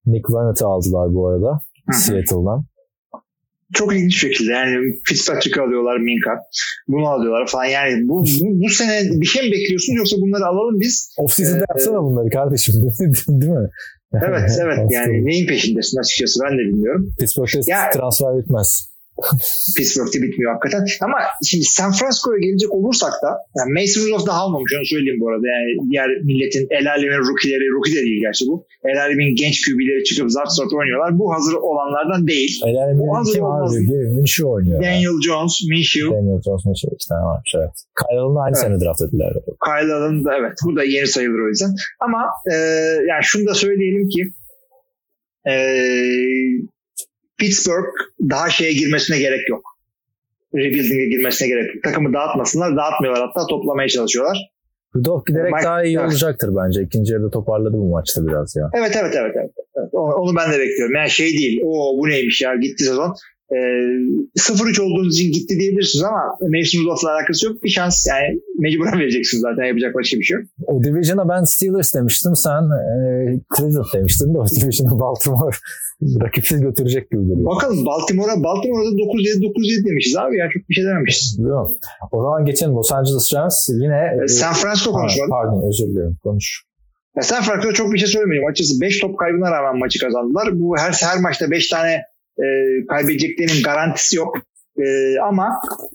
Nick 0.05 0.33
Vannett'i 0.33 0.65
aldılar 0.65 1.13
bu 1.13 1.27
arada. 1.27 1.59
Seattle'dan 1.91 2.65
çok 3.73 3.93
ilginç 3.93 4.11
bir 4.11 4.29
şekilde 4.29 4.51
yani 4.51 4.75
Fitzpatrick 5.05 5.61
alıyorlar 5.61 5.97
Minka. 5.97 6.31
Bunu 6.87 7.07
alıyorlar 7.07 7.47
falan 7.47 7.65
yani 7.65 8.07
bu, 8.07 8.23
bu, 8.23 8.63
bu 8.63 8.69
sene 8.69 9.21
bir 9.21 9.25
şey 9.25 9.49
mi 9.49 9.51
bekliyorsun 9.51 9.93
yoksa 9.93 10.17
bunları 10.17 10.45
alalım 10.45 10.79
biz? 10.79 11.09
Off-season'da 11.17 11.57
ee, 11.57 11.65
yapsana 11.69 12.03
bunları 12.03 12.29
kardeşim 12.29 12.73
değil 13.27 13.51
mi? 13.51 13.69
Evet 14.13 14.51
evet 14.63 14.79
yani 14.91 15.25
neyin 15.25 15.47
peşindesin 15.47 15.99
açıkçası 15.99 16.39
ben 16.43 16.53
de 16.53 16.61
bilmiyorum. 16.61 17.13
Pittsburgh'te 17.19 17.59
ya, 17.67 17.89
transfer 17.89 18.37
bitmez. 18.37 18.89
Pittsburgh'te 19.75 20.17
bitmiyor 20.23 20.51
hakikaten. 20.53 20.81
Ama 21.07 21.17
şimdi 21.49 21.65
San 21.77 21.91
Francisco'ya 21.97 22.39
gelecek 22.45 22.71
olursak 22.77 23.13
da 23.23 23.29
yani 23.57 23.69
Mason 23.77 24.01
Rudolph 24.01 24.27
daha 24.27 24.39
almamış 24.43 24.71
onu 24.77 24.85
söyleyeyim 24.93 25.19
bu 25.21 25.29
arada. 25.29 25.45
Yani 25.55 25.69
diğer 25.89 26.09
milletin 26.29 26.67
el 26.77 26.85
alemin 26.91 27.21
rookie'leri, 27.29 27.65
rookie 27.75 27.95
de 27.97 28.01
değil 28.07 28.21
gerçi 28.27 28.43
bu. 28.49 28.55
El 28.91 28.97
alemin 29.03 29.35
genç 29.41 29.55
QB'leri 29.65 30.03
çıkıp 30.03 30.31
zart 30.37 30.51
zart 30.57 30.71
oynuyorlar. 30.79 31.19
Bu 31.19 31.25
hazır 31.33 31.55
olanlardan 31.69 32.27
değil. 32.27 32.53
El 32.69 32.77
alemin 32.83 33.07
kim 33.33 33.45
abi? 33.45 33.77
Minshew 34.17 34.47
oynuyor. 34.55 34.79
Daniel 34.83 35.03
yani. 35.03 35.23
Jones, 35.27 35.53
Minshew. 35.69 36.09
Daniel 36.15 36.41
Jones, 36.45 36.65
Minshew 36.65 36.95
iki 36.95 37.07
tane 37.09 37.23
varmış 37.29 37.51
evet. 37.59 37.75
Kyle 37.99 38.19
Allen'ı 38.19 38.41
aynı 38.45 38.55
evet. 38.57 38.63
sene 38.65 38.75
draft 38.81 39.01
ettiler. 39.01 39.31
Kyle 39.65 39.93
Allen 39.93 40.25
da 40.25 40.31
evet. 40.39 40.55
Bu 40.65 40.75
da 40.75 40.83
yeni 40.83 41.07
sayılır 41.07 41.39
o 41.45 41.47
yüzden. 41.47 41.71
Ama 42.05 42.21
e, 42.53 42.55
yani 43.09 43.23
şunu 43.23 43.47
da 43.47 43.53
söyleyelim 43.53 44.09
ki 44.13 44.21
e, 45.51 45.55
Pittsburgh 47.39 47.93
daha 48.29 48.49
şeye 48.49 48.73
girmesine 48.73 49.19
gerek 49.19 49.49
yok. 49.49 49.61
Rebuilding'e 50.55 51.05
girmesine 51.05 51.47
gerek 51.47 51.75
yok. 51.75 51.83
Takımı 51.83 52.13
dağıtmasınlar. 52.13 52.77
Dağıtmıyorlar 52.77 53.27
hatta 53.27 53.47
toplamaya 53.47 53.87
çalışıyorlar. 53.87 54.37
Rudolph 54.95 55.25
giderek 55.25 55.53
Mike, 55.53 55.65
daha 55.65 55.83
iyi 55.83 55.97
evet. 55.97 56.07
olacaktır 56.07 56.49
bence. 56.55 56.81
İkinci 56.81 57.13
yarıda 57.13 57.29
toparladı 57.29 57.73
bu 57.73 57.89
maçta 57.91 58.27
biraz 58.27 58.55
ya. 58.55 58.69
Evet 58.73 58.95
evet 59.01 59.15
evet. 59.17 59.35
evet. 59.35 59.89
Onu, 59.91 60.13
onu 60.13 60.35
ben 60.35 60.51
de 60.53 60.59
bekliyorum. 60.59 60.95
Yani 60.95 61.09
şey 61.09 61.27
değil. 61.27 61.61
O 61.65 61.97
bu 61.97 62.09
neymiş 62.09 62.41
ya 62.41 62.55
gitti 62.55 62.83
sezon. 62.83 63.15
E, 63.51 63.57
ee, 63.57 64.39
0-3 64.39 64.81
olduğunuz 64.81 65.19
için 65.19 65.31
gitti 65.31 65.59
diyebilirsiniz 65.59 66.03
ama 66.03 66.23
Mason 66.41 66.79
Rudolph'la 66.81 67.13
alakası 67.13 67.45
yok. 67.45 67.63
Bir 67.63 67.69
şans 67.69 68.07
yani 68.07 68.39
mecburen 68.59 68.99
vereceksiniz 68.99 69.41
zaten 69.41 69.63
yapacak 69.63 69.95
başka 69.95 70.17
bir 70.17 70.23
şey 70.23 70.37
yok. 70.37 70.45
O 70.67 70.83
Division'a 70.83 71.29
ben 71.29 71.43
Steelers 71.43 71.95
demiştim. 71.95 72.35
Sen 72.35 72.61
e, 72.61 72.91
Cleveland 73.55 73.93
demiştin 73.93 74.33
de 74.33 74.37
o 74.37 74.45
Division'a 74.61 74.99
Baltimore 74.99 75.55
rakipsiz 76.23 76.61
götürecek 76.61 77.11
gibi 77.11 77.21
duruyor. 77.21 77.45
Bakalım 77.45 77.85
Baltimore'a 77.85 78.43
Baltimore'da 78.43 78.89
9-7 78.89 79.41
9-7 79.41 79.89
demişiz 79.89 80.17
abi 80.17 80.37
ya 80.37 80.49
çok 80.53 80.69
bir 80.69 80.73
şey 80.73 80.85
dememişiz. 80.85 81.37
Değil 81.37 81.49
mi? 81.49 81.69
O 82.11 82.21
zaman 82.23 82.45
geçelim 82.45 82.73
Los 82.75 82.91
Angeles 82.91 83.33
Rams 83.35 83.69
yine 83.69 84.01
e, 84.23 84.27
San 84.27 84.53
Francisco 84.53 84.91
konuşalım. 84.91 85.29
Pardon 85.29 85.69
özür 85.69 85.85
dilerim 85.85 86.17
konuş. 86.23 86.63
Ya 87.15 87.23
San 87.23 87.43
Francisco 87.43 87.73
çok 87.73 87.93
bir 87.93 87.97
şey 87.97 88.07
söylemeyeyim. 88.07 88.47
Açıkçası 88.47 88.81
5 88.81 88.99
top 88.99 89.19
kaybına 89.19 89.51
rağmen 89.51 89.79
maçı 89.79 89.99
kazandılar. 89.99 90.59
Bu 90.59 90.75
her 90.77 90.91
her 90.91 91.19
maçta 91.19 91.51
5 91.51 91.69
tane 91.69 92.01
e, 92.43 92.45
kaybedeceklerinin 92.87 93.63
garantisi 93.63 94.17
yok. 94.17 94.37
E, 94.77 94.85
ama 95.29 95.47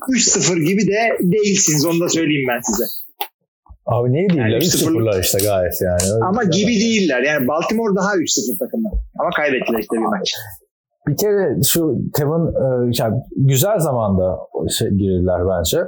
3-0 0.08 0.64
gibi 0.64 0.86
de 0.86 1.18
değilsiniz 1.20 1.86
onu 1.86 2.00
da 2.00 2.08
söyleyeyim 2.08 2.48
ben 2.48 2.60
size. 2.60 2.84
Abi 3.86 4.12
niye 4.12 4.28
değiller? 4.28 4.48
Yani 4.48 4.64
3-0'lar 4.64 5.20
işte 5.20 5.38
gayet 5.38 5.74
yani. 5.82 6.14
Öyle 6.14 6.24
ama 6.24 6.44
gibi 6.44 6.72
değiller. 6.80 7.22
Yani 7.22 7.48
Baltimore 7.48 7.96
daha 7.96 8.14
3-0 8.14 8.58
takımı. 8.58 8.90
Ama 9.18 9.30
kaybettiler 9.30 9.78
işte 9.78 9.96
bir 9.96 10.00
maç. 10.00 10.34
bir 11.08 11.16
kere 11.16 11.62
şu 11.64 11.96
Tevin 12.14 12.46
e, 12.64 12.90
yani 12.98 13.22
güzel 13.36 13.78
zamanda 13.78 14.38
şey, 14.78 14.88
girdiler 14.88 15.40
bence. 15.48 15.78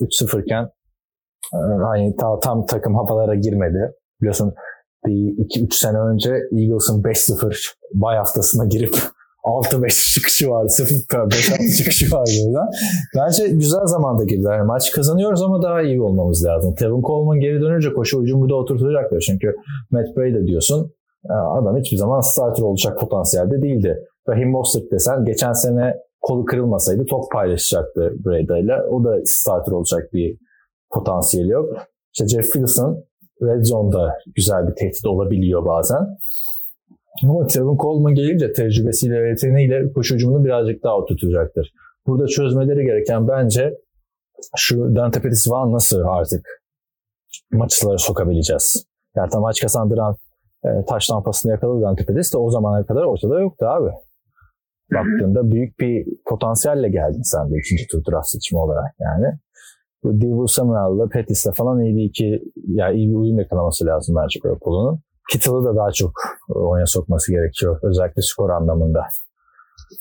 3-0 0.00 0.42
iken 0.42 0.64
e, 1.54 1.58
hani 1.88 2.16
ta, 2.16 2.40
tam 2.40 2.66
takım 2.66 2.94
havalara 2.94 3.34
girmedi. 3.34 3.92
Biliyorsun 4.20 4.54
bir 5.06 5.12
2-3 5.12 5.74
sene 5.74 5.98
önce 5.98 6.30
Eagles'ın 6.30 7.02
5-0 7.02 7.74
bay 7.94 8.16
haftasına 8.16 8.64
girip 8.64 8.94
6-5 9.44 10.14
çıkışı 10.14 10.50
vardı. 10.50 10.68
0-5-6 10.78 11.76
çıkışı 11.76 12.14
vardı 12.14 12.30
buradan. 12.46 12.68
Bence 13.16 13.48
güzel 13.48 13.86
zamanda 13.86 14.24
girdiler. 14.24 14.56
Yani 14.56 14.66
maç 14.66 14.90
kazanıyoruz 14.92 15.42
ama 15.42 15.62
daha 15.62 15.82
iyi 15.82 16.02
olmamız 16.02 16.44
lazım. 16.44 16.74
Tevin 16.74 17.02
Coleman 17.02 17.40
geri 17.40 17.60
dönünce 17.60 17.92
koşu 17.92 18.22
hücumu 18.22 18.48
da 18.48 18.54
oturtacaklar. 18.54 19.20
Çünkü 19.20 19.56
Matt 19.90 20.16
Brady 20.16 20.46
diyorsun 20.46 20.92
adam 21.30 21.76
hiçbir 21.78 21.96
zaman 21.96 22.20
starter 22.20 22.62
olacak 22.62 23.00
potansiyelde 23.00 23.62
değildi. 23.62 23.98
Rahim 24.28 24.50
Mostert 24.50 24.92
desen 24.92 25.24
geçen 25.24 25.52
sene 25.52 25.94
kolu 26.20 26.44
kırılmasaydı 26.44 27.06
top 27.06 27.32
paylaşacaktı 27.32 28.12
Breda 28.26 28.58
ile. 28.58 28.82
O 28.90 29.04
da 29.04 29.16
starter 29.24 29.72
olacak 29.72 30.12
bir 30.12 30.38
potansiyeli 30.90 31.48
yok. 31.48 31.68
İşte 32.12 32.28
Jeff 32.28 32.52
Wilson 32.52 33.04
Red 33.42 33.64
Zone'da 33.64 34.18
güzel 34.36 34.68
bir 34.68 34.74
tehdit 34.74 35.06
olabiliyor 35.06 35.66
bazen. 35.66 36.06
Ama 37.22 37.46
Tevin 37.46 37.76
Coleman 37.76 38.14
gelince 38.14 38.52
tecrübesiyle 38.52 39.22
ve 39.22 39.28
yeteneğiyle 39.28 39.92
koşu 39.92 40.14
hücumunu 40.14 40.44
birazcık 40.44 40.84
daha 40.84 40.96
oturtacaktır. 40.96 41.72
Burada 42.06 42.26
çözmeleri 42.26 42.84
gereken 42.84 43.28
bence 43.28 43.74
şu 44.56 44.96
Dante 44.96 45.20
Pettis 45.20 45.50
Van 45.50 45.72
nasıl 45.72 46.00
artık 46.00 46.62
maçlara 47.52 47.98
sokabileceğiz. 47.98 48.86
Yani 49.16 49.30
tam 49.30 49.42
maç 49.42 49.60
kazandıran 49.60 50.16
e, 50.64 50.68
taş 50.88 51.10
lampasını 51.10 51.52
yakaladı 51.52 51.82
Dante 51.82 52.04
Pettis 52.04 52.32
de 52.32 52.38
o 52.38 52.50
zamana 52.50 52.86
kadar 52.86 53.02
ortada 53.02 53.40
yoktu 53.40 53.66
abi. 53.66 53.90
Baktığında 54.94 55.50
büyük 55.50 55.80
bir 55.80 56.06
potansiyelle 56.26 56.88
geldin 56.88 57.22
sen 57.22 57.50
de 57.50 57.58
ikinci 57.58 57.86
tur 57.86 58.02
draft 58.10 58.28
seçimi 58.28 58.60
olarak 58.60 58.94
yani. 59.00 59.38
Bu 60.02 60.20
Divo 60.20 60.46
Samuel'la 60.46 61.08
Pettis'le 61.08 61.52
falan 61.54 61.80
iyi 61.80 61.96
bir 61.96 62.04
iki, 62.04 62.42
yani 62.66 62.96
iyi 62.96 63.08
bir 63.08 63.14
uyum 63.14 63.38
yakalaması 63.38 63.86
lazım 63.86 64.16
bence 64.22 64.40
Garoppolo'nun. 64.42 65.00
Kittle'ı 65.32 65.64
da 65.64 65.76
daha 65.76 65.92
çok 65.92 66.12
oyuna 66.48 66.86
sokması 66.86 67.32
gerekiyor. 67.32 67.80
Özellikle 67.82 68.22
skor 68.22 68.50
anlamında. 68.50 69.00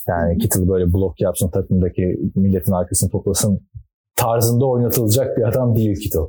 Yani 0.07 0.37
Kittle 0.37 0.67
böyle 0.67 0.93
blok 0.93 1.21
yapsın 1.21 1.49
takımdaki 1.49 2.19
milletin 2.35 2.71
arkasını 2.71 3.09
toplasın 3.09 3.67
tarzında 4.15 4.65
oynatılacak 4.65 5.37
bir 5.37 5.43
adam 5.43 5.75
değil 5.75 5.95
Kittle. 5.95 6.19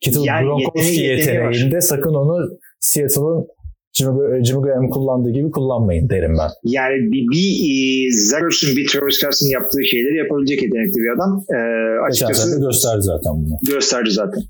Kittle 0.00 0.20
yani 0.24 0.44
Gronkowski 0.44 1.00
yeteneğinde 1.00 1.80
sakın 1.80 2.14
onu 2.14 2.58
Seattle'ın 2.80 3.46
Jimmy, 3.92 4.44
Jimmy 4.44 4.62
Graham 4.62 4.90
kullandığı 4.90 5.30
gibi 5.30 5.50
kullanmayın 5.50 6.08
derim 6.08 6.36
ben. 6.38 6.50
Yani 6.64 7.12
bir, 7.12 7.26
bir 7.32 7.48
e, 7.70 8.12
Zagers'ın 8.12 8.76
bir 8.76 8.88
Travis 8.88 9.20
Cars'ın 9.20 9.48
yaptığı 9.48 9.84
şeyleri 9.84 10.16
yapabilecek 10.16 10.62
yetenekli 10.62 10.96
bir 10.96 11.14
adam. 11.16 11.44
E, 11.54 11.58
açıkçası 12.08 12.48
Geçen 12.48 12.66
gösterdi 12.66 13.02
zaten 13.02 13.32
bunu. 13.32 13.58
Gösterdi 13.74 14.10
zaten. 14.10 14.42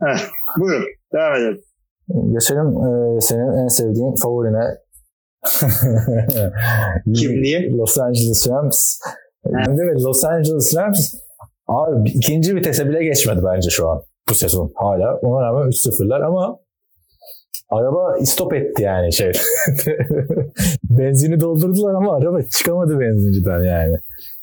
Heh, 0.00 0.20
buyurun 0.60 0.84
devam 1.12 1.34
edelim. 1.34 1.60
Geçelim 2.08 2.66
e, 2.66 3.20
senin 3.20 3.64
en 3.64 3.68
sevdiğin 3.68 4.14
favorine. 4.22 4.64
Kim 7.14 7.44
diye? 7.44 7.70
Los 7.70 7.98
Angeles 7.98 8.48
Rams. 8.48 9.00
Evet. 9.46 9.80
Evet, 9.82 10.02
Los 10.02 10.24
Angeles 10.24 10.76
Rams 10.76 11.14
abi 11.66 12.10
ikinci 12.10 12.56
vitese 12.56 12.88
bile 12.88 13.04
geçmedi 13.04 13.40
bence 13.44 13.70
şu 13.70 13.88
an 13.88 14.02
bu 14.28 14.34
sezon 14.34 14.72
hala. 14.74 15.16
Ona 15.16 15.46
rağmen 15.46 15.68
3-0'lar 15.68 16.24
ama 16.24 16.58
araba 17.70 18.18
istop 18.18 18.54
etti 18.54 18.82
yani 18.82 19.12
şey. 19.12 19.32
Benzini 20.90 21.40
doldurdular 21.40 21.94
ama 21.94 22.16
araba 22.16 22.42
çıkamadı 22.58 23.00
benzinciden 23.00 23.62
yani. 23.62 23.96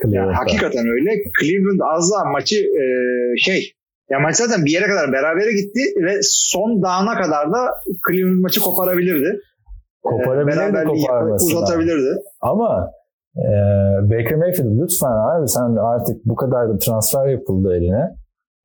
yani 0.08 0.34
hakikaten 0.34 0.88
öyle. 0.88 1.10
Cleveland 1.42 1.80
az 1.96 2.12
daha 2.12 2.32
maçı 2.32 2.56
e, 2.56 2.84
şey 3.38 3.74
ya 4.12 4.20
maç 4.20 4.36
zaten 4.36 4.66
bir 4.66 4.72
yere 4.72 4.88
kadar 4.88 5.12
berabere 5.14 5.52
gitti 5.62 5.82
ve 6.06 6.14
son 6.22 6.82
dağına 6.84 7.14
kadar 7.22 7.52
da 7.52 7.60
Cleveland 8.08 8.42
maçı 8.42 8.60
koparabilirdi. 8.62 9.40
Koparabilirdi, 10.04 10.78
ee, 10.78 10.84
koparmasına. 10.84 11.60
Uzatabilirdi. 11.60 12.20
Ama 12.42 12.92
e, 13.36 13.48
Baker 14.04 14.38
Mayfield 14.38 14.82
lütfen 14.82 15.12
abi 15.12 15.48
sen 15.48 15.76
artık 15.76 16.26
bu 16.26 16.36
kadar 16.36 16.70
da 16.70 16.78
transfer 16.78 17.28
yapıldı 17.28 17.76
eline. 17.76 18.16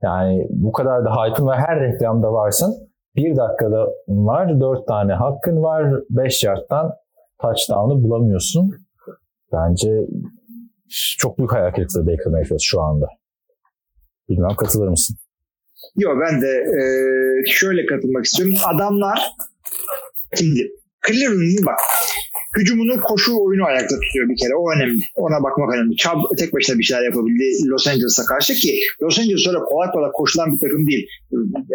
Yani 0.02 0.47
bu 0.51 0.73
kadar 0.73 1.05
da 1.05 1.10
hype'ın 1.10 1.48
ve 1.48 1.55
her 1.55 1.81
reklamda 1.81 2.32
varsın. 2.32 2.74
Bir 3.16 3.36
dakikada 3.36 3.86
var, 4.09 4.60
dört 4.60 4.86
tane 4.86 5.12
hakkın 5.12 5.62
var. 5.62 5.93
Beş 6.10 6.44
yardtan 6.44 6.93
touchdown'ı 7.40 8.02
bulamıyorsun. 8.02 8.70
Bence 9.52 9.90
çok 11.18 11.39
büyük 11.39 11.52
hayal 11.52 11.70
kırıklığı 11.70 12.06
Baker 12.06 12.32
Mayfield 12.32 12.59
şu 12.62 12.82
anda. 12.82 13.06
Bilmem 14.28 14.56
katılır 14.56 14.89
mısın? 14.89 15.16
Yok 15.97 16.16
ben 16.20 16.43
de 16.43 16.48
e, 16.48 16.82
şöyle 17.47 17.86
katılmak 17.86 18.24
istiyorum. 18.24 18.55
Adamlar 18.74 19.32
şimdi 20.35 20.70
Cleveland'ın 21.06 21.66
bak 21.66 21.78
hücumunu 22.56 23.01
koşu 23.01 23.32
oyunu 23.44 23.64
ayakta 23.64 23.94
tutuyor 24.02 24.28
bir 24.28 24.36
kere. 24.36 24.55
O 24.56 24.64
önemli. 24.74 25.01
Ona 25.16 25.43
bakmak 25.44 25.74
önemli. 25.74 25.97
Chubb 25.97 26.20
tek 26.39 26.55
başına 26.55 26.78
bir 26.78 26.82
şeyler 26.85 27.05
yapabildi 27.05 27.68
Los 27.68 27.86
Angeles'a 27.86 28.24
karşı 28.24 28.55
ki 28.55 28.73
Los 29.02 29.18
Angeles 29.18 29.47
öyle 29.48 29.59
kolay 29.59 29.90
kolay 29.90 30.10
koşulan 30.12 30.52
bir 30.52 30.60
takım 30.60 30.86
değil. 30.86 31.06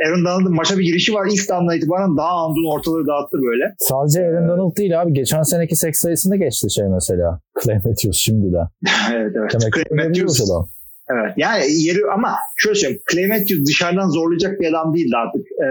Aaron 0.06 0.26
Donald'ın 0.26 0.56
maça 0.56 0.78
bir 0.78 0.84
girişi 0.84 1.14
var. 1.14 1.28
İlk 1.34 1.50
damla 1.50 1.76
itibaren 1.76 2.18
daha 2.18 2.34
andun 2.44 2.76
ortalığı 2.76 3.08
dağıttı 3.08 3.38
böyle. 3.48 3.66
Sadece 3.78 4.20
Aaron 4.26 4.50
Donald 4.50 4.78
değil 4.78 5.02
abi. 5.02 5.14
Geçen 5.14 5.42
seneki 5.42 5.76
seks 5.76 6.00
sayısında 6.00 6.36
geçti 6.36 6.68
şey 6.76 6.88
mesela. 6.88 7.40
Clay 7.64 7.76
Matthews 7.76 8.18
şimdi 8.18 8.54
de. 8.54 8.62
evet 9.16 9.32
evet. 9.40 9.52
Demek 9.54 9.74
Clay 9.74 10.08
Matthews. 10.08 10.42
Evet. 11.12 11.34
Yani 11.38 11.64
yeri 11.86 12.00
ama 12.16 12.30
şöyle 12.58 12.76
söyleyeyim. 12.76 13.02
Clay 13.12 13.28
Matthews 13.28 13.68
dışarıdan 13.68 14.10
zorlayacak 14.10 14.60
bir 14.60 14.68
adam 14.70 14.94
değildi 14.96 15.16
artık. 15.24 15.46
Ee, 15.64 15.68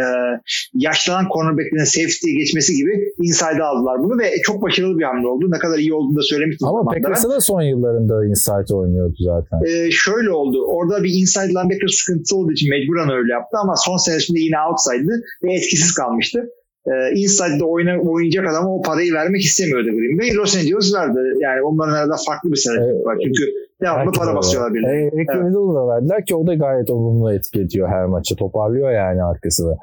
yaşlanan 0.75 1.27
cornerback'lerin 1.33 1.85
safety'ye 1.85 2.35
geçmesi 2.41 2.77
gibi 2.77 2.93
inside 3.19 3.63
aldılar 3.63 3.99
bunu 4.05 4.19
ve 4.23 4.27
çok 4.43 4.63
başarılı 4.63 4.99
bir 4.99 5.05
hamle 5.05 5.27
oldu. 5.27 5.51
Ne 5.51 5.59
kadar 5.59 5.79
iyi 5.79 5.95
olduğunu 5.95 6.17
da 6.17 6.23
söylemiştim. 6.23 6.69
Ama 6.69 6.85
Packers'a 6.85 7.31
da 7.31 7.41
son 7.41 7.63
yıllarında 7.63 8.25
inside 8.25 8.75
oynuyordu 8.75 9.17
zaten. 9.19 9.59
Ee, 9.67 9.91
şöyle 9.91 10.31
oldu. 10.31 10.59
Orada 10.67 11.05
bir 11.05 11.13
inside 11.21 11.49
linebacker 11.49 11.89
sıkıntısı 11.89 12.37
olduğu 12.37 12.53
için 12.53 12.71
mecburen 12.71 13.11
öyle 13.19 13.33
yaptı 13.33 13.57
ama 13.63 13.75
son 13.77 13.97
senesinde 13.97 14.41
yine 14.41 14.57
outside'dı 14.69 15.15
ve 15.43 15.55
etkisiz 15.55 15.95
kalmıştı 15.95 16.39
e, 16.87 16.93
inside'de 17.15 17.65
oyna, 17.65 18.01
oynayacak 18.01 18.47
adama 18.49 18.75
o 18.75 18.83
parayı 18.83 19.13
vermek 19.13 19.41
istemiyordu 19.41 19.89
Green 19.91 20.19
Bay. 20.19 20.35
Los 20.35 20.57
Angeles 20.57 20.95
verdi. 20.95 21.19
Yani 21.41 21.63
onların 21.63 21.93
arada 21.93 22.17
farklı 22.27 22.51
bir 22.51 22.57
sebep 22.57 22.83
evet. 22.83 23.07
var. 23.07 23.17
Çünkü 23.25 23.45
devamlı 23.81 24.13
para 24.13 24.37
basıyorlar 24.37 24.75
birine. 24.75 24.89
Eric 24.89 25.15
evet. 25.17 25.29
Riddle'ı 25.29 25.75
da 25.75 25.89
verdiler 25.89 26.27
ki 26.27 26.37
o 26.37 26.47
da 26.47 26.55
gayet 26.55 26.91
olumlu 26.91 27.33
etki 27.33 27.61
ediyor 27.61 27.89
her 27.89 28.07
maçı. 28.07 28.37
Toparlıyor 28.37 28.91
yani 28.93 29.23
arkasını. 29.23 29.77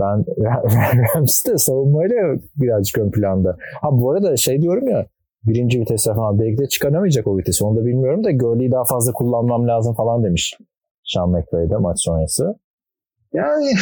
Ben 0.00 0.24
Rams'i 1.16 1.52
de 1.52 1.58
savunmayla 1.58 2.16
birazcık 2.56 2.98
ön 2.98 3.10
planda. 3.10 3.56
Ha 3.82 3.88
bu 3.92 4.10
arada 4.10 4.36
şey 4.36 4.62
diyorum 4.62 4.88
ya 4.88 5.06
birinci 5.44 5.80
vitese 5.80 6.14
falan 6.14 6.38
belki 6.38 6.58
de 6.58 6.68
çıkaramayacak 6.68 7.26
o 7.26 7.38
vitesi. 7.38 7.64
Onu 7.64 7.76
da 7.76 7.84
bilmiyorum 7.86 8.24
da 8.24 8.30
Gurley'i 8.30 8.72
daha 8.72 8.84
fazla 8.84 9.12
kullanmam 9.12 9.68
lazım 9.68 9.94
falan 9.94 10.24
demiş 10.24 10.58
Sean 11.04 11.30
McVay'de 11.30 11.76
maç 11.76 11.96
sonrası. 12.00 12.54
Yani 13.32 13.72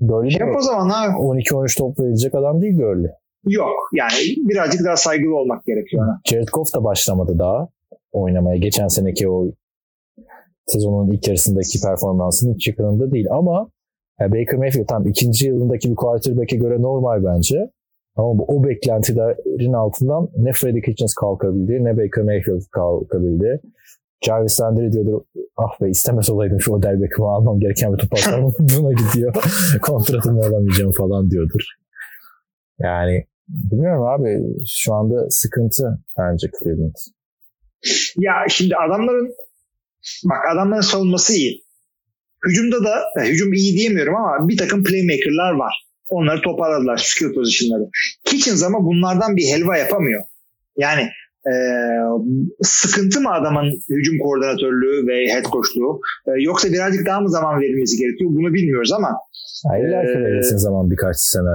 Gurley 0.00 0.36
Yap 0.40 0.56
o 0.58 0.60
zaman 0.60 0.88
abi. 0.88 1.16
12-13 1.16 1.78
top 1.78 2.00
verecek 2.00 2.34
adam 2.34 2.62
değil 2.62 2.76
Gurley. 2.76 3.10
Yok 3.48 3.76
yani 3.94 4.48
birazcık 4.48 4.84
daha 4.84 4.96
saygılı 4.96 5.36
olmak 5.36 5.64
gerekiyor. 5.64 6.06
Jared 6.24 6.48
Goff 6.52 6.74
da 6.74 6.84
başlamadı 6.84 7.38
daha 7.38 7.68
oynamaya. 8.12 8.56
Geçen 8.56 8.88
seneki 8.88 9.28
o 9.28 9.52
sezonun 10.66 11.10
ilk 11.10 11.28
yarısındaki 11.28 11.80
performansının 11.80 12.54
hiç 12.54 12.68
yakınında 12.68 13.12
değil 13.12 13.26
ama 13.30 13.70
yani 14.20 14.32
Baker 14.32 14.58
Mayfield 14.58 14.86
tam 14.86 15.06
ikinci 15.06 15.46
yılındaki 15.46 15.90
bir 15.90 15.96
quarterback'e 15.96 16.56
göre 16.56 16.82
normal 16.82 17.24
bence. 17.24 17.70
Ama 18.16 18.38
bu, 18.38 18.44
o 18.44 18.64
beklentilerin 18.64 19.72
altından 19.72 20.28
ne 20.36 20.52
Freddie 20.52 20.82
Kitchens 20.82 21.14
kalkabildi 21.14 21.84
ne 21.84 21.96
Baker 21.96 22.24
Mayfield 22.24 22.62
kalkabildi. 22.72 23.60
Jarvis 24.26 24.60
Landry 24.60 24.92
diyordu 24.92 25.26
ah 25.56 25.80
be 25.80 25.90
istemez 25.90 26.30
olaydım 26.30 26.60
şu 26.60 26.72
Odell 26.72 27.02
Beckham'ı 27.02 27.28
almam 27.28 27.60
gereken 27.60 27.92
bir 27.92 27.98
top 27.98 28.10
buna 28.58 28.92
gidiyor. 28.92 29.34
Kontratımı 29.82 30.40
alamayacağım 30.40 30.92
falan 30.92 31.30
diyordur. 31.30 31.62
Yani 32.78 33.26
bilmiyorum 33.48 34.06
abi 34.06 34.42
şu 34.66 34.94
anda 34.94 35.30
sıkıntı 35.30 35.98
bence 36.18 36.50
Cleveland. 36.58 36.94
Ya 38.16 38.32
şimdi 38.48 38.76
adamların 38.76 39.34
bak 40.24 40.38
adamların 40.52 40.80
savunması 40.80 41.32
iyi. 41.32 41.64
Hücumda 42.46 42.84
da 42.84 43.04
hücum 43.24 43.52
iyi 43.52 43.78
diyemiyorum 43.78 44.16
ama 44.16 44.48
bir 44.48 44.56
takım 44.56 44.84
playmaker'lar 44.84 45.52
var. 45.52 45.86
Onları 46.08 46.42
toparladılar 46.42 46.96
skill 46.96 47.34
position'ları. 47.34 47.90
Kitchens 48.24 48.62
ama 48.62 48.78
bunlardan 48.84 49.36
bir 49.36 49.44
helva 49.44 49.76
yapamıyor. 49.76 50.22
Yani 50.76 51.08
e, 51.46 51.54
sıkıntı 52.62 53.20
mı 53.20 53.30
adamın 53.32 53.66
hücum 53.88 54.18
koordinatörlüğü 54.18 55.06
ve 55.06 55.32
head 55.32 55.44
coachluğu 55.44 56.00
e, 56.26 56.30
yoksa 56.42 56.68
birazcık 56.68 57.06
daha 57.06 57.20
mı 57.20 57.30
zaman 57.30 57.60
verilmesi 57.60 57.96
gerekiyor 57.96 58.30
bunu 58.32 58.54
bilmiyoruz 58.54 58.92
ama 58.92 59.10
Hayır 59.68 59.84
e, 59.84 60.24
verirsin 60.24 60.56
zaman 60.56 60.90
birkaç 60.90 61.16
sene 61.16 61.54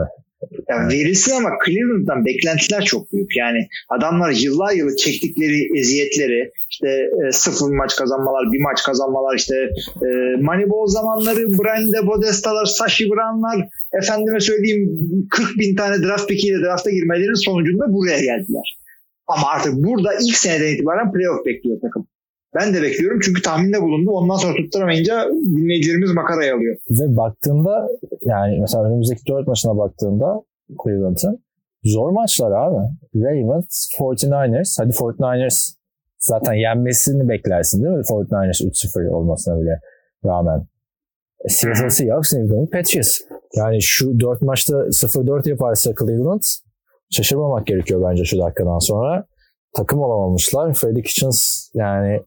Yani 0.69 0.93
verilsin 0.93 1.35
ama 1.35 1.49
Cleveland'dan 1.65 2.25
beklentiler 2.25 2.83
çok 2.83 3.13
büyük. 3.13 3.37
Yani 3.37 3.67
adamlar 3.89 4.31
yıllar 4.31 4.73
yılı 4.73 4.95
çektikleri 4.95 5.79
eziyetleri 5.79 6.51
işte 6.69 6.89
e, 6.89 7.31
sıfır 7.31 7.75
maç 7.75 7.95
kazanmalar, 7.95 8.51
bir 8.53 8.61
maç 8.61 8.83
kazanmalar 8.83 9.35
işte 9.35 9.55
e, 10.05 10.07
Moneyball 10.41 10.87
zamanları 10.87 11.43
Brande 11.59 12.07
Bodesta'lar, 12.07 12.65
Sashi 12.65 13.05
Brown'lar 13.09 13.67
efendime 14.03 14.39
söyleyeyim 14.39 14.89
40 15.31 15.59
bin 15.59 15.75
tane 15.75 16.03
draft 16.03 16.27
pickiyle 16.29 16.57
drafta 16.65 16.89
girmelerinin 16.91 17.45
sonucunda 17.45 17.93
buraya 17.93 18.19
geldiler. 18.19 18.77
Ama 19.27 19.47
artık 19.55 19.73
burada 19.75 20.09
ilk 20.21 20.37
seneden 20.37 20.73
itibaren 20.73 21.11
playoff 21.11 21.45
bekliyor 21.45 21.77
takım. 21.81 22.07
Ben 22.55 22.73
de 22.73 22.81
bekliyorum 22.81 23.19
çünkü 23.25 23.41
tahminde 23.41 23.81
bulundu. 23.81 24.11
Ondan 24.11 24.35
sonra 24.35 24.53
tutturamayınca 24.55 25.27
dinleyicilerimiz 25.29 26.13
makaraya 26.13 26.55
alıyor. 26.55 26.75
Ve 26.89 27.17
baktığında 27.17 27.87
yani 28.21 28.59
mesela 28.61 28.83
önümüzdeki 28.83 29.21
dört 29.29 29.47
maçına 29.47 29.77
baktığında 29.77 30.41
Cleveland'ın 30.83 31.43
zor 31.83 32.09
maçlar 32.09 32.51
abi. 32.51 32.81
Ravens, 33.15 33.87
49ers. 33.99 34.75
Hadi 34.79 34.91
49ers 34.91 35.75
zaten 36.19 36.53
yenmesini 36.53 37.29
beklersin 37.29 37.83
değil 37.83 37.95
mi? 37.95 38.01
49ers 38.01 38.63
3-0 38.63 39.09
olmasına 39.09 39.61
bile 39.61 39.79
rağmen. 40.25 40.67
E, 41.45 41.49
Seattle 41.49 41.89
Seahawks, 41.89 42.33
New 42.33 42.53
England 42.53 42.67
Patriots. 42.67 43.21
Yani 43.55 43.77
şu 43.81 44.19
dört 44.19 44.41
maçta 44.41 44.73
0-4 44.73 45.49
yaparsa 45.49 45.91
Cleveland 45.99 46.41
şaşırmamak 47.11 47.67
gerekiyor 47.67 48.03
bence 48.09 48.23
şu 48.23 48.37
dakikadan 48.39 48.79
sonra. 48.79 49.25
Takım 49.75 49.99
olamamışlar. 49.99 50.73
Freddie 50.73 51.03
Kitchens 51.03 51.69
yani 51.73 52.21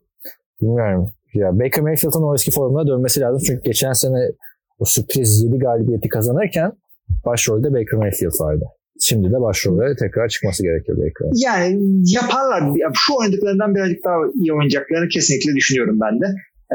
bilmiyorum. 0.63 1.11
Ya 1.35 1.59
Baker 1.59 1.83
Mayfield'ın 1.83 2.23
o 2.23 2.35
eski 2.35 2.51
formuna 2.51 2.87
dönmesi 2.87 3.21
lazım. 3.21 3.43
Çünkü 3.47 3.63
geçen 3.63 3.93
sene 3.93 4.31
o 4.79 4.85
sürpriz 4.85 5.43
7 5.43 5.59
galibiyeti 5.59 6.09
kazanırken 6.09 6.73
başrolde 7.27 7.73
Baker 7.73 7.99
Mayfield 7.99 8.41
vardı. 8.41 8.65
Şimdi 9.01 9.33
de 9.33 9.41
başrolde 9.41 9.97
tekrar 9.97 10.29
çıkması 10.29 10.63
gerekiyor 10.63 10.99
Baker. 10.99 11.29
Yani 11.35 11.81
yaparlar. 12.15 12.79
Şu 12.95 13.15
oynadıklarından 13.19 13.75
birazcık 13.75 14.05
daha 14.05 14.17
iyi 14.35 14.53
oynayacaklarını 14.53 15.09
kesinlikle 15.09 15.55
düşünüyorum 15.57 15.99
ben 16.01 16.21
de. 16.21 16.27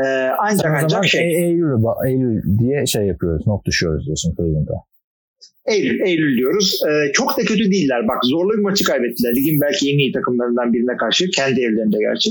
Ee, 0.05 0.29
ancak 0.39 0.61
Sen 0.61 0.83
ancak 0.83 1.05
şey. 1.05 1.45
Eylül, 1.45 1.83
Eylül 2.07 2.59
diye 2.59 2.85
şey 2.85 3.07
yapıyoruz. 3.07 3.47
Not 3.47 3.65
düşüyoruz 3.65 4.05
diyorsun 4.05 4.33
Cleveland'a. 4.37 4.73
Eylül, 5.65 5.99
Eylül 5.99 6.37
diyoruz. 6.37 6.81
Ee, 6.87 7.11
çok 7.11 7.37
da 7.37 7.41
kötü 7.41 7.71
değiller. 7.71 8.07
Bak 8.07 8.17
zorlu 8.23 8.57
bir 8.57 8.63
maçı 8.63 8.83
kaybettiler. 8.83 9.35
Ligin 9.35 9.61
belki 9.61 9.93
en 9.93 9.97
iyi 9.97 10.11
takımlarından 10.11 10.73
birine 10.73 10.97
karşı. 10.97 11.29
Kendi 11.29 11.61
evlerinde 11.61 11.97
gerçi. 11.99 12.29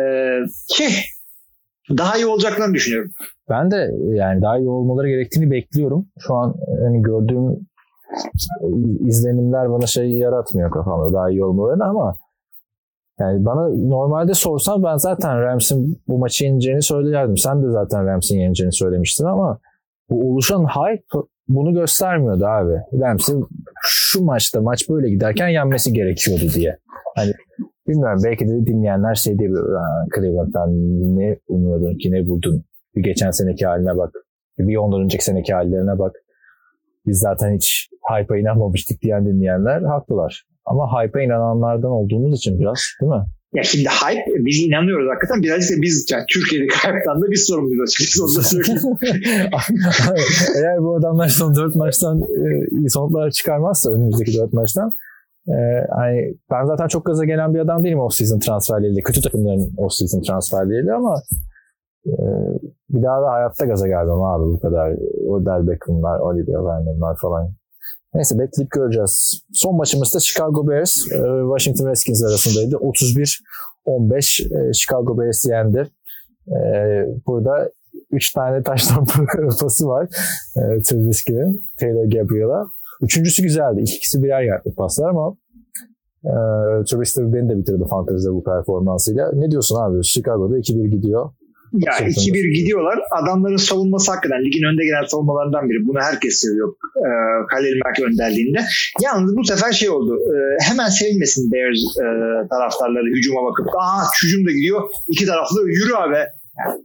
Ee, 0.00 0.38
şey, 0.76 0.88
daha 1.98 2.16
iyi 2.16 2.26
olacaklarını 2.26 2.74
düşünüyorum. 2.74 3.10
Ben 3.50 3.70
de 3.70 3.90
yani 4.14 4.42
daha 4.42 4.58
iyi 4.58 4.68
olmaları 4.68 5.08
gerektiğini 5.08 5.50
bekliyorum. 5.50 6.06
Şu 6.18 6.34
an 6.34 6.54
hani 6.84 7.02
gördüğüm 7.02 7.66
izlenimler 9.08 9.70
bana 9.70 9.86
şey 9.86 10.10
yaratmıyor 10.10 10.70
kafamda 10.70 11.12
daha 11.12 11.30
iyi 11.30 11.44
olmalarını 11.44 11.84
ama 11.84 12.16
yani 13.20 13.44
bana 13.44 13.68
normalde 13.68 14.34
sorsan 14.34 14.82
ben 14.82 14.96
zaten 14.96 15.40
Rams'in 15.40 16.02
bu 16.08 16.18
maçı 16.18 16.44
yeneceğini 16.44 16.82
söylerdim. 16.82 17.36
Sen 17.36 17.62
de 17.62 17.70
zaten 17.70 18.06
Rams'in 18.06 18.38
yeneceğini 18.38 18.72
söylemiştin 18.72 19.24
ama 19.24 19.58
bu 20.10 20.32
oluşan 20.32 20.64
hype 20.64 21.04
bunu 21.54 21.74
göstermiyordu 21.74 22.46
abi. 22.46 23.00
Rams'in 23.00 23.46
şu 23.82 24.24
maçta 24.24 24.60
maç 24.60 24.88
böyle 24.90 25.10
giderken 25.10 25.48
yenmesi 25.48 25.92
gerekiyordu 25.92 26.44
diye. 26.54 26.78
Hani 27.16 27.32
bilmiyorum 27.88 28.20
belki 28.24 28.48
de 28.48 28.66
dinleyenler 28.66 29.14
şey 29.14 29.38
diyebilir. 29.38 29.62
Cleveland'dan 30.16 30.70
ne 31.18 31.38
umuyordun 31.48 31.98
ki 31.98 32.12
ne 32.12 32.26
buldun? 32.26 32.64
Bir 32.96 33.02
geçen 33.02 33.30
seneki 33.30 33.66
haline 33.66 33.96
bak. 33.96 34.10
Bir 34.58 34.76
ondan 34.76 35.00
önceki 35.00 35.24
seneki 35.24 35.54
hallerine 35.54 35.98
bak. 35.98 36.12
Biz 37.06 37.18
zaten 37.18 37.54
hiç 37.54 37.88
hype'a 38.10 38.38
inanmamıştık 38.38 39.02
diyen 39.02 39.26
dinleyenler 39.26 39.82
haklılar. 39.82 40.44
Ama 40.64 41.02
hype'a 41.02 41.22
inananlardan 41.22 41.90
olduğumuz 41.90 42.38
için 42.38 42.58
biraz 42.58 42.78
değil 43.00 43.12
mi? 43.12 43.24
Ya 43.54 43.62
şimdi 43.62 43.88
hype 43.88 44.44
biz 44.46 44.62
inanıyoruz 44.66 45.08
hakikaten 45.10 45.42
birazcık 45.42 45.78
da 45.78 45.82
biz 45.82 46.06
yani 46.12 46.24
Türkiye'deki 46.28 46.74
hype'tan 46.74 47.22
da 47.22 47.30
biz 47.30 47.46
sorumluyuz 47.46 47.82
açıkçası 47.82 48.24
onu 48.24 48.32
da. 48.36 48.42
Eğer 50.58 50.78
bu 50.78 50.96
adamlar 50.96 51.28
son 51.28 51.54
dört 51.54 51.74
maçtan 51.74 52.20
e, 52.20 52.66
iyi 52.78 52.90
sonuçlar 52.90 53.30
çıkarmazsa 53.30 53.90
önümüzdeki 53.90 54.38
dört 54.38 54.52
maçtan 54.52 54.92
e, 55.48 55.56
hani 55.90 56.34
ben 56.50 56.64
zaten 56.64 56.88
çok 56.88 57.04
gaza 57.06 57.24
gelen 57.24 57.54
bir 57.54 57.58
adam 57.58 57.84
değilim 57.84 57.98
off-season 57.98 58.40
transferleriyle. 58.40 59.00
Kötü 59.00 59.20
takımların 59.20 59.74
off-season 59.76 60.26
transferleriyle 60.26 60.92
ama 60.92 61.22
e, 62.06 62.14
bir 62.90 63.02
daha 63.02 63.22
da 63.22 63.30
hayatta 63.32 63.66
gaza 63.66 63.88
gelmem 63.88 64.22
abi 64.22 64.44
bu 64.44 64.60
kadar. 64.60 64.92
Odell 65.28 65.68
Beckham'lar, 65.68 66.20
Oliver 66.20 66.64
Vernon 66.64 67.14
falan. 67.14 67.50
Neyse 68.14 68.38
bekleyip 68.38 68.70
göreceğiz. 68.70 69.42
Son 69.52 69.76
maçımız 69.76 70.14
da 70.14 70.18
Chicago 70.20 70.68
Bears, 70.68 70.94
Washington 71.52 71.88
Redskins 71.88 72.24
arasındaydı. 72.24 72.76
31-15 73.86 74.74
Chicago 74.74 75.18
Bears 75.18 75.44
yendi. 75.44 75.90
Burada 77.26 77.70
3 78.10 78.32
tane 78.32 78.62
taştan 78.62 79.06
pası 79.60 79.86
var 79.86 80.08
Trubisky'nin, 80.84 81.70
Taylor 81.80 82.04
Gabriel'a. 82.04 82.66
Üçüncüsü 83.02 83.42
güzeldi. 83.42 83.80
İkisi 83.80 84.22
birer 84.22 84.42
yardlık 84.42 84.76
paslar 84.76 85.10
ama 85.10 85.36
e, 86.24 86.32
Trubisky 86.84 87.32
beni 87.32 87.48
de 87.48 87.58
bitirdi 87.58 87.84
fantezide 87.90 88.32
bu 88.32 88.44
performansıyla. 88.44 89.30
Ne 89.32 89.50
diyorsun 89.50 89.76
abi? 89.76 90.04
Chicago'da 90.04 90.58
2-1 90.58 90.88
gidiyor. 90.88 91.30
Ya 91.72 91.92
2-1 91.92 92.52
gidiyorlar. 92.52 92.98
Adamların 93.10 93.56
savunması 93.56 94.12
hakikaten 94.12 94.44
ligin 94.44 94.64
önde 94.70 94.84
gelen 94.84 95.06
savunmalarından 95.10 95.68
biri. 95.70 95.86
Bunu 95.88 96.00
herkes 96.00 96.34
seviyor. 96.42 96.68
E, 96.96 97.08
Khalil 97.50 97.80
Mack 97.84 98.00
önderliğinde. 98.00 98.60
Yalnız 99.02 99.36
bu 99.36 99.44
sefer 99.44 99.72
şey 99.72 99.90
oldu. 99.90 100.18
E, 100.34 100.36
hemen 100.68 100.88
sevinmesin 100.88 101.52
Bears 101.52 101.82
e, 102.04 102.06
taraftarları 102.48 103.08
hücuma 103.16 103.40
bakıp. 103.44 103.66
Aa 103.68 104.02
hücum 104.22 104.46
da 104.46 104.50
gidiyor. 104.50 104.82
İki 105.08 105.26
taraflı 105.26 105.60
yürü 105.66 105.94
abi. 105.94 106.20
Yani, 106.58 106.80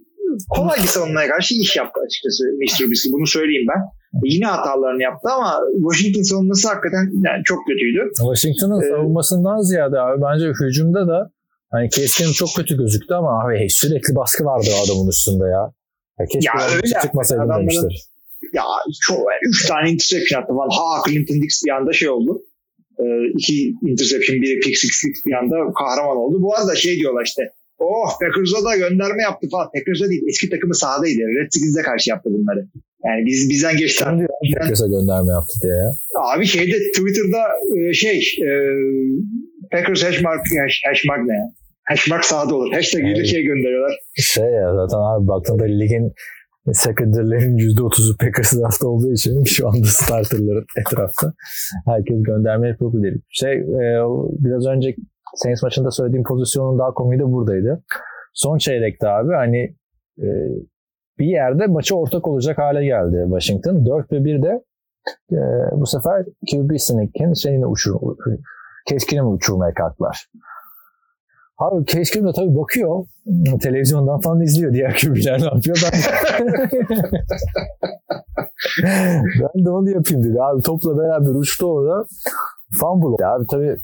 kolay 0.49 0.77
bir 0.83 0.87
savunmaya 0.87 1.27
karşı 1.27 1.55
iş 1.55 1.75
yaptı 1.75 1.99
açıkçası 2.05 2.43
Mr. 2.59 2.77
Trubisky. 2.77 3.13
Bunu 3.13 3.27
söyleyeyim 3.27 3.67
ben. 3.71 3.81
Yine 4.23 4.45
hatalarını 4.45 5.03
yaptı 5.03 5.29
ama 5.29 5.59
Washington 5.87 6.21
savunması 6.21 6.67
hakikaten 6.67 7.03
yani 7.27 7.41
çok 7.43 7.59
kötüydü. 7.67 8.01
Washington'ın 8.17 8.81
ee, 8.81 8.89
savunmasından 8.89 9.61
ziyade 9.61 9.99
abi 9.99 10.21
bence 10.21 10.45
hücumda 10.61 11.07
da 11.07 11.31
Hani 11.71 11.89
Keskin 11.89 12.31
çok 12.31 12.49
kötü 12.55 12.77
gözüktü 12.77 13.13
ama 13.13 13.43
abi 13.43 13.67
sürekli 13.69 14.15
baskı 14.15 14.45
vardı 14.45 14.69
adamın 14.85 15.09
üstünde 15.09 15.43
ya. 15.43 15.73
ya 16.19 16.25
keşke 16.31 16.49
ya 16.59 16.75
öyle 16.75 16.93
çıkmasaydı 17.03 17.41
adamların, 17.41 17.61
demiştir. 17.61 18.03
Ya 18.53 18.63
çok, 19.01 19.19
üç 19.49 19.67
tane 19.67 19.91
interception 19.91 20.41
attı 20.41 20.53
falan. 20.53 20.69
Ha 20.69 21.03
Clinton 21.07 21.41
Dix 21.41 21.61
bir 21.65 21.71
anda 21.71 21.93
şey 21.93 22.09
oldu. 22.09 22.41
E, 22.99 23.05
iki 23.37 23.73
interception, 23.91 24.41
biri 24.41 24.59
pick 24.59 24.77
six, 24.77 24.91
six 24.91 25.25
bir 25.25 25.33
anda 25.33 25.55
kahraman 25.79 26.17
oldu. 26.17 26.41
Bu 26.41 26.55
arada 26.55 26.75
şey 26.75 26.95
diyorlar 26.95 27.25
işte 27.25 27.41
oh 27.79 28.09
Packers'a 28.21 28.65
da 28.65 28.77
gönderme 28.77 29.21
yaptı 29.23 29.47
falan. 29.51 29.67
Packers'a 29.71 30.09
değil 30.09 30.23
eski 30.29 30.49
takımı 30.49 30.75
sahadaydı. 30.75 31.21
Redskins'e 31.39 31.81
karşı 31.81 32.09
yaptı 32.09 32.29
bunları. 32.33 32.67
Yani 33.05 33.25
biz 33.25 33.49
bizden 33.49 33.77
geçti. 33.77 34.03
Packers'a 34.59 34.87
gönderme 34.87 35.31
yaptı 35.31 35.53
diye 35.63 35.73
ya. 35.73 35.91
Abi 36.31 36.45
şeyde 36.45 36.77
Twitter'da 36.91 37.43
e, 37.77 37.93
şey 37.93 38.17
e, 38.47 38.49
Packers 39.71 40.03
hashmark, 40.03 40.41
hash, 40.63 40.81
hashmark 40.85 41.25
ne 41.25 41.33
ya? 41.33 41.47
Hashmark 41.83 42.25
sağda 42.25 42.55
olur. 42.55 42.73
Hashtag 42.73 43.01
evet. 43.05 43.25
şey 43.25 43.43
gönderiyorlar. 43.43 43.91
Şey 44.13 44.45
ya 44.45 44.75
zaten 44.75 44.97
abi 44.97 45.27
baktığında 45.27 45.63
ligin 45.63 46.13
secondary'lerin 46.73 47.57
%30'u 47.57 48.17
Packers 48.17 48.53
draftta 48.53 48.87
olduğu 48.87 49.13
için 49.13 49.43
şu 49.45 49.67
anda 49.67 49.87
starterların 49.87 50.65
etrafta 50.79 51.33
herkes 51.85 52.23
gönderme 52.23 52.67
yapabilir. 52.67 53.21
Şey 53.29 53.53
e, 53.53 54.03
biraz 54.39 54.65
önce 54.67 54.95
Saints 55.35 55.63
maçında 55.63 55.91
söylediğim 55.91 56.23
pozisyonun 56.23 56.79
daha 56.79 56.93
komiği 56.93 57.19
de 57.19 57.25
buradaydı. 57.25 57.83
Son 58.33 58.57
çeyrekte 58.57 59.07
abi 59.07 59.33
hani 59.33 59.75
e, 60.19 60.27
bir 61.19 61.25
yerde 61.25 61.67
maçı 61.67 61.95
ortak 61.95 62.27
olacak 62.27 62.57
hale 62.57 62.85
geldi 62.85 63.25
Washington. 63.29 63.85
4 63.85 64.11
ve 64.11 64.25
1 64.25 64.43
de 64.43 64.63
e, 65.31 65.39
bu 65.71 65.85
sefer 65.85 66.25
QB 66.51 66.71
Snake'in 66.77 67.33
şeyini 67.33 67.65
uçur, 67.65 67.95
Keskin'e 68.87 69.21
mi 69.21 69.27
uçurmaya 69.27 69.73
kalktılar? 69.73 70.27
Abi 71.57 71.85
Keskin 71.85 72.27
de 72.27 72.31
tabii 72.35 72.55
bakıyor. 72.55 73.05
Televizyondan 73.61 74.19
falan 74.19 74.41
izliyor. 74.41 74.73
Diğer 74.73 74.93
kübüler 74.97 75.41
ne 75.41 75.45
yapıyor? 75.45 75.77
Ben, 78.83 79.23
ben 79.55 79.65
de 79.65 79.69
onu 79.69 79.89
yapayım 79.89 80.23
dedi. 80.23 80.41
Abi 80.41 80.61
topla 80.61 80.97
beraber 80.97 81.29
uçtu 81.39 81.65
orada. 81.65 82.05
Fumble. 82.79 83.25
Abi 83.25 83.45
tabii 83.51 83.77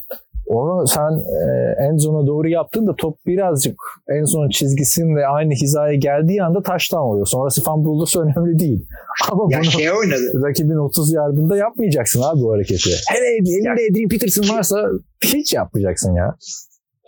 onu 0.45 0.88
sen 0.88 1.11
e, 1.11 1.76
en 1.88 1.98
zona 1.98 2.28
doğru 2.28 2.49
yaptın 2.49 2.88
da 2.88 2.95
top 2.98 3.26
birazcık 3.26 3.76
en 4.10 4.24
son 4.24 4.49
çizgisin 4.49 5.15
ve 5.15 5.28
aynı 5.28 5.53
hizaya 5.53 5.95
geldiği 5.95 6.44
anda 6.44 6.64
taştan 6.64 6.99
oluyor. 7.02 7.26
Sonrası 7.26 7.64
fumble 7.64 7.90
olursa 7.90 8.22
önemli 8.22 8.60
değil. 8.60 8.86
Ama 9.32 9.44
ya 9.49 9.60
bunu 9.60 9.72
şey 9.72 9.91
oynadı. 9.91 10.44
rakibin 10.44 10.76
30 10.76 11.14
yardımda 11.14 11.57
yapmayacaksın 11.57 12.22
abi 12.22 12.41
bu 12.41 12.53
hareketi. 12.53 12.90
Hele 13.10 13.26
elinde 13.26 13.70
Adrian 13.91 14.10
Peterson 14.10 14.56
varsa 14.56 14.90
hiç 15.24 15.53
yapmayacaksın 15.53 16.15
ya. 16.15 16.36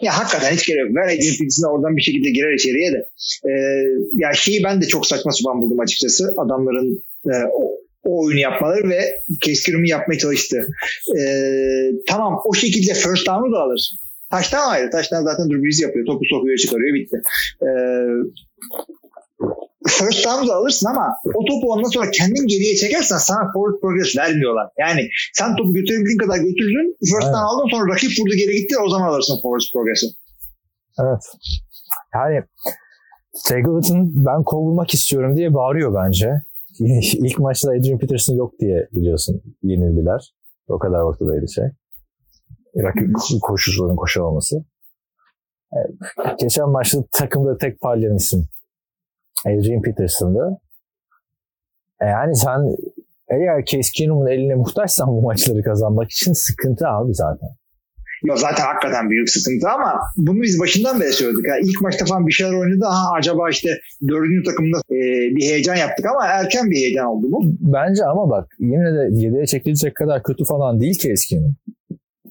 Ya 0.02 0.20
hakikaten 0.20 0.52
hiç 0.52 0.68
gerek 0.68 0.82
yok. 0.82 0.96
Ver 0.96 1.06
Adrian 1.06 1.36
Peterson'a 1.40 1.72
oradan 1.72 1.98
bir 1.98 2.02
şekilde 2.02 2.30
girer 2.30 2.54
içeriye 2.54 2.92
de. 2.94 3.10
Ee, 3.46 3.52
ya 4.14 4.34
şeyi 4.34 4.64
ben 4.64 4.82
de 4.82 4.86
çok 4.86 5.08
saçma 5.08 5.32
sapan 5.32 5.62
buldum 5.62 5.80
açıkçası. 5.80 6.34
Adamların 6.38 7.04
e, 7.26 7.34
o 7.54 7.85
oyunu 8.06 8.40
yapmaları 8.40 8.90
ve 8.90 9.00
Case 9.46 9.72
yapmaya 9.86 10.18
çalıştı. 10.18 10.68
Ee, 11.20 11.92
tamam 12.10 12.42
o 12.46 12.54
şekilde 12.54 12.94
first 12.94 13.28
down'u 13.28 13.52
da 13.52 13.60
alır. 13.60 13.92
Taştan 14.32 14.70
ayrı. 14.70 14.90
Taştan 14.90 15.24
zaten 15.24 15.50
Brees 15.50 15.82
yapıyor. 15.82 16.06
Topu 16.06 16.24
sokuyor 16.30 16.58
çıkarıyor 16.58 16.96
bitti. 16.96 17.18
Ee, 17.62 17.68
first 19.88 20.26
down 20.26 20.48
da 20.48 20.54
alırsın 20.54 20.88
ama 20.90 21.08
o 21.34 21.46
topu 21.46 21.74
ondan 21.74 21.90
sonra 21.90 22.12
kendin 22.12 22.48
geriye 22.48 22.76
çekersen 22.76 23.18
sana 23.18 23.52
forward 23.54 23.82
progress 23.82 24.18
vermiyorlar. 24.18 24.68
Yani 24.80 25.02
sen 25.34 25.56
topu 25.56 25.74
götürebildiğin 25.74 26.18
kadar 26.18 26.38
götürdün. 26.38 26.98
First 27.12 27.28
down 27.28 27.50
aldın 27.50 27.70
sonra 27.72 27.94
rakip 27.94 28.12
vurdu 28.20 28.34
geri 28.36 28.56
gitti 28.56 28.76
o 28.86 28.90
zaman 28.90 29.08
alırsın 29.08 29.40
forward 29.42 29.68
progress'i. 29.74 30.08
Evet. 31.04 31.24
Yani 32.14 32.44
Tagovailoa 33.48 34.06
ben 34.28 34.44
kovulmak 34.44 34.94
istiyorum 34.94 35.38
diye 35.38 35.54
bağırıyor 35.54 35.94
bence. 36.04 36.30
İlk 36.80 37.40
maçta 37.40 37.72
Adrian 37.72 38.00
Peterson 38.00 38.36
yok 38.36 38.60
diye 38.60 38.88
biliyorsun 38.92 39.42
yenildiler. 39.64 40.34
O 40.68 40.80
kadar 40.80 41.00
ortadaydı 41.02 41.48
şey. 41.48 41.66
Rakip 42.78 43.10
koşucuların 43.42 43.96
koşamaması. 43.96 44.66
Geçen 46.40 46.70
maçta 46.70 47.00
takımda 47.12 47.58
tek 47.58 47.82
parlayan 47.82 48.16
isim 48.16 48.48
Adrian 49.46 49.82
Peterson'dı. 49.82 50.60
E 52.02 52.06
yani 52.06 52.36
sen 52.36 52.76
eğer 53.30 53.66
Case 53.66 53.90
Keenum'un 53.96 54.28
eline 54.28 54.56
muhtaçsan 54.56 55.08
bu 55.08 55.22
maçları 55.22 55.64
kazanmak 55.64 56.12
için 56.12 56.34
sıkıntı 56.34 56.88
abi 56.88 57.14
zaten. 57.14 57.50
Ya 58.24 58.36
zaten 58.36 58.64
hakikaten 58.64 59.10
büyük 59.10 59.30
sıkıntı 59.30 59.70
ama 59.70 60.00
bunu 60.18 60.42
biz 60.42 60.60
başından 60.60 61.00
beri 61.00 61.14
söyledik. 61.14 61.46
Yani 61.48 61.62
ilk 61.64 61.82
maçta 61.82 62.06
falan 62.06 62.28
bir 62.28 62.32
şeyler 62.32 62.54
oynadı. 62.54 62.86
Aha 62.86 63.14
acaba 63.18 63.50
işte 63.50 63.70
dördüncü 64.08 64.44
takımda 64.44 64.78
e, 64.78 64.96
bir 65.36 65.42
heyecan 65.42 65.76
yaptık 65.76 66.06
ama 66.06 66.26
erken 66.28 66.72
bir 66.72 66.76
heyecan 66.76 67.06
oldu 67.06 67.28
bu. 67.32 67.42
Bence 67.60 68.06
ama 68.06 68.30
bak 68.30 68.48
yine 68.60 68.94
de 68.94 69.10
yedeğe 69.12 69.46
çekilecek 69.46 69.96
kadar 69.96 70.24
kötü 70.24 70.46
falan 70.46 70.80
değil 70.80 71.00
ki 71.00 71.12
Eski'nin 71.12 71.56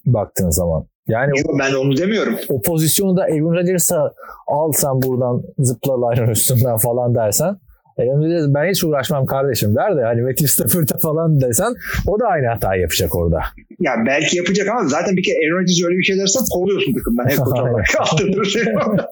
baktığın 0.07 0.51
zaman. 0.51 0.87
Yani 1.09 1.39
Yok, 1.39 1.51
ben 1.59 1.75
onu 1.75 1.97
demiyorum. 1.97 2.37
O 2.49 2.63
pozisyonu 2.63 3.17
da 3.17 3.23
Aaron 3.23 3.55
Rodgers'a 3.55 4.13
al 4.47 4.73
sen 4.73 5.03
buradan 5.03 5.43
zıpla 5.59 6.11
line'ın 6.11 6.31
üstünden 6.31 6.77
falan 6.77 7.15
dersen 7.15 7.57
Aaron 7.99 8.23
Rodgers 8.23 8.55
ben 8.55 8.71
hiç 8.71 8.85
uğraşmam 8.85 9.27
kardeşim 9.27 9.75
der 9.75 9.97
de 9.97 10.03
hani 10.03 10.23
Matthew 10.23 10.49
Stafford'a 10.49 10.99
falan 10.99 11.41
desen 11.41 11.75
o 12.07 12.21
da 12.21 12.27
aynı 12.27 12.47
hatayı 12.47 12.81
yapacak 12.81 13.17
orada. 13.17 13.41
Ya 13.81 13.93
belki 14.07 14.37
yapacak 14.37 14.69
ama 14.69 14.89
zaten 14.89 15.17
bir 15.17 15.23
kere 15.23 15.37
Aaron 15.37 15.61
Rodgers 15.61 15.85
öyle 15.87 15.99
bir 15.99 16.03
şey 16.03 16.19
dersen 16.19 16.45
kovuyorsun 16.55 16.95
takımdan. 16.95 17.27
Hep 17.29 17.41
olarak. 17.47 17.87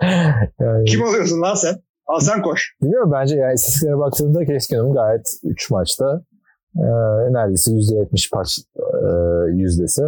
yani... 0.60 0.84
Kim 0.84 1.02
oluyorsun 1.02 1.42
lan 1.42 1.54
sen? 1.54 1.74
Al 2.06 2.20
sen 2.20 2.42
koş. 2.42 2.74
Bilmiyorum 2.82 3.10
bence 3.14 3.36
yani 3.36 3.54
istatistiklere 3.54 3.98
baktığında 3.98 4.44
Keskin'in 4.44 4.92
gayet 4.92 5.26
3 5.44 5.70
maçta 5.70 6.22
e, 6.76 6.86
neredeyse 7.32 7.70
%70 7.70 8.30
paç 8.32 8.58
e, 8.76 9.08
yüzdesi. 9.56 10.02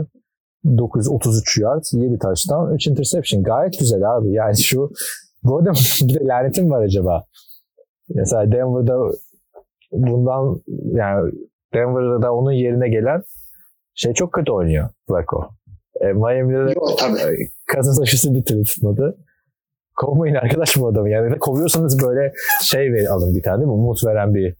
933 0.78 1.58
yard, 1.58 1.84
7 1.92 2.18
touchdown, 2.18 2.74
3 2.74 2.86
interception. 2.86 3.42
Gayet 3.42 3.78
güzel 3.78 4.16
abi. 4.16 4.32
Yani 4.32 4.62
şu 4.62 4.90
bu 5.48 5.58
arada 5.58 5.72
bir 6.02 6.14
de 6.14 6.26
lanetim 6.26 6.70
var 6.70 6.82
acaba. 6.82 7.24
Mesela 8.08 8.52
Denver'da 8.52 9.12
bundan 9.92 10.60
yani 10.84 11.32
Denver'da 11.74 12.22
da 12.22 12.34
onun 12.34 12.52
yerine 12.52 12.88
gelen 12.88 13.22
şey 13.94 14.12
çok 14.12 14.32
kötü 14.32 14.52
oynuyor 14.52 14.88
Flacco. 15.08 15.48
E, 16.00 16.12
Miami'de 16.12 16.74
tabii. 16.98 17.48
kazın 17.66 18.02
aşısı 18.02 18.34
bir 18.34 18.44
türlü 18.44 18.64
tutmadı. 18.64 19.16
Kovmayın 19.96 20.34
arkadaş 20.34 20.76
bu 20.76 20.88
adamı. 20.88 21.10
Yani 21.10 21.38
kovuyorsanız 21.38 22.02
böyle 22.06 22.32
şey 22.62 22.92
ver, 22.92 23.06
alın 23.06 23.34
bir 23.34 23.42
tane 23.42 23.64
mi? 23.64 23.70
Umut 23.70 24.06
veren 24.06 24.34
bir 24.34 24.54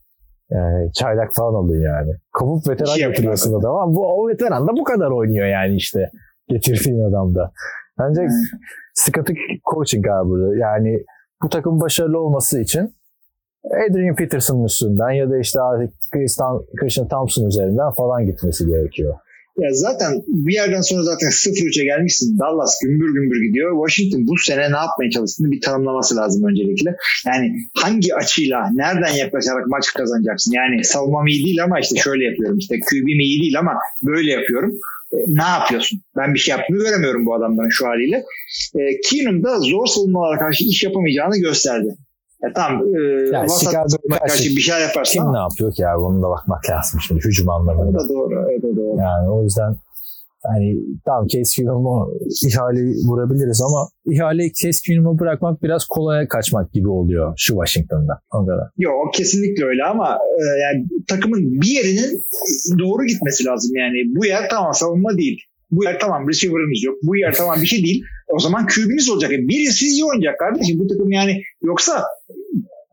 yani 0.51 0.93
çaylak 0.93 1.31
falan 1.37 1.55
oluyor 1.55 1.99
yani. 1.99 2.13
Kovup 2.33 2.69
veteran 2.69 2.95
şey 2.95 3.09
getiriyorsun 3.09 3.61
adamı 3.61 3.81
ama 3.81 3.95
bu, 3.95 4.07
o 4.07 4.29
veteran 4.29 4.69
da 4.69 4.73
bu 4.73 4.85
kadar 4.85 5.11
oynuyor 5.11 5.47
yani 5.47 5.77
işte 5.77 6.11
getirdiğin 6.49 7.05
adamda. 7.05 7.53
Bence 7.99 8.21
hmm. 8.21 8.59
Sıkıntı 9.05 9.33
coaching 9.73 10.07
abi 10.09 10.29
burada. 10.29 10.57
Yani 10.57 11.05
bu 11.43 11.49
takım 11.49 11.81
başarılı 11.81 12.19
olması 12.19 12.61
için 12.61 12.95
Adrian 13.89 14.17
Peterson'ın 14.17 14.65
üstünden 14.65 15.11
ya 15.11 15.31
da 15.31 15.39
işte 15.39 15.61
artık 15.61 15.95
Christian 16.81 17.09
Thompson 17.09 17.47
üzerinden 17.47 17.91
falan 17.91 18.27
gitmesi 18.27 18.67
gerekiyor. 18.67 19.15
Ya 19.59 19.69
zaten 19.73 20.13
bir 20.27 20.55
yerden 20.55 20.81
sonra 20.81 21.03
zaten 21.03 21.29
0-3'e 21.29 21.85
gelmişsin. 21.85 22.39
Dallas 22.39 22.73
gümbür 22.83 23.15
gümbür 23.15 23.41
gidiyor. 23.47 23.71
Washington 23.87 24.27
bu 24.27 24.35
sene 24.47 24.61
ne 24.61 24.81
yapmaya 24.85 25.11
çalıştığını 25.11 25.51
bir 25.51 25.61
tanımlaması 25.61 26.17
lazım 26.17 26.49
öncelikle. 26.51 26.97
Yani 27.27 27.53
hangi 27.83 28.15
açıyla, 28.15 28.59
nereden 28.73 29.13
yaklaşarak 29.13 29.67
maç 29.67 29.95
kazanacaksın? 29.95 30.53
Yani 30.53 30.85
savunmam 30.85 31.27
iyi 31.27 31.45
değil 31.47 31.65
ama 31.65 31.81
işte 31.81 31.97
şöyle 31.97 32.25
yapıyorum. 32.25 32.59
İşte 32.59 32.75
QB'm 32.81 33.21
iyi 33.21 33.41
değil 33.43 33.59
ama 33.59 33.73
böyle 34.03 34.31
yapıyorum. 34.33 34.73
E, 35.13 35.17
ne 35.27 35.43
yapıyorsun? 35.43 36.01
Ben 36.17 36.35
bir 36.35 36.39
şey 36.39 36.57
yaptığını 36.57 36.79
göremiyorum 36.79 37.27
bu 37.27 37.35
adamların 37.35 37.69
şu 37.69 37.87
haliyle. 37.87 38.25
E, 38.79 39.01
Keenum 39.01 39.45
da 39.45 39.59
zor 39.59 39.87
savunmalara 39.87 40.39
karşı 40.39 40.65
iş 40.65 40.83
yapamayacağını 40.83 41.39
gösterdi. 41.39 41.97
Ya 42.43 42.53
tamam 42.55 42.83
e, 42.97 43.01
yani 43.33 43.45
vasat 43.45 43.75
karşı 44.19 44.45
bir 44.57 44.61
şey 44.61 44.81
yaparsan. 44.81 45.25
Kim 45.25 45.33
ne 45.33 45.39
yapıyor 45.39 45.75
ki 45.75 45.89
abi? 45.89 46.01
Onu 46.01 46.23
da 46.23 46.29
bakmak 46.29 46.71
lazım 46.71 47.01
şimdi 47.09 47.25
hücum 47.25 47.51
anlamında. 47.51 47.99
O 47.99 48.05
da 48.05 48.09
doğru. 48.09 48.47
O 48.59 48.63
da 48.63 48.77
doğru. 48.77 48.99
Yani 48.99 49.31
o 49.31 49.43
yüzden 49.43 49.77
yani 50.49 50.77
tamam 51.05 51.27
Case 51.27 51.57
Keenum'u 51.57 52.19
ihale 52.47 52.81
vurabiliriz 53.09 53.61
ama 53.63 53.89
ihale 54.13 54.53
Case 54.53 54.81
Keenum'u 54.87 55.19
bırakmak 55.19 55.63
biraz 55.63 55.85
kolaya 55.85 56.29
kaçmak 56.29 56.73
gibi 56.73 56.89
oluyor 56.89 57.35
şu 57.37 57.55
Washington'da. 57.55 58.21
O 58.33 58.47
kadar. 58.47 58.69
Yok 58.79 59.15
kesinlikle 59.15 59.65
öyle 59.65 59.85
ama 59.85 60.19
e, 60.39 60.43
yani 60.63 60.87
takımın 61.09 61.61
bir 61.61 61.71
yerinin 61.79 62.23
doğru 62.79 63.07
gitmesi 63.07 63.45
lazım 63.45 63.77
yani. 63.77 64.17
Bu 64.17 64.27
yer 64.27 64.51
tamam 64.51 64.75
savunma 64.75 65.19
değil. 65.19 65.39
Bu 65.71 65.85
yer 65.85 66.01
tamam 66.01 66.29
receiver'ımız 66.29 66.85
yok. 66.85 66.97
Bu 67.03 67.17
yer 67.17 67.35
tamam 67.35 67.57
bir 67.63 67.67
şey 67.67 67.85
değil. 67.85 68.05
O 68.29 68.39
zaman 68.39 68.67
QB'niz 68.67 69.11
olacak. 69.11 69.33
Yani 69.33 69.49
birisi 69.49 69.87
iyi 69.87 70.05
oynayacak 70.05 70.39
kardeşim. 70.39 70.79
Bu 70.79 70.87
takım 70.87 71.11
yani 71.11 71.43
yoksa 71.63 72.05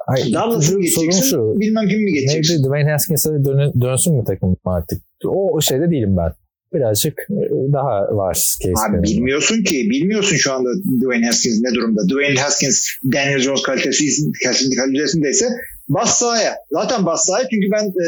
Hayır, 0.07 0.33
Dallas'ı 0.33 0.81
geçeceksin. 0.81 1.21
Şu, 1.21 1.59
bilmem 1.59 1.87
kim 1.87 2.03
mi 2.03 2.13
geçeceksin. 2.13 2.53
Neydi? 2.53 2.67
Dwayne 2.67 2.91
Haskins'e 2.91 3.29
dön, 3.29 3.73
dönsün 3.81 4.15
mü 4.15 4.23
takım 4.27 4.57
artık? 4.65 5.01
O, 5.25 5.55
o 5.55 5.61
şeyde 5.61 5.91
değilim 5.91 6.17
ben. 6.17 6.31
Birazcık 6.75 7.19
e, 7.29 7.73
daha 7.73 8.17
var. 8.17 8.57
Abi 8.89 9.03
bilmiyorsun 9.03 9.63
ki. 9.63 9.87
Bilmiyorsun 9.89 10.35
şu 10.35 10.53
anda 10.53 10.69
Dwayne 11.01 11.25
Haskins 11.25 11.61
ne 11.61 11.75
durumda. 11.75 12.01
Dwayne 12.09 12.39
Haskins 12.39 12.87
Daniel 13.13 13.39
Jones 13.39 13.61
kalitesi, 13.61 14.31
kalitesindeyse 14.77 15.45
bas 15.89 16.19
sahaya. 16.19 16.55
Zaten 16.71 17.05
bas 17.05 17.25
sahaya 17.25 17.47
çünkü 17.49 17.67
ben 17.71 17.85
e, 17.85 18.07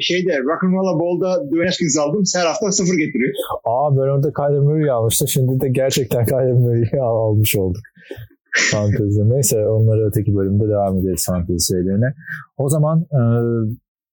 şeyde 0.00 0.38
Rock'n'Rolla 0.38 1.00
Ball'da 1.00 1.46
Dwayne 1.46 1.66
Haskins 1.66 1.98
aldım. 1.98 2.22
Her 2.36 2.46
hafta 2.46 2.72
sıfır 2.72 2.94
getiriyor. 2.98 3.34
Aa 3.64 3.96
ben 3.96 4.08
orada 4.14 4.32
Kyler 4.32 4.60
Murray'i 4.60 4.92
almıştım. 4.92 5.28
Şimdi 5.28 5.60
de 5.60 5.68
gerçekten 5.68 6.26
Kyler 6.26 6.52
Murray'i 6.52 7.00
almış 7.00 7.56
olduk. 7.56 7.82
Fantezi. 8.70 9.30
Neyse 9.30 9.66
onları 9.66 10.06
öteki 10.08 10.36
bölümde 10.36 10.64
devam 10.68 10.98
ederiz 10.98 11.24
fantezi 11.26 11.66
şeylerine. 11.66 12.14
O 12.56 12.68
zaman 12.68 13.00
e, 13.00 13.20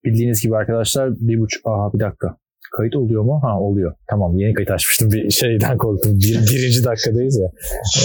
bildiğiniz 0.06 0.41
gibi 0.41 0.56
arkadaşlar 0.56 1.11
bir 1.19 1.40
buçuk... 1.40 1.68
Aha 1.68 1.94
bir 1.94 1.99
dakika. 1.99 2.38
Kayıt 2.72 2.96
oluyor 2.96 3.24
mu? 3.24 3.40
Ha 3.44 3.60
oluyor. 3.60 3.96
Tamam 4.10 4.38
yeni 4.38 4.54
kayıt 4.54 4.72
açmıştım. 4.72 5.12
Bir 5.12 5.30
şeyden 5.30 5.78
korktum. 5.78 6.20
Bir, 6.20 6.40
birinci 6.54 6.84
dakikadayız 6.84 7.40
ya. 7.40 7.52
E, 7.98 8.04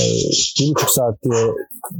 bir 0.60 0.70
buçuk 0.70 0.90
saat 0.90 1.22
diye 1.22 1.44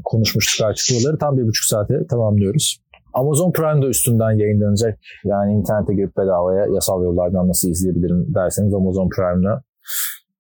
konuşmuştuk 0.05 0.67
artık. 0.67 1.21
Tam 1.21 1.39
bir 1.39 1.43
buçuk 1.43 1.65
saate 1.65 2.07
tamamlıyoruz. 2.11 2.81
Amazon 3.15 3.53
Prime'da 3.53 3.89
üstünden 3.89 4.31
yayınlanacak. 4.31 4.99
Yani 5.25 5.53
internete 5.53 5.95
girip 5.95 6.17
bedavaya 6.17 6.67
yasal 6.75 7.05
yollardan 7.05 7.49
nasıl 7.49 7.71
izleyebilirim 7.71 8.35
derseniz 8.35 8.75
Amazon 8.75 9.09
Prime'da 9.09 9.63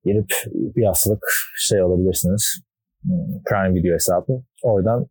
girip 0.05 0.27
bir 0.77 0.85
haftalık 0.85 1.27
şey 1.59 1.81
alabilirsiniz. 1.81 2.61
Prime 3.47 3.75
Video 3.75 3.95
hesabı. 3.95 4.43
Oradan 4.63 5.07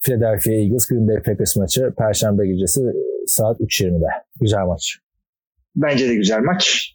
Philadelphia 0.00 0.52
Eagles 0.52 0.86
Green 0.88 1.08
Bay 1.08 1.22
Packers 1.22 1.56
maçı 1.56 1.92
Perşembe 1.98 2.46
gecesi 2.46 2.80
saat 3.26 3.60
3.20'de. 3.60 4.06
Güzel 4.40 4.66
maç. 4.66 4.98
Bence 5.76 6.08
de 6.08 6.14
güzel 6.14 6.40
maç. 6.40 6.94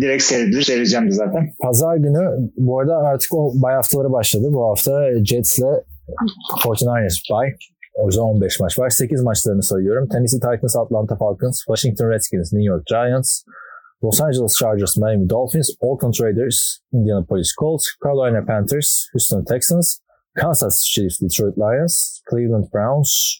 Direkt 0.00 0.22
seyredilir. 0.22 0.62
Seyredeceğim 0.62 1.06
de 1.06 1.10
zaten. 1.10 1.48
Pazar 1.60 1.96
günü 1.96 2.50
bu 2.56 2.80
arada 2.80 2.96
artık 2.96 3.34
o 3.34 3.52
bay 3.54 3.74
haftaları 3.74 4.12
başladı. 4.12 4.48
Bu 4.52 4.70
hafta 4.70 5.24
Jets'le 5.24 5.84
49ers 6.64 7.32
bay. 7.32 7.48
O 7.94 8.06
yüzden 8.06 8.22
15 8.22 8.60
maç 8.60 8.78
var. 8.78 8.90
8 8.90 9.22
maçlarını 9.22 9.62
sayıyorum. 9.62 10.08
Tennessee 10.08 10.40
Titans, 10.40 10.76
Atlanta 10.76 11.16
Falcons, 11.16 11.58
Washington 11.58 12.10
Redskins, 12.10 12.52
New 12.52 12.72
York 12.72 12.86
Giants, 12.86 13.42
Los 14.04 14.20
Angeles 14.20 14.56
Chargers, 14.60 14.96
Miami 14.96 15.30
Dolphins, 15.30 15.70
Oakland 15.80 16.14
Raiders, 16.20 16.78
Indianapolis 16.92 17.54
Colts, 17.60 17.84
Carolina 18.02 18.44
Panthers, 18.44 19.08
Houston 19.12 19.44
Texans, 19.44 19.98
Kansas 20.38 20.82
Chiefs, 20.92 21.18
Detroit 21.18 21.56
Lions, 21.56 22.22
Cleveland 22.30 22.70
Browns, 22.72 23.38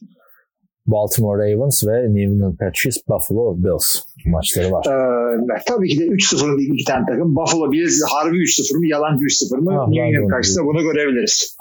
Baltimore 0.87 1.39
Ravens 1.43 1.87
ve 1.87 2.03
New 2.15 2.23
England 2.23 2.57
Patriots, 2.59 2.99
Buffalo 3.09 3.57
Bills 3.57 3.87
maçları 4.27 4.73
var. 4.73 4.85
Ee, 4.87 5.63
tabii 5.67 5.89
ki 5.89 6.01
de 6.01 6.05
3-0'ın 6.07 6.75
iki 6.75 6.85
tane 6.85 7.07
takım. 7.07 7.37
Buffalo 7.37 7.73
Bills 7.73 8.03
harbi 8.13 8.37
3-0 8.37 8.79
mı, 8.79 8.87
yalancı 8.87 9.25
3-0 9.25 9.57
mı? 9.57 9.83
Ah, 9.83 9.89
New 9.89 10.07
England 10.07 10.31
karşısında 10.31 10.65
bunu 10.65 10.83
görebiliriz. 10.83 11.57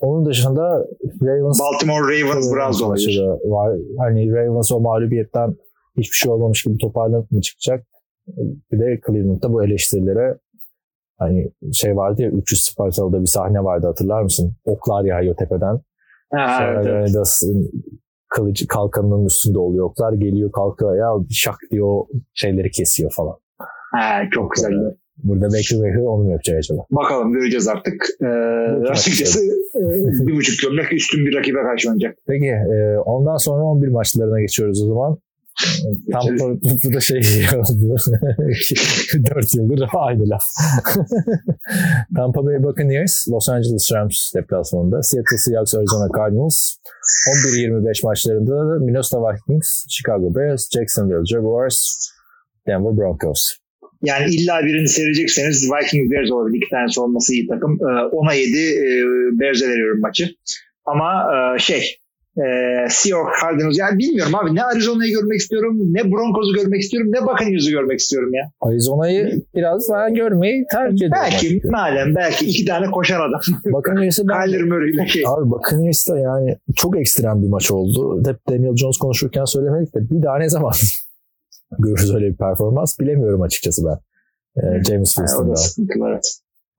Onun 0.00 0.26
dışında 0.26 0.86
Ravens 1.22 1.60
Baltimore 1.60 2.02
Ravens 2.02 2.52
Browns 2.54 2.82
olabilir. 2.82 3.20
Var. 3.44 3.78
Hani 3.98 4.32
Ravens 4.32 4.72
o 4.72 4.80
mağlubiyetten 4.80 5.56
hiçbir 5.96 6.16
şey 6.16 6.32
olmamış 6.32 6.62
gibi 6.62 6.78
toparlanıp 6.78 7.30
mı 7.30 7.40
çıkacak? 7.40 7.86
Bir 8.72 8.78
de 8.78 9.00
Cleveland'da 9.06 9.52
bu 9.52 9.64
eleştirilere 9.64 10.38
hani 11.18 11.50
şey 11.72 11.96
vardı 11.96 12.22
ya 12.22 12.30
300 12.30 12.64
Spartalı'da 12.64 13.20
bir 13.20 13.26
sahne 13.26 13.64
vardı 13.64 13.86
hatırlar 13.86 14.22
mısın? 14.22 14.52
Oklar 14.64 15.04
yağıyor 15.04 15.36
tepeden. 15.36 15.80
Ha, 16.32 16.64
evet, 16.64 16.86
evet. 16.86 17.10
Kılıcı 18.36 18.66
kalkanının 18.66 19.26
üstünde 19.26 19.58
oluyor. 19.58 19.86
Oklar 19.86 20.12
geliyor 20.12 20.52
kalkıyor 20.52 20.96
ya 20.96 21.24
şak 21.30 21.56
diyor 21.70 22.04
şeyleri 22.34 22.70
kesiyor 22.70 23.12
falan. 23.16 23.36
Ha, 23.92 24.22
çok 24.30 24.50
güzel. 24.50 24.72
Burada 25.16 25.46
Baker 25.46 25.78
Mayfield 25.78 26.06
onu 26.06 26.24
mu 26.24 26.30
yapacak 26.30 26.58
acaba? 26.58 26.82
Bakalım 26.90 27.32
göreceğiz 27.32 27.68
artık. 27.68 28.06
Ee, 28.22 28.26
açıkçası 28.90 29.40
e, 29.74 29.82
bir 30.26 30.36
buçuk 30.36 30.62
gömlek 30.62 30.92
üstün 30.92 31.26
bir 31.26 31.34
rakibe 31.34 31.62
karşı 31.62 31.88
oynayacak. 31.88 32.18
Peki 32.28 32.46
e, 32.46 32.98
ondan 32.98 33.36
sonra 33.36 33.62
11 33.62 33.88
maçlarına 33.88 34.40
geçiyoruz 34.40 34.82
o 34.82 34.86
zaman. 34.86 35.18
Tam 36.12 36.38
bu 36.84 36.94
da 36.94 37.00
şey 37.00 37.18
oldu. 37.56 37.96
4 39.36 39.54
yıldır 39.56 39.88
aynı 39.94 40.30
laf. 40.30 40.42
Tampa 42.16 42.44
Bay 42.44 42.62
Buccaneers, 42.62 43.28
Los 43.28 43.48
Angeles 43.48 43.92
Rams 43.92 44.32
deplasmanında, 44.36 45.02
Seattle 45.02 45.38
Seahawks, 45.38 45.74
Arizona 45.74 46.08
Cardinals, 46.18 46.76
11-25 47.56 48.06
maçlarında 48.06 48.84
Minnesota 48.84 49.18
Vikings, 49.22 49.86
Chicago 49.90 50.34
Bears, 50.34 50.68
Jacksonville 50.74 51.26
Jaguars, 51.26 51.78
Denver 52.66 52.96
Broncos. 52.96 53.56
Yani 54.02 54.34
illa 54.34 54.64
birini 54.64 54.88
seyredecekseniz 54.88 55.70
Vikings 55.72 56.10
Bears 56.10 56.30
olabilir. 56.30 56.56
İki 56.56 56.70
tanesi 56.70 57.00
olması 57.00 57.34
iyi 57.34 57.46
takım. 57.46 57.72
10'a 57.76 58.34
ee, 58.34 58.38
7 58.38 58.58
e, 58.58 58.84
Bears'e 59.40 59.68
veriyorum 59.68 60.00
maçı. 60.00 60.28
Ama 60.84 61.10
e, 61.34 61.58
şey 61.58 61.82
e, 62.36 62.44
Seahawks 62.88 63.40
Cardinals 63.42 63.78
yani 63.78 63.98
bilmiyorum 63.98 64.34
abi 64.34 64.54
ne 64.54 64.64
Arizona'yı 64.64 65.12
görmek 65.12 65.40
istiyorum 65.40 65.78
ne 65.80 66.04
Broncos'u 66.12 66.54
görmek 66.54 66.80
istiyorum 66.80 67.10
ne 67.12 67.26
Buccaneers'ı 67.26 67.70
görmek 67.70 68.00
istiyorum 68.00 68.34
ya. 68.34 68.50
Arizona'yı 68.60 69.42
biraz 69.54 69.88
daha 69.88 70.08
görmeyi 70.08 70.64
tercih 70.72 71.06
ediyorum. 71.06 71.18
Belki 71.22 71.60
madem 71.64 72.14
belki 72.14 72.46
iki 72.46 72.64
tane 72.64 72.86
koşar 72.86 73.20
adam. 73.20 73.40
Buccaneers'ı 73.64 74.28
ben... 74.28 74.44
Kyler 74.44 74.62
Murray 74.62 74.90
ile 74.90 75.06
şey. 75.06 75.22
Abi 75.26 75.50
Buccaneers'da 75.50 76.18
yani 76.18 76.56
çok 76.76 76.98
ekstrem 76.98 77.42
bir 77.42 77.48
maç 77.48 77.70
oldu. 77.70 78.22
Hep 78.26 78.36
Daniel 78.48 78.76
Jones 78.76 78.96
konuşurken 78.96 79.44
söylemedik 79.44 79.94
de 79.94 79.98
bir 80.10 80.22
daha 80.22 80.38
ne 80.38 80.48
zaman 80.48 80.72
görürüz 81.78 82.14
öyle 82.14 82.26
bir 82.30 82.36
performans 82.36 83.00
bilemiyorum 83.00 83.42
açıkçası 83.42 83.82
ben. 83.86 83.98
Ee, 84.56 84.84
James 84.84 85.14
Winston'da. 85.14 86.20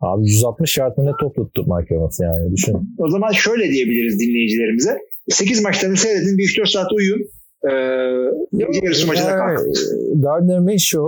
Abi 0.01 0.23
160 0.25 0.77
yard 0.77 0.93
ne 0.97 1.11
top 1.19 1.35
tuttu 1.35 1.61
Mike 1.61 1.95
Evans 1.95 2.19
yani 2.19 2.51
düşün. 2.51 2.95
O 2.97 3.09
zaman 3.09 3.31
şöyle 3.31 3.63
diyebiliriz 3.63 4.19
dinleyicilerimize. 4.19 4.99
8 5.29 5.63
maçlarını 5.63 5.97
seyredin 5.97 6.37
bir 6.37 6.43
3-4 6.43 6.71
saat 6.71 6.91
uyuyun. 6.93 7.21
Ee, 7.69 7.73
yarısı 8.83 9.07
maçına 9.07 9.37
kalk. 9.37 9.59
Gardner 10.15 10.59
Minshew 10.59 11.01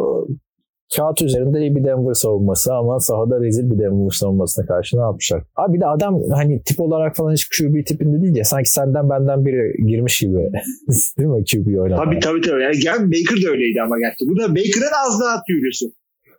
kağıt 0.96 1.22
üzerinde 1.22 1.60
iyi 1.60 1.76
bir 1.76 1.84
Denver 1.84 2.14
savunması 2.14 2.74
ama 2.74 3.00
sahada 3.00 3.42
rezil 3.42 3.72
bir 3.72 3.80
Denver 3.80 4.10
savunmasına 4.10 4.66
karşı 4.66 4.98
ne 4.98 5.02
yapacak? 5.02 5.44
Abi 5.56 5.74
bir 5.74 5.82
de 5.82 5.86
adam 5.86 6.22
hani 6.34 6.62
tip 6.64 6.80
olarak 6.80 7.16
falan 7.16 7.34
hiç 7.34 7.50
QB 7.50 7.86
tipinde 7.86 8.22
değil 8.22 8.36
ya 8.36 8.44
sanki 8.44 8.70
senden 8.70 9.10
benden 9.10 9.46
biri 9.46 9.88
girmiş 9.88 10.20
gibi. 10.20 10.38
değil 11.18 11.30
mi 11.30 11.44
QB 11.52 11.68
oynamaya? 11.68 12.06
Tabii 12.06 12.20
tabii 12.20 12.42
tabii. 12.42 12.64
Yani 12.64 12.80
gel 12.84 13.00
Baker 13.12 13.38
de 13.44 13.50
öyleydi 13.50 13.82
ama 13.82 14.00
gerçi. 14.00 14.26
Bu 14.30 14.38
da 14.40 14.50
Baker'ın 14.50 15.08
az 15.08 15.22
daha 15.22 15.42
tüylüsü. 15.48 15.86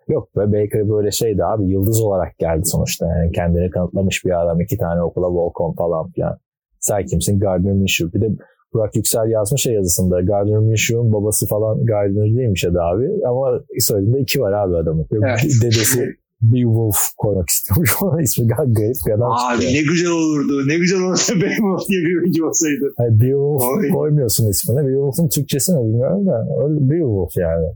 Yok 0.08 0.36
be 0.36 0.40
Baker 0.40 0.88
böyle 0.88 1.10
şeydi 1.10 1.44
abi 1.44 1.70
yıldız 1.70 2.00
olarak 2.02 2.38
geldi 2.38 2.62
sonuçta. 2.64 3.06
Yani 3.06 3.32
kendini 3.32 3.70
kanıtlamış 3.70 4.24
bir 4.24 4.42
adam. 4.42 4.60
iki 4.60 4.76
tane 4.78 5.02
okula 5.02 5.26
Volcom 5.26 5.74
falan 5.74 6.10
filan. 6.12 6.38
Sen 6.86 7.06
kimsin? 7.06 7.40
Gardner 7.40 7.72
Minshew. 7.72 8.12
Bir 8.14 8.20
de 8.24 8.28
Burak 8.72 8.96
Yüksel 8.96 9.28
yazmış 9.30 9.66
ya 9.66 9.72
yazısında. 9.72 10.20
Gardner 10.20 10.58
Minshew'un 10.58 11.12
babası 11.12 11.46
falan 11.46 11.84
Gardner 11.86 12.24
değilmiş 12.36 12.64
adı 12.64 12.78
abi. 12.82 13.06
Ama 13.28 13.60
soyadında 13.78 14.18
iki 14.18 14.40
var 14.40 14.52
abi 14.52 14.76
adamın. 14.76 15.06
Evet. 15.12 15.40
Dedesi 15.62 16.14
Beowulf 16.42 16.96
koymak 17.16 17.48
istiyormuş 17.48 17.94
falan 18.00 18.20
ismi 18.26 18.46
garip 18.48 18.76
bir 19.06 19.12
adam 19.12 19.30
Abi 19.32 19.60
çıkıyor. 19.60 19.72
ne 19.72 19.82
güzel 19.92 20.10
olurdu. 20.10 20.68
Ne 20.68 20.76
güzel 20.78 21.00
olursa 21.00 21.34
Beowulf 21.42 21.88
diye 21.88 22.00
bir 22.00 22.20
oyuncu 22.22 22.46
olsaydı. 22.46 22.84
Yani 23.00 23.20
Beowulf 23.20 23.62
Oy. 23.64 23.90
koymuyorsun 23.90 24.50
ismini. 24.50 24.88
Beowulf'un 24.88 25.28
Türkçesi 25.28 25.72
ne 25.74 25.80
bilmiyorum 25.80 26.26
da. 26.26 26.46
Beowulf 26.90 27.36
yani. 27.36 27.66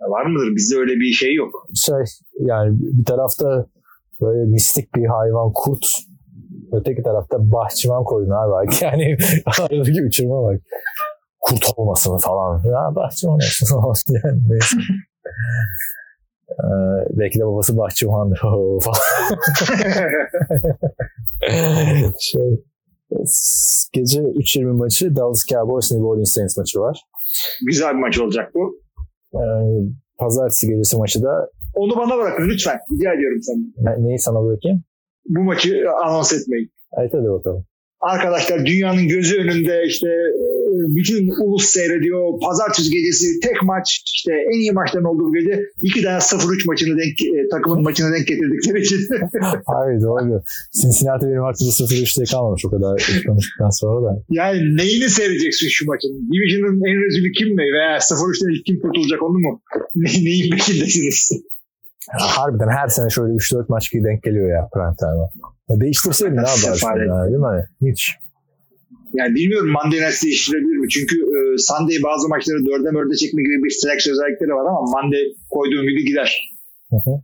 Var 0.00 0.26
mıdır? 0.26 0.56
Bizde 0.56 0.76
öyle 0.76 0.92
bir 0.94 1.12
şey 1.12 1.34
yok. 1.34 1.50
Şey 1.74 2.04
yani 2.40 2.76
bir 2.80 3.04
tarafta 3.04 3.66
böyle 4.20 4.44
mistik 4.44 4.94
bir 4.94 5.06
hayvan 5.06 5.52
kurt 5.54 5.86
Öteki 6.72 7.02
tarafta 7.02 7.52
bahçıvan 7.52 8.04
koydun 8.04 8.30
abi. 8.30 8.74
Yani 8.82 9.16
aradaki 9.46 10.02
uçurma 10.02 10.42
bak. 10.42 10.60
Kurt 11.40 11.64
olmasın 11.76 12.18
falan. 12.18 12.62
Ya 12.64 12.94
bahçıvan 12.94 13.38
olsun 13.84 14.16
yani 14.24 14.40
neyse. 14.48 14.76
Ee, 16.50 16.64
belki 17.10 17.38
de 17.38 17.46
babası 17.46 17.76
bahçıvan 17.76 18.34
falan. 18.34 18.78
şey, 22.20 22.64
gece 23.92 24.20
3.20 24.20 24.72
maçı 24.72 25.16
Dallas 25.16 25.46
Cowboys 25.50 25.92
New 25.92 26.06
Orleans 26.06 26.34
Saints 26.34 26.56
maçı 26.56 26.80
var. 26.80 27.00
Güzel 27.66 27.94
bir 27.94 27.98
maç 27.98 28.18
olacak 28.18 28.52
bu. 28.54 28.80
Ee, 29.34 29.38
pazartesi 30.18 30.66
gecesi 30.66 30.96
maçı 30.96 31.22
da 31.22 31.50
onu 31.74 31.96
bana 31.96 32.18
bırakın 32.18 32.48
lütfen. 32.48 32.78
Rica 32.92 33.14
ediyorum 33.14 33.38
senden. 33.42 34.04
neyi 34.04 34.18
sana 34.18 34.44
bırakayım? 34.44 34.84
Bu 35.26 35.40
maçı 35.40 35.84
anons 36.04 36.32
etmeyin. 36.32 36.70
Evet 36.98 37.10
hadi 37.14 37.28
bakalım. 37.28 37.66
Arkadaşlar 38.12 38.66
dünyanın 38.66 39.08
gözü 39.08 39.34
önünde 39.42 39.82
işte 39.86 40.08
e, 40.08 40.46
bütün 40.96 41.30
ulus 41.44 41.64
seyrediyor. 41.64 42.40
Pazartesi 42.40 42.90
gecesi 42.90 43.40
tek 43.40 43.62
maç 43.62 44.02
işte 44.16 44.32
en 44.52 44.58
iyi 44.60 44.72
maçların 44.72 45.04
olduğu 45.04 45.32
gece 45.32 45.60
iki 45.82 46.02
tane 46.02 46.18
0-3 46.18 46.66
maçını 46.66 46.98
denk 46.98 47.16
e, 47.36 47.48
takımın 47.48 47.82
maçını 47.82 48.12
denk 48.14 48.26
getirdikleri 48.26 48.80
için. 48.82 48.98
Hayır 49.66 50.00
doğru. 50.02 50.42
Cincinnati 50.80 51.26
benim 51.26 51.44
aklımda 51.44 51.72
0-3'te 51.72 52.24
kalmamış 52.32 52.64
o 52.66 52.70
kadar 52.70 52.94
konuştuktan 53.26 53.70
sonra 53.70 53.98
da. 54.06 54.22
Yani 54.30 54.76
neyini 54.76 55.08
seyredeceksin 55.10 55.68
şu 55.68 55.86
maçın? 55.86 56.12
Division'ın 56.32 56.76
en 56.90 56.96
rezili 57.04 57.32
kim 57.32 57.48
mi? 57.48 57.64
Veya 57.74 57.96
0-3'ten 57.96 58.48
ilk 58.54 58.64
kim 58.66 58.80
kurtulacak 58.80 59.22
onu 59.22 59.38
mu? 59.38 59.62
Ne, 59.94 60.08
neyin 60.24 60.50
peşindesiniz? 60.50 61.30
Harbiden 62.12 62.68
her 62.68 62.88
sene 62.88 63.10
şöyle 63.10 63.32
3-4 63.32 63.64
maç 63.68 63.90
gibi 63.92 64.04
denk 64.04 64.22
geliyor 64.22 64.48
ya 64.56 64.68
prime 64.72 64.96
time'a. 65.00 65.28
Değiştirseydin 65.80 66.36
ne 66.36 66.40
yaparsın 66.54 66.88
ya, 67.08 67.26
değil 67.28 67.46
mi? 67.48 67.90
Hiç. 67.90 68.00
Yani 69.18 69.34
bilmiyorum 69.34 69.68
Night 69.68 70.22
değiştirebilir 70.24 70.76
mi? 70.76 70.88
Çünkü 70.88 71.16
e, 71.16 71.38
Sunday 71.58 71.96
bazı 72.08 72.28
maçları 72.28 72.66
dörde 72.66 72.90
mörde 72.90 73.16
çekme 73.16 73.42
gibi 73.42 73.56
bir 73.64 73.74
flex 73.80 74.00
özellikleri 74.12 74.52
var 74.58 74.66
ama 74.70 74.80
Monday 74.94 75.24
koyduğum 75.50 75.86
gibi 75.88 76.04
gider. 76.04 76.30
Hı 76.90 76.96
hı. 76.96 77.14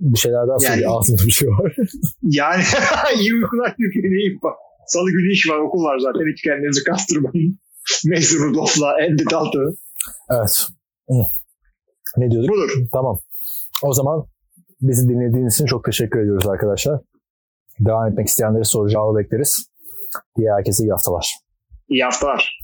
Bir 0.00 0.18
şeyler 0.18 0.42
daha 0.48 0.58
yani, 0.64 0.86
altında 0.86 1.22
bir 1.26 1.36
şey 1.40 1.48
var. 1.48 1.76
yani 2.22 2.62
iyi 3.20 3.34
uykular 3.34 3.74
yükleyin 3.78 4.38
bak. 4.42 4.56
Salı 4.86 5.10
günü 5.10 5.32
iş 5.32 5.48
var, 5.50 5.58
okul 5.58 5.82
var 5.84 5.98
zaten. 5.98 6.32
Hiç 6.32 6.42
kendinizi 6.42 6.84
kastırmayın. 6.84 7.58
Mason 8.04 8.38
Rudolph'la 8.44 8.88
Andy 9.04 9.24
Dalton. 9.30 9.76
Evet. 10.30 10.54
Ne 12.16 12.30
diyorduk? 12.30 12.50
Budur. 12.50 12.70
Tamam. 12.92 13.18
O 13.82 13.92
zaman 13.92 14.26
bizi 14.80 15.08
dinlediğiniz 15.08 15.54
için 15.54 15.66
çok 15.66 15.84
teşekkür 15.84 16.20
ediyoruz 16.20 16.48
arkadaşlar. 16.48 17.00
Devam 17.80 18.08
etmek 18.08 18.26
isteyenleri 18.26 18.64
soru 18.64 18.88
cevabı 18.88 19.18
bekleriz. 19.18 19.66
Diğer 20.38 20.54
herkese 20.54 20.84
iyi 20.84 20.90
haftalar. 20.90 21.34
İyi 21.88 22.04
haftalar. 22.04 22.59